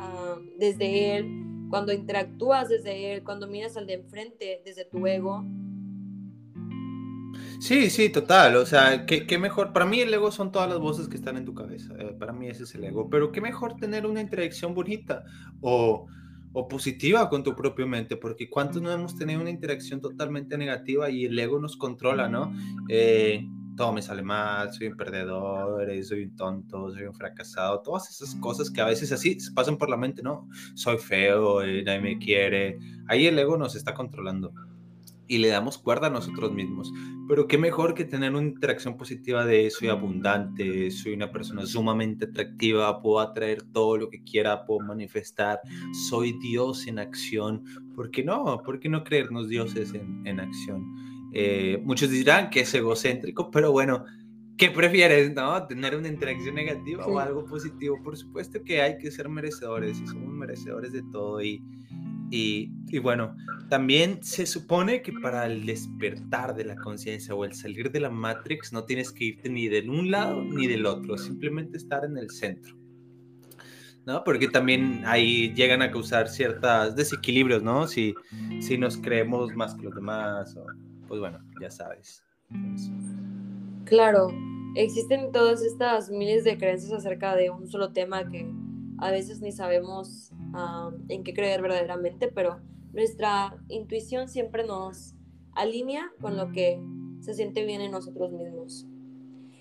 ah, 0.00 0.38
desde 0.58 1.16
él, 1.16 1.26
cuando 1.70 1.92
interactúas 1.92 2.68
desde 2.68 3.14
él, 3.14 3.24
cuando 3.24 3.46
miras 3.48 3.76
al 3.76 3.86
de 3.86 3.94
enfrente 3.94 4.62
desde 4.64 4.84
tu 4.84 5.06
ego, 5.06 5.44
Sí, 7.62 7.90
sí, 7.90 8.08
total. 8.08 8.56
O 8.56 8.66
sea, 8.66 9.06
qué, 9.06 9.38
mejor. 9.38 9.72
Para 9.72 9.86
mí 9.86 10.00
el 10.00 10.12
ego 10.12 10.32
son 10.32 10.50
todas 10.50 10.68
las 10.68 10.80
voces 10.80 11.06
que 11.06 11.16
están 11.16 11.36
en 11.36 11.44
tu 11.44 11.54
cabeza. 11.54 11.94
Eh, 11.96 12.14
para 12.18 12.32
mí 12.32 12.48
ese 12.48 12.64
es 12.64 12.74
el 12.74 12.82
ego. 12.82 13.08
Pero 13.08 13.30
qué 13.30 13.40
mejor 13.40 13.76
tener 13.76 14.04
una 14.04 14.20
interacción 14.20 14.74
bonita 14.74 15.24
o, 15.60 16.08
positiva 16.68 17.28
con 17.28 17.44
tu 17.44 17.54
propia 17.54 17.86
mente. 17.86 18.16
Porque 18.16 18.50
cuántos 18.50 18.82
no 18.82 18.90
hemos 18.90 19.16
tenido 19.16 19.40
una 19.40 19.50
interacción 19.50 20.00
totalmente 20.00 20.58
negativa 20.58 21.08
y 21.08 21.26
el 21.26 21.38
ego 21.38 21.60
nos 21.60 21.76
controla, 21.76 22.28
¿no? 22.28 22.52
Eh, 22.88 23.46
todo 23.76 23.92
me 23.92 24.02
sale 24.02 24.22
mal, 24.22 24.72
soy 24.72 24.88
un 24.88 24.96
perdedor, 24.96 25.90
eh, 25.90 26.02
soy 26.02 26.24
un 26.24 26.36
tonto, 26.36 26.90
soy 26.90 27.04
un 27.04 27.14
fracasado, 27.14 27.80
todas 27.80 28.10
esas 28.10 28.34
cosas 28.36 28.70
que 28.70 28.80
a 28.80 28.86
veces 28.86 29.12
así 29.12 29.38
se 29.40 29.52
pasan 29.52 29.76
por 29.76 29.88
la 29.88 29.96
mente, 29.96 30.22
¿no? 30.22 30.48
Soy 30.74 30.98
feo, 30.98 31.60
nadie 31.60 32.00
me 32.00 32.18
quiere. 32.18 32.78
Ahí 33.08 33.26
el 33.26 33.38
ego 33.38 33.56
nos 33.56 33.74
está 33.74 33.94
controlando 33.94 34.52
y 35.32 35.38
le 35.38 35.48
damos 35.48 35.78
cuerda 35.78 36.08
a 36.08 36.10
nosotros 36.10 36.52
mismos. 36.52 36.92
Pero 37.26 37.46
qué 37.46 37.56
mejor 37.56 37.94
que 37.94 38.04
tener 38.04 38.34
una 38.34 38.46
interacción 38.46 38.98
positiva 38.98 39.46
de 39.46 39.70
soy 39.70 39.88
abundante, 39.88 40.90
soy 40.90 41.14
una 41.14 41.32
persona 41.32 41.64
sumamente 41.64 42.26
atractiva, 42.26 43.00
puedo 43.00 43.20
atraer 43.20 43.62
todo 43.72 43.96
lo 43.96 44.10
que 44.10 44.22
quiera, 44.22 44.66
puedo 44.66 44.80
manifestar, 44.80 45.60
soy 46.10 46.38
Dios 46.38 46.86
en 46.86 46.98
acción. 46.98 47.64
¿Por 47.94 48.10
qué 48.10 48.22
no? 48.22 48.60
¿Por 48.62 48.78
qué 48.80 48.90
no 48.90 49.04
creernos 49.04 49.48
dioses 49.48 49.94
en, 49.94 50.26
en 50.26 50.40
acción? 50.40 51.11
Eh, 51.32 51.80
muchos 51.84 52.10
dirán 52.10 52.50
que 52.50 52.60
es 52.60 52.74
egocéntrico, 52.74 53.50
pero 53.50 53.72
bueno, 53.72 54.04
¿qué 54.56 54.70
prefieres, 54.70 55.34
no? 55.34 55.66
¿Tener 55.66 55.96
una 55.96 56.08
interacción 56.08 56.54
negativa 56.54 57.06
o 57.06 57.18
algo 57.18 57.44
positivo? 57.44 57.98
Por 58.02 58.16
supuesto 58.16 58.62
que 58.64 58.82
hay 58.82 58.98
que 58.98 59.10
ser 59.10 59.28
merecedores 59.28 59.98
y 60.00 60.06
somos 60.06 60.32
merecedores 60.34 60.92
de 60.92 61.02
todo 61.10 61.42
y 61.42 61.62
y, 62.34 62.98
bueno, 62.98 63.36
también 63.68 64.22
se 64.22 64.46
supone 64.46 65.02
que 65.02 65.12
para 65.12 65.44
el 65.44 65.66
despertar 65.66 66.54
de 66.54 66.64
la 66.64 66.76
conciencia 66.76 67.34
o 67.34 67.44
el 67.44 67.52
salir 67.52 67.92
de 67.92 68.00
la 68.00 68.08
Matrix 68.08 68.72
no 68.72 68.84
tienes 68.84 69.12
que 69.12 69.24
irte 69.26 69.50
ni 69.50 69.68
de 69.68 69.86
un 69.86 70.10
lado 70.10 70.42
ni 70.42 70.66
del 70.66 70.86
otro, 70.86 71.18
simplemente 71.18 71.76
estar 71.76 72.06
en 72.06 72.16
el 72.16 72.30
centro. 72.30 72.74
¿no? 74.06 74.24
Porque 74.24 74.48
también 74.48 75.02
ahí 75.04 75.52
llegan 75.54 75.82
a 75.82 75.90
causar 75.90 76.26
ciertos 76.26 76.96
desequilibrios, 76.96 77.62
¿no? 77.62 77.86
Si, 77.86 78.14
si 78.60 78.78
nos 78.78 78.96
creemos 78.96 79.54
más 79.54 79.74
que 79.74 79.82
los 79.82 79.94
demás, 79.94 80.56
o, 80.56 80.64
pues 81.12 81.20
bueno, 81.20 81.40
ya 81.60 81.70
sabes. 81.70 82.24
Claro, 83.84 84.28
existen 84.76 85.30
todas 85.30 85.60
estas 85.60 86.08
miles 86.08 86.42
de 86.42 86.56
creencias 86.56 86.90
acerca 86.90 87.36
de 87.36 87.50
un 87.50 87.68
solo 87.68 87.92
tema 87.92 88.30
que 88.30 88.50
a 88.96 89.10
veces 89.10 89.42
ni 89.42 89.52
sabemos 89.52 90.32
en 91.10 91.22
qué 91.22 91.34
creer 91.34 91.60
verdaderamente, 91.60 92.28
pero 92.28 92.60
nuestra 92.94 93.62
intuición 93.68 94.26
siempre 94.26 94.64
nos 94.64 95.14
alinea 95.54 96.10
con 96.18 96.38
lo 96.38 96.50
que 96.50 96.82
se 97.20 97.34
siente 97.34 97.66
bien 97.66 97.82
en 97.82 97.90
nosotros 97.90 98.32
mismos. 98.32 98.86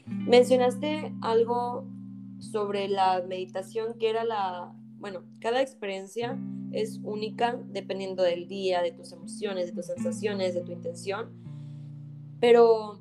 Mencionaste 0.06 1.14
algo 1.22 1.86
sobre 2.39 2.88
la 2.88 3.26
meditación 3.28 3.97
que 3.99 4.10
era 4.10 4.24
la, 4.24 4.74
bueno, 4.99 5.26
cada 5.41 5.62
experiencia 5.62 6.39
es 6.72 7.02
única 7.04 7.60
dependiendo 7.68 8.24
del 8.24 8.47
día, 8.47 8.82
de 8.82 8.93
tus 8.93 9.12
emociones, 9.12 9.68
de 9.68 9.74
tus 9.74 9.88
sensaciones, 9.88 10.54
de 10.54 10.62
tu 10.62 10.72
intención, 10.72 11.41
pero 12.42 13.00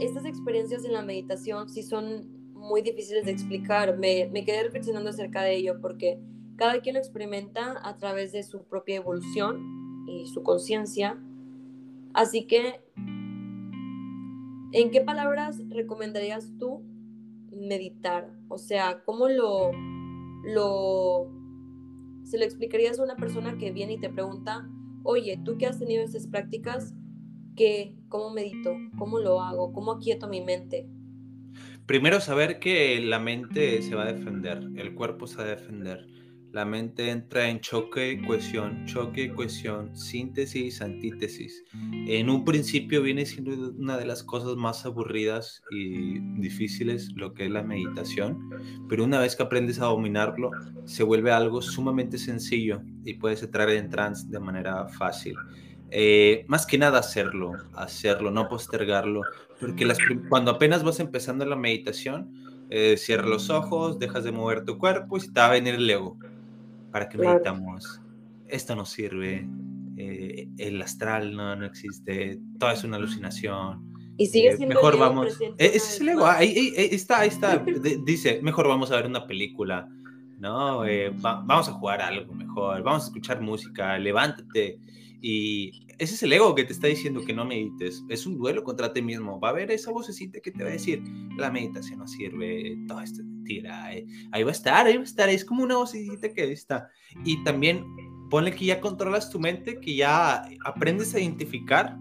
estas 0.00 0.26
experiencias 0.26 0.84
en 0.84 0.92
la 0.92 1.02
meditación 1.02 1.70
sí 1.70 1.82
son 1.82 2.52
muy 2.52 2.82
difíciles 2.82 3.24
de 3.24 3.30
explicar. 3.30 3.96
Me, 3.96 4.28
me 4.30 4.44
quedé 4.44 4.64
reflexionando 4.64 5.10
acerca 5.10 5.42
de 5.42 5.56
ello 5.56 5.80
porque 5.80 6.20
cada 6.56 6.80
quien 6.80 6.94
lo 6.94 7.00
experimenta 7.00 7.80
a 7.82 7.96
través 7.96 8.32
de 8.32 8.42
su 8.42 8.64
propia 8.64 8.96
evolución 8.96 10.04
y 10.08 10.26
su 10.26 10.42
conciencia. 10.42 11.18
Así 12.12 12.46
que, 12.46 12.80
¿en 14.72 14.90
qué 14.90 15.00
palabras 15.02 15.62
recomendarías 15.68 16.52
tú 16.58 16.82
meditar? 17.52 18.36
O 18.48 18.58
sea, 18.58 19.02
¿cómo 19.04 19.28
lo, 19.28 19.70
lo, 20.44 21.30
se 22.24 22.38
lo 22.38 22.44
explicarías 22.44 22.98
a 22.98 23.04
una 23.04 23.16
persona 23.16 23.58
que 23.58 23.70
viene 23.70 23.94
y 23.94 24.00
te 24.00 24.08
pregunta, 24.08 24.68
oye, 25.04 25.40
tú 25.44 25.56
que 25.56 25.66
has 25.66 25.78
tenido 25.78 26.02
esas 26.02 26.26
prácticas, 26.26 26.94
¿qué, 27.56 27.96
¿cómo 28.08 28.30
medito? 28.30 28.76
¿Cómo 28.98 29.18
lo 29.18 29.40
hago? 29.40 29.72
¿Cómo 29.72 29.92
aquieto 29.92 30.28
mi 30.28 30.42
mente? 30.42 30.86
Primero 31.86 32.20
saber 32.20 32.58
que 32.58 33.00
la 33.00 33.18
mente 33.18 33.80
se 33.82 33.94
va 33.94 34.02
a 34.02 34.12
defender, 34.12 34.58
el 34.76 34.94
cuerpo 34.94 35.26
se 35.26 35.36
va 35.36 35.44
a 35.44 35.46
defender. 35.46 36.06
La 36.52 36.64
mente 36.64 37.10
entra 37.10 37.50
en 37.50 37.60
choque, 37.60 38.20
cohesión, 38.26 38.86
choque, 38.86 39.30
cohesión, 39.30 39.94
síntesis, 39.94 40.80
antítesis. 40.80 41.62
En 42.06 42.30
un 42.30 42.44
principio 42.44 43.02
viene 43.02 43.26
siendo 43.26 43.72
una 43.72 43.98
de 43.98 44.06
las 44.06 44.22
cosas 44.22 44.56
más 44.56 44.86
aburridas 44.86 45.62
y 45.70 46.18
difíciles 46.40 47.10
lo 47.14 47.34
que 47.34 47.44
es 47.44 47.50
la 47.50 47.62
meditación, 47.62 48.38
pero 48.88 49.04
una 49.04 49.20
vez 49.20 49.36
que 49.36 49.42
aprendes 49.42 49.80
a 49.80 49.86
dominarlo, 49.86 50.50
se 50.86 51.02
vuelve 51.02 51.30
algo 51.30 51.60
sumamente 51.60 52.16
sencillo 52.16 52.80
y 53.04 53.14
puedes 53.14 53.42
entrar 53.42 53.68
en 53.68 53.90
trance 53.90 54.26
de 54.26 54.40
manera 54.40 54.88
fácil. 54.88 55.36
Eh, 55.90 56.44
más 56.48 56.66
que 56.66 56.78
nada 56.78 56.98
hacerlo, 56.98 57.52
hacerlo, 57.74 58.30
no 58.30 58.48
postergarlo, 58.48 59.22
porque 59.60 59.86
cuando 60.28 60.50
apenas 60.50 60.82
vas 60.82 60.98
empezando 60.98 61.44
la 61.44 61.56
meditación, 61.56 62.32
eh, 62.70 62.96
cierra 62.96 63.26
los 63.26 63.50
ojos, 63.50 63.98
dejas 63.98 64.24
de 64.24 64.32
mover 64.32 64.64
tu 64.64 64.78
cuerpo 64.78 65.16
y 65.16 65.20
te 65.20 65.40
va 65.40 65.46
a 65.46 65.50
venir 65.50 65.74
el 65.74 65.88
ego. 65.88 66.18
¿Para 66.90 67.08
que 67.08 67.18
meditamos? 67.18 68.00
Esto 68.48 68.74
no 68.74 68.84
sirve, 68.84 69.46
eh, 69.96 70.48
el 70.58 70.82
astral 70.82 71.36
no, 71.36 71.54
no 71.54 71.64
existe, 71.64 72.40
todo 72.58 72.70
es 72.70 72.82
una 72.82 72.96
alucinación. 72.96 73.92
Y 74.18 74.26
sigue 74.26 74.56
siendo 74.56 74.74
mejor 74.74 74.98
vamos. 74.98 75.38
ese 75.58 75.76
es 75.76 76.00
el 76.00 76.08
ego, 76.08 76.26
ahí, 76.26 76.72
está, 76.76 77.20
ahí 77.20 77.28
está. 77.28 77.58
dice, 78.04 78.40
mejor 78.42 78.66
vamos 78.66 78.90
a 78.90 78.96
ver 78.96 79.06
una 79.06 79.26
película, 79.26 79.88
¿no? 80.38 80.82
vamos 81.20 81.68
a 81.68 81.72
jugar 81.72 82.02
algo 82.02 82.34
mejor, 82.34 82.82
vamos 82.82 83.04
a 83.04 83.06
escuchar 83.06 83.40
música, 83.40 83.96
levántate 83.98 84.80
y 85.28 85.84
ese 85.98 86.14
es 86.14 86.22
el 86.22 86.32
ego 86.34 86.54
que 86.54 86.62
te 86.62 86.72
está 86.72 86.86
diciendo 86.86 87.20
que 87.24 87.34
no 87.34 87.44
medites. 87.44 88.04
Es 88.08 88.26
un 88.26 88.38
duelo 88.38 88.62
contra 88.62 88.92
ti 88.92 89.02
mismo. 89.02 89.40
Va 89.40 89.48
a 89.48 89.50
haber 89.50 89.72
esa 89.72 89.90
vocecita 89.90 90.38
que 90.38 90.52
te 90.52 90.62
va 90.62 90.70
a 90.70 90.74
decir, 90.74 91.02
la 91.36 91.50
meditación 91.50 91.98
no 91.98 92.06
sirve, 92.06 92.78
todo 92.86 93.00
esto 93.00 93.22
es 93.22 93.26
mentira. 93.26 93.92
Eh". 93.92 94.06
Ahí 94.30 94.44
va 94.44 94.50
a 94.50 94.52
estar, 94.52 94.86
ahí 94.86 94.94
va 94.94 95.02
a 95.02 95.04
estar. 95.04 95.28
Es 95.28 95.44
como 95.44 95.64
una 95.64 95.78
vocecita 95.78 96.32
que 96.32 96.52
está. 96.52 96.90
Y 97.24 97.42
también 97.42 97.84
ponle 98.30 98.54
que 98.54 98.66
ya 98.66 98.80
controlas 98.80 99.28
tu 99.28 99.40
mente, 99.40 99.80
que 99.80 99.96
ya 99.96 100.48
aprendes 100.64 101.12
a 101.12 101.18
identificar 101.18 101.98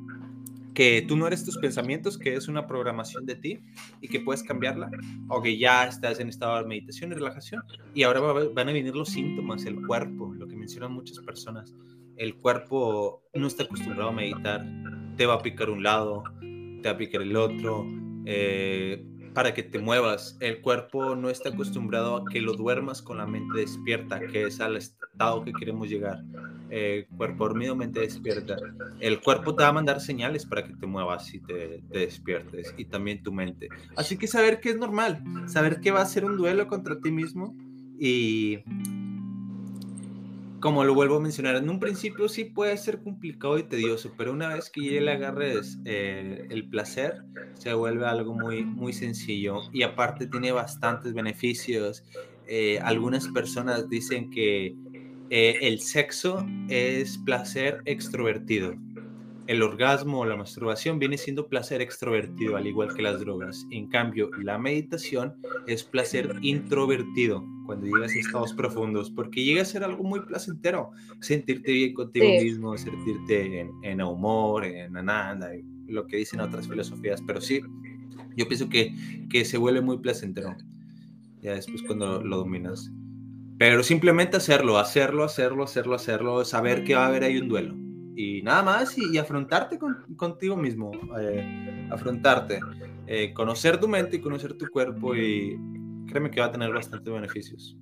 que 0.76 1.04
tú 1.08 1.18
no 1.18 1.26
eres 1.26 1.44
tus 1.44 1.58
pensamientos, 1.58 2.20
que 2.20 2.36
es 2.36 2.48
una 2.48 2.68
programación 2.68 3.26
de 3.26 3.38
ti 3.38 3.60
y 4.02 4.08
que 4.08 4.20
puedes 4.20 4.44
cambiarla, 4.44 4.92
o 5.30 5.42
que 5.42 5.58
ya 5.58 5.88
estás 5.88 6.20
en 6.20 6.30
estado 6.30 6.58
de 6.58 6.68
meditación 6.68 7.12
y 7.12 7.16
relajación, 7.16 7.64
y 7.96 8.04
ahora 8.04 8.20
van 8.20 8.70
a 8.70 8.74
venir 8.74 8.94
los 8.94 9.10
síntomas, 9.10 9.66
el 9.66 9.82
cuerpo, 9.88 10.34
lo 10.36 10.46
que 10.46 10.56
mencionan 10.56 10.92
muchas 10.92 11.18
personas 11.20 11.74
el 12.18 12.36
cuerpo 12.36 13.24
no 13.34 13.48
está 13.48 13.64
acostumbrado 13.64 14.10
a 14.10 14.14
meditar, 14.14 14.66
te 15.18 15.26
va 15.26 15.36
a 15.36 15.40
picar 15.40 15.70
un 15.70 15.84
lado, 15.84 16.24
te 16.40 16.82
va 16.84 16.92
a 16.92 16.98
picar 16.98 17.22
el 17.22 17.36
otro, 17.36 17.86
eh, 18.26 19.06
para 19.34 19.54
que 19.54 19.64
te 19.64 19.80
muevas. 19.80 20.38
El 20.40 20.62
cuerpo 20.62 21.16
no 21.16 21.30
está 21.30 21.50
acostumbrado 21.50 22.18
a 22.18 22.26
que 22.26 22.42
lo 22.42 22.54
duermas 22.54 23.02
con 23.02 23.18
la 23.18 23.28
mente 23.28 23.60
despierta, 23.60 24.20
que 24.20 24.44
es 24.44 24.60
al 24.62 24.78
estado 24.78 25.44
que 25.44 25.52
queremos 25.52 25.90
llegar. 25.90 26.24
Eh, 26.72 27.06
cuerpo 27.16 27.48
dormido, 27.48 27.76
mente 27.76 28.00
despierta. 28.00 28.56
El 29.00 29.22
cuerpo 29.22 29.54
te 29.56 29.64
va 29.64 29.70
a 29.70 29.74
mandar 29.74 30.00
señales 30.00 30.46
para 30.46 30.64
que 30.64 30.74
te 30.74 30.88
muevas 30.88 31.32
y 31.34 31.40
te, 31.42 31.84
te, 31.92 32.00
despiertes, 32.00 32.74
y 32.78 32.86
también 32.86 33.22
tu 33.22 33.32
mente. 33.32 33.70
Así 33.96 34.18
que 34.18 34.26
saber 34.26 34.62
que 34.62 34.70
es 34.70 34.78
normal, 34.78 35.22
saber 35.48 35.80
que 35.82 35.92
va 35.92 36.02
a 36.02 36.06
ser 36.06 36.26
un 36.26 36.38
duelo 36.38 36.68
contra 36.68 37.00
ti 37.00 37.12
mismo 37.12 37.56
y 38.00 38.60
como 40.66 40.84
lo 40.84 40.96
vuelvo 40.96 41.18
a 41.18 41.20
mencionar, 41.20 41.58
en 41.58 41.70
un 41.70 41.80
principio 41.80 42.28
sí 42.28 42.46
puede 42.46 42.76
ser 42.78 43.04
complicado 43.04 43.60
y 43.60 43.64
tedioso, 43.66 44.16
pero 44.18 44.34
una 44.34 44.56
vez 44.56 44.72
que 44.72 44.84
ya 44.84 45.00
le 45.00 45.12
agarres 45.12 45.78
eh, 45.86 46.48
el 46.50 46.68
placer, 46.68 47.22
se 47.54 47.72
vuelve 47.76 48.08
algo 48.08 48.34
muy, 48.34 48.66
muy 48.66 48.92
sencillo 48.92 49.60
y 49.72 49.84
aparte 49.84 50.26
tiene 50.26 50.52
bastantes 50.52 51.14
beneficios. 51.14 52.04
Eh, 52.48 52.80
algunas 52.82 53.28
personas 53.28 53.88
dicen 53.90 54.32
que 54.32 54.76
eh, 55.30 55.60
el 55.62 55.82
sexo 55.82 56.44
es 56.68 57.20
placer 57.20 57.84
extrovertido 57.86 58.74
el 59.48 59.62
orgasmo 59.62 60.22
o 60.22 60.26
la 60.26 60.36
masturbación 60.36 60.98
viene 60.98 61.18
siendo 61.18 61.48
placer 61.48 61.82
extrovertido, 61.82 62.58
al 62.58 62.68
igual 62.68 62.94
que 62.94 63.02
las 63.02 63.20
drogas. 63.20 63.66
En 63.70 63.88
cambio, 63.88 64.30
la 64.42 64.58
meditación 64.58 65.36
es 65.68 65.84
placer 65.84 66.36
introvertido, 66.42 67.44
cuando 67.66 67.86
llegas 67.86 68.14
a 68.14 68.20
estados 68.20 68.54
profundos, 68.54 69.12
porque 69.12 69.44
llega 69.44 69.62
a 69.62 69.66
ser 69.66 69.84
algo 69.84 70.04
muy 70.04 70.22
placentero, 70.22 70.92
sentirte 71.20 71.72
bien 71.72 71.94
contigo 71.94 72.26
mismo, 72.26 72.78
sentirte 72.78 73.62
en, 73.62 73.72
en, 73.84 74.02
humor, 74.02 74.66
en 74.66 74.98
ananda, 74.98 75.52
lo 75.88 76.06
que 76.08 76.18
dicen 76.18 76.40
otras 76.40 76.68
filosofías, 76.68 77.22
pero 77.26 77.40
sí, 77.40 77.62
yo 78.36 78.48
pienso 78.48 78.70
que, 78.70 78.94
que 79.30 79.46
se 79.46 79.58
vuelve 79.58 79.82
muy 79.82 79.98
placentero, 80.00 80.56
ya 81.42 81.54
después 81.54 81.84
cuando 81.84 82.22
lo 82.24 82.38
dominas. 82.38 82.92
Pero 83.58 83.84
simplemente 83.84 84.38
hacerlo, 84.38 84.78
hacerlo, 84.78 85.24
hacerlo, 85.24 85.64
hacerlo, 85.64 85.96
hacerlo, 85.96 86.46
saber 86.46 86.84
que 86.84 86.96
va 86.96 87.06
a 87.06 87.08
haber 87.08 87.24
ahí 87.24 87.38
un 87.38 87.48
duelo 87.48 87.86
y 88.16 88.42
nada 88.42 88.64
más 88.64 88.98
y, 88.98 89.18
afrontarte 89.18 89.78
contigo 90.16 90.56
mismo, 90.56 90.92
eh, 91.20 91.88
afrontarte, 91.92 92.60
eh, 93.08 93.34
conocer 93.34 93.80
tu 93.80 93.88
mente 93.88 94.18
y 94.18 94.22
conocer 94.22 94.58
tu 94.58 94.68
cuerpo 94.68 95.16
y 95.16 95.60
créeme 96.08 96.32
que 96.32 96.40
va 96.40 96.48
a 96.48 96.52
tener 96.52 96.72
bastantes 96.72 97.12
beneficios. 97.12 97.78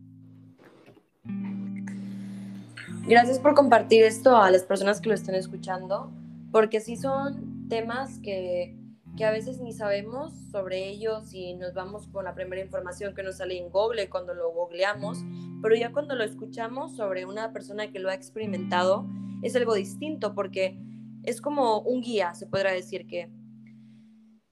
Gracias 3.05 3.37
por 3.37 3.53
compartir 3.53 4.03
esto 4.03 4.37
a 4.37 4.49
las 4.49 4.63
personas 4.63 5.01
que 5.01 5.09
lo 5.09 5.15
estén 5.15 5.35
escuchando, 5.35 6.11
porque 6.51 6.79
sí 6.79 6.95
son 6.95 7.67
temas 7.67 8.17
que, 8.19 8.77
que 9.17 9.25
a 9.25 9.31
veces 9.31 9.59
ni 9.59 9.73
sabemos 9.73 10.33
sobre 10.51 10.87
ellos 10.87 11.33
y 11.33 11.53
nos 11.55 11.73
vamos 11.73 12.07
con 12.07 12.23
la 12.25 12.33
primera 12.33 12.61
información 12.61 13.13
que 13.13 13.21
nos 13.21 13.37
sale 13.37 13.57
en 13.57 13.69
Google 13.69 14.09
cuando 14.09 14.33
lo 14.33 14.51
googleamos, 14.51 15.19
pero 15.61 15.75
ya 15.75 15.91
cuando 15.91 16.15
lo 16.15 16.23
escuchamos 16.23 16.95
sobre 16.95 17.25
una 17.25 17.51
persona 17.51 17.91
que 17.91 17.99
lo 17.99 18.09
ha 18.09 18.13
experimentado, 18.13 19.05
es 19.43 19.55
algo 19.55 19.75
distinto 19.75 20.33
porque 20.33 20.77
es 21.23 21.41
como 21.41 21.79
un 21.81 22.01
guía, 22.01 22.33
se 22.33 22.47
podrá 22.47 22.71
decir 22.71 23.05
que 23.05 23.29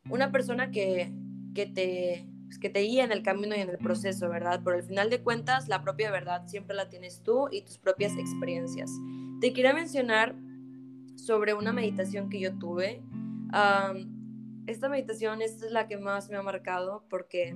una 0.10 0.32
persona 0.32 0.72
que, 0.72 1.12
que, 1.56 1.66
te, 1.66 2.28
pues, 2.46 2.60
que 2.60 2.70
te 2.70 2.82
guía 2.82 3.04
en 3.04 3.12
el 3.12 3.24
camino 3.24 3.56
y 3.56 3.60
en 3.60 3.70
el 3.70 3.78
proceso, 3.78 4.30
¿verdad? 4.30 4.62
Pero 4.64 4.78
al 4.78 4.84
final 4.84 5.10
de 5.10 5.22
cuentas, 5.22 5.68
la 5.68 5.82
propia 5.82 6.12
verdad 6.12 6.48
siempre 6.48 6.76
la 6.76 6.90
tienes 6.90 7.24
tú 7.24 7.48
y 7.52 7.62
tus 7.62 7.78
propias 7.78 8.18
experiencias. 8.18 8.92
Te 9.40 9.54
quería 9.54 9.74
mencionar 9.74 10.36
sobre 11.16 11.54
una 11.54 11.72
meditación 11.72 12.30
que 12.30 12.40
yo 12.40 12.58
tuve. 12.58 13.02
esta 14.68 14.90
meditación 14.90 15.42
esta 15.42 15.66
es 15.66 15.72
la 15.72 15.88
que 15.88 15.98
más 15.98 16.30
me 16.30 16.38
ha 16.38 16.44
marcado 16.44 17.06
porque 17.10 17.56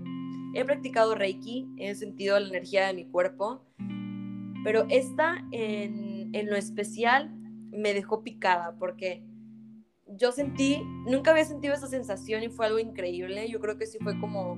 he 0.54 0.66
practicado 0.66 1.16
Reiki, 1.16 1.68
he 1.78 1.96
sentido 1.96 2.40
la 2.40 2.48
energía 2.48 2.88
de 2.88 2.94
mi 2.94 3.06
cuerpo, 3.06 3.66
pero 4.64 4.86
esta 4.90 5.46
en 5.52 6.14
en 6.36 6.50
lo 6.50 6.58
especial 6.58 7.34
me 7.72 7.94
dejó 7.94 8.22
picada 8.22 8.76
porque 8.78 9.24
yo 10.06 10.34
sentí, 10.34 10.82
nunca 11.08 11.32
había 11.32 11.46
sentido 11.46 11.74
esa 11.74 11.88
sensación 11.88 12.44
y 12.44 12.50
fue 12.50 12.66
algo 12.66 12.78
increíble. 12.78 13.50
Yo 13.50 13.60
creo 13.62 13.78
que 13.78 13.88
sí 13.88 13.98
fue 14.02 14.20
como, 14.20 14.58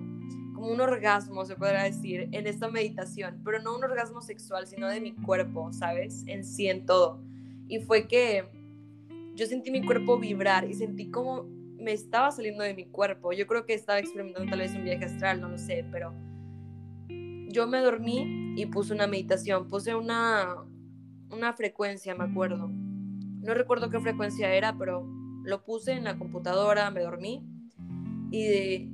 como 0.56 0.72
un 0.72 0.82
orgasmo, 0.82 1.46
se 1.46 1.56
podrá 1.56 1.84
decir, 1.84 2.30
en 2.32 2.48
esta 2.48 2.68
meditación, 2.68 3.42
pero 3.46 3.62
no 3.62 3.78
un 3.78 3.84
orgasmo 3.84 4.22
sexual, 4.22 4.66
sino 4.66 4.88
de 4.88 5.00
mi 5.00 5.14
cuerpo, 5.14 5.72
¿sabes? 5.72 6.24
En 6.26 6.44
sí, 6.44 6.68
en 6.68 6.86
todo. 6.88 7.22
Y 7.68 7.80
fue 7.80 8.08
que 8.08 8.50
yo 9.36 9.46
sentí 9.46 9.70
mi 9.70 9.86
cuerpo 9.86 10.18
vibrar 10.18 10.68
y 10.68 10.74
sentí 10.74 11.12
como 11.12 11.44
me 11.80 11.94
estaba 11.94 12.32
saliendo 12.32 12.64
de 12.64 12.74
mi 12.74 12.86
cuerpo. 12.86 13.34
Yo 13.34 13.46
creo 13.46 13.68
que 13.68 13.76
estaba 13.76 14.00
experimentando 14.00 14.50
tal 14.50 14.60
vez 14.60 14.74
un 14.74 14.84
viaje 14.84 15.06
astral, 15.06 15.42
no 15.42 15.50
lo 15.50 15.60
sé, 15.60 15.86
pero 15.92 16.12
yo 17.50 17.68
me 17.68 17.80
dormí 17.80 18.56
y 18.58 18.66
puse 18.66 18.94
una 18.94 19.06
meditación, 19.06 19.68
puse 19.68 19.94
una, 19.96 20.56
una 21.32 21.54
frecuencia, 21.54 22.16
me 22.16 22.26
acuerdo. 22.26 22.70
No 22.70 23.54
recuerdo 23.54 23.90
qué 23.90 24.00
frecuencia 24.00 24.54
era, 24.54 24.78
pero 24.78 25.08
lo 25.44 25.64
puse 25.64 25.94
en 25.94 26.04
la 26.04 26.18
computadora, 26.18 26.92
me 26.92 27.02
dormí 27.02 27.46
y 28.32 28.92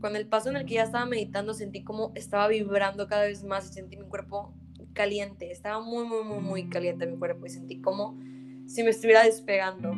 con 0.00 0.16
el 0.16 0.26
paso 0.26 0.50
en 0.50 0.56
el 0.56 0.66
que 0.66 0.74
ya 0.74 0.84
estaba 0.84 1.06
meditando 1.06 1.54
sentí 1.54 1.84
como 1.84 2.12
estaba 2.14 2.48
vibrando 2.48 3.06
cada 3.06 3.24
vez 3.24 3.44
más 3.44 3.70
y 3.70 3.74
sentí 3.74 3.96
mi 3.96 4.08
cuerpo 4.08 4.54
caliente, 4.94 5.50
estaba 5.50 5.80
muy, 5.80 6.04
muy, 6.06 6.24
muy, 6.24 6.40
muy 6.40 6.68
caliente 6.68 7.06
mi 7.06 7.18
cuerpo 7.18 7.46
y 7.46 7.50
sentí 7.50 7.80
como 7.80 8.18
si 8.66 8.82
me 8.82 8.90
estuviera 8.90 9.24
despegando. 9.24 9.92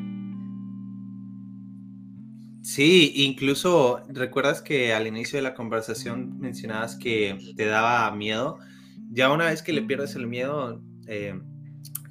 Sí, 2.63 3.13
incluso 3.17 4.03
recuerdas 4.09 4.63
que 4.63 4.95
al 4.95 5.07
inicio 5.07 5.39
de 5.39 5.43
la 5.43 5.55
conversación 5.55 6.39
mencionabas 6.39 6.97
que 6.97 7.39
te 7.57 7.67
daba 7.67 8.11
miedo. 8.15 8.59
Ya 9.11 9.31
una 9.31 9.47
vez 9.47 9.63
que 9.63 9.73
le 9.73 9.83
pierdes 9.83 10.17
el 10.17 10.27
miedo, 10.27 10.83
eh, 11.07 11.39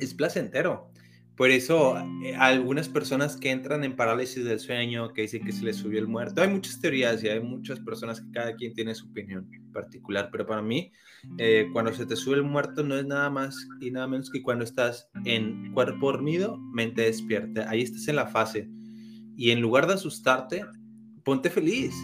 es 0.03 0.13
placentero. 0.13 0.91
Por 1.35 1.49
eso, 1.49 1.97
eh, 2.23 2.35
algunas 2.35 2.87
personas 2.87 3.37
que 3.37 3.49
entran 3.49 3.83
en 3.83 3.95
parálisis 3.95 4.45
del 4.45 4.59
sueño, 4.59 5.13
que 5.13 5.23
dicen 5.23 5.43
que 5.43 5.51
se 5.51 5.65
les 5.65 5.77
subió 5.77 5.99
el 5.99 6.07
muerto, 6.07 6.43
hay 6.43 6.49
muchas 6.49 6.79
teorías 6.79 7.23
y 7.23 7.27
hay 7.27 7.39
muchas 7.39 7.79
personas 7.79 8.21
que 8.21 8.31
cada 8.31 8.55
quien 8.55 8.73
tiene 8.73 8.93
su 8.93 9.07
opinión 9.07 9.49
particular, 9.73 10.29
pero 10.31 10.45
para 10.45 10.61
mí, 10.61 10.91
eh, 11.39 11.67
cuando 11.73 11.91
se 11.91 12.05
te 12.05 12.15
sube 12.15 12.35
el 12.35 12.43
muerto 12.43 12.83
no 12.83 12.95
es 12.95 13.05
nada 13.07 13.31
más 13.31 13.67
y 13.81 13.89
nada 13.89 14.07
menos 14.07 14.29
que 14.29 14.43
cuando 14.43 14.63
estás 14.63 15.09
en 15.25 15.73
cuerpo 15.73 16.11
dormido, 16.11 16.59
mente 16.71 17.01
despierta. 17.01 17.67
Ahí 17.67 17.81
estás 17.81 18.07
en 18.07 18.17
la 18.17 18.27
fase. 18.27 18.69
Y 19.35 19.49
en 19.49 19.59
lugar 19.59 19.87
de 19.87 19.93
asustarte, 19.93 20.63
ponte 21.23 21.49
feliz. 21.49 21.95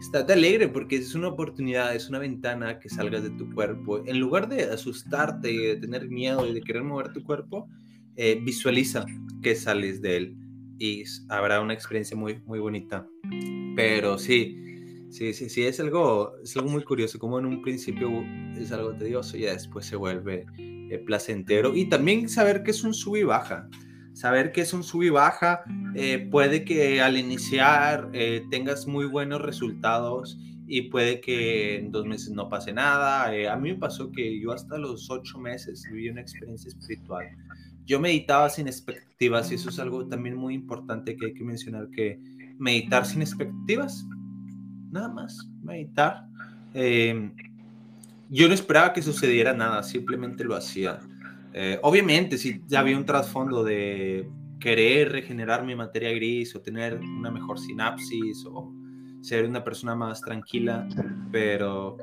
Estate 0.00 0.32
alegre 0.32 0.68
porque 0.68 0.96
es 0.96 1.14
una 1.14 1.28
oportunidad, 1.28 1.94
es 1.94 2.08
una 2.08 2.18
ventana 2.18 2.78
que 2.78 2.88
salgas 2.88 3.24
de 3.24 3.30
tu 3.30 3.52
cuerpo. 3.52 4.02
En 4.06 4.20
lugar 4.20 4.48
de 4.48 4.64
asustarte 4.64 5.50
y 5.50 5.58
de 5.58 5.76
tener 5.76 6.08
miedo 6.08 6.46
y 6.46 6.54
de 6.54 6.60
querer 6.60 6.84
mover 6.84 7.12
tu 7.12 7.22
cuerpo, 7.24 7.68
eh, 8.16 8.40
visualiza 8.42 9.04
que 9.42 9.54
sales 9.54 10.00
de 10.00 10.16
él 10.16 10.36
y 10.78 11.02
habrá 11.28 11.60
una 11.60 11.74
experiencia 11.74 12.16
muy, 12.16 12.40
muy 12.46 12.60
bonita. 12.60 13.06
Pero 13.74 14.18
sí, 14.18 14.56
sí, 15.10 15.32
sí, 15.32 15.48
sí, 15.48 15.64
es 15.64 15.80
algo, 15.80 16.34
es 16.42 16.56
algo 16.56 16.70
muy 16.70 16.84
curioso, 16.84 17.18
como 17.18 17.38
en 17.38 17.46
un 17.46 17.62
principio 17.62 18.08
es 18.56 18.70
algo 18.72 18.94
tedioso 18.94 19.36
y 19.36 19.42
después 19.42 19.86
se 19.86 19.96
vuelve 19.96 20.46
eh, 20.58 20.98
placentero. 21.04 21.74
Y 21.74 21.88
también 21.88 22.28
saber 22.28 22.62
que 22.62 22.70
es 22.70 22.84
un 22.84 22.94
sub 22.94 23.16
y 23.16 23.24
baja 23.24 23.68
saber 24.18 24.50
que 24.50 24.62
es 24.62 24.72
un 24.72 24.82
sub 24.82 25.04
y 25.04 25.10
baja, 25.10 25.62
eh, 25.94 26.26
puede 26.28 26.64
que 26.64 27.00
al 27.00 27.16
iniciar 27.16 28.10
eh, 28.12 28.44
tengas 28.50 28.88
muy 28.88 29.06
buenos 29.06 29.40
resultados 29.40 30.36
y 30.66 30.90
puede 30.90 31.20
que 31.20 31.78
en 31.78 31.92
dos 31.92 32.04
meses 32.04 32.30
no 32.30 32.48
pase 32.48 32.72
nada. 32.72 33.32
Eh, 33.32 33.48
a 33.48 33.54
mí 33.54 33.70
me 33.70 33.78
pasó 33.78 34.10
que 34.10 34.40
yo 34.40 34.50
hasta 34.50 34.76
los 34.76 35.08
ocho 35.08 35.38
meses 35.38 35.84
viví 35.92 36.08
una 36.08 36.20
experiencia 36.20 36.66
espiritual. 36.66 37.26
Yo 37.86 38.00
meditaba 38.00 38.48
sin 38.50 38.66
expectativas 38.66 39.52
y 39.52 39.54
eso 39.54 39.70
es 39.70 39.78
algo 39.78 40.04
también 40.08 40.34
muy 40.34 40.52
importante 40.52 41.16
que 41.16 41.26
hay 41.26 41.34
que 41.34 41.44
mencionar, 41.44 41.88
que 41.90 42.18
meditar 42.58 43.06
sin 43.06 43.22
expectativas, 43.22 44.04
nada 44.90 45.08
más, 45.08 45.48
meditar. 45.62 46.26
yo 46.74 48.48
no 48.48 48.54
esperaba 48.54 48.92
que 48.92 49.00
sucediera 49.00 49.54
nada, 49.54 49.84
simplemente 49.84 50.42
lo 50.42 50.56
hacía. 50.56 50.98
Eh, 51.60 51.76
obviamente, 51.82 52.38
si 52.38 52.62
ya 52.68 52.78
había 52.78 52.96
un 52.96 53.04
trasfondo 53.04 53.64
de 53.64 54.30
querer 54.60 55.10
regenerar 55.10 55.64
mi 55.64 55.74
materia 55.74 56.12
gris 56.12 56.54
o 56.54 56.60
tener 56.60 57.00
una 57.00 57.32
mejor 57.32 57.58
sinapsis 57.58 58.46
o 58.46 58.72
ser 59.22 59.44
una 59.44 59.64
persona 59.64 59.96
más 59.96 60.20
tranquila, 60.20 60.88
pero 61.32 61.96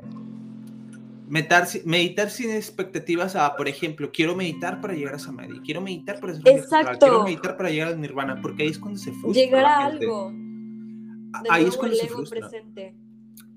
meditar, 1.26 1.66
meditar 1.86 2.28
sin 2.28 2.50
expectativas 2.50 3.34
a, 3.34 3.56
por 3.56 3.66
ejemplo, 3.66 4.10
quiero 4.12 4.36
meditar 4.36 4.78
para 4.82 4.92
llegar 4.92 5.14
a 5.14 5.18
Samadhi, 5.18 5.60
quiero 5.60 5.80
meditar 5.80 6.20
para 6.20 6.34
Exacto. 6.34 6.98
quiero 6.98 7.24
meditar 7.24 7.56
para 7.56 7.70
llegar 7.70 7.88
al 7.88 7.98
Nirvana, 7.98 8.38
porque 8.42 8.64
ahí 8.64 8.68
es 8.68 8.78
cuando 8.78 8.98
se 8.98 9.10
frustra. 9.12 9.42
Llegar 9.42 9.64
a 9.64 9.86
algo. 9.86 10.34
Ahí 11.48 11.64
es 11.64 11.78
cuando 11.78 11.96
se 11.96 12.08
frustra. 12.08 12.50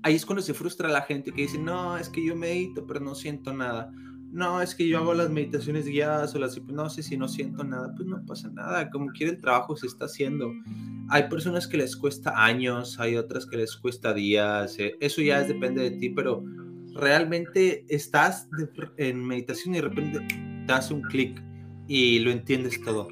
Ahí 0.00 0.14
es 0.14 0.24
cuando 0.24 0.40
se 0.40 0.54
frustra 0.54 0.88
la 0.88 1.02
gente 1.02 1.30
que 1.30 1.42
dice, 1.42 1.58
no, 1.58 1.98
es 1.98 2.08
que 2.08 2.24
yo 2.24 2.34
medito, 2.34 2.86
pero 2.86 3.00
no 3.00 3.14
siento 3.14 3.52
nada 3.52 3.92
no, 4.32 4.62
es 4.62 4.74
que 4.74 4.86
yo 4.86 4.98
hago 4.98 5.12
las 5.12 5.28
meditaciones 5.28 5.86
guiadas 5.86 6.34
o 6.34 6.38
las 6.38 6.56
hipnosis 6.56 7.10
y 7.10 7.16
no 7.16 7.26
siento 7.26 7.64
nada, 7.64 7.92
pues 7.96 8.08
no 8.08 8.24
pasa 8.24 8.48
nada, 8.50 8.88
como 8.90 9.10
quiere 9.10 9.32
el 9.32 9.40
trabajo 9.40 9.76
se 9.76 9.86
está 9.86 10.04
haciendo. 10.04 10.52
Hay 11.08 11.28
personas 11.28 11.66
que 11.66 11.76
les 11.76 11.96
cuesta 11.96 12.32
años, 12.36 13.00
hay 13.00 13.16
otras 13.16 13.44
que 13.44 13.56
les 13.56 13.76
cuesta 13.76 14.14
días, 14.14 14.78
eh, 14.78 14.96
eso 15.00 15.20
ya 15.20 15.42
depende 15.42 15.82
de 15.82 15.90
ti, 15.98 16.10
pero 16.10 16.44
realmente 16.94 17.84
estás 17.88 18.48
en 18.96 19.24
meditación 19.24 19.74
y 19.74 19.78
de 19.78 19.88
repente 19.88 20.20
te 20.66 20.72
hace 20.72 20.94
un 20.94 21.02
clic 21.02 21.42
y 21.88 22.20
lo 22.20 22.30
entiendes 22.30 22.80
todo. 22.82 23.08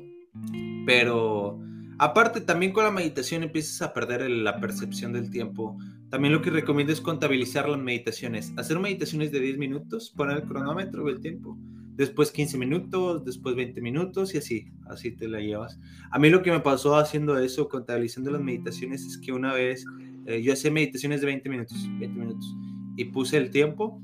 Pero 0.87 1.59
aparte 1.99 2.41
también 2.41 2.73
con 2.73 2.85
la 2.85 2.93
meditación 2.93 3.43
empiezas 3.43 3.83
a 3.83 3.93
perder 3.93 4.31
la 4.31 4.61
percepción 4.61 5.13
del 5.13 5.31
tiempo 5.31 5.77
también 6.11 6.33
lo 6.33 6.41
que 6.41 6.51
recomiendo 6.51 6.93
es 6.93 7.01
contabilizar 7.01 7.69
las 7.69 7.81
meditaciones. 7.81 8.53
Hacer 8.57 8.79
meditaciones 8.79 9.31
de 9.31 9.41
10 9.41 9.59
minutos, 9.59 10.13
poner 10.17 10.39
el 10.39 10.43
cronómetro 10.45 11.09
el 11.09 11.21
tiempo. 11.21 11.59
Después 11.97 12.31
15 12.31 12.57
minutos, 12.57 13.25
después 13.25 13.57
20 13.57 13.81
minutos 13.81 14.35
y 14.35 14.39
así, 14.39 14.73
así 14.87 15.11
te 15.11 15.29
la 15.29 15.41
llevas. 15.41 15.79
A 16.11 16.19
mí 16.19 16.31
lo 16.31 16.43
que 16.43 16.51
me 16.51 16.61
pasó 16.61 16.97
haciendo 16.97 17.39
eso, 17.39 17.69
contabilizando 17.69 18.31
las 18.31 18.41
meditaciones, 18.41 19.05
es 19.05 19.19
que 19.19 19.33
una 19.33 19.53
vez 19.53 19.85
eh, 20.27 20.41
yo 20.41 20.53
hacía 20.53 20.71
meditaciones 20.71 21.21
de 21.21 21.27
20 21.27 21.49
minutos, 21.51 21.89
20 21.99 22.19
minutos, 22.19 22.57
y 22.97 23.05
puse 23.07 23.37
el 23.37 23.51
tiempo 23.51 24.01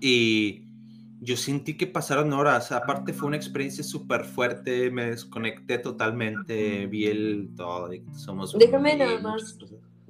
y 0.00 0.64
yo 1.20 1.36
sentí 1.36 1.76
que 1.76 1.86
pasaron 1.86 2.32
horas. 2.32 2.72
Aparte 2.72 3.12
fue 3.12 3.28
una 3.28 3.36
experiencia 3.36 3.84
súper 3.84 4.24
fuerte, 4.24 4.90
me 4.90 5.10
desconecté 5.10 5.78
totalmente, 5.78 6.86
vi 6.86 7.06
el 7.06 7.50
todo. 7.56 7.90
somos 8.14 8.56
Déjame 8.58 8.96
nada 8.96 9.20
más 9.20 9.58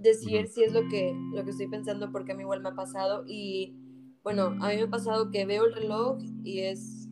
decir 0.08 0.48
si 0.48 0.64
es 0.64 0.72
lo 0.72 0.88
que, 0.88 1.14
lo 1.34 1.44
que 1.44 1.50
estoy 1.50 1.68
pensando 1.68 2.10
porque 2.12 2.32
a 2.32 2.34
mí 2.34 2.42
igual 2.42 2.62
me 2.62 2.70
ha 2.70 2.74
pasado 2.74 3.24
y 3.26 3.74
bueno, 4.22 4.56
a 4.60 4.68
mí 4.70 4.76
me 4.76 4.82
ha 4.82 4.90
pasado 4.90 5.30
que 5.30 5.46
veo 5.46 5.64
el 5.66 5.74
reloj 5.74 6.18
y 6.42 6.60
es 6.60 7.08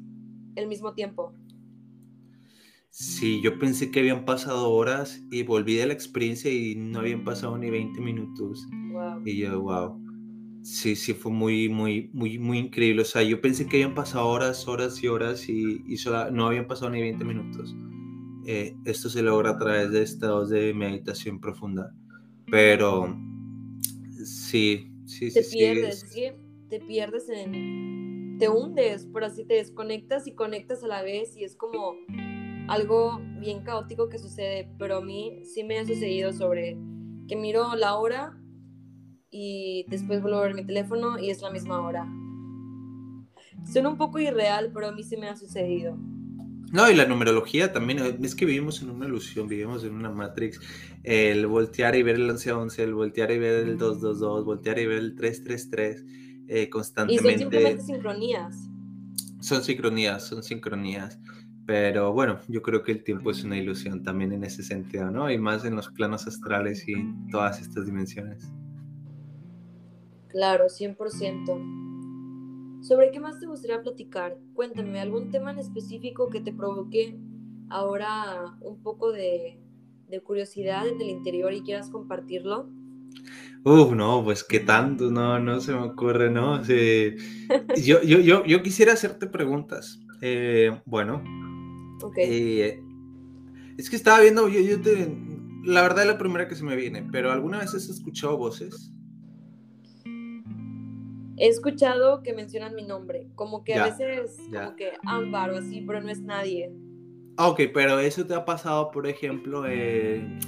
el 0.57 0.67
mismo 0.67 0.95
tiempo. 0.95 1.33
Sí, 2.91 3.41
yo 3.43 3.59
pensé 3.59 3.91
que 3.91 4.01
habían 4.01 4.25
pasado 4.25 4.71
horas 4.71 5.21
y 5.31 5.43
volví 5.43 5.75
de 5.75 5.87
la 5.87 5.93
experiencia 5.93 6.53
y 6.53 6.77
no 6.77 7.01
habían 7.01 7.25
pasado 7.25 7.59
ni 7.59 7.69
20 7.69 8.01
minutos. 8.01 8.65
Y 9.25 9.39
yo, 9.39 9.61
wow. 9.63 10.01
Sí, 10.63 10.97
sí, 10.97 11.13
fue 11.13 11.31
muy, 11.33 11.69
muy, 11.69 12.11
muy, 12.15 12.39
muy 12.39 12.59
increíble. 12.59 13.03
O 13.03 13.05
sea, 13.05 13.23
yo 13.23 13.41
pensé 13.41 13.67
que 13.67 13.77
habían 13.77 13.95
pasado 13.95 14.29
horas, 14.29 14.67
horas 14.67 15.03
y 15.03 15.09
horas 15.09 15.49
y, 15.49 15.83
y 15.87 15.97
no 16.33 16.47
habían 16.47 16.67
pasado 16.67 16.91
ni 16.91 17.01
20 17.01 17.25
minutos. 17.25 17.75
Eh, 18.47 18.77
esto 18.85 19.11
se 19.11 19.23
logra 19.23 19.51
a 19.51 19.59
través 19.59 19.91
de 19.91 20.03
estados 20.03 20.51
de 20.51 20.73
meditación 20.73 21.41
profunda. 21.41 21.93
Pero 22.51 23.17
sí, 24.25 24.91
sí, 25.07 25.33
te 25.33 25.43
pierdes, 25.43 26.05
te 26.69 26.81
pierdes 26.81 27.29
en, 27.29 28.37
te 28.39 28.49
hundes, 28.49 29.07
por 29.07 29.25
así 29.25 29.45
te 29.45 29.55
desconectas 29.55 30.27
y 30.27 30.35
conectas 30.35 30.85
a 30.85 30.89
la 30.89 31.03
vez 31.03 31.37
y 31.37 31.45
es 31.45 31.57
como 31.57 31.95
algo 32.69 33.21
bien 33.41 33.63
caótico 33.63 34.09
que 34.09 34.19
sucede, 34.19 34.71
pero 34.79 34.99
a 34.99 35.01
mí 35.01 35.43
sí 35.45 35.65
me 35.65 35.79
ha 35.79 35.87
sucedido 35.87 36.33
sobre 36.33 36.77
que 37.29 37.37
miro 37.37 37.75
la 37.77 37.97
hora 37.97 38.39
y 39.31 39.85
después 39.89 40.23
vuelvo 40.23 40.39
a 40.39 40.43
ver 40.43 40.55
mi 40.55 40.65
teléfono 40.65 41.19
y 41.19 41.31
es 41.31 41.43
la 41.43 41.51
misma 41.51 41.81
hora. 41.81 42.07
Suena 43.65 43.89
un 43.89 43.97
poco 43.97 44.19
irreal, 44.19 44.71
pero 44.73 44.89
a 44.89 44.93
mí 44.93 45.03
sí 45.03 45.17
me 45.17 45.29
ha 45.29 45.37
sucedido. 45.37 45.97
No, 46.73 46.91
y 46.91 46.95
la 46.95 47.07
numerología 47.07 47.73
también, 47.73 48.01
eh, 48.01 48.19
es 48.23 48.35
que 48.35 48.47
vivimos 48.47 48.83
en 48.83 48.91
una 48.91 49.07
ilusión, 49.07 49.49
vivimos 49.49 49.85
en 49.85 49.95
una 49.95 50.11
Matrix. 50.11 50.61
El 51.03 51.47
voltear 51.47 51.95
y 51.95 52.03
ver 52.03 52.17
el 52.17 52.27
1111, 52.27 52.83
el 52.83 52.95
voltear 52.95 53.31
y 53.31 53.39
ver 53.39 53.65
el 53.65 53.79
222, 53.79 54.45
voltear 54.45 54.79
y 54.79 54.87
ver 54.87 54.99
el 54.99 55.15
333, 55.15 56.05
eh, 56.49 56.69
constantemente. 56.69 57.29
Y 57.29 57.33
son 57.33 57.39
simplemente 57.41 57.83
sincronías. 57.83 58.57
Son 59.41 59.63
sincronías, 59.63 60.27
son 60.27 60.43
sincronías. 60.43 61.19
Pero 61.67 62.13
bueno, 62.13 62.41
yo 62.49 62.61
creo 62.61 62.83
que 62.83 62.93
el 62.93 63.05
tiempo 63.05 63.31
es 63.31 63.43
una 63.45 63.57
ilusión 63.57 64.03
también 64.03 64.33
en 64.33 64.45
ese 64.45 64.63
sentido, 64.63 65.11
¿no? 65.11 65.31
Y 65.31 65.39
más 65.39 65.65
en 65.65 65.77
los 65.77 65.89
planos 65.89 66.27
astrales 66.27 66.87
y 66.89 66.95
todas 67.31 67.61
estas 67.61 67.87
dimensiones. 67.87 68.53
Claro, 70.29 70.67
100%. 70.69 71.94
¿Sobre 72.85 73.11
qué 73.11 73.19
más 73.19 73.41
te 73.41 73.47
gustaría 73.47 73.81
platicar? 73.81 74.37
Cuéntame, 74.53 75.01
¿algún 75.01 75.31
tema 75.31 75.51
en 75.51 75.59
específico 75.59 76.29
que 76.29 76.43
te 76.43 76.53
provoque 76.53 77.19
ahora 77.71 78.59
un 78.61 78.83
poco 78.83 79.11
de, 79.11 79.59
curiosidad 80.23 80.87
en 80.87 81.01
el 81.01 81.09
interior 81.09 81.55
y 81.55 81.63
quieras 81.63 81.89
compartirlo? 81.89 82.69
Uf, 83.65 83.93
no, 83.93 84.23
pues 84.23 84.45
qué 84.45 84.61
tanto, 84.61 85.11
no, 85.11 85.39
no 85.41 85.61
se 85.61 85.73
me 85.73 85.79
ocurre, 85.79 86.31
¿no? 86.31 86.63
yo, 86.63 88.03
yo, 88.03 88.21
yo, 88.21 88.45
yo, 88.45 88.63
quisiera 88.63 88.93
hacerte 88.93 89.29
preguntas. 89.29 89.99
Eh, 90.21 90.71
bueno, 90.85 91.25
eh, 92.19 92.83
es 93.79 93.89
que 93.89 93.97
estaba 93.97 94.21
viendo, 94.21 94.47
yo, 94.47 94.61
yo 94.61 94.83
te, 94.83 95.11
la 95.65 95.81
verdad 95.81 96.03
es 96.03 96.11
la 96.11 96.19
primera 96.19 96.49
que 96.49 96.55
se 96.55 96.65
me 96.65 96.77
viene, 96.77 97.09
pero 97.11 97.33
¿alguna 97.33 97.61
vez 97.61 97.75
has 97.75 97.89
escuchado 97.89 98.37
voces? 98.37 98.94
He 101.37 101.49
escuchado 101.49 102.23
que 102.23 102.33
mencionan 102.33 102.75
mi 102.75 102.85
nombre, 102.85 103.29
como 103.35 103.65
que 103.65 103.75
a 103.75 103.85
veces, 103.85 104.39
como 104.53 104.77
que 104.77 104.93
Ámbar 105.05 105.51
o 105.51 105.59
así, 105.59 105.83
pero 105.87 106.01
no 106.01 106.11
es 106.11 106.21
nadie. 106.21 106.73
Ah, 107.37 107.49
ok, 107.49 107.63
pero 107.73 107.99
eso 107.99 108.25
te 108.25 108.35
ha 108.35 108.45
pasado, 108.45 108.91
por 108.93 109.07
ejemplo, 109.07 109.67
en 109.67 110.39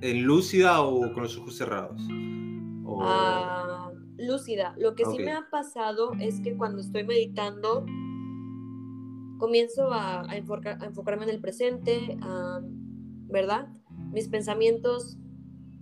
lúcida 0.00 0.82
o 0.82 1.12
con 1.12 1.24
los 1.24 1.36
ojos 1.36 1.56
cerrados. 1.56 2.00
Ah, 3.00 3.90
lúcida. 4.16 4.74
Lo 4.78 4.94
que 4.94 5.04
sí 5.04 5.18
me 5.18 5.32
ha 5.32 5.48
pasado 5.50 6.12
es 6.20 6.40
que 6.40 6.56
cuando 6.56 6.80
estoy 6.80 7.04
meditando, 7.04 7.84
comienzo 9.38 9.92
a, 9.92 10.24
enfocarme 10.32 11.24
en 11.24 11.30
el 11.30 11.40
presente, 11.40 12.16
¿verdad? 13.26 13.68
Mis 14.12 14.28
pensamientos 14.28 15.18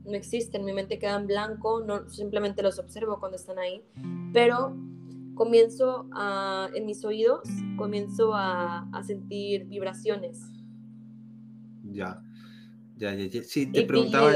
no 0.06 0.14
existen, 0.14 0.64
mi 0.64 0.72
mente 0.72 0.98
queda 0.98 1.16
en 1.16 1.26
blanco, 1.26 1.82
no, 1.84 2.08
simplemente 2.08 2.62
los 2.62 2.78
observo 2.78 3.18
cuando 3.18 3.36
están 3.36 3.58
ahí, 3.58 3.82
pero 4.32 4.76
comienzo 5.34 6.08
a, 6.12 6.68
en 6.74 6.86
mis 6.86 7.04
oídos, 7.04 7.48
comienzo 7.76 8.34
a, 8.34 8.88
a 8.90 9.02
sentir 9.02 9.66
vibraciones. 9.66 10.40
Ya, 11.84 12.22
ya, 12.96 13.14
ya, 13.14 13.42
Sí, 13.42 13.66
te 13.66 13.82
preguntaba. 13.82 14.32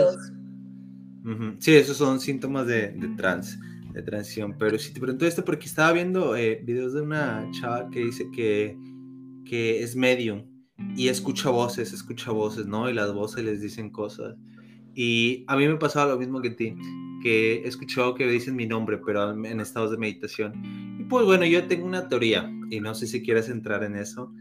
Sí, 1.58 1.74
esos 1.74 1.96
son 1.96 2.20
síntomas 2.20 2.66
de, 2.66 2.92
de 2.92 3.08
trans, 3.16 3.58
de 3.92 4.02
transición, 4.02 4.56
pero 4.58 4.78
si 4.78 4.92
te 4.92 5.00
pregunto 5.00 5.26
esto 5.26 5.44
porque 5.44 5.66
estaba 5.66 5.92
viendo 5.92 6.36
eh, 6.36 6.60
videos 6.64 6.94
de 6.94 7.02
una 7.02 7.48
chava 7.52 7.90
que 7.90 8.00
dice 8.00 8.30
que, 8.30 8.76
que 9.44 9.82
es 9.82 9.96
medium 9.96 10.44
y 10.96 11.08
escucha 11.08 11.50
voces, 11.50 11.92
escucha 11.92 12.30
voces, 12.30 12.66
¿no? 12.66 12.88
Y 12.88 12.94
las 12.94 13.12
voces 13.12 13.44
les 13.44 13.60
dicen 13.60 13.90
cosas. 13.90 14.36
Y 14.94 15.44
a 15.46 15.56
mí 15.56 15.68
me 15.68 15.76
pasaba 15.76 16.12
lo 16.12 16.18
mismo 16.18 16.40
que 16.40 16.48
a 16.48 16.56
ti, 16.56 16.76
que 17.22 17.56
he 17.56 17.68
escuchado 17.68 18.14
que 18.14 18.26
dicen 18.26 18.56
mi 18.56 18.66
nombre, 18.66 18.98
pero 18.98 19.30
en 19.32 19.60
estados 19.60 19.90
de 19.90 19.98
meditación. 19.98 20.52
Y 20.98 21.04
pues 21.04 21.24
bueno, 21.24 21.44
yo 21.46 21.66
tengo 21.66 21.86
una 21.86 22.08
teoría, 22.08 22.50
y 22.70 22.80
no 22.80 22.94
sé 22.94 23.06
si 23.06 23.22
quieres 23.22 23.48
entrar 23.48 23.84
en 23.84 23.96
eso, 23.96 24.32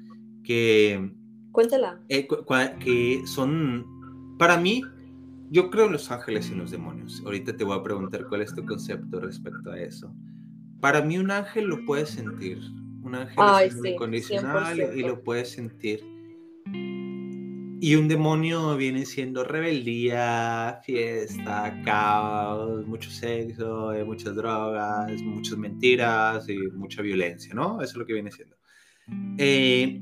que... 0.43 1.11
Cuéntala. 1.51 1.99
Eh, 2.09 2.27
que 2.79 3.21
son, 3.25 3.85
para 4.37 4.57
mí, 4.57 4.83
yo 5.51 5.69
creo 5.69 5.85
en 5.85 5.93
los 5.93 6.11
ángeles 6.11 6.49
y 6.49 6.53
en 6.53 6.59
los 6.59 6.71
demonios. 6.71 7.21
Ahorita 7.25 7.55
te 7.55 7.63
voy 7.63 7.77
a 7.77 7.83
preguntar 7.83 8.27
cuál 8.27 8.41
es 8.41 8.53
tu 8.53 8.65
concepto 8.65 9.19
respecto 9.19 9.71
a 9.71 9.79
eso. 9.79 10.13
Para 10.79 11.01
mí 11.01 11.17
un 11.17 11.31
ángel 11.31 11.65
lo 11.65 11.83
puedes 11.85 12.09
sentir. 12.09 12.59
Un 13.01 13.15
ángel 13.15 13.43
es 13.63 13.75
incondicional 13.83 14.79
y 14.95 15.01
lo 15.01 15.23
puedes 15.23 15.51
sentir 15.51 16.03
y 17.81 17.95
un 17.95 18.07
demonio 18.09 18.75
viene 18.75 19.05
siendo 19.05 19.43
rebeldía, 19.43 20.81
fiesta, 20.83 21.81
caos, 21.85 22.85
mucho 22.85 23.09
sexo, 23.09 23.93
eh, 23.93 24.03
muchas 24.03 24.35
drogas, 24.35 25.09
muchas 25.21 25.57
mentiras 25.57 26.49
y 26.49 26.57
mucha 26.73 27.01
violencia, 27.01 27.53
¿no? 27.53 27.81
Eso 27.81 27.91
es 27.91 27.97
lo 27.97 28.05
que 28.05 28.13
viene 28.13 28.31
siendo. 28.31 28.57
Eh, 29.37 30.01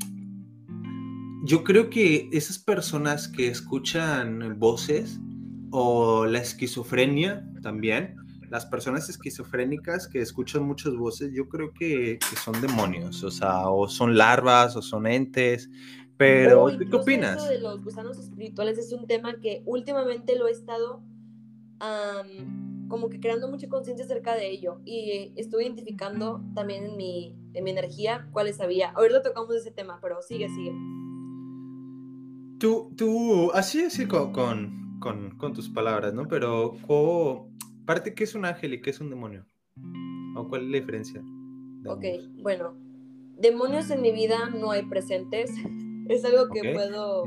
yo 1.43 1.63
creo 1.63 1.89
que 1.89 2.29
esas 2.31 2.57
personas 2.57 3.27
que 3.27 3.47
escuchan 3.47 4.57
voces 4.57 5.19
o 5.69 6.25
la 6.25 6.39
esquizofrenia 6.39 7.47
también, 7.61 8.15
las 8.49 8.65
personas 8.65 9.07
esquizofrénicas 9.07 10.07
que 10.07 10.21
escuchan 10.21 10.63
muchas 10.63 10.95
voces, 10.95 11.31
yo 11.33 11.47
creo 11.47 11.73
que, 11.73 12.17
que 12.17 12.35
son 12.37 12.59
demonios, 12.59 13.23
o 13.23 13.29
sea, 13.29 13.69
o 13.69 13.87
son 13.87 14.17
larvas 14.17 14.75
o 14.75 14.81
son 14.81 15.05
entes 15.05 15.69
pero, 16.17 16.67
¿qué 16.67 16.95
opinas? 16.95 17.37
Eso 17.37 17.49
de 17.49 17.59
los 17.59 17.83
gusanos 17.83 18.17
espirituales 18.17 18.77
es 18.77 18.91
un 18.91 19.05
tema 19.07 19.39
que 19.39 19.61
últimamente 19.65 20.37
lo 20.37 20.47
he 20.47 20.51
estado 20.51 21.03
como 22.87 23.09
que 23.09 23.19
creando 23.19 23.47
mucha 23.49 23.67
conciencia 23.67 24.05
acerca 24.05 24.33
de 24.35 24.49
ello 24.49 24.81
y 24.85 25.31
estuve 25.35 25.63
identificando 25.63 26.41
también 26.55 26.85
en 26.85 26.97
mi, 26.97 27.35
en 27.53 27.63
mi 27.63 27.71
energía 27.71 28.27
cuáles 28.31 28.59
había. 28.61 28.89
Ahorita 28.91 29.21
tocamos 29.21 29.55
ese 29.55 29.71
tema, 29.71 29.99
pero 30.01 30.21
sigue, 30.21 30.49
sigue. 30.49 30.73
Tú, 32.59 32.91
tú, 32.97 33.51
así, 33.53 33.83
así 33.83 34.07
con, 34.07 34.33
con, 34.99 35.37
con, 35.37 35.53
tus 35.53 35.69
palabras, 35.69 36.13
¿no? 36.13 36.27
Pero, 36.27 36.77
parte, 37.85 38.15
¿qué 38.15 38.23
es 38.23 38.33
un 38.33 38.45
ángel 38.45 38.73
y 38.73 38.81
qué 38.81 38.89
es 38.89 38.99
un 38.99 39.11
demonio? 39.11 39.45
¿O 40.35 40.47
cuál 40.47 40.63
es 40.63 40.69
la 40.69 40.77
diferencia? 40.79 41.21
Ok, 41.85 42.03
bueno, 42.41 42.75
demonios 43.37 43.91
en 43.91 44.01
mi 44.01 44.11
vida 44.11 44.49
no 44.49 44.71
hay 44.71 44.83
presentes. 44.83 45.51
es 46.09 46.25
algo 46.25 46.49
que 46.49 46.73
puedo 46.73 47.25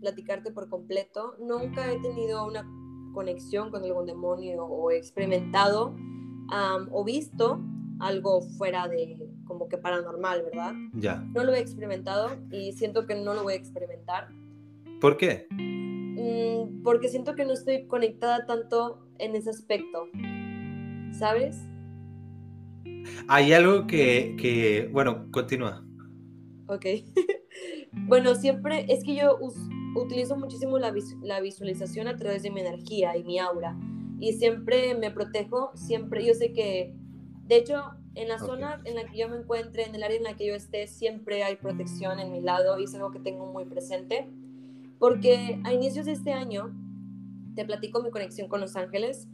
platicarte 0.00 0.50
por 0.50 0.68
completo. 0.68 1.34
Nunca 1.40 1.90
he 1.92 1.98
tenido 2.00 2.46
una 2.46 2.66
conexión 3.12 3.70
con 3.70 3.82
algún 3.82 4.06
demonio 4.06 4.64
o 4.64 4.90
experimentado 4.90 5.94
o 6.90 7.04
visto 7.04 7.60
algo 7.98 8.42
fuera 8.42 8.88
de 8.88 9.28
como 9.46 9.68
que 9.68 9.78
paranormal, 9.78 10.42
¿verdad? 10.42 10.74
Ya. 10.94 11.16
No 11.34 11.44
lo 11.44 11.54
he 11.54 11.60
experimentado 11.60 12.30
y 12.50 12.72
siento 12.72 13.06
que 13.06 13.14
no 13.14 13.34
lo 13.34 13.42
voy 13.42 13.54
a 13.54 13.56
experimentar. 13.56 14.28
¿Por 15.00 15.16
qué? 15.16 15.46
Mm, 15.50 16.82
porque 16.82 17.08
siento 17.08 17.34
que 17.34 17.44
no 17.44 17.52
estoy 17.52 17.86
conectada 17.86 18.44
tanto 18.46 19.06
en 19.18 19.34
ese 19.34 19.50
aspecto, 19.50 20.08
¿sabes? 21.12 21.56
Hay 23.28 23.52
algo 23.52 23.86
que, 23.86 24.36
que 24.38 24.90
bueno, 24.92 25.30
continúa. 25.30 25.85
Ok. 26.68 26.84
bueno, 28.08 28.34
siempre 28.34 28.86
es 28.92 29.04
que 29.04 29.14
yo 29.14 29.38
utilizo 29.94 30.36
muchísimo 30.36 30.78
la, 30.78 30.94
la 31.22 31.40
visualización 31.40 32.08
a 32.08 32.16
través 32.16 32.42
de 32.42 32.50
mi 32.50 32.60
energía 32.60 33.16
y 33.16 33.24
mi 33.24 33.38
aura. 33.38 33.76
Y 34.18 34.32
siempre 34.32 34.94
me 34.94 35.10
protejo, 35.10 35.72
siempre, 35.74 36.24
yo 36.24 36.34
sé 36.34 36.52
que, 36.52 36.94
de 37.46 37.56
hecho, 37.56 37.82
en 38.14 38.28
la 38.28 38.38
zona 38.38 38.80
en 38.84 38.94
la 38.94 39.04
que 39.04 39.18
yo 39.18 39.28
me 39.28 39.36
encuentre, 39.36 39.84
en 39.84 39.94
el 39.94 40.02
área 40.02 40.16
en 40.16 40.24
la 40.24 40.36
que 40.36 40.46
yo 40.46 40.54
esté, 40.54 40.86
siempre 40.86 41.42
hay 41.44 41.56
protección 41.56 42.18
en 42.18 42.32
mi 42.32 42.40
lado 42.40 42.78
y 42.78 42.84
es 42.84 42.94
algo 42.94 43.10
que 43.10 43.20
tengo 43.20 43.46
muy 43.46 43.66
presente. 43.66 44.28
Porque 44.98 45.60
a 45.64 45.74
inicios 45.74 46.06
de 46.06 46.12
este 46.12 46.32
año, 46.32 46.74
te 47.54 47.64
platico 47.64 48.02
mi 48.02 48.10
conexión 48.10 48.48
con 48.48 48.60
los 48.60 48.74
ángeles 48.76 49.28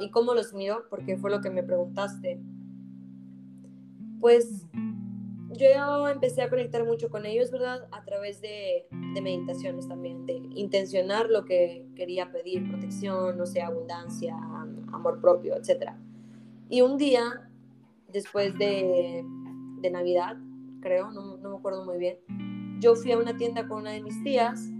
y 0.00 0.10
cómo 0.10 0.34
los 0.34 0.54
miro, 0.54 0.84
porque 0.88 1.16
fue 1.16 1.30
lo 1.30 1.40
que 1.40 1.50
me 1.50 1.62
preguntaste. 1.62 2.40
Pues 4.20 4.66
yo 5.50 6.08
empecé 6.08 6.42
a 6.42 6.50
conectar 6.50 6.84
mucho 6.84 7.08
con 7.10 7.26
ellos, 7.26 7.50
¿verdad? 7.50 7.88
A 7.90 8.04
través 8.04 8.40
de, 8.40 8.86
de, 9.14 9.20
meditaciones 9.20 9.88
también, 9.88 10.26
de 10.26 10.34
intencionar 10.54 11.28
lo 11.28 11.44
que 11.44 11.86
quería 11.96 12.30
pedir, 12.30 12.68
protección, 12.68 13.36
no 13.36 13.46
sé, 13.46 13.60
abundancia, 13.62 14.36
amor 14.92 15.20
propio, 15.20 15.56
etc. 15.56 15.92
Y 16.68 16.82
un 16.82 16.96
día, 16.96 17.50
después 18.08 18.56
de, 18.58 19.24
de 19.80 19.90
Navidad, 19.90 20.36
creo, 20.80 21.10
no, 21.10 21.36
no 21.36 21.50
me 21.50 21.56
acuerdo 21.56 21.84
muy 21.84 21.98
bien, 21.98 22.18
yo 22.80 22.94
fui 22.94 23.12
a 23.12 23.18
una 23.18 23.36
tienda 23.36 23.68
con 23.68 23.78
una 23.78 23.90
de 23.90 24.02
mis 24.02 24.22
tías 24.22 24.70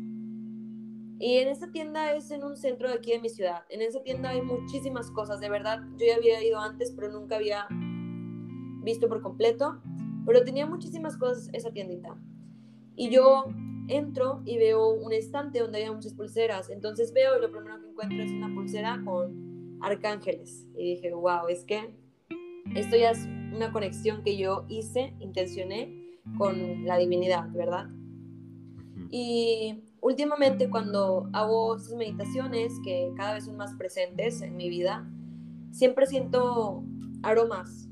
y 1.21 1.37
en 1.37 1.49
esa 1.49 1.71
tienda 1.71 2.15
es 2.15 2.31
en 2.31 2.43
un 2.43 2.57
centro 2.57 2.89
de 2.89 2.95
aquí 2.95 3.11
de 3.11 3.21
mi 3.21 3.29
ciudad. 3.29 3.65
En 3.69 3.83
esa 3.83 4.03
tienda 4.03 4.31
hay 4.31 4.41
muchísimas 4.41 5.11
cosas, 5.11 5.39
de 5.39 5.51
verdad. 5.51 5.81
Yo 5.99 6.07
ya 6.07 6.17
había 6.17 6.43
ido 6.43 6.59
antes, 6.59 6.93
pero 6.93 7.13
nunca 7.13 7.37
había 7.37 7.67
visto 8.83 9.07
por 9.07 9.21
completo. 9.21 9.83
Pero 10.27 10.45
tenía 10.45 10.67
muchísimas 10.67 11.17
cosas 11.17 11.49
esa 11.53 11.71
tiendita. 11.71 12.17
Y 12.97 13.11
yo 13.11 13.47
entro 13.89 14.43
y 14.45 14.59
veo 14.59 14.91
un 14.91 15.13
estante 15.13 15.61
donde 15.61 15.79
había 15.79 15.93
muchas 15.93 16.15
pulseras. 16.15 16.71
Entonces 16.71 17.13
veo 17.13 17.39
y 17.39 17.41
lo 17.41 17.51
primero 17.51 17.81
que 17.81 17.89
encuentro 17.89 18.23
es 18.23 18.31
una 18.31 18.53
pulsera 18.55 19.01
con 19.05 19.79
arcángeles. 19.81 20.67
Y 20.77 20.95
dije, 20.95 21.13
wow, 21.13 21.49
es 21.49 21.65
que 21.65 21.95
esto 22.75 22.97
ya 22.97 23.11
es 23.11 23.27
una 23.55 23.73
conexión 23.73 24.23
que 24.23 24.37
yo 24.37 24.65
hice, 24.69 25.15
intencioné 25.19 26.19
con 26.39 26.85
la 26.85 26.99
divinidad, 26.99 27.51
¿verdad? 27.51 27.89
Y 29.11 29.83
últimamente 30.01 30.71
cuando 30.71 31.29
hago 31.33 31.77
esas 31.77 31.95
meditaciones 31.95 32.73
que 32.85 33.13
cada 33.17 33.35
vez 33.35 33.45
son 33.45 33.57
más 33.57 33.75
presentes 33.75 34.41
en 34.41 34.57
mi 34.57 34.69
vida, 34.69 35.09
siempre 35.73 36.07
siento 36.07 36.85
aromas, 37.23 37.89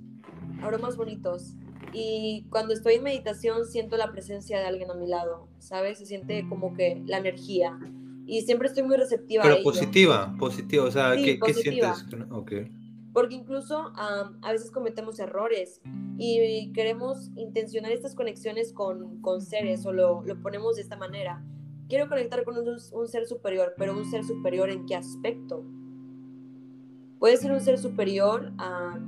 aromas 0.63 0.97
bonitos. 0.97 1.57
Y 1.93 2.47
cuando 2.51 2.75
estoy 2.75 2.95
en 2.95 3.03
meditación 3.03 3.67
siento 3.67 3.97
la 3.97 4.13
presencia 4.13 4.59
de 4.59 4.67
alguien 4.67 4.91
a 4.91 4.95
mi 4.95 5.07
lado, 5.07 5.49
¿sabes? 5.59 5.99
Se 5.99 6.07
siente 6.07 6.47
como 6.49 6.75
que 6.75 7.03
la 7.07 7.19
energía. 7.19 7.79
Y 8.27 8.43
siempre 8.43 8.69
estoy 8.69 8.83
muy 8.83 8.97
receptiva. 8.97 9.43
Pero 9.43 9.63
positiva, 9.63 10.35
positiva, 10.39 10.85
o 10.85 10.91
sea, 10.91 11.15
¿qué, 11.17 11.39
sientes? 11.55 12.05
Okay 12.31 12.71
porque 13.19 13.35
incluso 13.35 13.93
a 13.97 14.53
veces 14.53 14.71
cometemos 14.71 15.19
errores 15.19 15.81
y 16.19 16.71
queremos 16.73 17.33
intencionar 17.35 17.91
estas 17.91 18.15
conexiones 18.15 18.73
con, 18.73 19.21
con 19.23 19.41
seres 19.41 19.85
o 19.87 19.93
lo, 19.93 20.23
lo, 20.23 20.41
ponemos 20.41 20.77
de 20.77 20.83
esta 20.83 20.97
manera. 20.97 21.45
Quiero 21.89 22.09
conectar 22.09 22.45
con 22.45 22.57
un, 22.57 22.69
un, 22.69 23.09
ser 23.09 23.27
superior, 23.27 23.75
pero 23.77 23.97
un 23.97 24.09
ser 24.09 24.23
superior 24.23 24.71
en 24.71 24.87
qué 24.87 24.95
aspecto? 24.95 25.65
Puede 27.19 27.39
ser 27.39 27.51
un 27.51 27.61
ser 27.61 27.77
superior 27.79 28.53
a, 28.59 29.01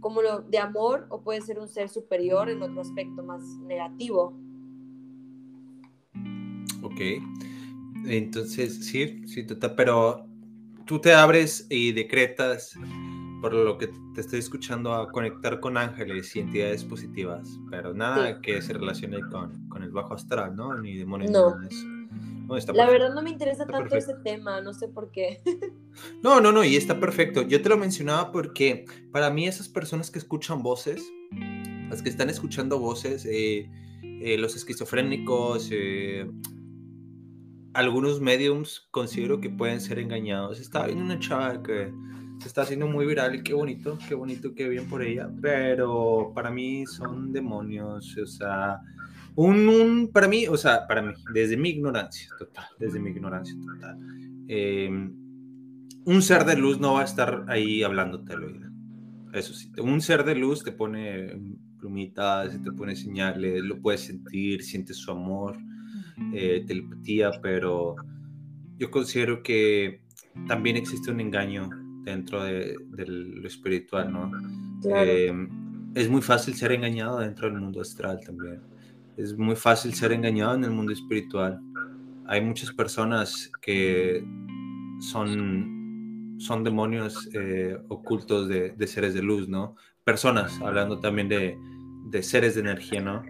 como 0.00 0.22
lo 0.22 0.40
de 0.40 0.58
amor 0.58 1.06
o 1.10 1.22
puede 1.22 1.40
ser 1.40 1.58
un 1.58 1.68
ser 1.68 1.88
superior 1.88 2.48
en 2.48 2.62
otro 2.62 2.80
aspecto 2.80 3.22
más 3.22 3.42
negativo. 3.66 4.36
Ok. 6.82 7.00
Entonces, 8.06 8.86
sí, 8.86 9.26
sí, 9.26 9.46
pero 9.76 10.26
tú 10.86 11.00
te 11.00 11.12
abres 11.12 11.66
y 11.68 11.92
decretas, 11.92 12.74
por 13.42 13.52
lo 13.52 13.76
que 13.76 13.88
te 14.14 14.20
estoy 14.20 14.38
escuchando, 14.38 14.94
a 14.94 15.10
conectar 15.10 15.60
con 15.60 15.76
ángeles 15.76 16.34
y 16.36 16.40
entidades 16.40 16.84
positivas, 16.84 17.48
pero 17.70 17.92
nada 17.92 18.40
que 18.40 18.62
se 18.62 18.72
relacione 18.72 19.20
con, 19.20 19.68
con, 19.68 19.82
el 19.82 19.90
bajo 19.90 20.14
astral, 20.14 20.56
¿no? 20.56 20.74
Ni 20.80 20.96
demonios. 20.96 21.30
No. 21.30 21.54
No 22.48 22.72
la 22.72 22.88
verdad 22.88 23.14
no 23.14 23.22
me 23.22 23.28
interesa 23.28 23.66
tanto 23.66 23.94
ese 23.94 24.14
tema, 24.24 24.62
no 24.62 24.72
sé 24.72 24.88
por 24.88 25.10
qué. 25.10 25.42
no, 26.22 26.40
no, 26.40 26.50
no, 26.50 26.64
y 26.64 26.76
está 26.76 26.98
perfecto. 26.98 27.42
Yo 27.42 27.60
te 27.60 27.68
lo 27.68 27.76
mencionaba 27.76 28.32
porque 28.32 28.86
para 29.12 29.28
mí 29.28 29.46
esas 29.46 29.68
personas 29.68 30.10
que 30.10 30.18
escuchan 30.18 30.62
voces, 30.62 31.12
las 31.90 32.02
que 32.02 32.08
están 32.08 32.30
escuchando 32.30 32.78
voces, 32.78 33.26
eh, 33.26 33.70
eh, 34.02 34.38
los 34.38 34.56
esquizofrénicos, 34.56 35.68
eh, 35.72 36.26
algunos 37.74 38.20
mediums 38.22 38.88
considero 38.90 39.40
que 39.40 39.50
pueden 39.50 39.82
ser 39.82 39.98
engañados. 39.98 40.58
Estaba 40.58 40.86
viendo 40.86 41.04
una 41.04 41.18
chava 41.18 41.62
que 41.62 41.92
se 42.40 42.48
está 42.48 42.62
haciendo 42.62 42.86
muy 42.86 43.04
viral 43.04 43.34
y 43.34 43.42
qué 43.42 43.52
bonito, 43.52 43.98
qué 44.08 44.14
bonito, 44.14 44.54
qué 44.54 44.68
bien 44.68 44.88
por 44.88 45.02
ella, 45.02 45.30
pero 45.42 46.32
para 46.34 46.50
mí 46.50 46.86
son 46.86 47.30
demonios, 47.30 48.16
o 48.16 48.26
sea, 48.26 48.80
un, 49.38 50.10
para 50.12 50.26
mí, 50.26 50.48
o 50.48 50.56
sea, 50.56 50.86
para 50.88 51.00
mí, 51.00 51.14
desde 51.32 51.56
mi 51.56 51.70
ignorancia 51.70 52.28
total, 52.36 52.66
desde 52.76 52.98
mi 52.98 53.10
ignorancia 53.10 53.54
total, 53.60 53.96
em, 54.48 55.14
un 56.04 56.22
ser 56.22 56.44
de 56.44 56.56
luz 56.56 56.80
no 56.80 56.94
va 56.94 57.02
a 57.02 57.04
estar 57.04 57.44
ahí 57.46 57.84
hablándote 57.84 58.32
al 58.32 58.42
oído. 58.42 58.68
Eso 59.32 59.54
sí, 59.54 59.70
un 59.80 60.00
ser 60.00 60.24
de 60.24 60.34
luz 60.34 60.64
te 60.64 60.72
pone 60.72 61.40
plumitas, 61.78 62.60
te 62.60 62.72
pone 62.72 62.96
señales, 62.96 63.62
lo 63.62 63.80
puedes 63.80 64.00
sentir, 64.00 64.64
sientes 64.64 64.96
su 64.96 65.12
amor 65.12 65.56
eh, 66.32 66.64
telepatía, 66.66 67.30
pero 67.40 67.94
yo 68.76 68.90
considero 68.90 69.40
que 69.44 70.00
también 70.48 70.76
existe 70.76 71.12
un 71.12 71.20
engaño 71.20 71.70
dentro 72.02 72.42
de, 72.42 72.74
lo 72.90 73.46
espiritual, 73.46 74.12
¿no? 74.12 74.32
Eh, 74.96 75.32
es 75.94 76.08
muy 76.08 76.22
fácil 76.22 76.54
ser 76.54 76.72
engañado 76.72 77.20
dentro 77.20 77.48
del 77.48 77.60
mundo 77.60 77.80
astral 77.80 78.18
también. 78.24 78.60
Es 79.18 79.36
muy 79.36 79.56
fácil 79.56 79.92
ser 79.94 80.12
engañado 80.12 80.54
en 80.54 80.62
el 80.62 80.70
mundo 80.70 80.92
espiritual. 80.92 81.60
Hay 82.28 82.40
muchas 82.40 82.70
personas 82.72 83.50
que 83.60 84.24
son, 85.00 86.36
son 86.38 86.62
demonios 86.62 87.28
eh, 87.34 87.76
ocultos 87.88 88.48
de, 88.48 88.70
de, 88.70 88.86
seres 88.86 89.14
de 89.14 89.22
luz, 89.22 89.48
¿no? 89.48 89.74
Personas, 90.04 90.60
hablando 90.60 91.00
también 91.00 91.28
de, 91.28 91.58
de 92.10 92.22
seres 92.22 92.54
de 92.54 92.60
energía, 92.60 93.00
¿no? 93.00 93.24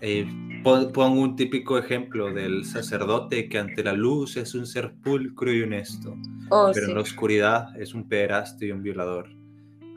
Eh, 0.00 0.26
pongo 0.64 1.20
un 1.20 1.36
típico 1.36 1.78
ejemplo 1.78 2.34
del 2.34 2.64
sacerdote 2.64 3.48
que 3.48 3.58
ante 3.58 3.84
la 3.84 3.92
luz 3.92 4.36
es 4.36 4.56
un 4.56 4.66
ser 4.66 4.92
pulcro 5.04 5.52
y 5.52 5.62
honesto, 5.62 6.16
oh, 6.50 6.72
pero 6.74 6.88
en 6.88 6.94
la 6.94 7.00
oscuridad 7.00 7.80
es 7.80 7.94
un 7.94 8.08
pederasta 8.08 8.64
y 8.64 8.72
un 8.72 8.82
violador. 8.82 9.28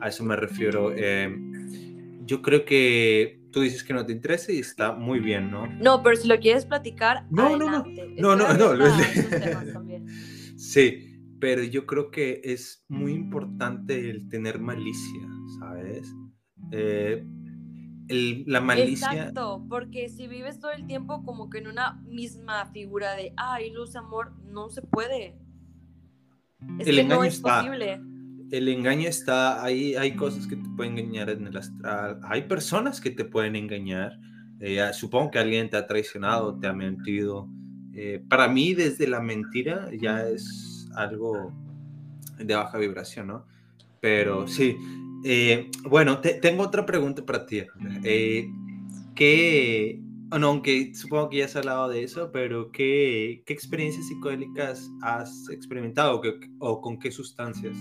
A 0.00 0.08
eso 0.08 0.24
me 0.24 0.36
refiero. 0.36 0.92
Eh, 0.96 1.36
yo 2.26 2.42
creo 2.42 2.64
que 2.64 3.41
tú 3.52 3.60
dices 3.60 3.84
que 3.84 3.94
no 3.94 4.04
te 4.04 4.12
interesa 4.12 4.50
y 4.50 4.58
está 4.58 4.92
muy 4.92 5.20
bien, 5.20 5.50
¿no? 5.50 5.66
No, 5.66 6.02
pero 6.02 6.16
si 6.16 6.26
lo 6.26 6.38
quieres 6.40 6.66
platicar, 6.66 7.26
no, 7.30 7.56
no, 7.56 7.84
no, 8.18 8.36
no, 8.36 8.54
no, 8.54 8.74
no, 8.76 8.86
sí, 10.56 11.36
pero 11.38 11.62
yo 11.62 11.86
creo 11.86 12.10
que 12.10 12.40
es 12.44 12.84
muy 12.88 13.12
importante 13.12 14.10
el 14.10 14.28
tener 14.28 14.58
malicia, 14.58 15.28
¿sabes? 15.60 16.12
Eh, 16.72 17.24
la 18.08 18.60
malicia. 18.60 19.12
Exacto, 19.12 19.64
porque 19.68 20.08
si 20.08 20.26
vives 20.26 20.58
todo 20.58 20.72
el 20.72 20.86
tiempo 20.86 21.24
como 21.24 21.50
que 21.50 21.58
en 21.58 21.68
una 21.68 22.00
misma 22.06 22.66
figura 22.66 23.14
de, 23.14 23.32
ay, 23.36 23.70
luz, 23.70 23.96
amor, 23.96 24.32
no 24.44 24.70
se 24.70 24.82
puede. 24.82 25.38
Es 26.78 26.86
el 26.86 26.98
engaño 26.98 27.20
no 27.20 27.24
es 27.24 27.34
está. 27.34 27.60
Posible. 27.60 28.00
El 28.52 28.68
engaño 28.68 29.08
está, 29.08 29.64
ahí 29.64 29.96
hay 29.96 30.14
cosas 30.14 30.46
que 30.46 30.56
te 30.56 30.68
pueden 30.76 30.98
engañar 30.98 31.30
en 31.30 31.46
el 31.48 31.56
astral, 31.56 32.20
hay 32.22 32.42
personas 32.42 33.00
que 33.00 33.10
te 33.10 33.24
pueden 33.24 33.56
engañar. 33.56 34.12
Eh, 34.60 34.80
supongo 34.92 35.32
que 35.32 35.38
alguien 35.40 35.68
te 35.68 35.76
ha 35.76 35.86
traicionado, 35.86 36.56
te 36.60 36.68
ha 36.68 36.72
mentido. 36.72 37.48
Eh, 37.94 38.22
para 38.28 38.46
mí, 38.48 38.74
desde 38.74 39.08
la 39.08 39.20
mentira 39.20 39.88
ya 39.98 40.28
es 40.28 40.88
algo 40.94 41.52
de 42.38 42.54
baja 42.54 42.78
vibración, 42.78 43.26
¿no? 43.26 43.46
Pero 44.00 44.46
sí, 44.46 44.76
Eh, 45.24 45.70
bueno, 45.88 46.20
tengo 46.20 46.64
otra 46.64 46.84
pregunta 46.84 47.24
para 47.24 47.46
ti. 47.46 47.62
Eh, 48.02 48.50
¿Qué, 49.14 50.00
no, 50.36 50.48
aunque 50.48 50.94
supongo 50.94 51.30
que 51.30 51.38
ya 51.38 51.44
has 51.44 51.54
hablado 51.54 51.88
de 51.88 52.02
eso, 52.02 52.30
pero 52.32 52.72
¿qué, 52.72 53.42
qué 53.46 53.52
experiencias 53.52 54.08
psicodélicas 54.08 54.90
has 55.02 55.48
experimentado 55.50 56.20
o, 56.58 56.80
con 56.80 56.98
qué 56.98 57.12
sustancias? 57.12 57.76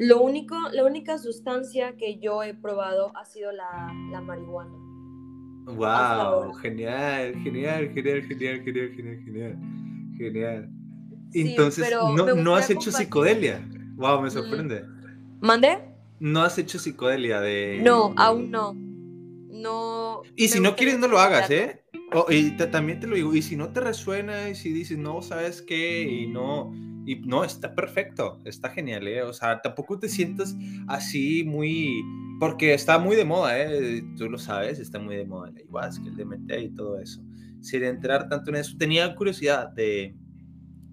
Lo 0.00 0.22
único, 0.22 0.56
la 0.72 0.84
única 0.84 1.18
sustancia 1.18 1.94
que 1.98 2.18
yo 2.18 2.42
he 2.42 2.54
probado 2.54 3.12
ha 3.16 3.26
sido 3.26 3.52
la, 3.52 3.92
la 4.10 4.22
marihuana. 4.22 4.72
¡Wow! 5.66 6.54
Genial, 6.54 7.34
genial, 7.42 7.90
genial, 7.92 8.22
genial, 8.22 8.62
genial, 8.64 8.90
genial, 8.94 9.22
genial. 9.24 9.58
Genial. 10.16 10.70
Entonces, 11.34 11.90
no, 11.92 12.34
¿no 12.34 12.56
has 12.56 12.70
hecho 12.70 12.84
compartir. 12.84 13.06
psicodelia? 13.06 13.68
¡Wow! 13.96 14.22
Me 14.22 14.28
mm. 14.28 14.30
sorprende. 14.30 14.84
¿Mandé? 15.40 15.78
¿No 16.18 16.42
has 16.42 16.56
hecho 16.58 16.78
psicodelia 16.78 17.40
de...? 17.40 17.80
No, 17.82 18.14
aún 18.16 18.50
no. 18.50 18.72
No... 18.72 20.22
Y 20.34 20.48
si 20.48 20.60
no 20.60 20.76
quieres, 20.76 20.98
no 20.98 21.08
lo 21.08 21.18
hagas, 21.18 21.50
¿eh? 21.50 21.84
Y 22.30 22.52
también 22.52 23.00
te 23.00 23.06
lo 23.06 23.16
digo, 23.16 23.34
y 23.34 23.42
si 23.42 23.54
no 23.54 23.68
te 23.68 23.80
resuena, 23.80 24.48
y 24.48 24.54
si 24.54 24.72
dices, 24.72 24.96
no, 24.96 25.20
¿sabes 25.20 25.60
qué? 25.60 26.02
Y 26.02 26.26
no 26.26 26.72
y 27.10 27.16
no, 27.22 27.42
está 27.42 27.74
perfecto, 27.74 28.38
está 28.44 28.70
genial, 28.70 29.08
¿eh? 29.08 29.22
O 29.22 29.32
sea, 29.32 29.60
tampoco 29.60 29.98
te 29.98 30.08
sientas 30.08 30.54
así 30.86 31.42
muy, 31.42 32.04
porque 32.38 32.72
está 32.72 33.00
muy 33.00 33.16
de 33.16 33.24
moda, 33.24 33.58
¿eh? 33.58 34.00
Tú 34.16 34.30
lo 34.30 34.38
sabes, 34.38 34.78
está 34.78 35.00
muy 35.00 35.16
de 35.16 35.24
moda 35.24 35.48
el 35.48 35.56
ayahuasca, 35.56 36.04
el 36.06 36.14
DMT 36.14 36.52
y 36.60 36.70
todo 36.76 37.00
eso. 37.00 37.20
Sin 37.60 37.82
entrar 37.82 38.28
tanto 38.28 38.50
en 38.50 38.58
eso, 38.58 38.76
tenía 38.78 39.12
curiosidad 39.16 39.70
de, 39.70 40.14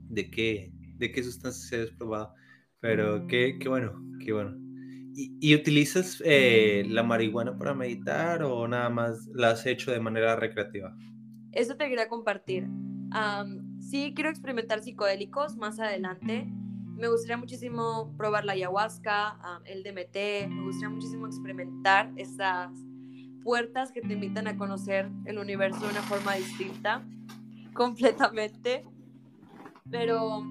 de 0.09 0.31
qué, 0.31 0.71
de 0.95 1.11
qué 1.11 1.21
sustancias 1.21 1.89
has 1.89 1.95
probado, 1.95 2.33
pero 2.79 3.27
qué, 3.27 3.59
qué 3.59 3.69
bueno, 3.69 3.93
qué 4.25 4.33
bueno. 4.33 4.57
¿Y, 5.13 5.53
utilizas 5.53 6.19
eh, 6.25 6.83
la 6.89 7.03
marihuana 7.03 7.55
para 7.59 7.75
meditar 7.75 8.41
o 8.41 8.67
nada 8.67 8.89
más 8.89 9.27
la 9.35 9.51
has 9.51 9.67
hecho 9.67 9.91
de 9.91 9.99
manera 9.99 10.35
recreativa? 10.35 10.95
Eso 11.51 11.77
te 11.77 11.87
quería 11.87 12.07
compartir. 12.07 12.67
Sí, 13.79 14.13
quiero 14.15 14.29
experimentar 14.29 14.81
psicodélicos 14.81 15.57
más 15.57 15.79
adelante. 15.79 16.47
Me 16.95 17.07
gustaría 17.09 17.37
muchísimo 17.37 18.13
probar 18.17 18.45
la 18.45 18.53
ayahuasca, 18.53 19.37
el 19.65 19.83
DMT. 19.83 20.49
Me 20.49 20.63
gustaría 20.63 20.89
muchísimo 20.89 21.27
experimentar 21.27 22.11
esas 22.15 22.71
puertas 23.43 23.91
que 23.91 24.01
te 24.01 24.13
invitan 24.13 24.47
a 24.47 24.57
conocer 24.57 25.09
el 25.25 25.37
universo 25.37 25.79
de 25.79 25.91
una 25.91 26.01
forma 26.01 26.35
distinta, 26.35 27.05
completamente. 27.73 28.83
Pero 29.89 30.43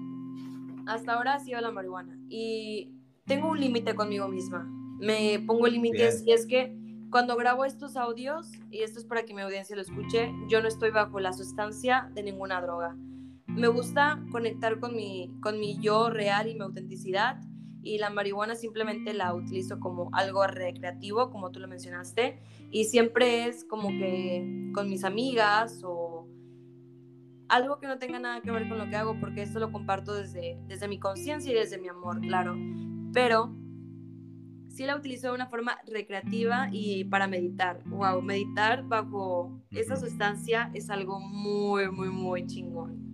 hasta 0.87 1.13
ahora 1.13 1.35
ha 1.35 1.39
sido 1.39 1.59
la 1.61 1.71
marihuana. 1.71 2.17
Y 2.29 2.93
tengo 3.25 3.49
un 3.49 3.59
límite 3.59 3.93
conmigo 3.93 4.27
misma. 4.27 4.67
Me 4.99 5.43
pongo 5.45 5.67
límites 5.67 6.23
y 6.25 6.31
es 6.31 6.47
que 6.47 6.75
cuando 7.09 7.35
grabo 7.35 7.65
estos 7.65 7.95
audios, 7.95 8.51
y 8.69 8.81
esto 8.81 8.99
es 8.99 9.05
para 9.05 9.23
que 9.23 9.33
mi 9.33 9.41
audiencia 9.41 9.75
lo 9.75 9.81
escuche, 9.81 10.31
yo 10.49 10.61
no 10.61 10.67
estoy 10.67 10.91
bajo 10.91 11.19
la 11.19 11.33
sustancia 11.33 12.09
de 12.13 12.23
ninguna 12.23 12.61
droga. 12.61 12.95
Me 13.57 13.67
gusta 13.67 14.23
conectar 14.31 14.79
con 14.79 14.95
mi, 14.95 15.37
con 15.41 15.59
mi 15.59 15.77
yo 15.79 16.09
real 16.09 16.47
y 16.47 16.53
mi 16.53 16.61
autenticidad 16.61 17.41
y 17.81 17.97
la 17.97 18.09
marihuana 18.09 18.55
simplemente 18.55 19.13
la 19.13 19.33
utilizo 19.33 19.79
como 19.79 20.09
algo 20.13 20.45
recreativo, 20.45 21.29
como 21.29 21.51
tú 21.51 21.59
lo 21.59 21.67
mencionaste, 21.67 22.39
y 22.69 22.85
siempre 22.85 23.45
es 23.47 23.63
como 23.63 23.89
que 23.89 24.71
con 24.73 24.89
mis 24.89 25.03
amigas 25.03 25.81
o 25.85 26.27
algo 27.47 27.79
que 27.79 27.87
no 27.87 27.97
tenga 27.97 28.19
nada 28.19 28.41
que 28.41 28.51
ver 28.51 28.67
con 28.67 28.77
lo 28.77 28.89
que 28.89 28.95
hago, 28.97 29.17
porque 29.19 29.41
esto 29.41 29.59
lo 29.59 29.71
comparto 29.71 30.13
desde, 30.13 30.59
desde 30.67 30.87
mi 30.87 30.99
conciencia 30.99 31.51
y 31.51 31.55
desde 31.55 31.77
mi 31.77 31.87
amor, 31.87 32.19
claro 32.19 32.55
pero 33.17 33.51
sí 34.69 34.85
la 34.85 34.95
utilizo 34.95 35.29
de 35.29 35.33
una 35.33 35.47
forma 35.47 35.77
recreativa 35.87 36.69
y 36.71 37.03
para 37.05 37.27
meditar. 37.27 37.83
Wow, 37.85 38.21
meditar 38.21 38.83
bajo 38.87 39.59
esa 39.71 39.95
sustancia 39.95 40.69
es 40.73 40.89
algo 40.89 41.19
muy, 41.19 41.89
muy, 41.89 42.09
muy 42.09 42.45
chingón. 42.45 43.06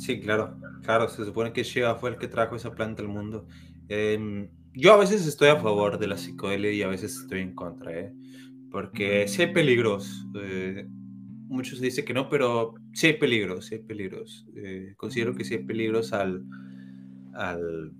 Sí, 0.00 0.18
claro, 0.18 0.56
claro, 0.82 1.10
se 1.10 1.26
supone 1.26 1.52
que 1.52 1.62
Shiva 1.62 1.94
fue 1.96 2.08
el 2.08 2.16
que 2.16 2.26
trajo 2.26 2.56
esa 2.56 2.74
planta 2.74 3.02
al 3.02 3.08
mundo. 3.08 3.46
Em, 3.86 4.48
yo 4.72 4.94
a 4.94 4.96
veces 4.96 5.26
estoy 5.26 5.50
a 5.50 5.60
favor 5.60 5.98
de 5.98 6.06
la 6.06 6.16
psicodelia 6.16 6.72
y 6.72 6.80
a 6.80 6.88
veces 6.88 7.18
estoy 7.20 7.40
en 7.40 7.54
contra, 7.54 7.92
¿eh? 7.92 8.12
porque 8.70 9.28
sí 9.28 9.42
hay 9.42 9.52
peligros. 9.52 10.26
Eh, 10.42 10.86
muchos 11.48 11.82
dicen 11.82 12.06
que 12.06 12.14
no, 12.14 12.30
pero 12.30 12.76
sí 12.94 13.08
hay 13.08 13.18
peligros, 13.18 13.66
sí 13.66 13.74
hay 13.74 13.82
peligros. 13.82 14.46
Eh, 14.56 14.94
considero 14.96 15.34
que 15.34 15.44
sí 15.44 15.56
hay 15.56 15.64
peligros 15.64 16.14
al, 16.14 16.46
al 17.34 17.92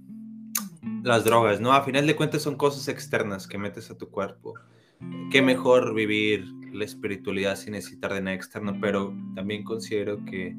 las 1.03 1.25
drogas, 1.25 1.61
¿no? 1.61 1.75
A 1.75 1.83
final 1.83 2.07
de 2.07 2.17
cuentas 2.17 2.41
son 2.41 2.57
cosas 2.57 2.89
externas 2.89 3.47
que 3.47 3.59
metes 3.59 3.91
a 3.91 3.99
tu 3.99 4.09
cuerpo. 4.09 4.55
Qué 5.31 5.43
mejor 5.43 5.95
vivir 5.95 6.47
la 6.73 6.87
espiritualidad 6.87 7.57
sin 7.57 7.73
necesitar 7.73 8.15
de 8.15 8.23
nada 8.23 8.37
externo, 8.37 8.79
pero 8.81 9.15
también 9.35 9.65
considero 9.65 10.25
que 10.25 10.57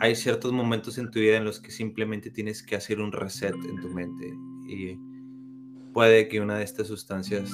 hay 0.00 0.14
ciertos 0.14 0.52
momentos 0.52 0.98
en 0.98 1.10
tu 1.10 1.20
vida 1.20 1.36
en 1.36 1.44
los 1.44 1.60
que 1.60 1.70
simplemente 1.70 2.30
tienes 2.30 2.62
que 2.62 2.76
hacer 2.76 3.00
un 3.00 3.12
reset 3.12 3.54
en 3.54 3.80
tu 3.80 3.88
mente 3.88 4.32
y 4.68 4.98
puede 5.92 6.28
que 6.28 6.40
una 6.40 6.58
de 6.58 6.64
estas 6.64 6.86
sustancias 6.86 7.50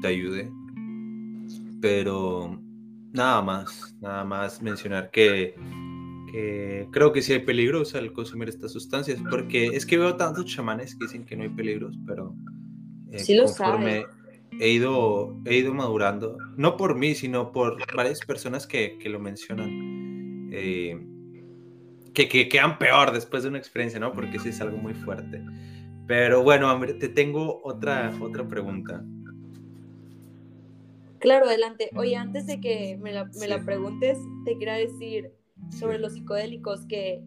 te 0.00 0.08
ayude, 0.08 0.50
pero 1.80 2.60
nada 3.12 3.42
más, 3.42 3.96
nada 4.00 4.24
más 4.24 4.62
mencionar 4.62 5.10
que 5.10 5.54
creo 6.90 7.12
que 7.12 7.22
sí 7.22 7.32
hay 7.32 7.40
peligros 7.40 7.94
al 7.94 8.12
consumir 8.12 8.48
estas 8.48 8.72
sustancias, 8.72 9.20
porque 9.30 9.66
es 9.68 9.86
que 9.86 9.98
veo 9.98 10.16
tantos 10.16 10.46
chamanes 10.46 10.94
que 10.94 11.06
dicen 11.06 11.24
que 11.24 11.36
no 11.36 11.42
hay 11.42 11.48
peligros, 11.48 11.98
pero 12.06 12.34
eh, 13.10 13.18
sí 13.18 13.34
lo 13.34 13.44
conforme 13.44 14.04
he 14.60 14.70
ido, 14.70 15.36
he 15.44 15.56
ido 15.56 15.74
madurando, 15.74 16.36
no 16.56 16.76
por 16.76 16.96
mí, 16.96 17.14
sino 17.14 17.52
por 17.52 17.78
varias 17.94 18.20
personas 18.20 18.66
que, 18.66 18.98
que 18.98 19.08
lo 19.08 19.20
mencionan, 19.20 20.50
eh, 20.52 20.98
que, 22.12 22.28
que, 22.28 22.48
quedan 22.48 22.78
peor 22.78 23.12
después 23.12 23.42
de 23.42 23.48
una 23.48 23.58
experiencia, 23.58 24.00
¿no? 24.00 24.12
Porque 24.12 24.38
sí 24.38 24.50
es 24.50 24.60
algo 24.60 24.76
muy 24.78 24.94
fuerte. 24.94 25.42
Pero 26.06 26.42
bueno, 26.42 26.78
te 26.98 27.08
tengo 27.08 27.60
otra, 27.64 28.12
otra 28.20 28.46
pregunta. 28.48 29.04
Claro, 31.18 31.46
adelante. 31.46 31.90
Oye, 31.96 32.16
antes 32.16 32.46
de 32.46 32.60
que 32.60 32.96
me 33.00 33.12
la, 33.12 33.28
me 33.38 33.48
la 33.48 33.64
preguntes, 33.64 34.18
te 34.44 34.56
quería 34.56 34.74
decir, 34.74 35.32
sobre 35.70 35.98
los 35.98 36.14
psicodélicos, 36.14 36.86
que 36.86 37.22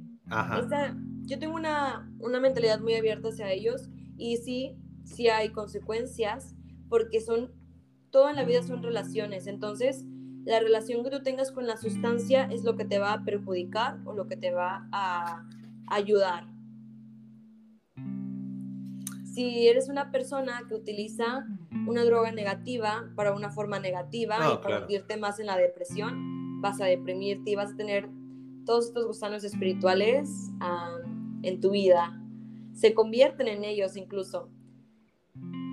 yo 1.25 1.39
tengo 1.39 1.55
una, 1.55 2.09
una 2.19 2.39
mentalidad 2.39 2.79
muy 2.79 2.95
abierta 2.95 3.29
hacia 3.29 3.51
ellos 3.51 3.89
y 4.17 4.37
sí, 4.37 4.77
sí 5.03 5.27
hay 5.27 5.49
consecuencias 5.49 6.55
porque 6.89 7.21
son, 7.21 7.51
todo 8.09 8.29
en 8.29 8.35
la 8.35 8.45
vida 8.45 8.63
son 8.63 8.81
relaciones, 8.81 9.47
entonces 9.47 10.05
la 10.45 10.59
relación 10.59 11.03
que 11.03 11.09
tú 11.09 11.21
tengas 11.21 11.51
con 11.51 11.67
la 11.67 11.77
sustancia 11.77 12.45
es 12.45 12.63
lo 12.63 12.75
que 12.75 12.85
te 12.85 12.99
va 12.99 13.13
a 13.13 13.23
perjudicar 13.23 13.99
o 14.05 14.13
lo 14.13 14.27
que 14.27 14.37
te 14.37 14.51
va 14.51 14.87
a 14.91 15.45
ayudar. 15.87 16.47
Si 19.33 19.67
eres 19.67 19.87
una 19.87 20.11
persona 20.11 20.63
que 20.67 20.75
utiliza 20.75 21.47
una 21.87 22.03
droga 22.03 22.31
negativa 22.31 23.09
para 23.15 23.33
una 23.33 23.49
forma 23.49 23.79
negativa 23.79 24.37
y 24.53 24.57
para 24.61 24.81
hundirte 24.81 25.15
más 25.15 25.39
en 25.39 25.45
la 25.45 25.57
depresión, 25.57 26.59
vas 26.61 26.81
a 26.81 26.85
deprimirte 26.85 27.51
y 27.51 27.55
vas 27.55 27.71
a 27.71 27.75
tener 27.77 28.09
todos 28.65 28.87
estos 28.87 29.07
gusanos 29.07 29.43
espirituales 29.43 30.51
en 31.43 31.61
tu 31.61 31.71
vida. 31.71 32.21
Se 32.73 32.93
convierten 32.93 33.47
en 33.47 33.63
ellos 33.63 33.95
incluso. 33.95 34.49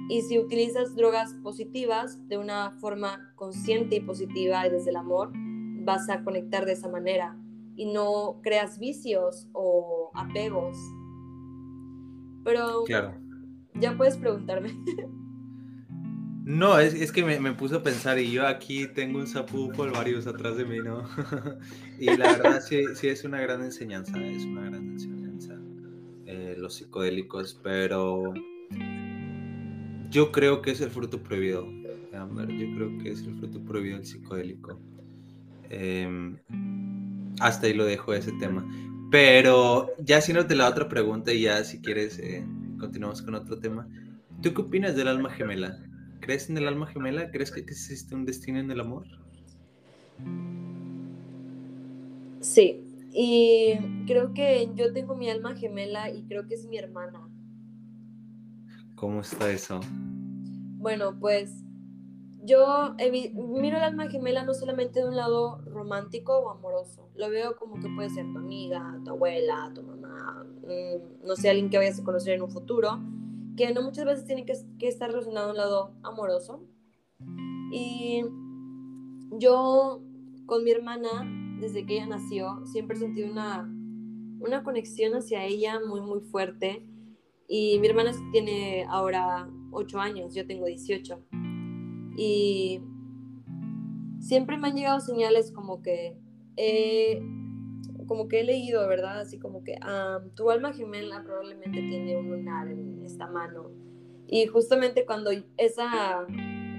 Y 0.09 0.23
si 0.23 0.39
utilizas 0.39 0.97
drogas 0.97 1.35
positivas 1.43 2.27
de 2.29 2.39
una 2.39 2.73
forma 2.81 3.33
consciente 3.37 3.97
y 3.97 4.01
positiva 4.01 4.67
y 4.67 4.71
desde 4.71 4.91
el 4.91 4.97
amor, 4.97 5.31
vas 5.85 6.09
a 6.09 6.25
conectar 6.25 6.65
de 6.65 6.73
esa 6.73 6.89
manera 6.89 7.37
y 7.77 7.87
no 7.93 8.41
creas 8.43 8.79
vicios 8.79 9.49
o 9.53 10.11
apegos. 10.15 10.77
Pero 12.45 12.85
claro. 12.85 13.15
ya 13.75 13.97
puedes 13.97 14.17
preguntarme. 14.17 14.73
No, 16.49 16.79
es, 16.79 16.95
es 16.95 17.13
que 17.13 17.23
me, 17.23 17.39
me 17.39 17.53
puse 17.53 17.77
a 17.77 17.83
pensar 17.83 18.19
y 18.19 18.31
yo 18.31 18.47
aquí 18.47 18.87
tengo 18.87 19.19
un 19.19 19.27
sapu 19.27 19.71
varios 19.93 20.27
atrás 20.27 20.57
de 20.57 20.65
mí, 20.65 20.79
¿no? 20.79 21.05
y 21.99 22.07
la 22.17 22.33
verdad 22.33 22.63
sí, 22.63 22.85
sí 22.95 23.09
es 23.09 23.23
una 23.25 23.39
gran 23.39 23.63
enseñanza, 23.63 24.19
es 24.19 24.47
una 24.47 24.63
gran 24.63 24.93
enseñanza 24.93 25.61
eh, 26.25 26.55
los 26.57 26.77
psicodélicos, 26.77 27.61
pero 27.63 28.33
yo 30.11 30.33
creo 30.33 30.63
que 30.63 30.71
es 30.71 30.81
el 30.81 30.91
fruto 30.91 31.23
prohibido, 31.23 31.67
Amber, 32.15 32.49
yo 32.49 32.75
creo 32.75 32.99
que 32.99 33.11
es 33.11 33.23
el 33.23 33.37
fruto 33.39 33.63
prohibido 33.65 33.97
del 33.97 34.07
psicodélico. 34.07 34.81
Em, 35.71 36.37
hasta 37.41 37.67
ahí 37.67 37.75
lo 37.75 37.85
dejo 37.85 38.15
ese 38.15 38.33
tema. 38.33 38.67
Pero 39.11 39.89
ya 39.99 40.21
te 40.21 40.55
la 40.55 40.69
otra 40.69 40.89
pregunta 40.89 41.33
y 41.33 41.43
ya 41.43 41.65
si 41.65 41.81
quieres 41.81 42.19
eh, 42.19 42.45
continuamos 42.79 43.23
con 43.23 43.35
otro 43.35 43.59
tema. 43.59 43.89
¿Tú 44.43 44.53
qué 44.55 44.63
opinas 44.63 44.97
del 44.97 45.09
alma 45.09 45.31
gemela? 45.31 45.79
¿Crees 46.21 46.51
en 46.51 46.59
el 46.59 46.69
alma 46.69 46.87
gemela? 46.87 47.31
¿Crees 47.31 47.51
que 47.51 47.61
existe 47.61 48.15
un 48.15 48.25
destino 48.25 48.59
en 48.59 48.71
el 48.71 48.81
amor? 48.81 49.07
Sí, 52.41 52.85
y 53.13 53.75
creo 54.07 54.33
que 54.35 54.71
yo 54.75 54.93
tengo 54.93 55.17
mi 55.17 55.31
alma 55.31 55.57
gemela 55.57 56.11
y 56.11 56.25
creo 56.25 56.47
que 56.47 56.55
es 56.55 56.67
mi 56.67 56.79
hermana. 56.79 57.28
¿Cómo 59.01 59.21
está 59.21 59.51
eso? 59.51 59.81
Bueno, 60.79 61.19
pues 61.21 61.53
yo 62.43 62.97
miro 62.97 63.77
el 63.77 63.83
alma 63.83 64.09
gemela 64.09 64.45
no 64.45 64.55
solamente 64.55 65.01
de 65.01 65.09
un 65.09 65.17
lado 65.17 65.61
romántico 65.67 66.39
o 66.39 66.51
amoroso, 66.51 67.09
lo 67.15 67.31
veo 67.31 67.57
como 67.57 67.79
que 67.81 67.89
puede 67.95 68.11
ser 68.11 68.25
tu 68.33 68.39
amiga, 68.39 68.99
tu 69.05 69.11
abuela, 69.11 69.71
tu 69.75 69.83
mamá, 69.83 70.45
mm, 70.63 71.27
no 71.27 71.37
sé, 71.37 71.51
alguien 71.51 71.71
que 71.71 71.79
vayas 71.79 72.01
a 72.01 72.05
conocer 72.05 72.35
en 72.35 72.43
un 72.43 72.51
futuro, 72.51 72.99
que 73.57 73.73
no 73.73 73.83
muchas 73.83 74.05
veces 74.05 74.25
tiene 74.25 74.45
que, 74.45 74.89
estar 74.89 75.11
relacionado 75.11 75.49
a 75.49 75.51
un 75.51 75.57
lado 75.57 75.95
amoroso. 76.03 76.65
Y 77.71 78.25
yo 79.33 80.03
con 80.47 80.65
mi 80.65 80.71
hermana, 80.71 81.09
desde 81.61 81.85
que 81.85 81.97
ella 81.97 82.07
nació, 82.07 82.65
siempre 82.67 82.97
sentí 82.97 83.23
una, 83.23 83.71
una 84.41 84.63
conexión 84.63 85.15
hacia 85.15 85.45
ella 85.45 85.79
muy, 85.87 86.01
muy 86.01 86.21
fuerte. 86.21 86.85
Y 87.49 87.79
mi 87.79 87.89
hermana 87.89 88.13
tiene 88.31 88.85
ahora 88.91 89.49
8 89.73 89.99
años, 89.99 90.35
yo 90.35 90.47
tengo 90.47 90.67
18. 90.67 91.19
Y 92.19 92.83
siempre 94.21 94.59
me 94.59 94.69
han 94.69 94.77
llegado 94.77 95.01
señales 95.01 95.51
como 95.51 95.81
que, 95.83 96.19
como 98.07 98.29
que 98.29 98.41
he 98.41 98.45
leído, 98.45 98.87
¿verdad? 98.87 99.21
Así 99.21 99.39
como 99.39 99.65
que 99.65 99.77
tu 100.35 100.51
alma 100.51 100.75
gemela 100.75 101.23
probablemente 101.25 101.81
tiene 101.81 102.19
un 102.19 102.29
lunar 102.31 102.69
en 102.69 103.03
esta 103.05 103.27
mano. 103.27 103.71
Y 104.27 104.47
justamente 104.47 105.07
cuando 105.07 105.31
esa 105.57 106.27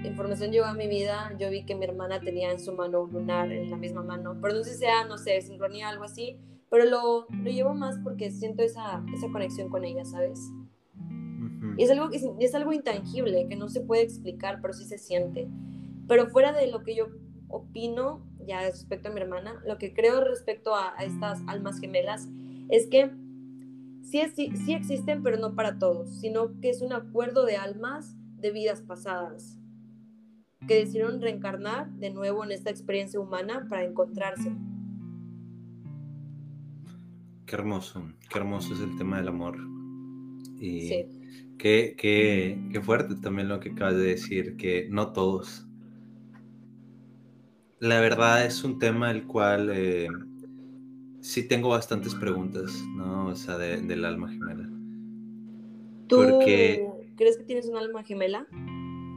información 0.04 0.52
llegó 0.52 0.66
a 0.66 0.74
mi 0.74 0.86
vida, 0.86 1.34
yo 1.36 1.50
vi 1.50 1.64
que 1.64 1.74
mi 1.74 1.84
hermana 1.84 2.20
tenía 2.20 2.52
en 2.52 2.60
su 2.60 2.72
mano 2.74 3.02
un 3.02 3.12
lunar 3.12 3.50
en 3.50 3.70
la 3.70 3.76
misma 3.76 4.04
mano. 4.04 4.38
Pero 4.40 4.54
no 4.54 4.62
sé 4.62 4.74
si 4.74 4.78
sea, 4.78 5.04
no 5.04 5.18
sé, 5.18 5.40
sincronía, 5.40 5.88
algo 5.88 6.04
así. 6.04 6.38
Pero 6.70 6.84
lo, 6.84 7.26
lo 7.28 7.50
llevo 7.50 7.74
más 7.74 7.98
porque 8.04 8.30
siento 8.30 8.62
esa, 8.62 9.04
esa 9.12 9.28
conexión 9.32 9.68
con 9.68 9.84
ella, 9.84 10.04
¿sabes? 10.04 10.38
Y 11.80 11.84
es 11.84 11.90
algo, 11.90 12.10
es, 12.12 12.26
es 12.38 12.54
algo 12.54 12.74
intangible, 12.74 13.46
que 13.48 13.56
no 13.56 13.70
se 13.70 13.80
puede 13.80 14.02
explicar, 14.02 14.58
pero 14.60 14.74
sí 14.74 14.84
se 14.84 14.98
siente. 14.98 15.48
Pero 16.06 16.26
fuera 16.26 16.52
de 16.52 16.70
lo 16.70 16.82
que 16.82 16.94
yo 16.94 17.06
opino, 17.48 18.22
ya 18.46 18.60
respecto 18.60 19.08
a 19.08 19.12
mi 19.12 19.18
hermana, 19.18 19.62
lo 19.66 19.78
que 19.78 19.94
creo 19.94 20.22
respecto 20.22 20.74
a, 20.74 20.92
a 20.98 21.04
estas 21.04 21.40
almas 21.46 21.80
gemelas 21.80 22.28
es 22.68 22.86
que 22.86 23.10
sí, 24.02 24.20
sí, 24.36 24.52
sí 24.58 24.74
existen, 24.74 25.22
pero 25.22 25.38
no 25.38 25.54
para 25.54 25.78
todos, 25.78 26.20
sino 26.20 26.60
que 26.60 26.68
es 26.68 26.82
un 26.82 26.92
acuerdo 26.92 27.46
de 27.46 27.56
almas 27.56 28.14
de 28.36 28.50
vidas 28.50 28.82
pasadas 28.82 29.58
que 30.68 30.74
decidieron 30.74 31.22
reencarnar 31.22 31.90
de 31.92 32.10
nuevo 32.10 32.44
en 32.44 32.52
esta 32.52 32.68
experiencia 32.68 33.18
humana 33.18 33.66
para 33.70 33.84
encontrarse. 33.84 34.52
Qué 37.46 37.56
hermoso, 37.56 38.02
qué 38.28 38.38
hermoso 38.38 38.74
es 38.74 38.80
el 38.80 38.98
tema 38.98 39.16
del 39.16 39.28
amor. 39.28 39.56
Y 40.58 40.88
sí. 40.88 41.19
Qué, 41.60 41.94
qué, 41.96 42.58
qué 42.72 42.80
fuerte 42.80 43.14
también 43.16 43.48
lo 43.48 43.60
que 43.60 43.70
acabas 43.70 43.96
de 43.96 44.04
decir, 44.04 44.56
que 44.56 44.88
no 44.90 45.12
todos. 45.12 45.66
La 47.78 48.00
verdad 48.00 48.44
es 48.46 48.64
un 48.64 48.78
tema 48.78 49.08
del 49.08 49.26
cual 49.26 49.70
eh, 49.72 50.08
sí 51.20 51.46
tengo 51.46 51.68
bastantes 51.68 52.14
preguntas, 52.14 52.72
¿no? 52.96 53.26
O 53.26 53.36
sea, 53.36 53.58
del 53.58 54.04
alma 54.04 54.30
gemela. 54.30 54.68
¿Tú 56.08 56.16
Porque... 56.16 56.86
crees 57.16 57.36
que 57.36 57.44
tienes 57.44 57.66
un 57.66 57.76
alma 57.76 58.02
gemela? 58.04 58.46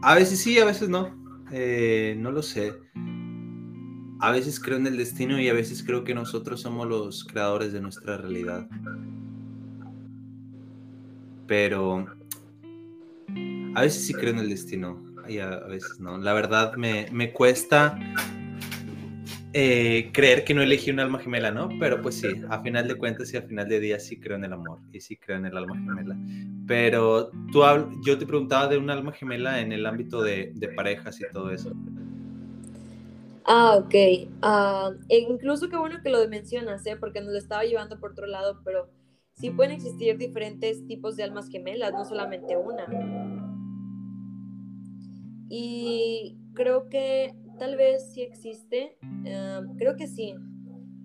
A 0.02 0.16
veces 0.16 0.40
sí, 0.40 0.60
a 0.60 0.66
veces 0.66 0.90
no. 0.90 1.16
Eh, 1.52 2.16
no 2.20 2.32
lo 2.32 2.42
sé. 2.42 2.74
A 4.20 4.32
veces 4.32 4.60
creo 4.60 4.78
en 4.78 4.88
el 4.88 4.98
destino 4.98 5.40
y 5.40 5.48
a 5.48 5.54
veces 5.54 5.84
creo 5.84 6.04
que 6.04 6.14
nosotros 6.14 6.62
somos 6.62 6.88
los 6.88 7.24
creadores 7.24 7.72
de 7.74 7.82
nuestra 7.82 8.18
realidad. 8.18 8.68
Pero 11.48 12.06
a 13.76 13.82
veces 13.82 14.06
sí 14.06 14.14
creo 14.14 14.32
en 14.32 14.40
el 14.40 14.50
destino 14.50 15.04
y 15.28 15.40
a, 15.40 15.60
veces 15.62 16.00
no. 16.00 16.18
La 16.18 16.34
verdad 16.34 16.76
me, 16.76 17.08
me 17.12 17.32
cuesta 17.32 17.98
eh, 19.56 20.10
creer 20.12 20.44
que 20.44 20.56
no 20.56 20.64
elegí 20.64 20.90
un 20.90 21.00
alma 21.00 21.20
gemela, 21.20 21.52
¿no? 21.52 21.70
Pero 21.80 22.02
pues 22.02 22.16
sí, 22.16 22.42
a 22.50 22.60
final 22.64 22.88
de 22.88 22.96
cuentas 22.96 23.32
y 23.34 23.38
a 23.38 23.44
final 23.44 23.70
de 23.70 23.80
día 23.80 24.00
sí 24.00 24.20
creo 24.20 24.36
en 24.36 24.46
el 24.46 24.54
amor 24.54 24.80
y 24.92 25.00
sí 25.00 25.16
creo 25.16 25.38
en 25.38 25.46
el 25.46 25.56
alma 25.56 25.76
gemela. 25.76 26.18
Pero 26.66 27.30
tú, 27.52 27.62
yo 28.04 28.18
te 28.18 28.26
preguntaba 28.26 28.68
de 28.68 28.80
un 28.80 28.90
alma 28.90 29.12
gemela 29.12 29.62
en 29.62 29.72
el 29.72 29.86
ámbito 29.86 30.24
de, 30.24 30.54
parejas 30.76 31.22
y 31.22 31.26
todo 31.32 31.52
eso. 31.52 31.72
Ah, 33.46 33.76
ok. 33.76 33.94
E 33.94 35.18
incluso 35.30 35.70
qué 35.70 35.78
bueno 35.78 36.00
que 36.02 36.10
lo 36.10 36.28
mencionas, 36.28 36.84
¿eh? 36.88 36.98
Porque 37.00 37.22
nos 37.22 37.34
lo 37.34 37.38
estaba 37.38 37.64
llevando 37.64 38.00
por 38.00 38.14
otro 38.14 38.26
lado, 38.26 38.60
pero 38.66 38.90
sí 39.34 39.50
pueden 39.52 39.74
existir 39.74 40.18
diferentes 40.18 40.86
tipos 40.88 41.16
de 41.16 41.24
almas 41.24 41.50
gemelas, 41.50 41.94
no 41.94 42.06
solamente 42.06 42.56
una. 42.58 42.86
Y 45.50 46.38
creo 46.54 46.90
que 46.90 47.36
tal 47.60 47.76
vez 47.78 48.12
sí 48.14 48.22
existe, 48.22 48.98
em, 49.26 49.76
creo 49.78 49.96
que 49.96 50.08
sí, 50.08 50.34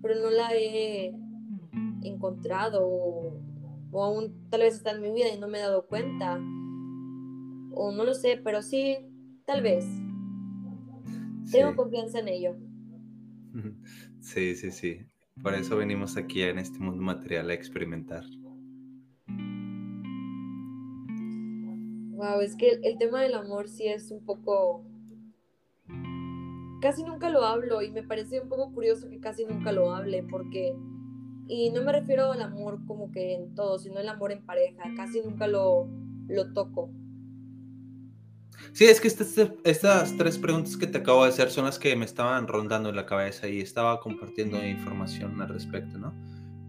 pero 0.01 0.15
no 0.15 0.29
la 0.29 0.49
he 0.55 1.13
encontrado 2.03 2.87
o, 2.87 3.39
aún 3.93 4.49
tal 4.49 4.61
vez 4.61 4.75
está 4.75 4.91
en 4.91 5.01
mi 5.01 5.11
vida 5.11 5.29
y 5.33 5.39
no 5.39 5.47
me 5.47 5.57
he 5.57 5.61
dado 5.61 5.85
cuenta, 5.87 6.35
o 7.71 7.91
no 7.91 8.03
lo 8.03 8.13
sé, 8.13 8.39
pero 8.43 8.61
sí, 8.61 8.97
tal 9.45 9.61
vez. 9.61 9.85
Tengo 11.51 11.75
confianza 11.75 12.19
en 12.19 12.27
ello. 12.27 12.55
Sí, 14.21 14.53
sí, 14.53 14.69
sí. 14.69 15.05
Por 15.41 15.53
eso 15.53 15.77
venimos 15.77 16.17
aquí 16.17 16.41
en 16.41 16.59
este 16.59 16.79
mundo 16.79 17.01
material 17.01 17.49
a 17.49 17.53
experimentar. 17.53 18.23
Wow, 22.17 22.41
es 22.41 22.55
que 22.57 22.79
el 22.83 22.97
tema 22.97 23.21
del 23.21 23.35
amor 23.35 23.69
sí 23.69 23.87
es 23.87 24.11
un 24.11 24.25
poco 24.25 24.83
casi 26.79 27.03
nunca 27.03 27.29
lo 27.29 27.43
hablo 27.43 27.81
y 27.81 27.91
me 27.91 28.03
parece 28.03 28.39
un 28.39 28.49
poco 28.49 28.71
curioso 28.73 29.09
que 29.09 29.19
casi 29.19 29.45
nunca 29.45 29.71
lo 29.71 29.93
hable 29.93 30.23
porque, 30.23 30.75
y 31.47 31.71
no 31.71 31.83
me 31.83 31.91
refiero 31.91 32.31
al 32.31 32.41
amor 32.41 32.79
como 32.85 33.11
que 33.11 33.33
en 33.33 33.53
todo, 33.55 33.79
sino 33.79 33.99
el 33.99 34.09
amor 34.09 34.31
en 34.31 34.45
pareja, 34.45 34.83
casi 34.95 35.21
nunca 35.21 35.47
lo, 35.47 35.87
lo 36.27 36.53
toco. 36.53 36.91
Sí, 38.71 38.85
es 38.85 39.01
que 39.01 39.07
estas, 39.07 39.35
estas 39.63 40.17
tres 40.17 40.37
preguntas 40.37 40.77
que 40.77 40.87
te 40.87 40.99
acabo 40.99 41.23
de 41.23 41.29
hacer 41.29 41.49
son 41.49 41.65
las 41.65 41.79
que 41.79 41.95
me 41.95 42.05
estaban 42.05 42.47
rondando 42.47 42.89
en 42.89 42.95
la 42.95 43.05
cabeza 43.05 43.47
y 43.47 43.59
estaba 43.59 43.99
compartiendo 43.99 44.63
información 44.65 45.41
al 45.41 45.49
respecto, 45.49 45.97
¿no? 45.97 46.13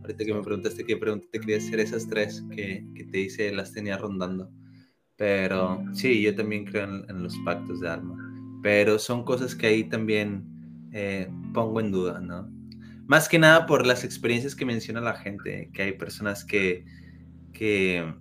Ahorita 0.00 0.24
que 0.24 0.34
me 0.34 0.42
preguntaste 0.42 0.84
qué 0.84 0.96
pregunta 0.96 1.26
te 1.30 1.40
quería 1.40 1.58
hacer, 1.58 1.80
esas 1.80 2.08
tres 2.08 2.42
que, 2.50 2.86
que 2.94 3.04
te 3.04 3.20
hice 3.20 3.52
las 3.52 3.72
tenía 3.72 3.98
rondando. 3.98 4.50
Pero 5.16 5.84
sí, 5.92 6.22
yo 6.22 6.34
también 6.34 6.64
creo 6.64 6.84
en 6.84 7.22
los 7.22 7.36
pactos 7.44 7.80
de 7.80 7.90
alma 7.90 8.30
pero 8.62 8.98
son 8.98 9.24
cosas 9.24 9.54
que 9.54 9.66
ahí 9.66 9.84
también 9.84 10.44
eh, 10.92 11.28
pongo 11.54 11.80
en 11.80 11.92
duda, 11.92 12.20
¿no? 12.20 12.50
Más 13.06 13.28
que 13.28 13.38
nada 13.38 13.66
por 13.66 13.86
las 13.86 14.04
experiencias 14.04 14.54
que 14.54 14.64
menciona 14.64 15.00
la 15.00 15.14
gente, 15.14 15.70
que 15.72 15.82
hay 15.82 15.92
personas 15.92 16.44
que, 16.44 16.84
que 17.52 18.14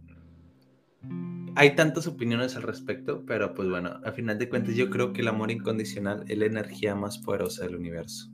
hay 1.59 1.75
tantas 1.75 2.07
opiniones 2.07 2.55
al 2.55 2.63
respecto, 2.63 3.25
pero 3.25 3.53
pues 3.53 3.69
bueno, 3.69 3.99
a 4.05 4.13
final 4.13 4.37
de 4.37 4.47
cuentas 4.47 4.75
yo 4.75 4.89
creo 4.89 5.11
que 5.11 5.19
el 5.19 5.27
amor 5.27 5.51
incondicional 5.51 6.23
es 6.29 6.37
la 6.37 6.45
energía 6.45 6.95
más 6.95 7.17
poderosa 7.17 7.65
del 7.65 7.75
universo. 7.75 8.31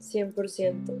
100%. 0.00 0.98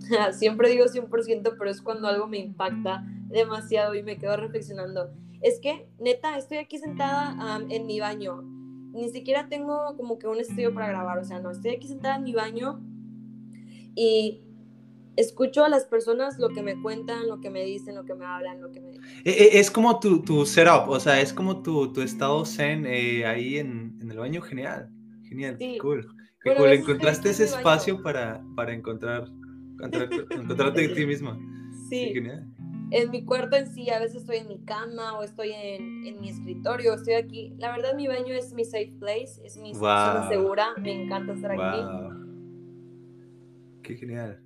Siempre 0.32 0.70
digo 0.70 0.86
100%, 0.86 1.54
pero 1.56 1.70
es 1.70 1.80
cuando 1.80 2.08
algo 2.08 2.26
me 2.26 2.38
impacta 2.38 3.06
demasiado 3.28 3.94
y 3.94 4.02
me 4.02 4.18
quedo 4.18 4.36
reflexionando. 4.36 5.12
Es 5.40 5.60
que, 5.60 5.88
neta, 6.00 6.36
estoy 6.36 6.58
aquí 6.58 6.78
sentada 6.78 7.64
en 7.68 7.86
mi 7.86 8.00
baño 8.00 8.42
ni 8.96 9.10
siquiera 9.10 9.48
tengo 9.48 9.94
como 9.96 10.18
que 10.18 10.26
un 10.26 10.40
estudio 10.40 10.72
para 10.72 10.88
grabar, 10.88 11.18
o 11.18 11.24
sea, 11.24 11.38
no, 11.38 11.50
estoy 11.50 11.72
aquí 11.72 11.86
sentada 11.86 12.16
en 12.16 12.24
mi 12.24 12.32
baño 12.32 12.80
y 13.94 14.42
escucho 15.16 15.64
a 15.64 15.68
las 15.68 15.84
personas 15.84 16.38
lo 16.38 16.50
que 16.50 16.62
me 16.62 16.80
cuentan, 16.80 17.28
lo 17.28 17.40
que 17.40 17.50
me 17.50 17.64
dicen, 17.64 17.94
lo 17.94 18.04
que 18.04 18.14
me 18.14 18.24
hablan, 18.24 18.60
lo 18.60 18.70
que 18.70 18.80
me... 18.80 18.92
E, 19.24 19.30
e, 19.30 19.58
es 19.58 19.70
como 19.70 19.98
tu, 20.00 20.22
tu 20.22 20.46
setup, 20.46 20.88
o 20.88 21.00
sea, 21.00 21.20
es 21.20 21.32
como 21.32 21.62
tu, 21.62 21.92
tu 21.92 22.02
estado 22.02 22.44
zen 22.44 22.86
eh, 22.86 23.26
ahí 23.26 23.58
en, 23.58 23.98
en, 24.00 24.10
el 24.10 24.18
baño, 24.18 24.40
genial, 24.42 24.90
genial, 25.28 25.58
cool. 25.80 26.06
Qué 26.42 26.54
cool, 26.54 26.72
encontraste 26.72 27.30
ese 27.30 27.44
espacio 27.44 28.02
para, 28.02 28.42
para 28.54 28.72
encontrar, 28.72 29.28
encontrar, 29.72 30.08
encontrarte 30.30 30.84
en 30.84 30.94
ti 30.94 31.06
misma. 31.06 31.38
Sí. 31.88 32.06
sí 32.06 32.14
genial 32.14 32.46
en 32.90 33.10
mi 33.10 33.24
cuarto 33.24 33.56
en 33.56 33.66
sí, 33.66 33.90
a 33.90 33.98
veces 33.98 34.22
estoy 34.22 34.36
en 34.38 34.48
mi 34.48 34.58
cama 34.64 35.18
o 35.18 35.22
estoy 35.22 35.52
en, 35.52 36.06
en, 36.06 36.20
mi 36.20 36.28
escritorio, 36.28 36.94
estoy 36.94 37.14
aquí. 37.14 37.54
La 37.58 37.72
verdad, 37.72 37.94
mi 37.94 38.06
baño 38.06 38.34
es 38.34 38.52
mi 38.54 38.64
safe 38.64 38.94
place, 38.98 39.44
es 39.44 39.56
mi 39.56 39.74
zona 39.74 40.28
segura, 40.28 40.68
me 40.80 41.02
encanta 41.02 41.32
estar 41.32 41.52
aquí. 41.52 41.80
Qué 43.82 43.96
genial. 43.96 44.40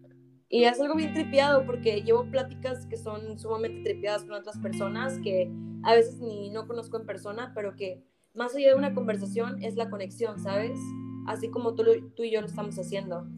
Y 0.51 0.65
es 0.65 0.81
algo 0.81 0.97
bien 0.97 1.15
tripiado 1.15 1.65
porque 1.65 2.03
llevo 2.03 2.29
pláticas 2.29 2.85
que 2.87 2.97
son 2.97 3.39
sumamente 3.39 3.83
tripiadas 3.93 4.25
con 4.25 4.35
otras 4.35 4.59
personas 4.59 5.19
que 5.21 5.51
a 5.85 5.95
veces 5.95 6.21
ni 6.21 6.51
no 6.51 6.67
conozco 6.67 6.99
en 6.99 7.07
persona, 7.07 7.53
pero 7.55 7.77
que 7.77 8.05
más 8.35 8.55
allá 8.55 8.71
de 8.71 8.75
una 8.75 8.93
conversación 8.93 9.63
es 9.63 9.77
la 9.77 9.89
conexión, 9.91 10.41
¿sabes? 10.41 10.79
Así 11.27 11.51
como 11.51 11.75
tú, 11.77 11.85
tú 12.17 12.25
y 12.25 12.33
yo 12.33 12.41
lo 12.41 12.49
estamos 12.49 12.77
haciendo. 12.79 13.29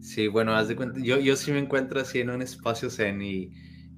Sí, 0.00 0.28
bueno, 0.28 0.54
haz 0.54 0.68
de 0.68 0.76
cuenta, 0.76 1.00
yo, 1.02 1.18
yo 1.18 1.36
sí 1.36 1.50
me 1.52 1.58
encuentro 1.58 2.00
así 2.00 2.20
en 2.20 2.30
un 2.30 2.40
espacio 2.40 2.90
zen 2.90 3.20
y, 3.20 3.52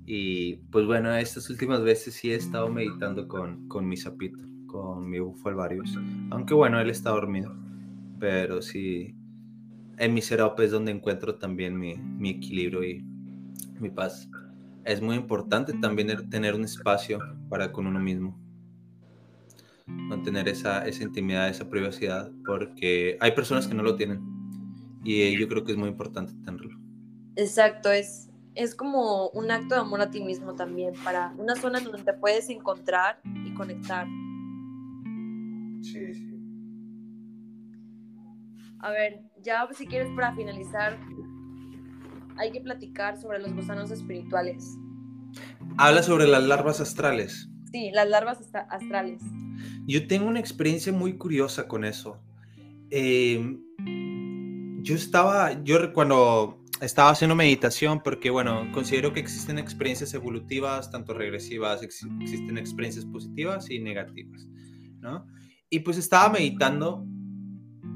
Y 0.07 0.57
pues 0.73 0.87
bueno, 0.87 1.15
estas 1.15 1.51
últimas 1.51 1.83
veces 1.85 2.15
sí 2.15 2.33
he 2.33 2.35
estado 2.35 2.69
meditando 2.71 3.29
con, 3.29 3.69
con 3.69 3.87
mi 3.89 3.97
sapito, 3.97 4.41
con 4.67 5.09
mi 5.09 5.21
bufo 5.21 5.49
alvarius. 5.51 6.03
Aunque 6.31 6.55
bueno, 6.55 6.81
él 6.81 6.91
está 6.91 7.11
dormido. 7.11 7.57
Pero 8.19 8.63
sí, 8.63 9.15
en 10.01 10.15
mi 10.15 10.23
serope 10.23 10.65
es 10.65 10.71
donde 10.71 10.91
encuentro 10.91 11.37
también 11.37 11.79
mi, 11.79 11.95
mi 11.95 12.31
equilibrio 12.31 12.83
y 12.83 13.05
mi 13.79 13.91
paz. 13.91 14.29
Es 14.85 15.01
muy 15.03 15.15
importante 15.15 15.75
también 15.75 16.29
tener 16.31 16.55
un 16.55 16.65
espacio 16.65 17.19
para 17.51 17.71
con 17.71 17.87
uno 17.87 18.01
mismo. 18.01 18.37
Mantener 19.87 20.49
esa, 20.49 20.87
esa 20.87 21.03
intimidad, 21.03 21.49
esa 21.49 21.69
privacidad, 21.69 22.33
porque 22.47 23.19
hay 23.21 23.33
personas 23.33 23.69
que 23.69 23.75
no 23.75 23.83
lo 23.83 23.97
tienen. 23.97 24.21
Y 25.05 25.39
yo 25.39 25.47
creo 25.49 25.65
que 25.65 25.73
es 25.73 25.79
muy 25.79 25.91
importante 25.91 26.33
tenerlo. 26.45 26.79
Exacto, 27.37 27.91
es 27.93 28.31
es 28.55 28.75
como 28.75 29.29
un 29.31 29.51
acto 29.51 29.75
de 29.75 29.81
amor 29.81 30.01
a 30.01 30.11
ti 30.11 30.23
mismo 30.23 30.55
también, 30.55 30.95
para 31.05 31.33
una 31.39 31.55
zona 31.57 31.81
donde 31.81 32.03
te 32.03 32.13
puedes 32.15 32.49
encontrar 32.51 33.21
y 33.25 33.55
conectar. 33.55 34.07
Sí, 35.83 36.15
sí. 36.15 36.30
A 38.83 38.91
ver, 38.91 39.21
ya 39.43 39.69
si 39.73 39.87
quieres 39.87 40.09
para 40.17 40.35
finalizar, 40.35 40.99
hay 42.37 42.51
que 42.51 42.61
platicar 42.61 43.21
sobre 43.21 43.39
los 43.39 43.55
gusanos 43.55 43.91
espirituales. 43.91 44.65
Habla 45.77 46.03
sobre 46.03 46.27
las 46.27 46.43
larvas 46.43 46.81
astrales. 46.81 47.49
Sí, 47.71 47.91
las 47.93 48.09
larvas 48.09 48.39
astrales. 48.69 49.23
Yo 49.87 50.07
tengo 50.07 50.27
una 50.27 50.41
experiencia 50.41 50.93
muy 50.93 51.17
curiosa 51.19 51.69
con 51.69 51.85
eso. 51.85 52.23
Em, 52.91 53.63
yo 54.83 54.95
estaba, 54.95 55.63
yo 55.63 55.93
cuando 55.93 56.65
estaba 56.81 57.11
haciendo 57.11 57.37
meditación 57.37 58.03
porque, 58.03 58.31
bueno, 58.31 58.71
considero 58.73 59.13
que 59.13 59.21
existen 59.21 59.59
experiencias 59.59 60.15
evolutivas, 60.15 60.91
tanto 60.91 61.13
regresivas, 61.13 61.83
existen 61.83 62.57
experiencias 62.57 63.05
positivas 63.05 63.71
y 63.71 63.79
negativas, 63.79 64.49
¿no? 65.01 65.27
Y 65.69 65.81
pues 65.81 65.99
estaba 65.99 66.31
meditando 66.31 67.05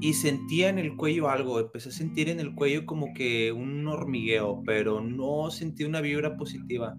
y 0.01 0.13
sentía 0.13 0.69
en 0.69 0.79
el 0.79 0.95
cuello 0.95 1.29
algo, 1.29 1.59
empecé 1.59 1.89
a 1.89 1.91
sentir 1.91 2.29
en 2.29 2.39
el 2.39 2.53
cuello 2.53 2.85
como 2.85 3.13
que 3.13 3.51
un 3.51 3.87
hormigueo, 3.87 4.61
pero 4.65 5.01
no 5.01 5.49
sentí 5.51 5.83
una 5.83 6.01
vibra 6.01 6.37
positiva 6.37 6.97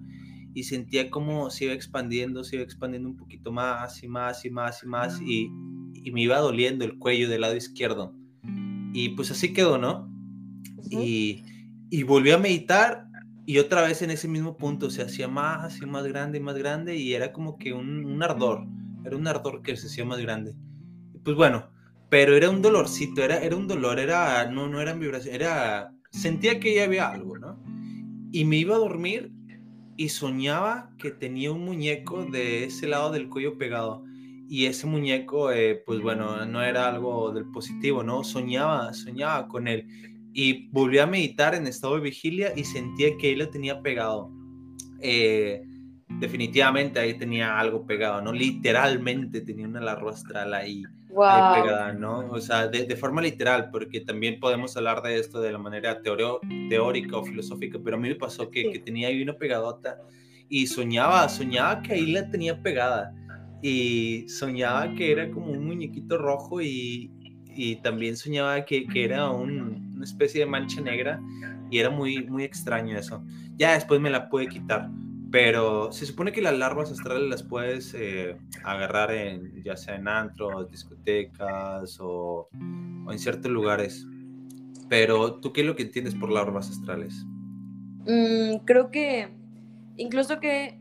y 0.55 0.64
sentía 0.64 1.10
como 1.10 1.51
se 1.51 1.66
iba 1.66 1.74
expandiendo, 1.74 2.43
se 2.43 2.56
iba 2.56 2.64
expandiendo 2.64 3.09
un 3.09 3.16
poquito 3.16 3.52
más 3.52 4.02
y 4.02 4.09
más 4.09 4.44
y 4.44 4.51
más 4.51 4.82
y 4.82 4.86
más 4.86 5.20
y, 5.20 5.51
y 5.94 6.10
me 6.12 6.23
iba 6.23 6.39
doliendo 6.39 6.85
el 6.85 6.98
cuello 6.98 7.28
del 7.28 7.43
lado 7.43 7.56
izquierdo. 7.56 8.14
Y 8.93 9.10
pues 9.10 9.31
así 9.31 9.52
quedó, 9.52 9.77
¿no? 9.77 10.10
Y 10.90 11.43
y 11.90 12.02
volví 12.02 12.31
a 12.31 12.39
meditar 12.39 13.06
y 13.44 13.59
otra 13.59 13.82
vez 13.82 14.02
en 14.02 14.10
ese 14.10 14.27
mismo 14.28 14.56
punto 14.56 14.90
se 14.90 15.02
hacía 15.02 15.28
más 15.28 15.81
y 15.81 15.86
más 15.86 16.05
grande 16.05 16.39
y 16.39 16.40
más 16.40 16.56
grande 16.56 16.97
y 16.97 17.14
era 17.14 17.32
como 17.32 17.59
que 17.59 17.73
un, 17.73 18.20
ardor, 18.23 18.66
era 19.05 19.16
un 19.16 19.27
ardor 19.28 19.62
que 19.62 19.77
se 19.77 19.86
hacía 19.86 20.05
más 20.05 20.18
grande. 20.18 20.56
pues 21.23 21.36
bueno, 21.36 21.70
pero 22.09 22.37
era 22.37 22.51
un 22.51 22.62
dolorcito, 22.62 23.23
era, 23.23 23.39
era 23.39 23.57
un 23.57 23.66
dolor, 23.66 23.99
era, 23.99 24.51
no, 24.51 24.69
no 24.69 24.81
era 24.81 24.95
vibración, 24.95 25.35
era, 25.35 25.93
sentía 26.11 26.61
que 26.61 26.74
ya 26.74 26.85
había 26.85 27.09
algo, 27.09 27.39
¿no? 27.39 27.61
Y 28.33 28.45
me 28.45 28.57
iba 28.57 28.77
a 28.77 28.78
dormir 28.78 29.33
y 29.97 30.09
soñaba 30.09 30.91
que 30.99 31.11
tenía 31.11 31.53
un 31.53 31.65
muñeco 31.65 32.24
de 32.24 32.65
ese 32.65 32.87
lado 32.87 33.11
del 33.11 33.28
cuello 33.28 33.59
pegado. 33.59 34.05
Y 34.49 34.66
ese 34.66 34.87
muñeco, 34.87 35.51
eh, 35.51 35.83
pues 35.85 36.01
bueno, 36.01 36.47
no 36.47 36.62
era 36.62 36.89
algo 36.89 37.33
del 37.33 37.47
positivo, 37.51 38.05
¿no? 38.05 38.23
Soñaba, 38.23 38.93
soñaba 38.93 39.49
con 39.49 39.66
él 39.66 39.87
y 40.33 40.69
volví 40.69 40.99
a 40.99 41.07
meditar 41.07 41.55
en 41.55 41.66
estado 41.66 41.95
de 41.97 42.03
vigilia 42.03 42.53
y 42.55 42.62
sentía 42.65 43.16
que 43.16 43.33
él 43.33 43.39
lo 43.39 43.49
tenía 43.49 43.81
pegado. 43.81 44.31
Eh, 45.01 45.62
definitivamente 46.20 47.01
ahí 47.01 47.16
tenía 47.19 47.59
algo 47.59 47.87
pegado, 47.87 48.20
¿no? 48.20 48.33
Literalmente 48.33 49.41
tenía 49.41 49.66
una 49.66 49.81
larva 49.81 50.12
astral 50.12 50.53
ahí, 50.53 50.85
pegada, 51.17 51.93
¿no? 51.93 52.29
O 52.31 52.41
sea, 52.41 52.69
de, 52.69 52.97
forma 52.97 53.23
literal, 53.23 53.71
porque 53.71 54.01
también 54.01 54.39
podemos 54.39 54.77
hablar 54.77 55.03
de 55.03 55.19
esto 55.19 55.41
de 55.41 55.53
la 55.53 55.59
manera 55.59 56.01
teórica 56.03 57.17
o 57.17 57.25
filosófica, 57.25 57.79
pero 57.83 57.97
a 57.97 58.01
mí 58.01 58.09
me 58.09 58.15
pasó 58.15 58.51
que, 58.51 58.71
que 58.71 58.79
tenía 58.79 59.09
ahí 59.09 59.23
una 59.23 59.35
pegadota 59.35 59.99
y 60.49 60.67
soñaba, 60.67 61.29
soñaba 61.29 61.83
que 61.83 61.95
ahí 61.95 62.13
la 62.13 62.31
tenía 62.31 62.63
pegada 62.63 63.13
y 63.63 64.29
soñaba 64.29 64.95
que 64.95 65.13
era 65.13 65.31
como 65.31 65.51
un 65.53 65.67
muñequito 65.67 66.19
rojo 66.19 66.61
y, 66.61 67.11
y 67.55 67.77
también 67.77 68.17
soñaba 68.17 68.65
que, 68.65 68.87
que 68.87 69.05
era 69.05 69.31
un, 69.31 69.93
una 69.95 70.05
especie 70.05 70.41
de 70.41 70.47
mancha 70.47 70.81
negra 70.81 71.21
y 71.71 71.79
era 71.79 71.91
muy, 71.91 72.25
muy 72.29 72.45
extraño 72.45 72.97
eso. 72.97 73.25
Ya 73.57 73.73
después 73.73 74.01
me 74.01 74.11
la 74.11 74.29
pude 74.29 74.47
quitar, 74.47 74.89
pero 75.31 75.93
se 75.93 76.07
supone 76.07 76.32
que 76.32 76.43
las 76.43 76.57
larvas 76.57 76.90
astrales 76.90 77.28
las 77.28 77.43
puedes 77.43 77.94
eh, 77.94 78.36
agarrar 78.65 79.12
en, 79.12 79.62
ya 79.62 79.77
sea 79.77 79.97
en 79.97 80.09
antros, 80.09 80.70
discotecas 80.70 81.98
o, 82.01 82.48
o, 83.07 83.12
en 83.12 83.19
ciertos 83.19 83.51
lugares. 83.51 84.07
Pero 84.89 85.40
tú 85.40 85.53
qué 85.53 85.62
es 85.62 85.66
lo 85.66 85.74
que 85.74 85.82
entiendes 85.82 86.15
por 86.15 86.31
larvas 86.31 86.70
astrales? 86.70 87.27
Mm, 88.07 88.65
creo 88.65 88.90
que 88.90 89.28
incluso 89.97 90.39
que 90.39 90.81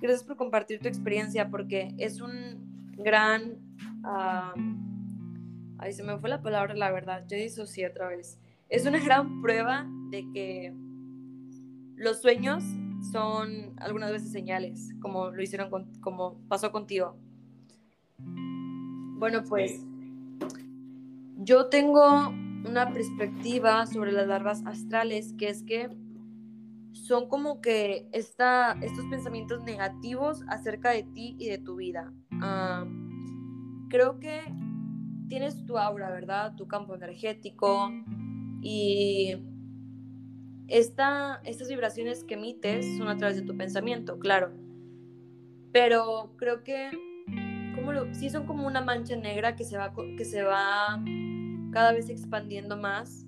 gracias 0.00 0.24
por 0.24 0.36
compartir 0.36 0.78
tu 0.80 0.88
experiencia 0.88 1.50
porque 1.50 1.94
es 1.98 2.20
un 2.20 2.92
gran 2.96 3.56
ah, 4.04 4.54
Ay, 5.82 5.94
se 5.94 6.02
me 6.02 6.18
fue 6.18 6.28
la 6.28 6.42
palabra, 6.42 6.74
la 6.74 6.90
verdad. 6.90 7.24
Yo 7.26 7.38
disocié 7.38 7.86
otra 7.86 8.08
vez. 8.08 8.38
Es 8.68 8.84
una 8.84 8.98
gran 9.04 9.40
prueba 9.40 9.86
de 10.10 10.30
que 10.32 10.74
los 11.96 12.20
sueños 12.20 12.62
son 13.00 13.74
algunas 13.78 14.12
veces 14.12 14.30
señales, 14.32 14.94
como 15.00 15.30
lo 15.30 15.42
hicieron, 15.42 15.70
como 16.00 16.38
pasó 16.48 16.70
contigo. 16.72 17.16
Bueno, 19.18 19.42
pues 19.48 19.84
yo 21.36 21.66
tengo 21.66 22.28
una 22.68 22.90
perspectiva 22.92 23.86
sobre 23.86 24.12
las 24.12 24.26
larvas 24.26 24.62
astrales, 24.66 25.34
que 25.38 25.48
es 25.48 25.62
que 25.62 25.90
son 26.92 27.28
como 27.28 27.60
que 27.60 28.08
esta, 28.12 28.72
estos 28.82 29.04
pensamientos 29.06 29.62
negativos 29.64 30.42
acerca 30.48 30.90
de 30.90 31.02
ti 31.02 31.36
y 31.38 31.48
de 31.48 31.58
tu 31.58 31.76
vida. 31.76 32.12
Ah, 32.40 32.86
creo 33.88 34.20
que 34.20 34.40
tienes 35.28 35.64
tu 35.66 35.78
aura, 35.78 36.10
¿verdad? 36.10 36.54
Tu 36.56 36.66
campo 36.66 36.94
energético 36.94 37.90
y 38.60 39.36
esta, 40.70 41.40
estas 41.44 41.68
vibraciones 41.68 42.24
que 42.24 42.34
emites 42.34 42.96
son 42.96 43.08
a 43.08 43.16
través 43.16 43.36
de 43.36 43.42
tu 43.42 43.56
pensamiento, 43.56 44.18
claro. 44.18 44.52
Pero 45.72 46.32
creo 46.36 46.62
que 46.62 46.90
como 47.74 47.92
lo, 47.92 48.12
sí 48.14 48.30
son 48.30 48.46
como 48.46 48.66
una 48.66 48.80
mancha 48.80 49.16
negra 49.16 49.56
que 49.56 49.64
se, 49.64 49.76
va, 49.76 49.92
que 50.16 50.24
se 50.24 50.42
va 50.42 51.02
cada 51.72 51.92
vez 51.92 52.08
expandiendo 52.08 52.76
más 52.76 53.26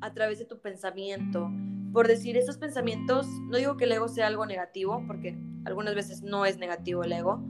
a 0.00 0.12
través 0.12 0.38
de 0.38 0.46
tu 0.46 0.60
pensamiento. 0.60 1.50
Por 1.92 2.08
decir, 2.08 2.36
esos 2.36 2.56
pensamientos, 2.56 3.26
no 3.48 3.58
digo 3.58 3.76
que 3.76 3.84
el 3.84 3.92
ego 3.92 4.08
sea 4.08 4.26
algo 4.26 4.46
negativo, 4.46 5.04
porque 5.06 5.36
algunas 5.64 5.94
veces 5.94 6.22
no 6.22 6.46
es 6.46 6.58
negativo 6.58 7.04
el 7.04 7.12
ego, 7.12 7.42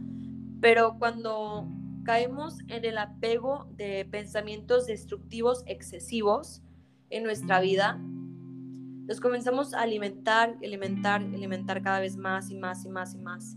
pero 0.61 0.97
cuando 0.99 1.69
caemos 2.05 2.59
en 2.69 2.85
el 2.85 2.99
apego 2.99 3.69
de 3.77 4.07
pensamientos 4.11 4.87
destructivos 4.87 5.63
excesivos 5.67 6.63
en 7.11 7.23
nuestra 7.23 7.61
vida, 7.61 8.01
nos 9.11 9.21
comenzamos 9.21 9.75
a 9.75 9.81
alimentar, 9.81 10.57
alimentar, 10.63 11.21
alimentar 11.21 11.83
cada 11.83 11.99
vez 11.99 12.17
más 12.17 12.49
y 12.49 12.55
más 12.55 12.85
y 12.85 12.89
más 12.89 13.13
y 13.13 13.19
más. 13.19 13.57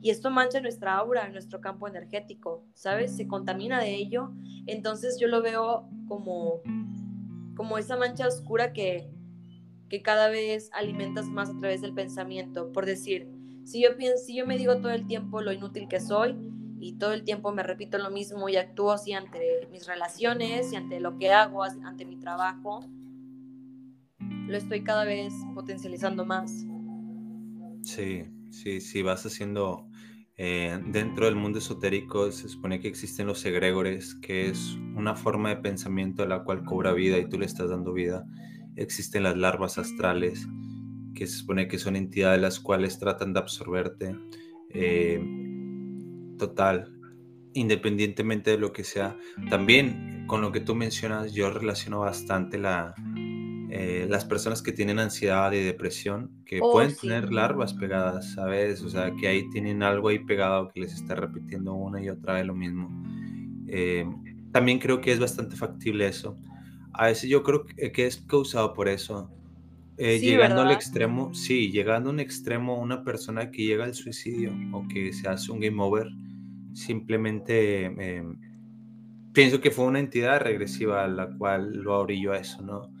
Y 0.00 0.10
esto 0.10 0.30
mancha 0.30 0.60
nuestra 0.60 0.94
aura, 0.94 1.28
nuestro 1.28 1.60
campo 1.60 1.88
energético, 1.88 2.64
¿sabes? 2.74 3.16
Se 3.16 3.26
contamina 3.26 3.80
de 3.80 3.96
ello. 3.96 4.30
Entonces 4.68 5.18
yo 5.18 5.26
lo 5.26 5.42
veo 5.42 5.88
como, 6.06 6.60
como 7.56 7.78
esa 7.78 7.96
mancha 7.96 8.28
oscura 8.28 8.72
que, 8.72 9.10
que 9.88 10.02
cada 10.02 10.28
vez 10.28 10.70
alimentas 10.72 11.26
más 11.26 11.50
a 11.50 11.58
través 11.58 11.80
del 11.80 11.94
pensamiento. 11.94 12.70
Por 12.70 12.86
decir, 12.86 13.28
si 13.64 13.82
yo, 13.82 13.96
pienso, 13.96 14.22
si 14.24 14.36
yo 14.36 14.46
me 14.46 14.56
digo 14.56 14.76
todo 14.76 14.92
el 14.92 15.08
tiempo 15.08 15.40
lo 15.40 15.50
inútil 15.50 15.88
que 15.88 15.98
soy, 15.98 16.36
y 16.78 16.92
todo 16.92 17.12
el 17.12 17.24
tiempo 17.24 17.50
me 17.50 17.64
repito 17.64 17.98
lo 17.98 18.10
mismo 18.10 18.48
y 18.48 18.56
actúo 18.56 18.92
así 18.92 19.14
ante 19.14 19.68
mis 19.72 19.88
relaciones 19.88 20.72
y 20.72 20.76
ante 20.76 21.00
lo 21.00 21.18
que 21.18 21.32
hago, 21.32 21.64
ante 21.64 22.04
mi 22.04 22.16
trabajo, 22.16 22.84
lo 24.46 24.56
estoy 24.56 24.82
cada 24.82 25.04
vez 25.04 25.32
potencializando 25.54 26.24
más. 26.24 26.66
Sí, 27.82 28.24
sí, 28.50 28.80
sí, 28.80 29.02
vas 29.02 29.24
haciendo... 29.26 29.88
Eh, 30.38 30.80
dentro 30.86 31.26
del 31.26 31.36
mundo 31.36 31.58
esotérico 31.58 32.32
se 32.32 32.48
supone 32.48 32.80
que 32.80 32.88
existen 32.88 33.26
los 33.26 33.44
egregores, 33.44 34.14
que 34.14 34.48
es 34.48 34.76
una 34.96 35.14
forma 35.14 35.50
de 35.50 35.56
pensamiento 35.56 36.22
a 36.22 36.26
la 36.26 36.42
cual 36.42 36.64
cobra 36.64 36.92
vida 36.92 37.18
y 37.18 37.28
tú 37.28 37.38
le 37.38 37.46
estás 37.46 37.68
dando 37.68 37.92
vida. 37.92 38.24
Existen 38.74 39.24
las 39.24 39.36
larvas 39.36 39.78
astrales, 39.78 40.48
que 41.14 41.26
se 41.26 41.38
supone 41.38 41.68
que 41.68 41.78
son 41.78 41.96
entidades 41.96 42.40
las 42.40 42.60
cuales 42.60 42.98
tratan 42.98 43.34
de 43.34 43.40
absorberte. 43.40 44.16
Eh, 44.70 45.22
total, 46.38 46.98
independientemente 47.52 48.52
de 48.52 48.58
lo 48.58 48.72
que 48.72 48.84
sea. 48.84 49.16
También 49.50 50.24
con 50.26 50.40
lo 50.40 50.50
que 50.50 50.60
tú 50.60 50.74
mencionas, 50.74 51.34
yo 51.34 51.50
relaciono 51.50 52.00
bastante 52.00 52.58
la, 52.58 52.94
eh, 53.74 54.06
las 54.10 54.24
personas 54.26 54.62
que 54.62 54.72
tienen 54.72 54.98
ansiedad 54.98 55.50
y 55.52 55.62
depresión, 55.62 56.30
que 56.44 56.60
Oh, 56.60 56.72
pueden 56.72 56.90
sí. 56.90 57.08
tener 57.08 57.32
larvas 57.32 57.74
pegadas, 57.74 58.32
¿sabes? 58.34 58.82
O 58.82 58.90
sea, 58.90 59.16
que 59.16 59.28
ahí 59.28 59.48
tienen 59.50 59.82
algo 59.82 60.08
ahí 60.10 60.20
pegado 60.20 60.68
que 60.68 60.80
les 60.80 60.92
está 60.94 61.14
repitiendo 61.14 61.74
una 61.74 62.02
y 62.02 62.08
otra 62.10 62.34
vez 62.34 62.46
lo 62.46 62.54
mismo. 62.54 62.94
Eh, 63.66 64.06
también 64.52 64.78
creo 64.78 65.00
que 65.00 65.12
es 65.12 65.20
bastante 65.20 65.56
factible 65.56 66.06
eso. 66.08 66.38
A 66.92 67.06
veces 67.06 67.30
yo 67.30 67.42
creo 67.42 67.64
que 67.66 68.06
es 68.06 68.18
causado 68.26 68.74
por 68.74 68.88
eso. 68.88 69.32
Eh, 69.96 70.20
Sí, 70.20 70.26
llegando 70.26 70.62
al 70.62 70.70
¿verdad? 70.70 70.72
extremo, 70.72 71.34
sí, 71.34 71.70
llegando 71.70 72.10
a 72.10 72.12
un 72.14 72.20
extremo, 72.20 72.80
una 72.80 73.04
persona 73.04 73.50
que 73.50 73.64
llega 73.64 73.84
al 73.84 73.94
suicidio 73.94 74.60
o 74.72 74.86
que 74.88 75.12
se 75.12 75.28
hace 75.28 75.52
un 75.52 75.60
game 75.60 75.82
over, 75.82 76.08
simplemente 76.74 77.86
eh, 77.86 78.24
pienso 79.32 79.60
que 79.60 79.70
fue 79.70 79.86
una 79.86 80.00
entidad 80.00 80.40
regresiva 80.40 81.04
a 81.04 81.08
la 81.08 81.28
cual 81.36 81.72
lo 81.82 81.98
orilló 82.00 82.32
a 82.32 82.38
eso, 82.38 82.62
¿no? 82.62 82.92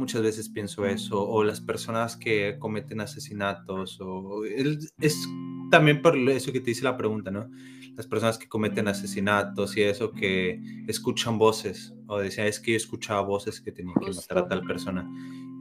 Muchas 0.00 0.22
veces 0.22 0.48
pienso 0.48 0.86
eso, 0.86 1.28
o 1.28 1.44
las 1.44 1.60
personas 1.60 2.16
que 2.16 2.56
cometen 2.58 3.02
asesinatos, 3.02 4.00
o 4.00 4.44
es 4.46 5.28
también 5.70 6.00
por 6.00 6.16
eso 6.16 6.52
que 6.52 6.60
te 6.60 6.70
hice 6.70 6.84
la 6.84 6.96
pregunta, 6.96 7.30
¿no? 7.30 7.50
Las 7.96 8.06
personas 8.06 8.38
que 8.38 8.48
cometen 8.48 8.88
asesinatos 8.88 9.76
y 9.76 9.82
eso, 9.82 10.10
que 10.10 10.58
escuchan 10.88 11.36
voces, 11.36 11.94
o 12.06 12.18
decían, 12.18 12.46
es 12.46 12.58
que 12.60 12.70
yo 12.70 12.76
escuchaba 12.78 13.20
voces 13.20 13.60
que 13.60 13.72
tenía 13.72 13.92
que 14.00 14.10
matar 14.10 14.38
a 14.38 14.48
tal 14.48 14.62
persona. 14.62 15.06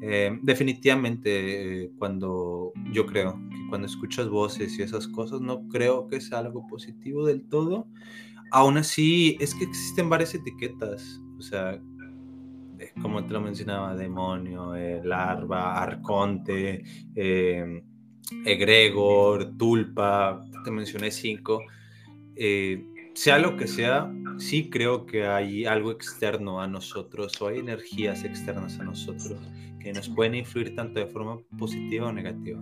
Eh, 0.01 0.39
definitivamente, 0.41 1.83
eh, 1.83 1.91
cuando 1.97 2.71
yo 2.93 3.05
creo 3.05 3.33
que 3.49 3.67
cuando 3.67 3.87
escuchas 3.87 4.29
voces 4.29 4.79
y 4.79 4.83
esas 4.83 5.05
cosas, 5.09 5.41
no 5.41 5.67
creo 5.67 6.07
que 6.07 6.21
sea 6.21 6.39
algo 6.39 6.65
positivo 6.65 7.25
del 7.25 7.41
todo. 7.49 7.89
Aún 8.51 8.77
así, 8.77 9.35
es 9.41 9.53
que 9.53 9.65
existen 9.65 10.09
varias 10.09 10.33
etiquetas, 10.33 11.21
o 11.37 11.41
sea, 11.41 11.81
como 13.01 13.25
te 13.25 13.33
lo 13.33 13.41
mencionaba, 13.41 13.95
demonio, 13.95 14.75
eh, 14.75 15.01
larva, 15.03 15.81
arconte, 15.81 16.83
eh, 17.15 17.83
egregor, 18.45 19.57
tulpa, 19.57 20.45
te 20.63 20.71
mencioné 20.71 21.11
cinco. 21.11 21.61
Eh, 22.35 22.85
sea 23.13 23.37
lo 23.37 23.57
que 23.57 23.67
sea, 23.67 24.11
sí 24.37 24.69
creo 24.69 25.05
que 25.05 25.25
hay 25.27 25.65
algo 25.65 25.91
externo 25.91 26.61
a 26.61 26.67
nosotros 26.67 27.41
o 27.41 27.47
hay 27.47 27.59
energías 27.59 28.23
externas 28.23 28.79
a 28.79 28.83
nosotros 28.83 29.37
que 29.79 29.91
nos 29.93 30.09
pueden 30.09 30.35
influir 30.35 30.75
tanto 30.75 30.99
de 30.99 31.07
forma 31.07 31.39
positiva 31.57 32.07
o 32.07 32.13
negativa. 32.13 32.61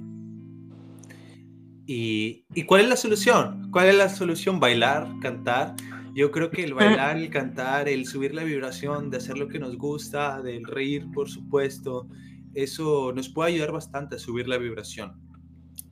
¿Y, 1.85 2.45
¿y 2.53 2.63
cuál 2.63 2.81
es 2.81 2.89
la 2.89 2.97
solución? 2.97 3.69
¿Cuál 3.71 3.87
es 3.87 3.95
la 3.95 4.09
solución? 4.09 4.59
Bailar, 4.59 5.07
cantar. 5.21 5.75
Yo 6.17 6.31
creo 6.31 6.49
que 6.49 6.63
el 6.63 6.73
bailar, 6.73 7.15
el 7.15 7.29
cantar, 7.29 7.87
el 7.87 8.07
subir 8.07 8.33
la 8.33 8.43
vibración, 8.43 9.11
de 9.11 9.17
hacer 9.17 9.37
lo 9.37 9.47
que 9.47 9.59
nos 9.59 9.77
gusta, 9.77 10.41
del 10.41 10.65
reír, 10.65 11.05
por 11.13 11.29
supuesto, 11.29 12.09
eso 12.55 13.13
nos 13.13 13.29
puede 13.29 13.51
ayudar 13.51 13.71
bastante 13.71 14.15
a 14.15 14.17
subir 14.17 14.47
la 14.47 14.57
vibración. 14.57 15.21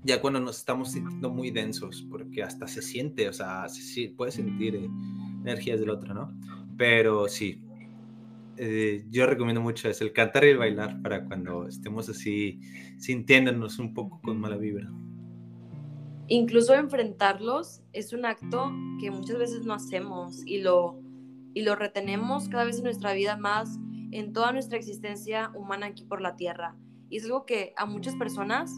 Ya 0.01 0.19
cuando 0.19 0.39
nos 0.39 0.57
estamos 0.57 0.93
sintiendo 0.93 1.29
muy 1.29 1.51
densos, 1.51 2.07
porque 2.09 2.41
hasta 2.41 2.67
se 2.67 2.81
siente, 2.81 3.29
o 3.29 3.33
sea, 3.33 3.69
se, 3.69 3.83
sí, 3.83 4.07
puede 4.07 4.31
sentir 4.31 4.75
eh, 4.75 4.89
energías 5.43 5.79
del 5.79 5.91
otro, 5.91 6.15
¿no? 6.15 6.35
Pero 6.75 7.27
sí, 7.27 7.61
eh, 8.57 9.05
yo 9.11 9.27
recomiendo 9.27 9.61
mucho 9.61 9.87
eso, 9.89 10.03
el 10.05 10.11
cantar 10.11 10.45
y 10.45 10.49
el 10.49 10.57
bailar 10.57 11.03
para 11.03 11.23
cuando 11.23 11.67
estemos 11.67 12.09
así 12.09 12.59
sintiéndonos 12.97 13.77
un 13.77 13.93
poco 13.93 14.19
con 14.21 14.39
mala 14.39 14.57
vibra. 14.57 14.91
Incluso 16.27 16.73
enfrentarlos 16.73 17.83
es 17.93 18.11
un 18.11 18.25
acto 18.25 18.71
que 18.99 19.11
muchas 19.11 19.37
veces 19.37 19.65
no 19.65 19.73
hacemos 19.75 20.41
y 20.45 20.59
lo, 20.59 20.99
y 21.53 21.61
lo 21.61 21.75
retenemos 21.75 22.49
cada 22.49 22.63
vez 22.63 22.77
en 22.77 22.85
nuestra 22.85 23.13
vida 23.13 23.37
más, 23.37 23.77
en 24.11 24.33
toda 24.33 24.51
nuestra 24.51 24.77
existencia 24.77 25.51
humana 25.53 25.87
aquí 25.87 26.03
por 26.03 26.21
la 26.21 26.35
tierra. 26.35 26.75
Y 27.09 27.17
es 27.17 27.25
algo 27.25 27.45
que 27.45 27.73
a 27.77 27.85
muchas 27.85 28.15
personas 28.15 28.71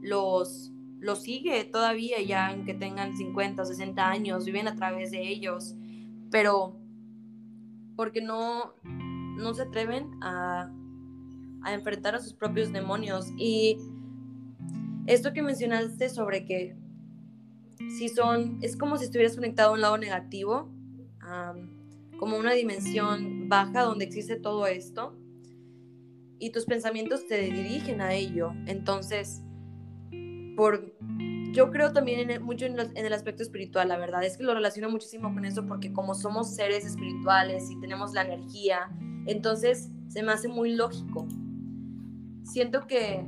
los, 0.00 0.72
los 1.00 1.22
sigue 1.22 1.64
todavía, 1.64 2.22
ya 2.22 2.48
aunque 2.48 2.74
tengan 2.74 3.16
50 3.16 3.62
o 3.62 3.64
60 3.64 4.08
años, 4.08 4.44
viven 4.44 4.68
a 4.68 4.76
través 4.76 5.10
de 5.10 5.28
ellos, 5.28 5.74
pero 6.30 6.76
porque 7.96 8.22
no, 8.22 8.74
no 8.84 9.54
se 9.54 9.62
atreven 9.62 10.08
a 10.22 10.70
enfrentar 11.66 12.14
a 12.14 12.20
sus 12.20 12.32
propios 12.32 12.72
demonios. 12.72 13.26
Y 13.36 13.76
esto 15.10 15.32
que 15.32 15.42
mencionaste 15.42 16.08
sobre 16.08 16.44
que 16.44 16.76
si 17.96 18.08
son, 18.08 18.58
es 18.62 18.76
como 18.76 18.96
si 18.96 19.06
estuvieras 19.06 19.34
conectado 19.34 19.70
a 19.70 19.72
un 19.72 19.80
lado 19.80 19.98
negativo, 19.98 20.70
como 22.16 22.36
una 22.36 22.52
dimensión 22.52 23.48
baja 23.48 23.82
donde 23.82 24.04
existe 24.04 24.36
todo 24.36 24.68
esto, 24.68 25.16
y 26.38 26.50
tus 26.50 26.64
pensamientos 26.64 27.26
te 27.26 27.40
dirigen 27.40 28.00
a 28.00 28.14
ello. 28.14 28.52
Entonces, 28.66 29.42
por, 30.56 30.94
yo 31.52 31.70
creo 31.72 31.92
también 31.92 32.30
en, 32.30 32.42
mucho 32.42 32.66
en, 32.66 32.78
en, 32.78 33.04
el 33.04 33.12
aspecto 33.12 33.42
espiritual, 33.42 33.88
la 33.88 33.98
verdad, 33.98 34.22
es 34.22 34.36
que 34.36 34.44
lo 34.44 34.54
relaciono 34.54 34.90
muchísimo 34.90 35.34
con 35.34 35.44
eso 35.44 35.66
porque 35.66 35.92
como 35.92 36.14
somos 36.14 36.54
seres 36.54 36.86
espirituales 36.86 37.68
y 37.68 37.80
tenemos 37.80 38.12
la 38.12 38.22
energía, 38.22 38.90
entonces 39.26 39.90
se 40.08 40.22
me 40.22 40.30
hace 40.30 40.46
muy 40.46 40.74
lógico. 40.74 41.26
Siento 42.44 42.86
que 42.86 43.26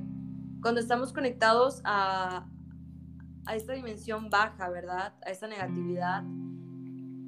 cuando 0.62 0.80
estamos 0.80 1.12
conectados 1.12 1.82
a, 1.84 2.46
a 3.44 3.56
esta 3.56 3.72
dimensión 3.72 4.30
baja, 4.30 4.70
¿verdad? 4.70 5.12
A 5.26 5.30
esta 5.30 5.48
negatividad, 5.48 6.22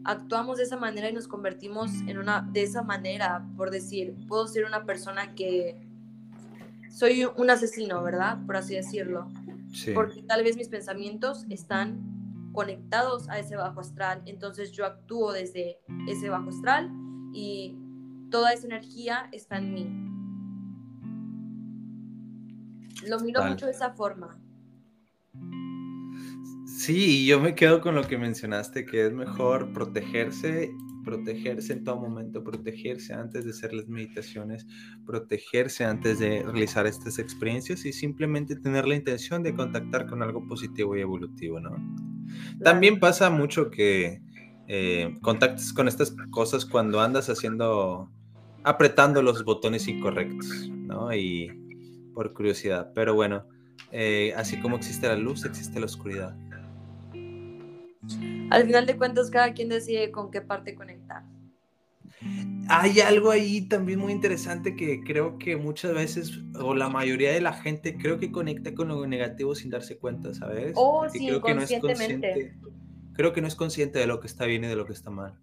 actuamos 0.05 0.59
de 0.59 0.65
esa 0.65 0.77
manera 0.77 1.11
y 1.11 1.13
nos 1.13 1.27
convertimos 1.27 1.91
en 2.07 2.19
una, 2.19 2.49
de 2.53 2.63
esa 2.63 2.83
manera, 2.83 3.45
por 3.57 3.71
decir, 3.71 4.15
puedo 4.29 4.47
ser 4.47 4.65
una 4.65 4.85
persona 4.85 5.35
que 5.35 5.85
soy 6.91 7.25
un 7.25 7.51
asesino, 7.51 8.03
¿verdad? 8.03 8.39
Por 8.47 8.57
así 8.57 8.75
decirlo. 8.75 9.29
Sí. 9.73 9.93
Porque 9.93 10.23
tal 10.23 10.45
vez 10.45 10.57
mis 10.57 10.69
pensamientos 10.69 11.45
están 11.51 12.51
conectados 12.53 13.29
a 13.29 13.41
ese 13.41 13.57
bajo 13.57 13.81
astral, 13.81 14.23
entonces 14.27 14.71
yo 14.71 14.87
actúo 14.87 15.33
desde 15.33 15.81
ese 16.07 16.29
bajo 16.29 16.51
astral 16.51 16.89
y 17.33 17.77
toda 18.31 18.53
esa 18.53 18.67
energía 18.67 19.29
está 19.33 19.59
en 19.59 19.75
mí. 19.75 20.14
Lo 23.09 23.21
miro 23.21 23.41
Tal. 23.41 23.51
mucho 23.51 23.67
de 23.67 23.73
esa 23.73 23.93
forma. 23.95 24.39
Sí, 26.67 27.25
yo 27.25 27.41
me 27.41 27.55
quedo 27.55 27.81
con 27.81 27.95
lo 27.95 28.03
que 28.03 28.19
mencionaste, 28.19 28.85
que 28.85 29.07
es 29.07 29.13
mejor 29.13 29.73
protegerse, 29.73 30.71
protegerse 31.05 31.73
en 31.73 31.85
todo 31.85 31.97
momento, 31.97 32.43
protegerse 32.43 33.15
antes 33.15 33.45
de 33.45 33.53
hacer 33.53 33.73
las 33.73 33.89
meditaciones, 33.89 34.67
protegerse 35.07 35.85
antes 35.85 36.19
de 36.19 36.43
realizar 36.43 36.87
estas 36.87 37.19
experiencias 37.19 37.85
y 37.85 37.93
simplemente 37.93 38.57
tener 38.57 38.87
la 38.87 38.97
intención 38.97 39.43
de 39.43 39.55
contactar 39.55 40.07
con 40.07 40.23
algo 40.23 40.47
positivo 40.47 40.97
y 40.97 41.01
evolutivo, 41.01 41.61
¿no? 41.61 41.71
Claro. 41.71 42.63
También 42.63 42.99
pasa 42.99 43.31
mucho 43.31 43.71
que 43.71 44.21
eh, 44.67 45.15
contactes 45.23 45.73
con 45.73 45.89
estas 45.89 46.15
cosas 46.31 46.65
cuando 46.65 47.01
andas 47.01 47.29
haciendo, 47.29 48.11
apretando 48.63 49.23
los 49.23 49.45
botones 49.45 49.87
incorrectos, 49.89 50.69
¿no? 50.71 51.15
Y 51.15 51.64
por 52.15 52.33
curiosidad, 52.33 52.93
pero 52.95 53.15
bueno, 53.15 53.47
eh, 53.93 54.33
así 54.37 54.59
como 54.61 54.77
existe 54.77 55.07
la 55.07 55.17
luz, 55.17 55.45
existe 55.45 55.79
la 55.79 55.87
oscuridad. 55.87 56.37
Al 58.51 58.67
final 58.67 58.87
de 58.87 58.97
cuentas, 58.97 59.31
cada 59.31 59.53
quien 59.53 59.69
decide 59.69 60.11
con 60.11 60.31
qué 60.31 60.41
parte 60.41 60.75
conectar. 60.75 61.25
Hay 62.69 63.01
algo 63.01 63.31
ahí 63.31 63.63
también 63.63 63.99
muy 63.99 64.13
interesante 64.13 64.75
que 64.75 65.03
creo 65.05 65.39
que 65.39 65.57
muchas 65.57 65.93
veces, 65.93 66.41
o 66.59 66.75
la 66.75 66.89
mayoría 66.89 67.33
de 67.33 67.41
la 67.41 67.53
gente, 67.53 67.97
creo 67.97 68.19
que 68.19 68.33
conecta 68.33 68.75
con 68.75 68.89
lo 68.89 69.07
negativo 69.07 69.55
sin 69.55 69.71
darse 69.71 69.99
cuenta, 69.99 70.33
¿sabes? 70.33 70.73
Oh, 70.75 71.01
Porque 71.01 71.19
sí, 71.19 71.27
creo 71.27 71.43
que 71.43 71.55
no 71.55 71.63
es 71.63 71.81
consciente. 71.81 72.55
Creo 73.13 73.33
que 73.33 73.41
no 73.41 73.49
es 73.49 73.55
consciente 73.55 73.99
de 73.99 74.07
lo 74.07 74.19
que 74.21 74.27
está 74.27 74.47
bien 74.47 74.65
y 74.65 74.69
de 74.69 74.77
lo 74.77 74.87
que 74.87 74.93
está 74.93 75.11
mal. 75.11 75.39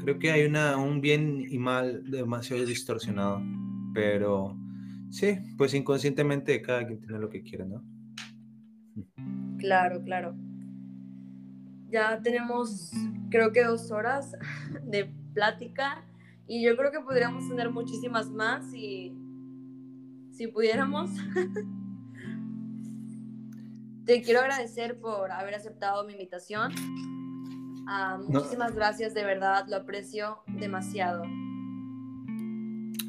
Creo 0.00 0.18
que 0.18 0.30
hay 0.30 0.44
una, 0.44 0.76
un 0.76 1.00
bien 1.00 1.44
y 1.48 1.58
mal 1.58 2.08
demasiado 2.10 2.64
distorsionado. 2.64 3.42
Pero 3.94 4.56
sí, 5.10 5.38
pues 5.56 5.74
inconscientemente 5.74 6.60
cada 6.62 6.86
quien 6.86 7.00
tiene 7.00 7.18
lo 7.18 7.28
que 7.28 7.42
quiere, 7.42 7.66
¿no? 7.66 7.84
Claro, 9.58 10.02
claro. 10.02 10.36
Ya 11.90 12.20
tenemos, 12.22 12.92
creo 13.30 13.52
que 13.52 13.64
dos 13.64 13.90
horas 13.90 14.36
de 14.84 15.12
plática 15.34 16.04
y 16.46 16.62
yo 16.64 16.76
creo 16.76 16.90
que 16.90 17.00
podríamos 17.00 17.48
tener 17.48 17.70
muchísimas 17.70 18.30
más 18.30 18.70
si, 18.70 19.14
si 20.32 20.46
pudiéramos. 20.48 21.10
Te 24.04 24.22
quiero 24.22 24.40
agradecer 24.40 24.98
por 25.00 25.30
haber 25.30 25.54
aceptado 25.54 26.04
mi 26.06 26.12
invitación. 26.14 26.72
Uh, 27.86 28.18
muchísimas 28.30 28.70
no. 28.70 28.76
gracias, 28.76 29.12
de 29.12 29.24
verdad, 29.24 29.66
lo 29.68 29.76
aprecio 29.76 30.42
demasiado. 30.46 31.24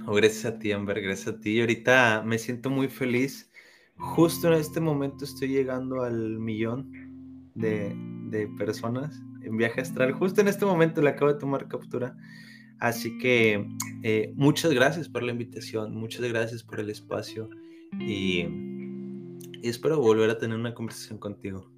Oh, 0.06 0.14
gracias 0.14 0.45
a 0.45 0.60
ti, 0.60 0.72
Amber, 0.72 1.02
gracias 1.02 1.36
a 1.36 1.40
ti. 1.40 1.57
Y 1.57 1.60
ahorita 1.61 2.24
me 2.26 2.38
siento 2.38 2.70
muy 2.70 2.88
feliz. 2.88 3.52
Justo 3.98 4.48
en 4.48 4.53
este 4.53 4.80
momento 4.80 5.26
estoy 5.26 5.49
llegando 5.49 6.03
al 6.03 6.40
millón 6.40 7.52
de, 7.56 7.94
de 8.30 8.48
personas 8.57 9.22
en 9.44 9.57
viaje 9.57 9.82
astral. 9.82 10.14
Justo 10.14 10.41
en 10.41 10.48
este 10.48 10.66
momento 10.66 11.02
le 11.02 11.10
acabo 11.10 11.34
de 11.34 11.40
tomar 11.40 11.68
captura. 11.68 12.16
Así 12.80 13.18
que 13.18 13.68
eh, 14.03 14.32
muchas 14.36 14.72
gracias 14.72 15.10
por 15.10 15.22
la 15.24 15.32
invitación, 15.34 15.94
muchas 15.95 16.22
gracias 16.22 16.64
por 16.64 16.80
el 16.80 16.90
espacio 16.90 17.49
y, 17.99 18.45
y 19.61 19.70
espero 19.70 19.99
volver 19.99 20.30
a 20.30 20.38
tener 20.38 20.57
una 20.57 20.74
conversación 20.74 21.20
contigo. 21.20 21.70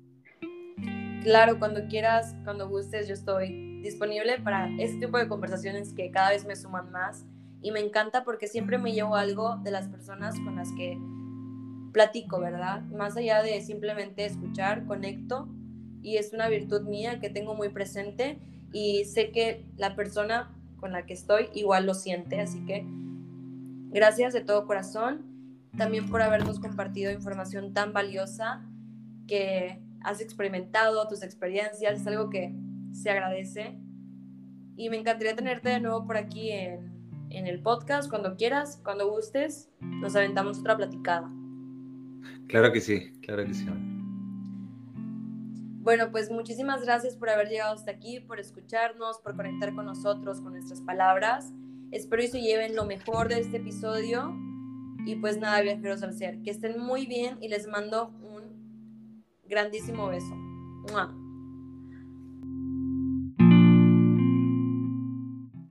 Claro, 1.23 1.57
cuando 1.57 1.87
quieras, 1.87 2.35
cuando 2.43 2.69
gustes, 2.69 3.07
yo 3.07 3.15
estoy 3.15 3.81
disponible 3.81 4.39
para 4.43 4.69
este 4.77 5.05
tipo 5.05 5.17
de 5.17 5.27
conversaciones 5.27 5.93
que 5.93 6.11
cada 6.11 6.29
vez 6.29 6.45
me 6.45 6.55
suman 6.55 6.91
más 6.91 7.25
y 7.61 7.71
me 7.71 7.79
encanta 7.79 8.23
porque 8.23 8.47
siempre 8.47 8.77
me 8.77 8.93
llevo 8.93 9.15
algo 9.15 9.57
de 9.57 9.71
las 9.71 9.87
personas 9.87 10.35
con 10.39 10.55
las 10.55 10.71
que 10.73 10.97
platico, 11.91 12.39
¿verdad? 12.39 12.83
Más 12.83 13.17
allá 13.17 13.43
de 13.43 13.61
simplemente 13.61 14.25
escuchar, 14.25 14.85
conecto 14.85 15.47
y 16.01 16.17
es 16.17 16.33
una 16.33 16.47
virtud 16.47 16.81
mía 16.83 17.19
que 17.19 17.29
tengo 17.29 17.53
muy 17.53 17.69
presente 17.69 18.39
y 18.71 19.05
sé 19.05 19.31
que 19.31 19.65
la 19.77 19.95
persona 19.95 20.55
con 20.79 20.91
la 20.91 21.05
que 21.05 21.13
estoy 21.13 21.49
igual 21.53 21.85
lo 21.85 21.93
siente, 21.93 22.39
así 22.39 22.65
que 22.65 22.83
gracias 23.89 24.33
de 24.33 24.41
todo 24.41 24.65
corazón 24.65 25.31
también 25.77 26.09
por 26.09 26.21
habernos 26.21 26.59
compartido 26.59 27.11
información 27.11 27.73
tan 27.73 27.93
valiosa 27.93 28.65
que 29.27 29.81
has 30.01 30.19
experimentado, 30.19 31.07
tus 31.07 31.23
experiencias, 31.23 32.01
es 32.01 32.07
algo 32.07 32.29
que 32.29 32.53
se 32.91 33.09
agradece 33.09 33.77
y 34.75 34.89
me 34.89 34.97
encantaría 34.97 35.35
tenerte 35.35 35.69
de 35.69 35.79
nuevo 35.79 36.05
por 36.05 36.17
aquí 36.17 36.51
en, 36.51 36.90
en 37.33 37.47
el 37.47 37.61
podcast 37.61 38.09
cuando 38.09 38.35
quieras, 38.35 38.79
cuando 38.83 39.09
gustes, 39.09 39.69
nos 39.79 40.15
aventamos 40.15 40.59
otra 40.59 40.77
platicada. 40.77 41.31
Claro 42.47 42.71
que 42.71 42.81
sí, 42.81 43.11
claro 43.21 43.45
que 43.45 43.53
sí. 43.53 43.65
Bueno, 45.83 46.11
pues 46.11 46.29
muchísimas 46.29 46.83
gracias 46.83 47.15
por 47.15 47.29
haber 47.29 47.49
llegado 47.49 47.73
hasta 47.73 47.91
aquí, 47.91 48.19
por 48.19 48.39
escucharnos, 48.39 49.19
por 49.19 49.35
conectar 49.35 49.73
con 49.73 49.85
nosotros, 49.85 50.39
con 50.41 50.53
nuestras 50.53 50.81
palabras. 50.81 51.51
Espero 51.91 52.21
y 52.21 52.27
se 52.27 52.41
lleven 52.41 52.75
lo 52.75 52.85
mejor 52.85 53.29
de 53.29 53.39
este 53.39 53.57
episodio. 53.57 54.31
Y 55.05 55.15
pues 55.15 55.39
nada, 55.39 55.61
viajeros 55.61 56.03
al 56.03 56.13
ser, 56.13 56.41
que 56.43 56.51
estén 56.51 56.79
muy 56.79 57.07
bien 57.07 57.37
y 57.41 57.47
les 57.47 57.67
mando 57.67 58.09
un 58.21 59.23
grandísimo 59.47 60.07
beso. 60.07 60.35